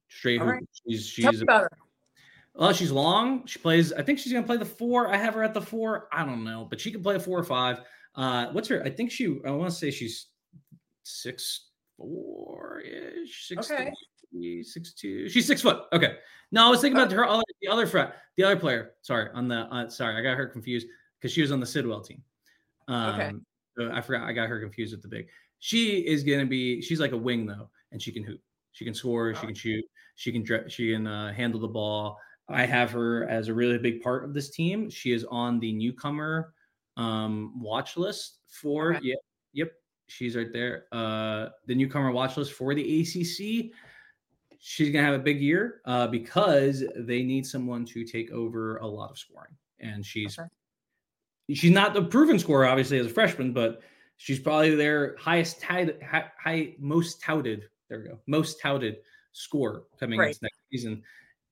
Straight 0.10 0.40
All 0.40 0.46
hooper. 0.46 0.58
right. 0.58 0.70
She's 0.88 1.06
she's 1.08 1.40
a 1.42 1.44
about 1.44 1.64
her. 1.64 1.70
well, 2.56 2.72
she's 2.74 2.92
long. 2.92 3.46
She 3.46 3.60
plays. 3.60 3.92
I 3.94 4.02
think 4.04 4.20
she's 4.20 4.32
gonna 4.32 4.46
play 4.46 4.58
the 4.58 4.66
four. 4.66 5.10
I 5.10 5.18
have 5.18 5.34
her 5.34 5.44
at 5.44 5.54
the 5.54 5.62
four. 5.62 6.08
I 6.12 6.24
don't 6.26 6.44
know, 6.44 6.66
but 6.70 6.80
she 6.80 6.92
can 6.92 7.02
play 7.04 7.16
a 7.16 7.20
four 7.20 7.38
or 7.40 7.44
five. 7.44 7.82
Uh, 8.18 8.48
what's 8.52 8.68
her? 8.68 8.84
I 8.84 8.90
think 8.90 9.12
she. 9.12 9.38
I 9.46 9.52
want 9.52 9.70
to 9.72 9.76
say 9.78 9.92
she's 9.92 10.28
six 11.04 11.70
four 11.98 12.82
ish. 12.82 13.48
Six 13.48 13.72
Okay. 13.72 13.92
three, 14.32 14.64
six 14.64 14.94
two. 14.94 15.30
She's 15.30 15.46
six 15.48 15.62
foot. 15.62 15.84
Okay. 15.94 16.18
No, 16.52 16.66
I 16.66 16.70
was 16.70 16.82
thinking 16.82 17.00
about 17.00 17.12
her. 17.12 17.26
Other, 17.26 17.44
the 17.62 17.68
other 17.68 17.86
front, 17.86 18.12
the 18.38 18.44
other 18.44 18.56
player. 18.56 18.94
Sorry, 19.02 19.30
on 19.34 19.48
the. 19.48 19.60
Uh, 19.74 19.88
sorry, 19.90 20.18
I 20.18 20.22
got 20.22 20.38
her 20.38 20.48
confused 20.48 20.88
because 21.20 21.32
she 21.32 21.42
was 21.42 21.52
on 21.52 21.60
the 21.60 21.66
Sidwell 21.66 22.02
team. 22.02 22.24
Um, 22.88 23.10
Okay. 23.20 23.32
so 23.78 23.92
I 23.92 24.02
forgot. 24.02 24.28
I 24.28 24.34
got 24.34 24.50
her 24.50 24.60
confused 24.60 24.94
with 24.94 25.02
the 25.02 25.08
big. 25.10 25.28
She 25.60 25.98
is 26.08 26.24
gonna 26.24 26.46
be. 26.46 26.82
She's 26.82 27.00
like 27.00 27.12
a 27.12 27.18
wing 27.18 27.46
though, 27.46 27.70
and 27.92 28.02
she 28.02 28.12
can 28.12 28.24
hoop. 28.24 28.42
She 28.72 28.84
can 28.86 28.94
score. 28.94 29.34
She 29.36 29.42
Oh. 29.44 29.46
can 29.46 29.56
shoot. 29.56 29.86
She 30.16 30.32
can. 30.32 30.70
She 30.70 30.92
can 30.94 31.06
uh, 31.06 31.34
handle 31.34 31.60
the 31.60 31.68
ball. 31.68 32.18
I 32.50 32.66
have 32.66 32.92
her 32.92 33.28
as 33.28 33.50
a 33.50 33.54
really 33.54 33.78
big 33.78 34.02
part 34.02 34.24
of 34.24 34.34
this 34.34 34.50
team. 34.50 34.90
She 34.90 35.12
is 35.12 35.26
on 35.26 35.60
the 35.60 35.74
newcomer 35.74 36.54
um, 36.98 37.54
watch 37.62 37.96
list 37.96 38.40
for. 38.50 38.96
Okay. 38.96 39.08
Yep. 39.08 39.18
Yep. 39.54 39.72
She's 40.08 40.36
right 40.36 40.52
there. 40.52 40.86
Uh, 40.92 41.50
the 41.66 41.76
newcomer 41.76 42.12
watch 42.12 42.36
list 42.38 42.54
for 42.54 42.74
the 42.76 43.02
ACC. 43.02 43.72
She's 44.60 44.92
gonna 44.92 45.06
have 45.06 45.16
a 45.16 45.24
big 45.24 45.40
year 45.40 45.82
uh, 45.86 46.08
because 46.08 46.84
they 46.98 47.24
need 47.24 47.46
someone 47.46 47.86
to 47.86 48.04
take 48.04 48.32
over 48.32 48.78
a 48.78 48.88
lot 48.88 49.12
of 49.12 49.18
scoring, 49.18 49.54
and 49.80 50.06
she's 50.06 50.38
Okay. 50.38 50.48
she's 51.54 51.72
not 51.72 51.94
the 51.94 52.04
proven 52.04 52.40
scorer, 52.40 52.66
obviously, 52.66 52.98
as 52.98 53.06
a 53.06 53.10
freshman, 53.10 53.54
but 53.54 53.82
she's 54.18 54.40
probably 54.40 54.76
their 54.76 55.16
highest 55.18 55.62
touted, 55.62 56.02
high, 56.02 56.32
high 56.40 56.76
most 56.80 57.22
touted. 57.22 57.70
There 57.90 58.00
we 58.00 58.08
go, 58.08 58.20
most 58.28 58.60
touted 58.60 58.98
score 59.32 59.84
coming 60.00 60.20
Right. 60.20 60.30
into 60.30 60.40
next 60.42 60.58
season, 60.72 61.04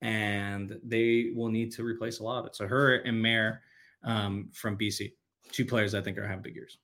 and 0.01 0.79
they 0.83 1.31
will 1.35 1.49
need 1.49 1.71
to 1.73 1.83
replace 1.83 2.19
a 2.19 2.23
lot 2.23 2.39
of 2.39 2.47
it. 2.47 2.55
So 2.55 2.67
her 2.67 2.95
and 2.97 3.21
Mair 3.21 3.61
um, 4.03 4.49
from 4.53 4.77
BC, 4.77 5.13
two 5.51 5.65
players 5.65 5.95
I 5.95 6.01
think 6.01 6.17
are 6.17 6.27
having 6.27 6.43
big 6.43 6.55
years. 6.55 6.77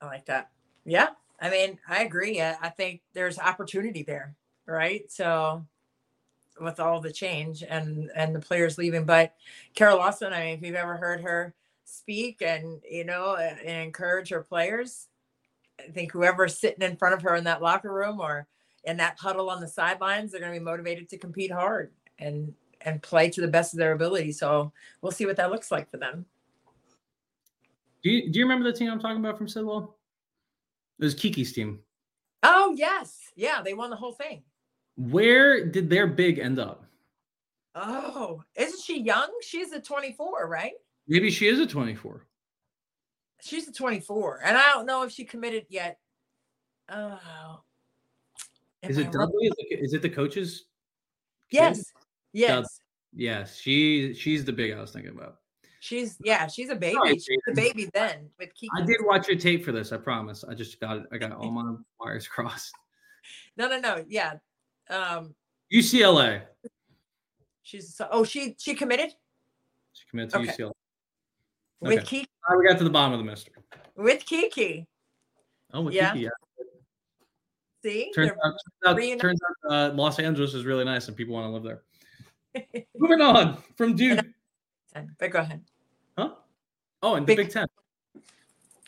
I 0.00 0.06
like 0.06 0.26
that. 0.26 0.50
Yeah. 0.84 1.08
I 1.40 1.50
mean, 1.50 1.78
I 1.88 2.02
agree. 2.02 2.40
I, 2.40 2.56
I 2.60 2.68
think 2.68 3.02
there's 3.12 3.38
opportunity 3.38 4.02
there, 4.02 4.34
right? 4.66 5.10
So 5.10 5.64
with 6.60 6.80
all 6.80 7.00
the 7.00 7.12
change 7.12 7.62
and 7.62 8.10
and 8.14 8.34
the 8.34 8.40
players 8.40 8.78
leaving, 8.78 9.04
but 9.04 9.34
Kara 9.74 9.94
Lawson, 9.94 10.32
I 10.32 10.46
mean, 10.46 10.58
if 10.58 10.62
you've 10.62 10.74
ever 10.74 10.96
heard 10.96 11.20
her 11.20 11.54
speak 11.84 12.42
and 12.42 12.80
you 12.88 13.04
know 13.04 13.36
and 13.36 13.60
encourage 13.60 14.30
her 14.30 14.42
players, 14.42 15.06
I 15.78 15.90
think 15.90 16.12
whoever's 16.12 16.58
sitting 16.58 16.82
in 16.82 16.96
front 16.96 17.14
of 17.14 17.22
her 17.22 17.36
in 17.36 17.44
that 17.44 17.62
locker 17.62 17.92
room 17.92 18.20
or 18.20 18.48
in 18.84 18.96
that 18.96 19.18
huddle 19.18 19.50
on 19.50 19.60
the 19.60 19.68
sidelines, 19.68 20.32
they're 20.32 20.40
going 20.40 20.52
to 20.52 20.58
be 20.58 20.64
motivated 20.64 21.08
to 21.10 21.18
compete 21.18 21.52
hard 21.52 21.92
and 22.18 22.52
and 22.82 23.02
play 23.02 23.28
to 23.30 23.40
the 23.40 23.48
best 23.48 23.74
of 23.74 23.78
their 23.78 23.92
ability. 23.92 24.32
So 24.32 24.72
we'll 25.02 25.12
see 25.12 25.26
what 25.26 25.36
that 25.36 25.50
looks 25.50 25.70
like 25.70 25.90
for 25.90 25.96
them. 25.96 26.26
Do 28.08 28.14
you, 28.14 28.32
do 28.32 28.38
you 28.38 28.46
remember 28.46 28.72
the 28.72 28.76
team 28.76 28.90
I'm 28.90 28.98
talking 28.98 29.18
about 29.18 29.36
from 29.36 29.48
Sidwell? 29.48 29.98
It 30.98 31.04
was 31.04 31.14
Kiki's 31.14 31.52
team. 31.52 31.80
Oh 32.42 32.74
yes, 32.74 33.18
yeah, 33.36 33.60
they 33.62 33.74
won 33.74 33.90
the 33.90 33.96
whole 33.96 34.14
thing. 34.14 34.44
Where 34.96 35.66
did 35.66 35.90
their 35.90 36.06
big 36.06 36.38
end 36.38 36.58
up? 36.58 36.86
Oh, 37.74 38.42
isn't 38.56 38.80
she 38.80 39.02
young? 39.02 39.28
She's 39.42 39.72
a 39.72 39.80
24, 39.80 40.48
right? 40.48 40.72
Maybe 41.06 41.30
she 41.30 41.48
is 41.48 41.58
a 41.58 41.66
24. 41.66 42.24
She's 43.42 43.68
a 43.68 43.72
24, 43.72 44.40
and 44.42 44.56
I 44.56 44.72
don't 44.72 44.86
know 44.86 45.02
if 45.02 45.12
she 45.12 45.26
committed 45.26 45.66
yet. 45.68 45.98
Oh, 46.88 47.60
am 48.82 48.90
Is 48.90 48.96
it? 48.96 49.12
Dudley? 49.12 49.48
Is 49.48 49.54
it, 49.58 49.80
is 49.80 49.92
it 49.92 50.00
the 50.00 50.08
coaches? 50.08 50.64
Yes, 51.50 51.92
yes. 52.32 52.80
Yes, 53.12 53.58
she 53.58 54.14
she's 54.14 54.46
the 54.46 54.52
big 54.54 54.72
I 54.72 54.80
was 54.80 54.92
thinking 54.92 55.12
about. 55.12 55.40
She's 55.80 56.16
yeah, 56.24 56.46
she's 56.48 56.70
a 56.70 56.74
baby. 56.74 56.94
Sorry, 56.94 57.14
She's 57.18 57.38
a 57.48 57.52
baby 57.54 57.88
then 57.94 58.28
with 58.38 58.52
Kiki. 58.54 58.68
I 58.76 58.82
did 58.84 58.96
watch 59.02 59.28
your 59.28 59.38
tape 59.38 59.64
for 59.64 59.70
this. 59.72 59.92
I 59.92 59.96
promise. 59.96 60.44
I 60.48 60.54
just 60.54 60.80
got 60.80 60.96
it. 60.98 61.02
I 61.12 61.18
got 61.18 61.32
all 61.32 61.50
my 61.52 61.74
wires 62.00 62.26
crossed. 62.26 62.74
No, 63.56 63.68
no, 63.68 63.78
no. 63.78 64.04
Yeah. 64.08 64.34
Um, 64.90 65.34
UCLA. 65.72 66.42
she's 67.62 67.94
so, 67.94 68.08
oh 68.10 68.24
she 68.24 68.56
she 68.58 68.74
committed 68.74 69.10
She 69.92 70.04
committed 70.10 70.30
to 70.30 70.38
Okay. 70.38 70.48
UCLA. 70.52 70.72
with 71.80 71.92
Okay. 71.98 72.04
Kiki 72.06 72.28
All 72.48 72.56
right, 72.56 72.62
we 72.64 72.68
got 72.68 72.78
to 72.78 72.84
the 72.84 72.90
bottom 72.90 73.12
of 73.12 73.18
the 73.18 73.24
mystery. 73.24 73.54
with 73.96 74.24
Kiki. 74.24 74.86
Oh, 75.74 75.82
with 75.82 75.94
Yeah. 75.94 76.12
Kiki, 76.12 76.24
yeah. 76.24 76.30
See, 77.84 78.10
Turns 78.12 78.30
out, 78.44 78.54
turns 78.84 79.12
out, 79.12 79.20
turns 79.20 79.40
out 79.68 79.72
uh, 79.72 79.94
Los 79.94 80.18
Angeles 80.18 80.52
is 80.54 80.64
really 80.64 80.84
nice 80.84 81.06
and 81.06 81.16
people 81.16 81.34
want 81.34 81.46
to 81.46 81.50
live 81.50 81.62
there. 81.62 82.74
Moving 82.96 83.20
on 83.20 83.58
from 83.76 83.94
Duke. 83.94 84.24
But 85.18 85.30
go 85.30 85.38
ahead. 85.40 85.62
Huh? 86.16 86.30
Oh, 87.02 87.14
and 87.14 87.24
the 87.26 87.34
Big- 87.34 87.46
Big 87.46 87.50
Ten. 87.50 87.66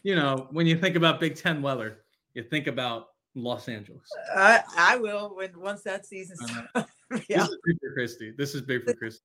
You 0.03 0.17
know, 0.17 0.49
when 0.51 0.67
you 0.67 0.79
think 0.79 0.97
about 0.97 1.21
Big 1.21 1.37
Ten 1.37 1.61
weather, 1.63 1.99
you 2.35 2.43
think 2.43 2.67
about 2.67 3.09
Los 3.35 3.69
Angeles. 3.69 4.09
I 4.35 4.63
I 4.77 4.97
will 4.97 5.37
when 5.37 5.59
once 5.61 5.83
that 5.83 6.07
season 6.07 6.37
Uh, 6.43 6.47
starts. 6.71 6.93
yeah, 7.29 7.39
This 7.39 7.49
is 7.51 7.59
big 7.65 7.79
for 7.81 7.93
Christy. 7.93 8.31
This 8.37 8.55
is 8.55 8.63
big 8.63 8.85
for 8.85 8.95
Christy. 8.95 9.23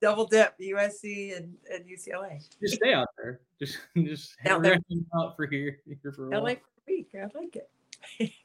double 0.00 0.26
dip 0.26 0.54
USC 0.60 1.36
and, 1.36 1.54
and 1.72 1.84
UCLA. 1.86 2.44
Just 2.60 2.74
stay 2.74 2.92
out 2.92 3.08
there. 3.16 3.40
Just 3.58 3.78
just 3.96 4.34
hang 4.38 4.52
Out 4.52 4.62
there. 4.62 4.78
out 5.16 5.34
for 5.36 5.46
here, 5.46 5.78
here 6.02 6.12
for 6.12 6.28
a 6.28 6.36
LA 6.36 6.40
while. 6.40 6.54
for 6.54 6.60
a 6.60 6.94
week. 6.94 7.08
I 7.14 7.38
like 7.38 7.56
it. 7.56 7.70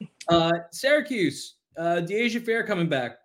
Uh, 0.26 0.50
Syracuse, 0.72 1.56
uh, 1.76 2.00
Dyaisha 2.00 2.42
Fair 2.42 2.64
coming 2.66 2.88
back. 2.88 3.18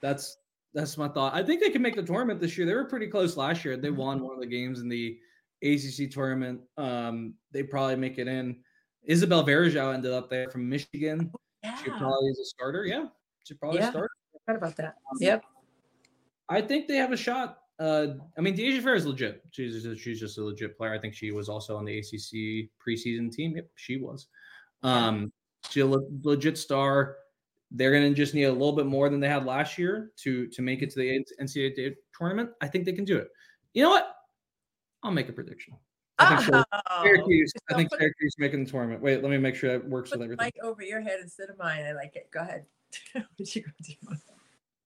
That's 0.00 0.36
that's 0.78 0.96
my 0.96 1.08
thought. 1.08 1.34
I 1.34 1.42
think 1.42 1.60
they 1.60 1.70
can 1.70 1.82
make 1.82 1.96
the 1.96 2.02
tournament 2.02 2.40
this 2.40 2.56
year. 2.56 2.64
They 2.66 2.74
were 2.74 2.84
pretty 2.84 3.08
close 3.08 3.36
last 3.36 3.64
year. 3.64 3.76
They 3.76 3.90
won 3.90 4.20
one 4.22 4.34
of 4.34 4.40
the 4.40 4.46
games 4.46 4.80
in 4.80 4.88
the 4.88 5.18
ACC 5.62 6.08
tournament. 6.10 6.60
Um, 6.76 7.34
they 7.52 7.64
probably 7.64 7.96
make 7.96 8.18
it 8.18 8.28
in. 8.28 8.60
Izabel 9.08 9.44
Varejão 9.44 9.92
ended 9.92 10.12
up 10.12 10.30
there 10.30 10.48
from 10.50 10.68
Michigan. 10.68 11.32
Yeah. 11.64 11.76
She 11.78 11.90
probably 11.90 12.30
is 12.30 12.38
a 12.38 12.44
starter. 12.44 12.84
Yeah, 12.84 13.06
she 13.44 13.54
probably 13.54 13.80
Yeah. 13.80 13.90
forgot 13.90 14.08
about 14.48 14.76
that. 14.76 14.94
Um, 15.10 15.18
Yep. 15.20 15.42
I 16.48 16.62
think 16.62 16.86
they 16.86 16.96
have 16.96 17.12
a 17.12 17.16
shot. 17.16 17.58
Uh, 17.80 18.08
I 18.36 18.40
mean, 18.40 18.56
Dyaisha 18.56 18.80
Fair 18.82 18.94
is 18.94 19.04
legit. 19.06 19.42
She's 19.50 19.82
just, 19.82 20.00
she's 20.00 20.20
just 20.20 20.38
a 20.38 20.44
legit 20.44 20.76
player. 20.76 20.94
I 20.94 20.98
think 20.98 21.14
she 21.14 21.32
was 21.32 21.48
also 21.48 21.76
on 21.76 21.84
the 21.84 21.98
ACC 21.98 22.70
preseason 22.84 23.32
team. 23.32 23.56
Yep, 23.56 23.68
she 23.74 23.96
was. 23.96 24.28
Um, 24.84 25.32
she's 25.70 25.82
a 25.82 25.86
le- 25.86 26.06
legit 26.22 26.56
star. 26.56 27.16
They're 27.70 27.90
going 27.92 28.08
to 28.08 28.14
just 28.14 28.34
need 28.34 28.44
a 28.44 28.52
little 28.52 28.72
bit 28.72 28.86
more 28.86 29.08
than 29.10 29.20
they 29.20 29.28
had 29.28 29.44
last 29.44 29.76
year 29.78 30.12
to 30.18 30.46
to 30.48 30.62
make 30.62 30.82
it 30.82 30.90
to 30.90 30.98
the 30.98 31.24
NCAA 31.40 31.94
tournament. 32.16 32.50
I 32.60 32.68
think 32.68 32.84
they 32.84 32.92
can 32.92 33.04
do 33.04 33.16
it. 33.18 33.28
You 33.74 33.82
know 33.82 33.90
what? 33.90 34.14
I'll 35.02 35.10
make 35.12 35.28
a 35.28 35.32
prediction. 35.32 35.74
I 36.18 36.36
think 36.42 36.64
Oh, 36.72 37.02
Syracuse. 37.02 37.52
I 37.70 37.74
think 37.74 37.90
Syracuse 37.90 38.34
making 38.38 38.64
the 38.64 38.70
tournament. 38.70 39.02
Wait, 39.02 39.22
let 39.22 39.30
me 39.30 39.38
make 39.38 39.54
sure 39.54 39.70
that 39.78 39.88
works 39.88 40.10
with 40.10 40.22
everything. 40.22 40.44
mic 40.44 40.56
over 40.62 40.82
your 40.82 41.00
head 41.00 41.20
instead 41.20 41.48
of 41.50 41.58
mine. 41.58 41.84
I 41.84 41.92
like 41.92 42.16
it. 42.16 42.28
Go 42.32 42.40
ahead. 42.40 42.64
what 43.12 43.54
you 43.54 43.62
gonna 43.62 43.74
do? 43.82 43.94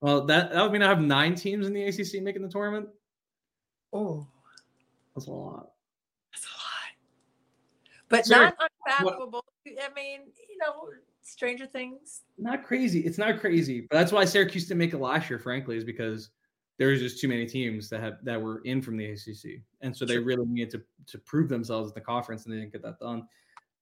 Well, 0.01 0.27
that 0.27 0.53
that 0.53 0.63
would 0.63 0.73
mean 0.73 0.83
I 0.83 0.89
have 0.89 1.01
nine 1.01 1.35
teams 1.37 1.67
in 1.67 1.73
the 1.73 1.85
ACC 1.85 2.21
making 2.23 2.43
the 2.43 2.49
tournament. 2.49 2.89
Oh, 3.93 4.27
That's 5.15 5.27
a 5.27 5.31
lot. 5.31 5.71
that's 6.33 6.45
a 6.45 6.49
lot. 6.49 6.93
But 8.09 8.27
Sarah, 8.27 8.53
not 8.59 8.71
unfathomable. 8.87 9.45
I 9.67 9.89
mean, 9.95 10.23
you 10.51 10.59
know, 10.59 10.89
Stranger 11.23 11.67
Things. 11.67 12.23
not 12.39 12.65
crazy. 12.65 13.01
It's 13.01 13.19
not 13.19 13.41
crazy, 13.41 13.83
but 13.83 13.97
that's 13.97 14.13
why 14.13 14.25
Syracuse 14.25 14.65
didn't 14.67 14.79
make 14.79 14.93
it 14.93 14.99
last 14.99 15.31
year. 15.31 15.39
Frankly, 15.39 15.77
is 15.77 15.85
because 15.85 16.31
there's 16.79 17.01
just 17.01 17.21
too 17.21 17.29
many 17.29 17.47
teams 17.47 17.89
that 17.91 18.01
have 18.01 18.15
that 18.25 18.41
were 18.41 18.61
in 18.65 18.83
from 18.83 18.97
the 18.97 19.07
ACC, 19.07 19.63
and 19.83 19.97
so 19.97 20.05
they 20.05 20.15
Sure. 20.15 20.25
really 20.25 20.47
needed 20.47 20.71
to 20.71 20.83
to 21.13 21.19
prove 21.19 21.49
themselves 21.49 21.91
in 21.91 21.95
the 21.95 22.01
conference, 22.01 22.45
and 22.45 22.53
they 22.55 22.59
didn't 22.59 22.73
get 22.73 22.83
that 22.83 22.99
done. 22.99 23.27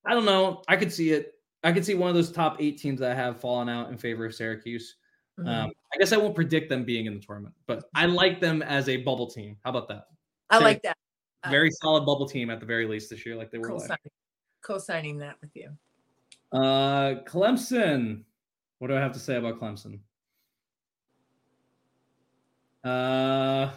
I 0.05 0.15
don't 0.15 0.25
know. 0.25 0.63
I 0.69 0.77
could 0.77 0.93
see 0.93 1.11
it. 1.11 1.35
I 1.63 1.73
could 1.73 1.85
see 1.85 1.95
one 1.95 2.09
of 2.09 2.15
those 2.15 2.33
top 2.33 2.57
eight 2.61 2.79
teams 2.79 3.01
that 3.01 3.17
have 3.17 3.39
fallen 3.41 3.69
out 3.69 3.91
in 3.91 3.99
favor 3.99 4.25
of 4.25 4.35
Syracuse. 4.35 4.97
Mm-hmm. 5.39 5.49
Um, 5.49 5.73
I 5.95 5.99
guess 5.99 6.13
I 6.13 6.17
won't 6.17 6.35
predict 6.35 6.69
them 6.69 6.85
being 6.85 7.07
in 7.07 7.15
the 7.15 7.21
tournament, 7.21 7.55
but 7.67 7.85
I 7.95 8.07
like 8.07 8.41
them 8.41 8.63
as 8.63 8.89
a 8.89 8.99
bubble 8.99 9.27
team. 9.27 9.57
How 9.65 9.71
about 9.71 9.89
that? 9.89 10.07
I 10.51 10.59
like 10.59 10.83
that. 10.83 10.97
Uh, 11.45 11.51
Very 11.51 11.71
solid 11.71 12.05
bubble 12.05 12.27
team 12.29 12.51
at 12.51 12.61
the 12.61 12.67
very 12.67 12.87
least 12.87 13.09
this 13.11 13.25
year, 13.25 13.37
like 13.37 13.51
they 13.51 13.59
were. 13.59 13.69
Co-signing, 13.69 14.11
co-signing 14.63 15.19
that 15.19 15.37
with 15.41 15.51
you. 15.55 15.71
Uh, 16.53 17.23
Clemson. 17.27 18.23
What 18.79 18.89
do 18.89 18.97
I 18.97 19.01
have 19.01 19.13
to 19.13 19.19
say 19.19 19.37
about 19.37 19.61
Clemson? 19.61 20.01
Uh, 22.85 23.71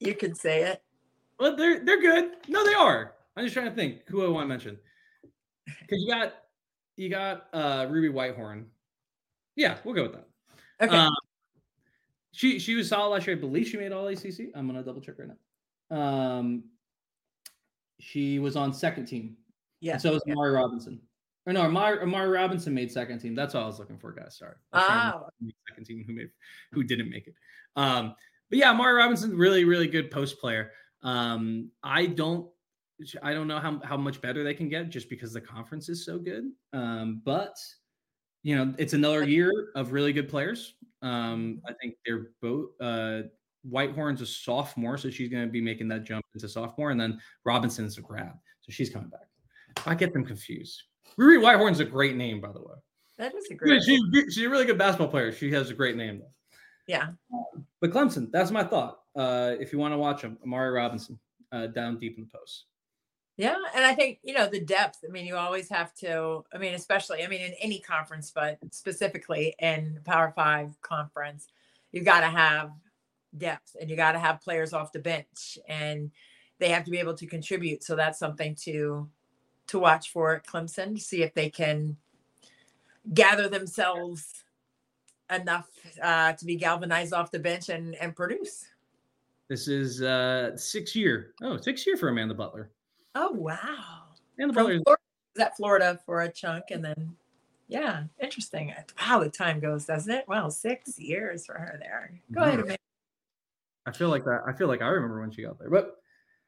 You 0.00 0.14
can 0.14 0.34
say 0.34 0.62
it. 0.62 0.82
well, 1.38 1.54
they're 1.56 1.84
they're 1.84 2.00
good. 2.00 2.32
No, 2.48 2.64
they 2.64 2.74
are. 2.74 3.12
I'm 3.36 3.44
just 3.44 3.54
trying 3.54 3.68
to 3.68 3.74
think 3.74 4.06
who 4.08 4.24
I 4.24 4.28
want 4.28 4.44
to 4.44 4.48
mention 4.48 4.78
because 5.66 6.00
you 6.02 6.08
got 6.10 6.32
you 6.96 7.10
got 7.10 7.48
uh 7.52 7.86
Ruby 7.90 8.08
Whitehorn. 8.08 8.66
Yeah, 9.56 9.76
we'll 9.84 9.94
go 9.94 10.02
with 10.04 10.12
that. 10.14 10.26
Okay. 10.80 10.96
Um, 10.96 11.12
she 12.32 12.58
she 12.58 12.74
was 12.74 12.88
solid 12.88 13.10
last 13.10 13.26
year. 13.26 13.36
I 13.36 13.40
believe 13.40 13.66
she 13.68 13.76
made 13.76 13.92
all 13.92 14.08
ACC. 14.08 14.50
I'm 14.54 14.66
gonna 14.66 14.82
double 14.82 15.00
check 15.02 15.16
right 15.18 15.28
now. 15.90 15.96
Um, 15.96 16.64
she 18.00 18.38
was 18.38 18.56
on 18.56 18.72
second 18.72 19.06
team. 19.06 19.36
yeah. 19.80 19.92
And 19.94 20.02
so 20.02 20.12
was 20.12 20.22
yeah. 20.26 20.32
Amari 20.32 20.52
Robinson. 20.52 21.00
Or 21.46 21.52
no, 21.52 21.62
Amari, 21.62 22.00
Amari 22.00 22.28
Robinson 22.28 22.74
made 22.74 22.90
second 22.90 23.20
team. 23.20 23.34
That's 23.36 23.54
what 23.54 23.62
I 23.62 23.66
was 23.66 23.78
looking 23.78 23.98
for, 23.98 24.12
guys. 24.12 24.36
Sorry. 24.36 24.54
I 24.72 24.78
was 24.78 24.86
trying 24.86 25.12
to 25.12 25.18
Oh. 25.18 25.50
second 25.68 25.84
team 25.84 26.04
who 26.06 26.12
made 26.12 26.30
who 26.72 26.82
didn't 26.82 27.08
make 27.08 27.28
it. 27.28 27.34
Um, 27.76 28.14
but 28.50 28.58
yeah, 28.58 28.70
Amari 28.70 28.94
Robinson, 28.94 29.36
really, 29.36 29.64
really 29.64 29.86
good 29.86 30.10
post 30.10 30.40
player. 30.40 30.72
Um, 31.02 31.70
I 31.82 32.06
don't 32.06 32.50
I 33.22 33.34
don't 33.34 33.46
know 33.46 33.58
how, 33.58 33.78
how 33.84 33.96
much 33.98 34.20
better 34.22 34.42
they 34.42 34.54
can 34.54 34.68
get 34.70 34.88
just 34.88 35.10
because 35.10 35.32
the 35.32 35.40
conference 35.40 35.88
is 35.88 36.04
so 36.04 36.18
good. 36.18 36.50
Um, 36.72 37.20
but 37.24 37.54
you 38.42 38.56
know, 38.56 38.74
it's 38.78 38.92
another 38.94 39.22
year 39.24 39.50
of 39.74 39.92
really 39.92 40.12
good 40.12 40.28
players. 40.28 40.74
Um, 41.02 41.60
I 41.68 41.72
think 41.74 41.94
they're 42.04 42.30
both 42.42 42.70
uh 42.80 43.22
Whitehorn's 43.68 44.20
a 44.20 44.26
sophomore, 44.26 44.96
so 44.96 45.10
she's 45.10 45.28
going 45.28 45.44
to 45.44 45.50
be 45.50 45.60
making 45.60 45.88
that 45.88 46.04
jump 46.04 46.24
into 46.34 46.48
sophomore, 46.48 46.90
and 46.92 47.00
then 47.00 47.20
Robinson's 47.44 47.98
a 47.98 48.00
grad, 48.00 48.32
so 48.60 48.70
she's 48.70 48.88
coming 48.90 49.08
back. 49.10 49.28
I 49.86 49.94
get 49.96 50.12
them 50.12 50.24
confused. 50.24 50.84
Ruby 51.16 51.42
Whitehorn's 51.42 51.80
a 51.80 51.84
great 51.84 52.16
name, 52.16 52.40
by 52.40 52.52
the 52.52 52.60
way. 52.60 52.74
That 53.18 53.34
is 53.34 53.46
a 53.50 53.54
great. 53.54 53.82
She's, 53.82 54.00
she's 54.34 54.44
a 54.44 54.48
really 54.48 54.66
good 54.66 54.78
basketball 54.78 55.08
player. 55.08 55.32
She 55.32 55.50
has 55.52 55.70
a 55.70 55.74
great 55.74 55.96
name, 55.96 56.18
though. 56.18 56.30
Yeah. 56.86 57.08
But 57.80 57.90
Clemson, 57.90 58.30
that's 58.30 58.50
my 58.50 58.62
thought. 58.62 59.00
Uh, 59.16 59.54
if 59.58 59.72
you 59.72 59.78
want 59.78 59.94
to 59.94 59.98
watch 59.98 60.22
them, 60.22 60.38
Amari 60.44 60.70
Robinson 60.70 61.18
uh, 61.52 61.66
down 61.68 61.98
deep 61.98 62.18
in 62.18 62.24
the 62.24 62.38
post. 62.38 62.64
Yeah, 63.36 63.56
and 63.74 63.84
I 63.84 63.94
think 63.94 64.18
you 64.22 64.32
know 64.32 64.48
the 64.48 64.60
depth. 64.60 64.98
I 65.06 65.10
mean, 65.10 65.26
you 65.26 65.36
always 65.36 65.68
have 65.68 65.94
to. 65.96 66.44
I 66.54 66.58
mean, 66.58 66.74
especially. 66.74 67.22
I 67.22 67.28
mean, 67.28 67.42
in 67.42 67.52
any 67.60 67.80
conference, 67.80 68.30
but 68.34 68.58
specifically 68.70 69.54
in 69.58 70.00
Power 70.04 70.32
Five 70.34 70.70
conference, 70.80 71.48
you've 71.92 72.06
got 72.06 72.20
to 72.20 72.28
have 72.28 72.70
depth, 73.36 73.76
and 73.78 73.90
you 73.90 73.96
got 73.96 74.12
to 74.12 74.18
have 74.18 74.40
players 74.40 74.72
off 74.72 74.92
the 74.92 75.00
bench, 75.00 75.58
and 75.68 76.10
they 76.58 76.70
have 76.70 76.84
to 76.84 76.90
be 76.90 76.98
able 76.98 77.14
to 77.14 77.26
contribute. 77.26 77.82
So 77.84 77.94
that's 77.94 78.18
something 78.18 78.54
to 78.62 79.08
to 79.68 79.78
watch 79.78 80.12
for 80.12 80.34
at 80.36 80.46
Clemson. 80.46 80.96
to 80.96 81.00
See 81.00 81.22
if 81.22 81.34
they 81.34 81.50
can 81.50 81.96
gather 83.12 83.48
themselves 83.48 84.44
enough 85.30 85.68
uh, 86.02 86.32
to 86.34 86.44
be 86.44 86.56
galvanized 86.56 87.12
off 87.12 87.30
the 87.30 87.38
bench 87.38 87.68
and 87.68 87.94
and 87.96 88.14
produce. 88.14 88.66
This 89.48 89.68
is 89.68 90.02
uh, 90.02 90.56
six 90.56 90.96
year. 90.96 91.34
Oh, 91.42 91.56
six 91.56 91.86
year 91.86 91.96
for 91.96 92.08
Amanda 92.08 92.34
Butler. 92.34 92.70
Oh 93.14 93.30
wow! 93.30 93.56
Amanda 94.36 94.54
From 94.54 94.64
Butler. 94.64 94.82
Florida, 94.84 95.02
was 95.34 95.42
at 95.42 95.56
Florida 95.56 96.00
for 96.04 96.22
a 96.22 96.32
chunk, 96.32 96.64
and 96.70 96.84
then 96.84 97.14
yeah, 97.68 98.04
interesting. 98.20 98.74
How 98.96 99.22
the 99.22 99.30
time 99.30 99.60
goes, 99.60 99.84
doesn't 99.84 100.12
it? 100.12 100.26
Wow, 100.28 100.48
six 100.48 100.98
years 100.98 101.46
for 101.46 101.54
her 101.54 101.78
there. 101.80 102.20
Go 102.32 102.42
ahead. 102.42 102.60
Amanda. 102.60 102.76
I 103.86 103.92
feel 103.92 104.08
like 104.08 104.24
that. 104.24 104.42
I 104.46 104.52
feel 104.52 104.66
like 104.68 104.82
I 104.82 104.88
remember 104.88 105.20
when 105.20 105.30
she 105.30 105.42
got 105.42 105.58
there. 105.58 105.70
But 105.70 105.96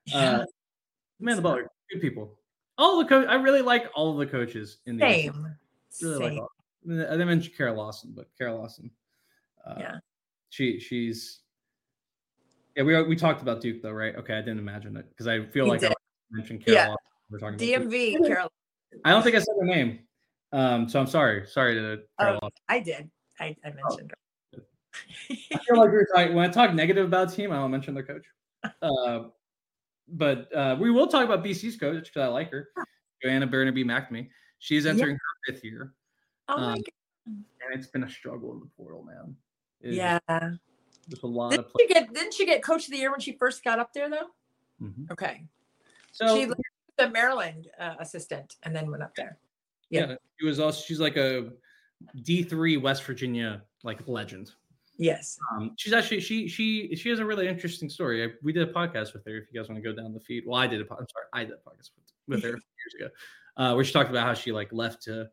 Yeah, 0.07 0.39
uh, 0.39 0.45
Amanda 1.21 1.43
Butler, 1.43 1.71
good 1.93 2.01
people. 2.01 2.38
All 2.79 2.99
the 2.99 3.05
coach. 3.05 3.27
I 3.29 3.35
really 3.35 3.63
like 3.63 3.87
all 3.95 4.13
of 4.13 4.19
the 4.19 4.27
coaches 4.27 4.79
in 4.87 4.97
the 4.97 5.03
same, 5.09 5.49
really 6.01 6.19
like 6.19 6.33
same. 6.33 6.39
all. 6.41 6.51
I 6.85 6.89
mean, 6.89 7.01
I 7.01 7.11
didn't 7.11 7.27
mention 7.29 7.53
Kara 7.57 7.73
Lawson, 7.73 8.13
but 8.17 8.29
Kara 8.39 8.55
Lawson. 8.55 8.91
Uh, 9.67 9.75
Yeah. 9.79 9.97
She 10.51 10.79
she's. 10.81 11.41
Yeah, 12.77 12.85
we 12.85 13.03
we 13.03 13.17
talked 13.17 13.43
about 13.43 13.61
Duke 13.61 13.83
though, 13.83 13.91
right? 13.91 14.15
Okay, 14.17 14.35
I 14.35 14.41
didn't 14.41 14.61
imagine 14.61 14.97
it 14.97 15.09
because 15.11 15.27
I 15.27 15.45
feel 15.47 15.67
You 15.67 15.73
like 15.73 15.85
I 15.85 15.93
mentioned 16.31 16.65
Kara 16.65 16.77
Yeah. 16.77 16.89
Lawson. 16.89 16.97
we're 17.31 17.39
talking 17.39 17.55
about 17.57 17.83
DMV, 17.91 18.17
about. 18.17 18.27
Carolina. 18.27 18.51
I 19.05 19.11
don't 19.11 19.23
think 19.23 19.37
I 19.37 19.41
said 19.41 19.55
her 19.61 19.67
name. 19.67 19.99
Um, 20.53 20.89
so 20.89 20.99
I'm 21.01 21.07
sorry. 21.07 21.47
Sorry 21.47 21.75
to 21.75 21.99
Carolina. 22.19 22.39
Oh, 22.45 22.49
I 22.69 22.81
did. 22.81 23.11
I, 23.41 23.55
I 23.65 23.71
mentioned 23.71 24.13
her. 24.13 24.63
I 25.31 25.59
feel 25.59 25.77
like 25.79 25.91
we 25.91 25.97
were 25.97 26.09
talking 26.15 26.35
when 26.35 26.49
I 26.49 26.53
talk 26.53 26.73
negative 26.73 27.07
about 27.07 27.31
a 27.33 27.37
team, 27.37 27.53
I 27.53 27.57
don't 27.57 27.71
mention 27.71 27.95
their 27.95 28.05
coach. 28.05 28.25
Uh, 28.83 29.25
but 30.11 30.55
uh, 30.55 30.77
we 30.79 30.91
will 30.91 31.07
talk 31.07 31.25
about 31.25 31.45
BC's 31.45 31.77
coach 31.77 32.05
because 32.05 32.23
I 32.23 32.27
like 32.29 32.51
her, 32.51 32.69
Joanna 33.23 33.47
Bernabei-McNamee. 33.47 34.29
She's 34.59 34.87
entering 34.87 35.15
her 35.15 35.53
fifth 35.53 35.65
year, 35.65 35.93
oh 36.49 36.57
my 36.57 36.73
Um, 36.73 36.75
god. 36.75 36.85
and 37.27 37.45
it's 37.75 37.87
been 37.89 38.05
a 38.05 38.11
struggle 38.11 38.53
in 38.53 38.61
the 38.61 38.67
portal, 38.77 39.05
man. 39.05 39.37
It 39.81 39.95
Yeah. 39.95 40.19
just 41.09 41.23
a 41.23 41.27
lot 41.27 41.51
Didn't 41.53 41.67
of 41.67 41.73
she 41.79 41.87
get 41.87 42.13
didn't 42.13 42.35
she 42.35 42.45
get 42.47 42.63
coach 42.63 42.87
of 42.87 42.91
the 42.91 42.99
year 42.99 43.11
when 43.11 43.21
she 43.21 43.33
first 43.33 43.63
got 43.63 43.79
up 43.79 43.93
there 43.93 44.11
though? 44.11 44.29
Mhm. 44.83 45.11
Okay. 45.13 45.45
So 46.13 46.37
she 46.37 46.47
was 46.47 46.57
the 46.97 47.09
Maryland 47.11 47.69
uh, 47.79 47.95
assistant 48.01 48.57
and 48.65 48.75
then 48.75 48.91
went 48.91 49.03
up 49.03 49.15
there. 49.15 49.39
yeah. 49.91 50.09
yeah. 50.11 50.17
she 50.41 50.47
was 50.47 50.59
also 50.59 50.83
she's 50.83 50.99
like 51.01 51.17
a 51.17 51.53
D 52.23 52.43
three 52.43 52.77
West 52.77 53.05
Virginia 53.05 53.63
like 53.85 54.07
legend. 54.09 54.51
Yes. 54.99 55.39
Um, 55.53 55.75
she's 55.77 55.93
actually 55.93 56.21
she 56.21 56.49
she 56.49 56.95
she 56.97 57.09
has 57.09 57.21
a 57.21 57.25
really 57.25 57.47
interesting 57.47 57.89
story. 57.89 58.25
I, 58.25 58.29
we 58.43 58.53
did 58.53 58.69
a 58.69 58.73
podcast 58.73 59.13
with 59.13 59.25
her. 59.27 59.37
If 59.37 59.45
you 59.53 59.59
guys 59.59 59.69
want 59.69 59.83
to 59.83 59.89
go 59.89 59.95
down 59.95 60.13
the 60.13 60.21
feed, 60.21 60.43
well, 60.45 60.61
I 60.61 60.67
did 60.67 60.81
a 60.81 60.85
I'm 60.91 61.07
sorry, 61.09 61.27
I 61.33 61.45
did 61.45 61.53
a 61.53 61.57
podcast 61.57 61.91
with, 61.97 62.13
with 62.27 62.43
her 62.43 62.49
a 62.49 62.53
few 62.53 62.61
years 62.61 62.95
ago, 63.01 63.09
uh, 63.57 63.75
where 63.75 63.85
she 63.85 63.93
talked 63.93 64.11
about 64.11 64.27
how 64.27 64.35
she 64.35 64.51
like 64.51 64.73
left 64.73 65.03
to 65.05 65.29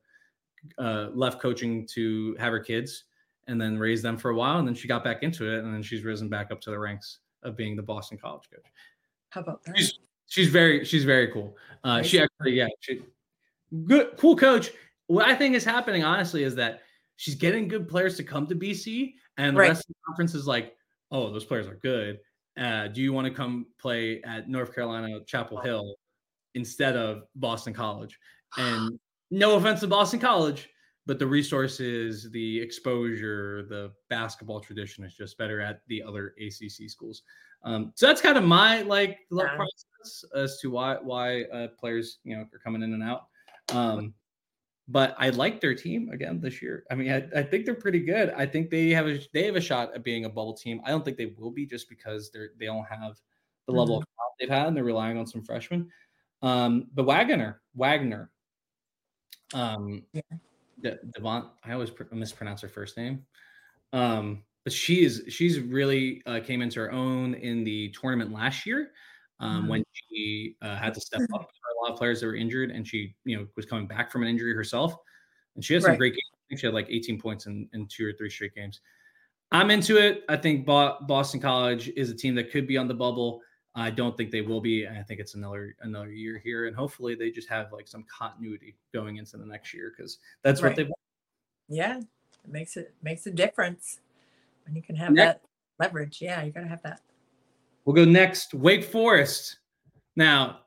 uh, 0.78 1.08
left 1.14 1.42
coaching 1.42 1.88
to 1.94 2.36
have 2.40 2.52
her 2.52 2.60
kids 2.60 3.06
and 3.48 3.60
then 3.60 3.78
raise 3.78 4.04
them 4.04 4.18
for 4.18 4.30
a 4.30 4.36
while, 4.36 4.60
and 4.60 4.68
then 4.68 4.76
she 4.76 4.88
got 4.88 5.04
back 5.04 5.24
into 5.24 5.52
it, 5.52 5.64
and 5.64 5.74
then 5.74 5.82
she's 5.82 6.04
risen 6.04 6.30
back 6.30 6.52
up 6.52 6.62
to 6.62 6.70
the 6.70 6.78
ranks 6.78 7.20
of 7.42 7.58
being 7.58 7.76
the 7.76 7.84
Boston 7.84 8.20
College 8.20 8.44
coach. 8.54 8.66
How 9.30 9.42
about 9.42 9.64
that? 9.64 9.78
She's 9.78 10.00
she's 10.28 10.50
very 10.50 10.86
she's 10.86 11.06
very 11.06 11.32
cool. 11.32 11.58
Uh, 11.84 12.04
she 12.04 12.20
actually 12.20 12.54
yeah 12.54 12.68
she 12.82 13.02
good 13.86 14.12
cool 14.18 14.36
coach. 14.36 14.72
What 15.08 15.26
I 15.26 15.34
think 15.34 15.56
is 15.56 15.64
happening 15.64 16.04
honestly 16.04 16.44
is 16.44 16.54
that 16.56 16.82
she's 17.16 17.36
getting 17.36 17.68
good 17.68 17.88
players 17.88 18.16
to 18.18 18.24
come 18.24 18.48
to 18.48 18.56
BC, 18.56 19.14
and 19.38 19.56
the 19.56 19.62
Right. 19.62 19.70
rest 19.70 19.82
of 19.82 19.88
the 19.88 20.02
conference 20.06 20.34
is 20.36 20.48
like, 20.48 20.76
oh, 21.12 21.32
those 21.32 21.46
players 21.46 21.68
are 21.68 21.76
good. 21.76 22.20
Uh, 22.58 22.88
do 22.88 23.02
you 23.02 23.12
want 23.14 23.28
to 23.28 23.34
come 23.34 23.68
play 23.80 24.22
at 24.24 24.50
North 24.50 24.74
Carolina 24.74 25.20
Chapel 25.26 25.60
Hill 25.62 25.96
instead 26.54 26.96
of 26.96 27.24
Boston 27.36 27.74
College? 27.74 28.18
And 28.58 28.98
no 29.32 29.58
offense 29.58 29.82
to 29.82 29.88
Boston 29.88 30.20
College, 30.20 30.70
but 31.06 31.20
the 31.20 31.28
resources, 31.28 32.32
the 32.32 32.60
exposure, 32.62 33.64
the 33.68 33.92
basketball 34.10 34.62
tradition 34.62 35.04
is 35.04 35.14
just 35.14 35.38
better 35.38 35.60
at 35.60 35.82
the 35.88 36.02
other 36.02 36.34
ACC 36.40 36.90
schools. 36.90 37.24
Um, 37.64 37.92
so 37.96 38.08
that's 38.08 38.22
kind 38.22 38.38
of 38.38 38.46
my 38.46 38.84
like 38.84 39.20
Yeah. 39.32 39.56
process 39.58 40.24
as 40.36 40.60
to 40.62 40.70
why 40.70 40.96
why 41.02 41.44
uh, 41.46 41.68
players 41.80 42.20
you 42.24 42.38
know 42.38 42.44
are 42.54 42.60
coming 42.60 42.82
in 42.82 42.94
and 42.94 43.04
out. 43.04 43.28
Um, 43.70 44.14
but 44.88 45.16
I 45.18 45.30
like 45.30 45.62
their 45.62 45.74
team 45.74 46.10
again 46.12 46.40
this 46.40 46.62
year. 46.62 46.84
I 46.92 46.96
mean, 46.96 47.12
I, 47.12 47.40
I 47.40 47.44
think 47.44 47.66
they're 47.66 47.74
pretty 47.74 48.02
good. 48.02 48.30
I 48.32 48.46
think 48.46 48.70
they 48.70 48.90
have 48.92 49.08
a 49.08 49.20
they 49.34 49.46
have 49.46 49.56
a 49.56 49.62
shot 49.62 49.94
at 49.96 50.04
being 50.04 50.26
a 50.26 50.30
bubble 50.30 50.54
team. 50.54 50.82
I 50.86 50.92
don't 50.92 51.04
think 51.04 51.18
they 51.18 51.34
will 51.38 51.52
be 51.52 51.66
just 51.66 51.90
because 51.90 52.30
they're 52.32 52.50
they 52.60 52.66
don't 52.66 52.86
have 52.86 53.20
the 53.68 53.74
level 53.74 53.98
of 53.98 54.04
they've 54.40 54.50
had 54.50 54.68
and 54.68 54.78
they're 54.78 54.84
relying 54.84 55.18
on 55.18 55.26
some 55.26 55.44
freshmen. 55.44 55.90
Um, 56.42 56.88
but 56.94 57.06
Waggoner, 57.06 57.62
Waggoner, 57.74 58.30
um, 59.54 60.04
Yeah. 60.14 60.22
De- 60.82 61.00
Devon, 61.14 61.50
I 61.64 61.72
always 61.72 61.90
pr- 61.90 62.04
mispronounce 62.12 62.62
her 62.62 62.68
first 62.68 62.98
name. 62.98 63.26
Um, 63.94 64.44
but 64.64 64.74
she 64.74 65.06
is 65.06 65.24
she's 65.30 65.60
really 65.60 66.22
uh, 66.26 66.40
came 66.44 66.62
into 66.62 66.80
her 66.80 66.92
own 66.92 67.34
in 67.36 67.64
the 67.64 67.90
tournament 67.90 68.32
last 68.32 68.66
year 68.66 68.92
um, 69.40 69.68
when 69.68 69.84
she 69.94 70.56
uh, 70.62 70.76
had 70.76 70.94
to 70.96 71.02
step 71.02 71.22
up. 71.34 71.50
There 71.86 71.90
were 71.90 71.90
a 71.90 71.92
lot 71.92 71.94
of 71.94 71.98
players 72.00 72.22
that 72.22 72.28
were 72.28 72.36
injured, 72.36 72.72
and 72.72 72.88
she 72.88 73.16
you 73.26 73.38
know 73.38 73.48
was 73.56 73.66
coming 73.66 73.88
back 73.88 74.12
from 74.12 74.24
an 74.24 74.30
injury 74.30 74.54
herself, 74.54 74.96
and 75.56 75.64
she 75.64 75.74
had 75.74 75.84
some 75.84 75.92
Right. 75.92 76.00
great 76.00 76.14
games. 76.14 76.32
I 76.34 76.44
think 76.50 76.60
she 76.60 76.68
had 76.68 76.74
like 76.74 76.88
18 76.90 77.20
points 77.20 77.46
in, 77.48 77.68
in 77.74 77.88
two 77.88 78.08
or 78.08 78.14
three 78.14 78.30
straight 78.30 78.54
games. 78.56 78.82
I'm 79.52 79.70
into 79.72 79.98
it. 79.98 80.24
I 80.30 80.38
think 80.38 80.66
Bo- 80.66 80.98
Boston 81.02 81.40
College 81.40 81.90
is 81.96 82.10
a 82.10 82.16
team 82.16 82.36
that 82.36 82.52
could 82.52 82.68
be 82.68 82.78
on 82.78 82.88
the 82.88 82.94
bubble. 82.94 83.42
I 83.76 83.90
don't 83.90 84.16
think 84.16 84.32
they 84.32 84.42
will 84.42 84.62
be. 84.62 84.88
I 84.88 85.04
think 85.04 85.20
it's 85.20 85.36
another 85.36 85.76
another 85.82 86.12
year 86.12 86.38
here, 86.38 86.68
and 86.68 86.76
hopefully 86.76 87.16
they 87.16 87.30
just 87.32 87.50
have 87.50 87.72
like 87.72 87.88
some 87.88 88.04
continuity 88.10 88.76
going 88.94 89.18
into 89.18 89.38
the 89.38 89.46
next 89.46 89.74
year 89.74 89.94
because 89.96 90.20
that's 90.44 90.62
Right. 90.62 90.70
what 90.70 90.76
they 90.78 90.84
want. 90.84 90.96
Yeah. 91.70 91.98
It 92.00 92.52
makes 92.52 92.78
it 92.78 92.94
makes 93.02 93.26
a 93.28 93.32
difference 93.32 94.00
when 94.66 94.76
you 94.76 94.82
can 94.82 94.96
have 94.96 95.12
Next- 95.14 95.42
that 95.42 95.48
leverage. 95.80 96.22
Yeah, 96.22 96.44
you 96.44 96.52
gotta 96.52 96.68
have 96.68 96.82
that. 96.84 97.02
We'll 97.86 97.96
go 97.96 98.06
next. 98.06 98.54
Wake 98.54 98.84
Forest. 98.84 99.58
Now, 100.16 100.62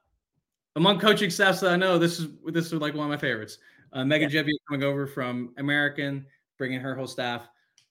among 0.79 1.01
coaching 1.01 1.29
staffs 1.29 1.61
that 1.61 1.73
I 1.73 1.77
know, 1.77 1.99
this 1.99 2.19
is 2.21 2.29
this 2.47 2.67
is 2.67 2.75
like 2.75 2.95
one 2.95 3.05
of 3.05 3.11
my 3.11 3.17
favorites. 3.19 3.59
Uh, 3.93 4.05
Megan 4.05 4.31
Gebbia 4.31 4.53
coming 4.69 4.85
over 4.85 5.07
from 5.07 5.53
American, 5.59 6.25
bringing 6.57 6.81
her 6.81 6.95
whole 6.95 7.07
staff. 7.09 7.49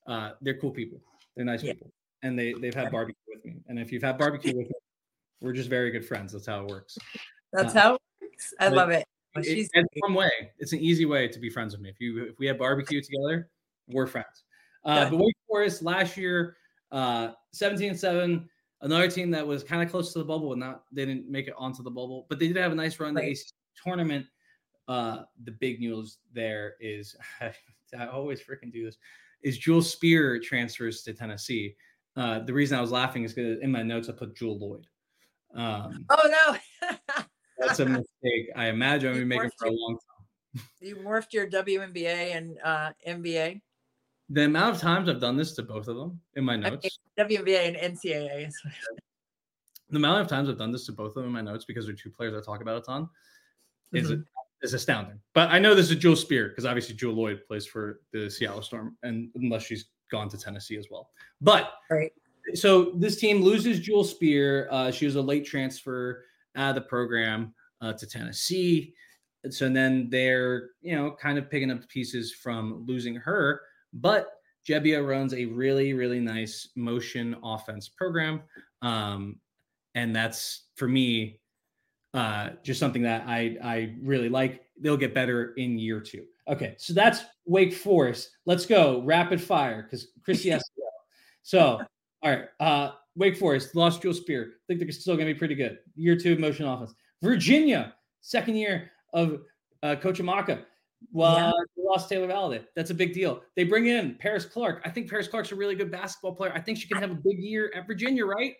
Uh, 0.07 0.31
they're 0.41 0.57
cool 0.57 0.71
people. 0.71 0.99
They're 1.35 1.45
nice 1.45 1.61
Yeah. 1.63 1.73
people, 1.73 1.91
and 2.23 2.39
they 2.39 2.53
they've 2.53 2.73
had 2.73 2.91
barbecue 2.91 3.21
with 3.27 3.43
me. 3.45 3.57
And 3.67 3.77
if 3.77 3.91
you've 3.91 4.03
had 4.03 4.17
barbecue 4.17 4.55
with 4.55 4.67
me, 4.67 4.73
we're 5.41 5.53
just 5.53 5.69
very 5.69 5.91
good 5.91 6.05
friends. 6.05 6.31
That's 6.31 6.45
how 6.47 6.61
it 6.63 6.67
works. 6.69 6.97
That's 7.51 7.75
Uh, 7.75 7.79
how 7.79 7.93
it 7.95 8.01
works. 8.21 8.53
I 8.59 8.69
love 8.69 8.89
it. 8.89 9.05
Well, 9.35 9.43
she's 9.43 9.69
it's 9.73 9.87
one 9.99 10.13
way. 10.13 10.31
It's 10.57 10.71
an 10.73 10.79
easy 10.79 11.05
way 11.05 11.27
to 11.27 11.39
be 11.39 11.49
friends 11.49 11.73
with 11.73 11.81
me. 11.81 11.89
If 11.89 11.99
you 11.99 12.23
if 12.23 12.39
we 12.39 12.47
have 12.47 12.57
barbecue 12.57 13.01
together, 13.01 13.49
we're 13.87 14.07
friends. 14.07 14.43
Uh, 14.85 15.03
Good. 15.03 15.11
but 15.17 15.25
Wake 15.25 15.35
Forest 15.47 15.81
last 15.81 16.15
year, 16.15 16.55
uh, 16.91 17.31
17 17.51 17.89
and 17.89 17.99
7, 17.99 18.49
another 18.81 19.09
team 19.09 19.31
that 19.31 19.45
was 19.45 19.63
kind 19.63 19.81
of 19.81 19.89
close 19.89 20.13
to 20.13 20.19
the 20.19 20.25
bubble 20.25 20.51
and 20.53 20.59
not 20.59 20.83
they 20.91 21.05
didn't 21.05 21.29
make 21.29 21.47
it 21.47 21.53
onto 21.57 21.83
the 21.83 21.91
bubble, 21.91 22.25
but 22.29 22.39
they 22.39 22.47
did 22.47 22.57
have 22.57 22.71
a 22.71 22.75
nice 22.75 22.99
run 22.99 23.09
in 23.09 23.15
the 23.15 23.31
ACC 23.31 23.39
tournament. 23.83 24.25
Uh, 24.87 25.23
the 25.43 25.51
big 25.51 25.79
news 25.79 26.19
there 26.33 26.75
is 26.79 27.15
I 27.97 28.07
always 28.07 28.41
freaking 28.41 28.71
do 28.71 28.85
this 28.85 28.97
is 29.43 29.57
Jewel 29.57 29.81
Spear 29.81 30.39
transfers 30.39 31.03
to 31.03 31.13
Tennessee. 31.13 31.75
Uh, 32.15 32.39
the 32.39 32.53
reason 32.53 32.77
I 32.77 32.81
was 32.81 32.91
laughing 32.91 33.23
is 33.23 33.33
because 33.33 33.59
in 33.61 33.71
my 33.71 33.83
notes 33.83 34.09
I 34.09 34.13
put 34.13 34.35
Jewell 34.35 34.59
Loyd. 34.59 34.85
Um, 35.59 36.05
oh 36.09 36.57
no. 36.81 36.89
that's 37.59 37.79
a 37.79 37.85
mistake. 37.85 38.49
I 38.55 38.67
imagine 38.67 39.09
I'm 39.09 39.15
You 39.15 39.21
gonna 39.21 39.43
making 39.43 39.51
for 39.57 39.67
a 39.67 39.71
long 39.71 39.97
time. 39.97 40.65
you 40.79 40.95
morphed 40.97 41.33
your 41.33 41.47
WNBA 41.47 42.35
and 42.35 42.57
uh, 42.63 42.91
MBA. 43.07 43.61
The 44.29 44.43
amount 44.45 44.75
of 44.75 44.81
times 44.81 45.07
I've 45.07 45.21
done 45.21 45.37
this 45.37 45.53
to 45.53 45.63
both 45.63 45.87
of 45.87 45.95
them 45.95 46.19
in 46.35 46.43
my 46.43 46.55
notes, 46.57 46.99
WNBA 47.17 47.67
and 47.67 47.77
NCAA. 47.95 48.51
the 49.89 49.95
amount 49.97 50.21
of 50.21 50.27
times 50.27 50.49
I've 50.49 50.57
done 50.57 50.71
this 50.71 50.85
to 50.87 50.91
both 50.91 51.09
of 51.11 51.15
them 51.15 51.25
in 51.25 51.31
my 51.31 51.41
notes 51.41 51.63
because 51.65 51.85
they're 51.85 51.95
two 51.95 52.09
players 52.09 52.33
I 52.35 52.41
talk 52.41 52.61
about 52.61 52.77
a 52.77 52.81
ton 52.81 53.09
is 53.93 54.11
Mhm. 54.11 54.25
is 54.63 54.73
astounding. 54.73 55.21
But 55.33 55.49
I 55.49 55.59
know 55.59 55.75
this 55.75 55.89
is 55.91 55.97
Jewel 55.97 56.15
Spear 56.15 56.49
because 56.49 56.65
obviously 56.65 56.95
Jewell 56.95 57.15
Loyd 57.15 57.45
plays 57.45 57.65
for 57.65 58.01
the 58.11 58.29
Seattle 58.29 58.61
Storm, 58.61 58.97
and 59.03 59.29
unless 59.35 59.63
she's 59.65 59.85
gone 60.11 60.27
to 60.29 60.37
Tennessee 60.37 60.77
as 60.77 60.87
well. 60.89 61.11
But 61.39 61.73
Right. 61.89 62.11
so 62.55 62.91
this 62.95 63.17
team 63.17 63.41
loses 63.41 63.79
Jewel 63.79 64.03
Spear. 64.03 64.67
Uh, 64.71 64.91
she 64.91 65.05
was 65.05 65.15
a 65.15 65.21
late 65.21 65.45
transfer 65.45 66.25
out 66.55 66.69
of 66.69 66.75
the 66.75 66.81
program 66.89 67.53
uh, 67.81 67.93
to 67.93 68.07
Tennessee. 68.07 68.95
So 69.51 69.69
then 69.69 70.09
they're, 70.09 70.71
you 70.81 70.95
know, 70.95 71.11
kind 71.11 71.37
of 71.37 71.49
picking 71.49 71.69
up 71.71 71.79
the 71.79 71.87
pieces 71.87 72.33
from 72.33 72.83
losing 72.87 73.15
her. 73.15 73.61
But 73.93 74.27
Gebbia 74.67 75.05
runs 75.07 75.33
a 75.33 75.45
really, 75.45 75.93
really 75.93 76.19
nice 76.19 76.69
motion 76.75 77.35
offense 77.43 77.87
program. 77.89 78.41
Um, 78.81 79.37
and 79.95 80.15
that's 80.15 80.65
for 80.75 80.87
me 80.87 81.39
uh, 82.13 82.49
just 82.63 82.79
something 82.79 83.01
that 83.03 83.23
I, 83.27 83.57
I 83.63 83.95
really 84.01 84.29
like. 84.29 84.61
They'll 84.79 84.97
get 84.97 85.13
better 85.13 85.53
in 85.53 85.77
year 85.77 85.99
two. 85.99 86.25
Okay, 86.47 86.75
so 86.77 86.93
that's 86.93 87.25
Wake 87.45 87.73
Forest. 87.73 88.31
Let's 88.45 88.65
go 88.65 89.01
rapid 89.03 89.41
fire 89.41 89.83
because 89.83 90.07
Chris 90.23 90.45
go. 90.45 90.59
So, 91.43 91.81
all 92.23 92.31
right, 92.31 92.45
uh, 92.59 92.91
Wake 93.15 93.37
Forest 93.37 93.75
lost 93.75 94.01
Jewel 94.01 94.13
Spear. 94.13 94.43
I 94.43 94.63
think 94.67 94.79
they're 94.79 94.91
still 94.91 95.15
going 95.15 95.27
to 95.27 95.33
be 95.33 95.37
pretty 95.37 95.55
good. 95.55 95.79
Year 95.95 96.15
two 96.15 96.37
motion 96.37 96.65
offense. 96.65 96.93
Virginia, 97.21 97.93
second 98.21 98.55
year 98.55 98.91
of 99.13 99.41
uh, 99.83 99.95
Coach 99.95 100.19
Amaka. 100.19 100.63
Well, 101.11 101.35
Yeah. 101.37 101.51
they 101.75 101.83
lost 101.83 102.09
Taylor 102.09 102.27
Valladay. 102.27 102.65
That's 102.75 102.89
a 102.89 102.93
big 102.95 103.13
deal. 103.13 103.41
They 103.55 103.63
bring 103.63 103.87
in 103.87 104.15
Paris 104.15 104.45
Clark. 104.45 104.81
I 104.85 104.89
think 104.89 105.09
Paris 105.09 105.27
Clark's 105.27 105.51
a 105.51 105.55
really 105.55 105.75
good 105.75 105.91
basketball 105.91 106.35
player. 106.35 106.51
I 106.53 106.59
think 106.61 106.77
she 106.77 106.87
can 106.87 106.97
have 106.97 107.11
a 107.11 107.15
big 107.15 107.39
year 107.39 107.71
at 107.75 107.85
Virginia, 107.87 108.25
right? 108.25 108.55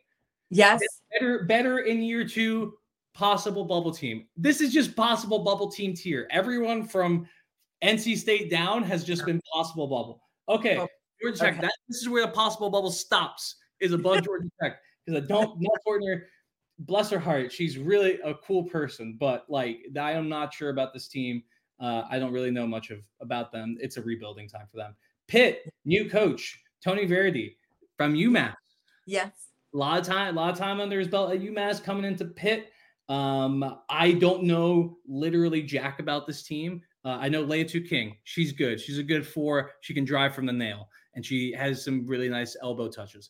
Yes. 0.50 0.82
Better, 1.12 1.44
better 1.46 1.80
in 1.80 2.02
year 2.02 2.28
two, 2.28 2.74
possible 3.14 3.66
bubble 3.66 3.92
team. 3.92 4.28
This 4.38 4.62
is 4.62 4.72
just 4.72 4.96
possible 4.96 5.40
bubble 5.44 5.70
team 5.70 5.94
tier. 5.94 6.28
Everyone 6.32 6.88
from 6.88 7.28
NC 7.84 8.16
State 8.18 8.50
down 8.50 8.84
has 8.84 9.04
just 9.04 9.26
been 9.26 9.42
possible 9.54 9.88
bubble. 9.88 10.22
Okay, 10.50 10.78
Oh, 10.78 10.88
Georgia 11.22 11.38
Tech. 11.40 11.54
okay. 11.54 11.62
That, 11.64 11.74
this 11.90 11.98
is 12.02 12.08
where 12.10 12.26
the 12.26 12.32
possible 12.32 12.70
bubble 12.70 12.92
stops. 12.92 13.56
Is 13.80 13.92
above 13.94 14.24
Georgia 14.26 14.50
Tech 14.62 14.80
because 15.06 15.22
I 15.24 15.28
don't. 15.28 15.62
Fortner, 15.88 16.22
bless 16.80 17.10
her 17.12 17.20
heart, 17.20 17.52
she's 17.52 17.78
really 17.78 18.20
a 18.22 18.34
cool 18.36 18.64
person. 18.64 19.18
But 19.20 19.46
like, 19.50 19.82
I 20.00 20.14
am 20.14 20.30
not 20.30 20.52
sure 20.54 20.70
about 20.70 20.94
this 20.94 21.08
team. 21.08 21.44
Uh, 21.80 22.04
I 22.10 22.20
don't 22.20 22.34
really 22.34 22.52
know 22.52 22.66
much 22.68 22.90
of 22.90 23.00
about 23.22 23.52
them. 23.52 23.78
It's 23.80 23.98
a 23.98 24.02
rebuilding 24.02 24.50
time 24.50 24.66
for 24.72 24.78
them. 24.78 24.96
Pitt, 25.28 25.72
new 25.86 26.10
coach 26.10 26.60
Tony 26.84 27.06
Verdi 27.06 27.58
from 27.98 28.14
UMass 28.14 28.56
Yes. 29.06 29.32
a 29.74 29.78
lot 29.78 30.00
of 30.00 30.06
time, 30.06 30.38
a 30.38 30.40
lot 30.40 30.52
of 30.54 30.58
time 30.58 30.80
under 30.80 31.00
his 31.00 31.08
belt 31.08 31.32
at 31.34 31.42
UMass 31.42 31.84
coming 31.84 32.06
into 32.06 32.26
Pitt. 32.26 32.72
Um, 33.10 33.80
I 33.90 34.14
don't 34.14 34.44
know 34.44 34.98
literally 35.08 35.62
jack 35.62 36.00
about 36.00 36.28
this 36.28 36.44
team. 36.44 36.82
Uh, 37.06 37.18
I 37.22 37.30
know 37.30 37.46
Liatu 37.46 37.88
King. 37.88 38.18
She's 38.26 38.52
good. 38.52 38.82
She's 38.82 38.98
a 38.98 39.04
good 39.04 39.26
four. 39.26 39.72
She 39.82 39.94
can 39.94 40.04
drive 40.04 40.36
from 40.36 40.46
the 40.46 40.52
nail, 40.54 40.90
and 41.16 41.26
she 41.26 41.54
has 41.54 41.84
some 41.84 42.06
really 42.06 42.28
nice 42.28 42.58
elbow 42.62 42.90
touches. 42.90 43.30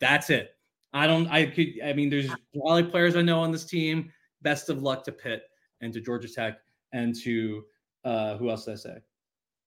That's 0.00 0.30
it. 0.30 0.52
I 0.94 1.06
don't. 1.06 1.26
I 1.28 1.46
could. 1.46 1.68
I 1.84 1.92
mean, 1.92 2.08
there's 2.08 2.30
volley 2.54 2.84
players 2.84 3.14
I 3.16 3.20
know 3.20 3.40
on 3.40 3.52
this 3.52 3.66
team. 3.66 4.10
Best 4.40 4.70
of 4.70 4.82
luck 4.82 5.04
to 5.04 5.12
Pitt 5.12 5.42
and 5.82 5.92
to 5.92 6.00
Georgia 6.00 6.28
Tech 6.32 6.58
and 6.94 7.14
to 7.22 7.64
uh, 8.04 8.38
who 8.38 8.48
else 8.48 8.64
did 8.64 8.72
I 8.72 8.76
say? 8.76 8.96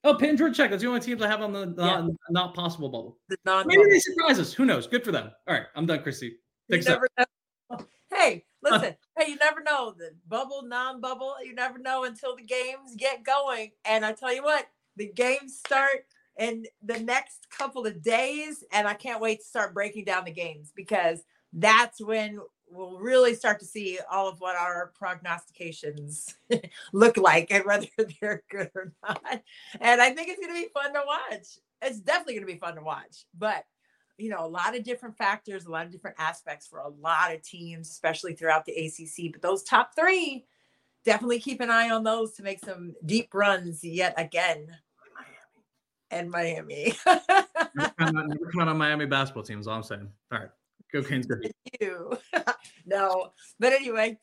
Oh, 0.04 0.18
Georgia 0.18 0.56
Tech. 0.56 0.72
That's 0.72 0.82
the 0.82 0.88
only 0.88 1.02
teams 1.02 1.22
I 1.22 1.28
have 1.28 1.42
on 1.42 1.52
the 1.52 1.66
not, 1.66 2.06
yeah. 2.06 2.10
not 2.30 2.54
possible 2.56 2.90
bubble. 2.90 3.18
The 3.30 3.38
Maybe 3.66 3.84
they 3.90 4.00
surprise 4.00 4.40
us. 4.40 4.54
Who 4.54 4.66
knows? 4.66 4.88
Good 4.88 5.04
for 5.04 5.12
them. 5.12 5.32
All 5.48 5.54
right, 5.54 5.66
I'm 5.76 5.86
done, 5.86 6.02
Christy. 6.02 6.38
Thanks. 6.70 6.88
Hey, 8.10 8.46
listen. 8.64 8.96
hey, 9.18 9.32
you 9.32 9.36
never 9.36 9.62
know 9.62 9.94
the 9.98 10.12
bubble, 10.28 10.64
non-bubble. 10.64 11.36
You 11.44 11.54
never 11.54 11.78
know 11.78 12.06
until 12.06 12.36
the 12.36 12.44
games 12.44 12.96
get 12.96 13.24
going. 13.24 13.72
And 13.86 14.06
I 14.06 14.14
tell 14.14 14.34
you 14.34 14.44
what, 14.44 14.68
the 14.96 15.12
games 15.12 15.60
start 15.60 16.06
in 16.40 16.66
the 16.82 17.00
next 17.00 17.48
couple 17.50 17.86
of 17.86 18.02
days, 18.02 18.64
and 18.72 18.88
I 18.88 18.94
can't 18.94 19.22
wait 19.22 19.40
to 19.40 19.46
start 19.46 19.74
breaking 19.74 20.06
down 20.06 20.26
the 20.26 20.32
games 20.32 20.72
because 20.76 21.22
that's 21.54 22.02
when 22.02 22.40
we'll 22.70 23.00
really 23.00 23.34
start 23.34 23.60
to 23.60 23.66
see 23.66 24.00
all 24.12 24.28
of 24.28 24.40
what 24.40 24.56
our 24.56 24.92
prognostications 24.98 26.36
look 26.94 27.18
like 27.18 27.52
and 27.52 27.66
whether 27.66 27.88
they're 28.22 28.44
good 28.50 28.70
or 28.76 28.94
not. 29.08 29.42
And 29.80 30.02
I 30.02 30.12
think 30.12 30.30
it's 30.30 30.40
going 30.40 30.54
to 30.54 30.62
be 30.62 30.70
fun 30.74 30.94
to 30.94 31.02
watch. 31.06 31.48
It's 31.82 32.00
definitely 32.00 32.34
going 32.34 32.48
to 32.48 32.54
be 32.54 32.60
fun 32.60 32.76
to 32.76 32.82
watch, 32.82 33.26
but 33.38 33.64
you 34.18 34.30
know, 34.30 34.44
a 34.44 34.48
lot 34.48 34.76
of 34.76 34.84
different 34.84 35.16
factors, 35.16 35.66
a 35.66 35.72
lot 35.72 35.86
of 35.86 35.92
different 35.92 36.18
aspects 36.20 36.66
for 36.66 36.80
a 36.80 36.90
lot 36.90 37.34
of 37.34 37.42
teams, 37.44 37.90
especially 37.90 38.34
throughout 38.34 38.66
the 38.66 38.74
ACC. 38.74 39.32
But 39.32 39.42
those 39.42 39.64
top 39.64 39.92
three, 39.96 40.46
definitely 41.06 41.40
keep 41.40 41.62
an 41.62 41.70
eye 41.70 41.92
on 41.92 42.04
those 42.04 42.34
to 42.34 42.44
make 42.44 42.60
some 42.60 42.96
deep 43.06 43.34
runs 43.34 43.84
yet 43.84 44.14
again. 44.18 44.68
Miami 45.16 45.34
and 46.12 46.32
Miami. 46.32 46.94
never, 48.12 48.38
count 48.54 48.70
on, 48.70 48.78
Miami 48.78 49.06
basketball 49.06 49.44
teams. 49.44 49.68
All 49.68 49.76
I'm 49.76 49.84
saying. 49.84 50.10
All 50.32 50.40
right. 50.40 50.50
Go 50.92 51.04
Canes. 51.04 51.26
Go. 51.26 51.36
You. 51.82 52.18
no, 52.86 53.32
but 53.60 53.74
anyway, 53.74 54.18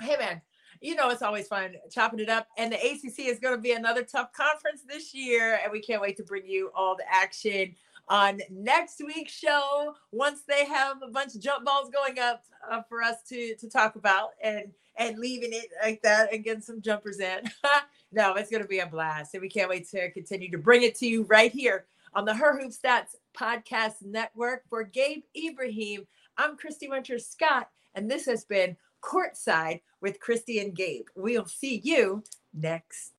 hey 0.00 0.16
man, 0.18 0.40
you 0.80 0.94
know 0.94 1.10
it's 1.10 1.22
always 1.22 1.46
fun 1.46 1.74
chopping 1.90 2.20
it 2.20 2.28
up, 2.28 2.46
and 2.56 2.72
the 2.72 2.76
ACC 2.76 3.26
is 3.26 3.38
going 3.38 3.54
to 3.54 3.60
be 3.60 3.72
another 3.72 4.02
tough 4.02 4.32
conference 4.32 4.82
this 4.88 5.14
year, 5.14 5.58
and 5.62 5.70
we 5.70 5.80
can't 5.80 6.00
wait 6.00 6.16
to 6.16 6.22
bring 6.22 6.46
you 6.46 6.70
all 6.74 6.96
the 6.96 7.04
action 7.10 7.74
on 8.08 8.40
next 8.50 9.00
week's 9.04 9.32
show 9.32 9.94
once 10.12 10.42
they 10.46 10.66
have 10.66 10.98
a 11.02 11.10
bunch 11.10 11.34
of 11.34 11.40
jump 11.40 11.64
balls 11.64 11.90
going 11.90 12.18
up 12.18 12.44
uh, 12.70 12.82
for 12.82 13.02
us 13.02 13.16
to 13.28 13.54
to 13.56 13.68
talk 13.68 13.96
about 13.96 14.30
and 14.42 14.72
and 14.96 15.18
leaving 15.18 15.52
it 15.52 15.66
like 15.82 16.00
that 16.02 16.32
and 16.32 16.44
getting 16.44 16.62
some 16.62 16.80
jumpers 16.80 17.18
in. 17.18 17.40
no, 18.12 18.34
it's 18.34 18.50
going 18.50 18.62
to 18.62 18.68
be 18.68 18.78
a 18.78 18.86
blast, 18.86 19.34
and 19.34 19.42
we 19.42 19.48
can't 19.48 19.68
wait 19.68 19.88
to 19.90 20.10
continue 20.12 20.50
to 20.50 20.58
bring 20.58 20.82
it 20.82 20.94
to 20.96 21.06
you 21.06 21.24
right 21.24 21.52
here 21.52 21.86
on 22.14 22.24
the 22.24 22.34
Her 22.34 22.58
Hoop 22.58 22.72
Stats 22.72 23.16
Podcast 23.38 24.02
Network. 24.02 24.62
For 24.68 24.84
Gabe 24.84 25.22
Ibrahim, 25.36 26.06
I'm 26.38 26.56
Christy 26.56 26.88
Winter 26.88 27.18
Scott, 27.18 27.68
and 27.94 28.10
this 28.10 28.26
has 28.26 28.44
been 28.44 28.76
Courtside 29.02 29.80
with 30.00 30.20
Christy 30.20 30.60
and 30.60 30.74
Gabe. 30.74 31.06
We'll 31.14 31.46
see 31.46 31.80
you 31.84 32.22
next 32.52 33.12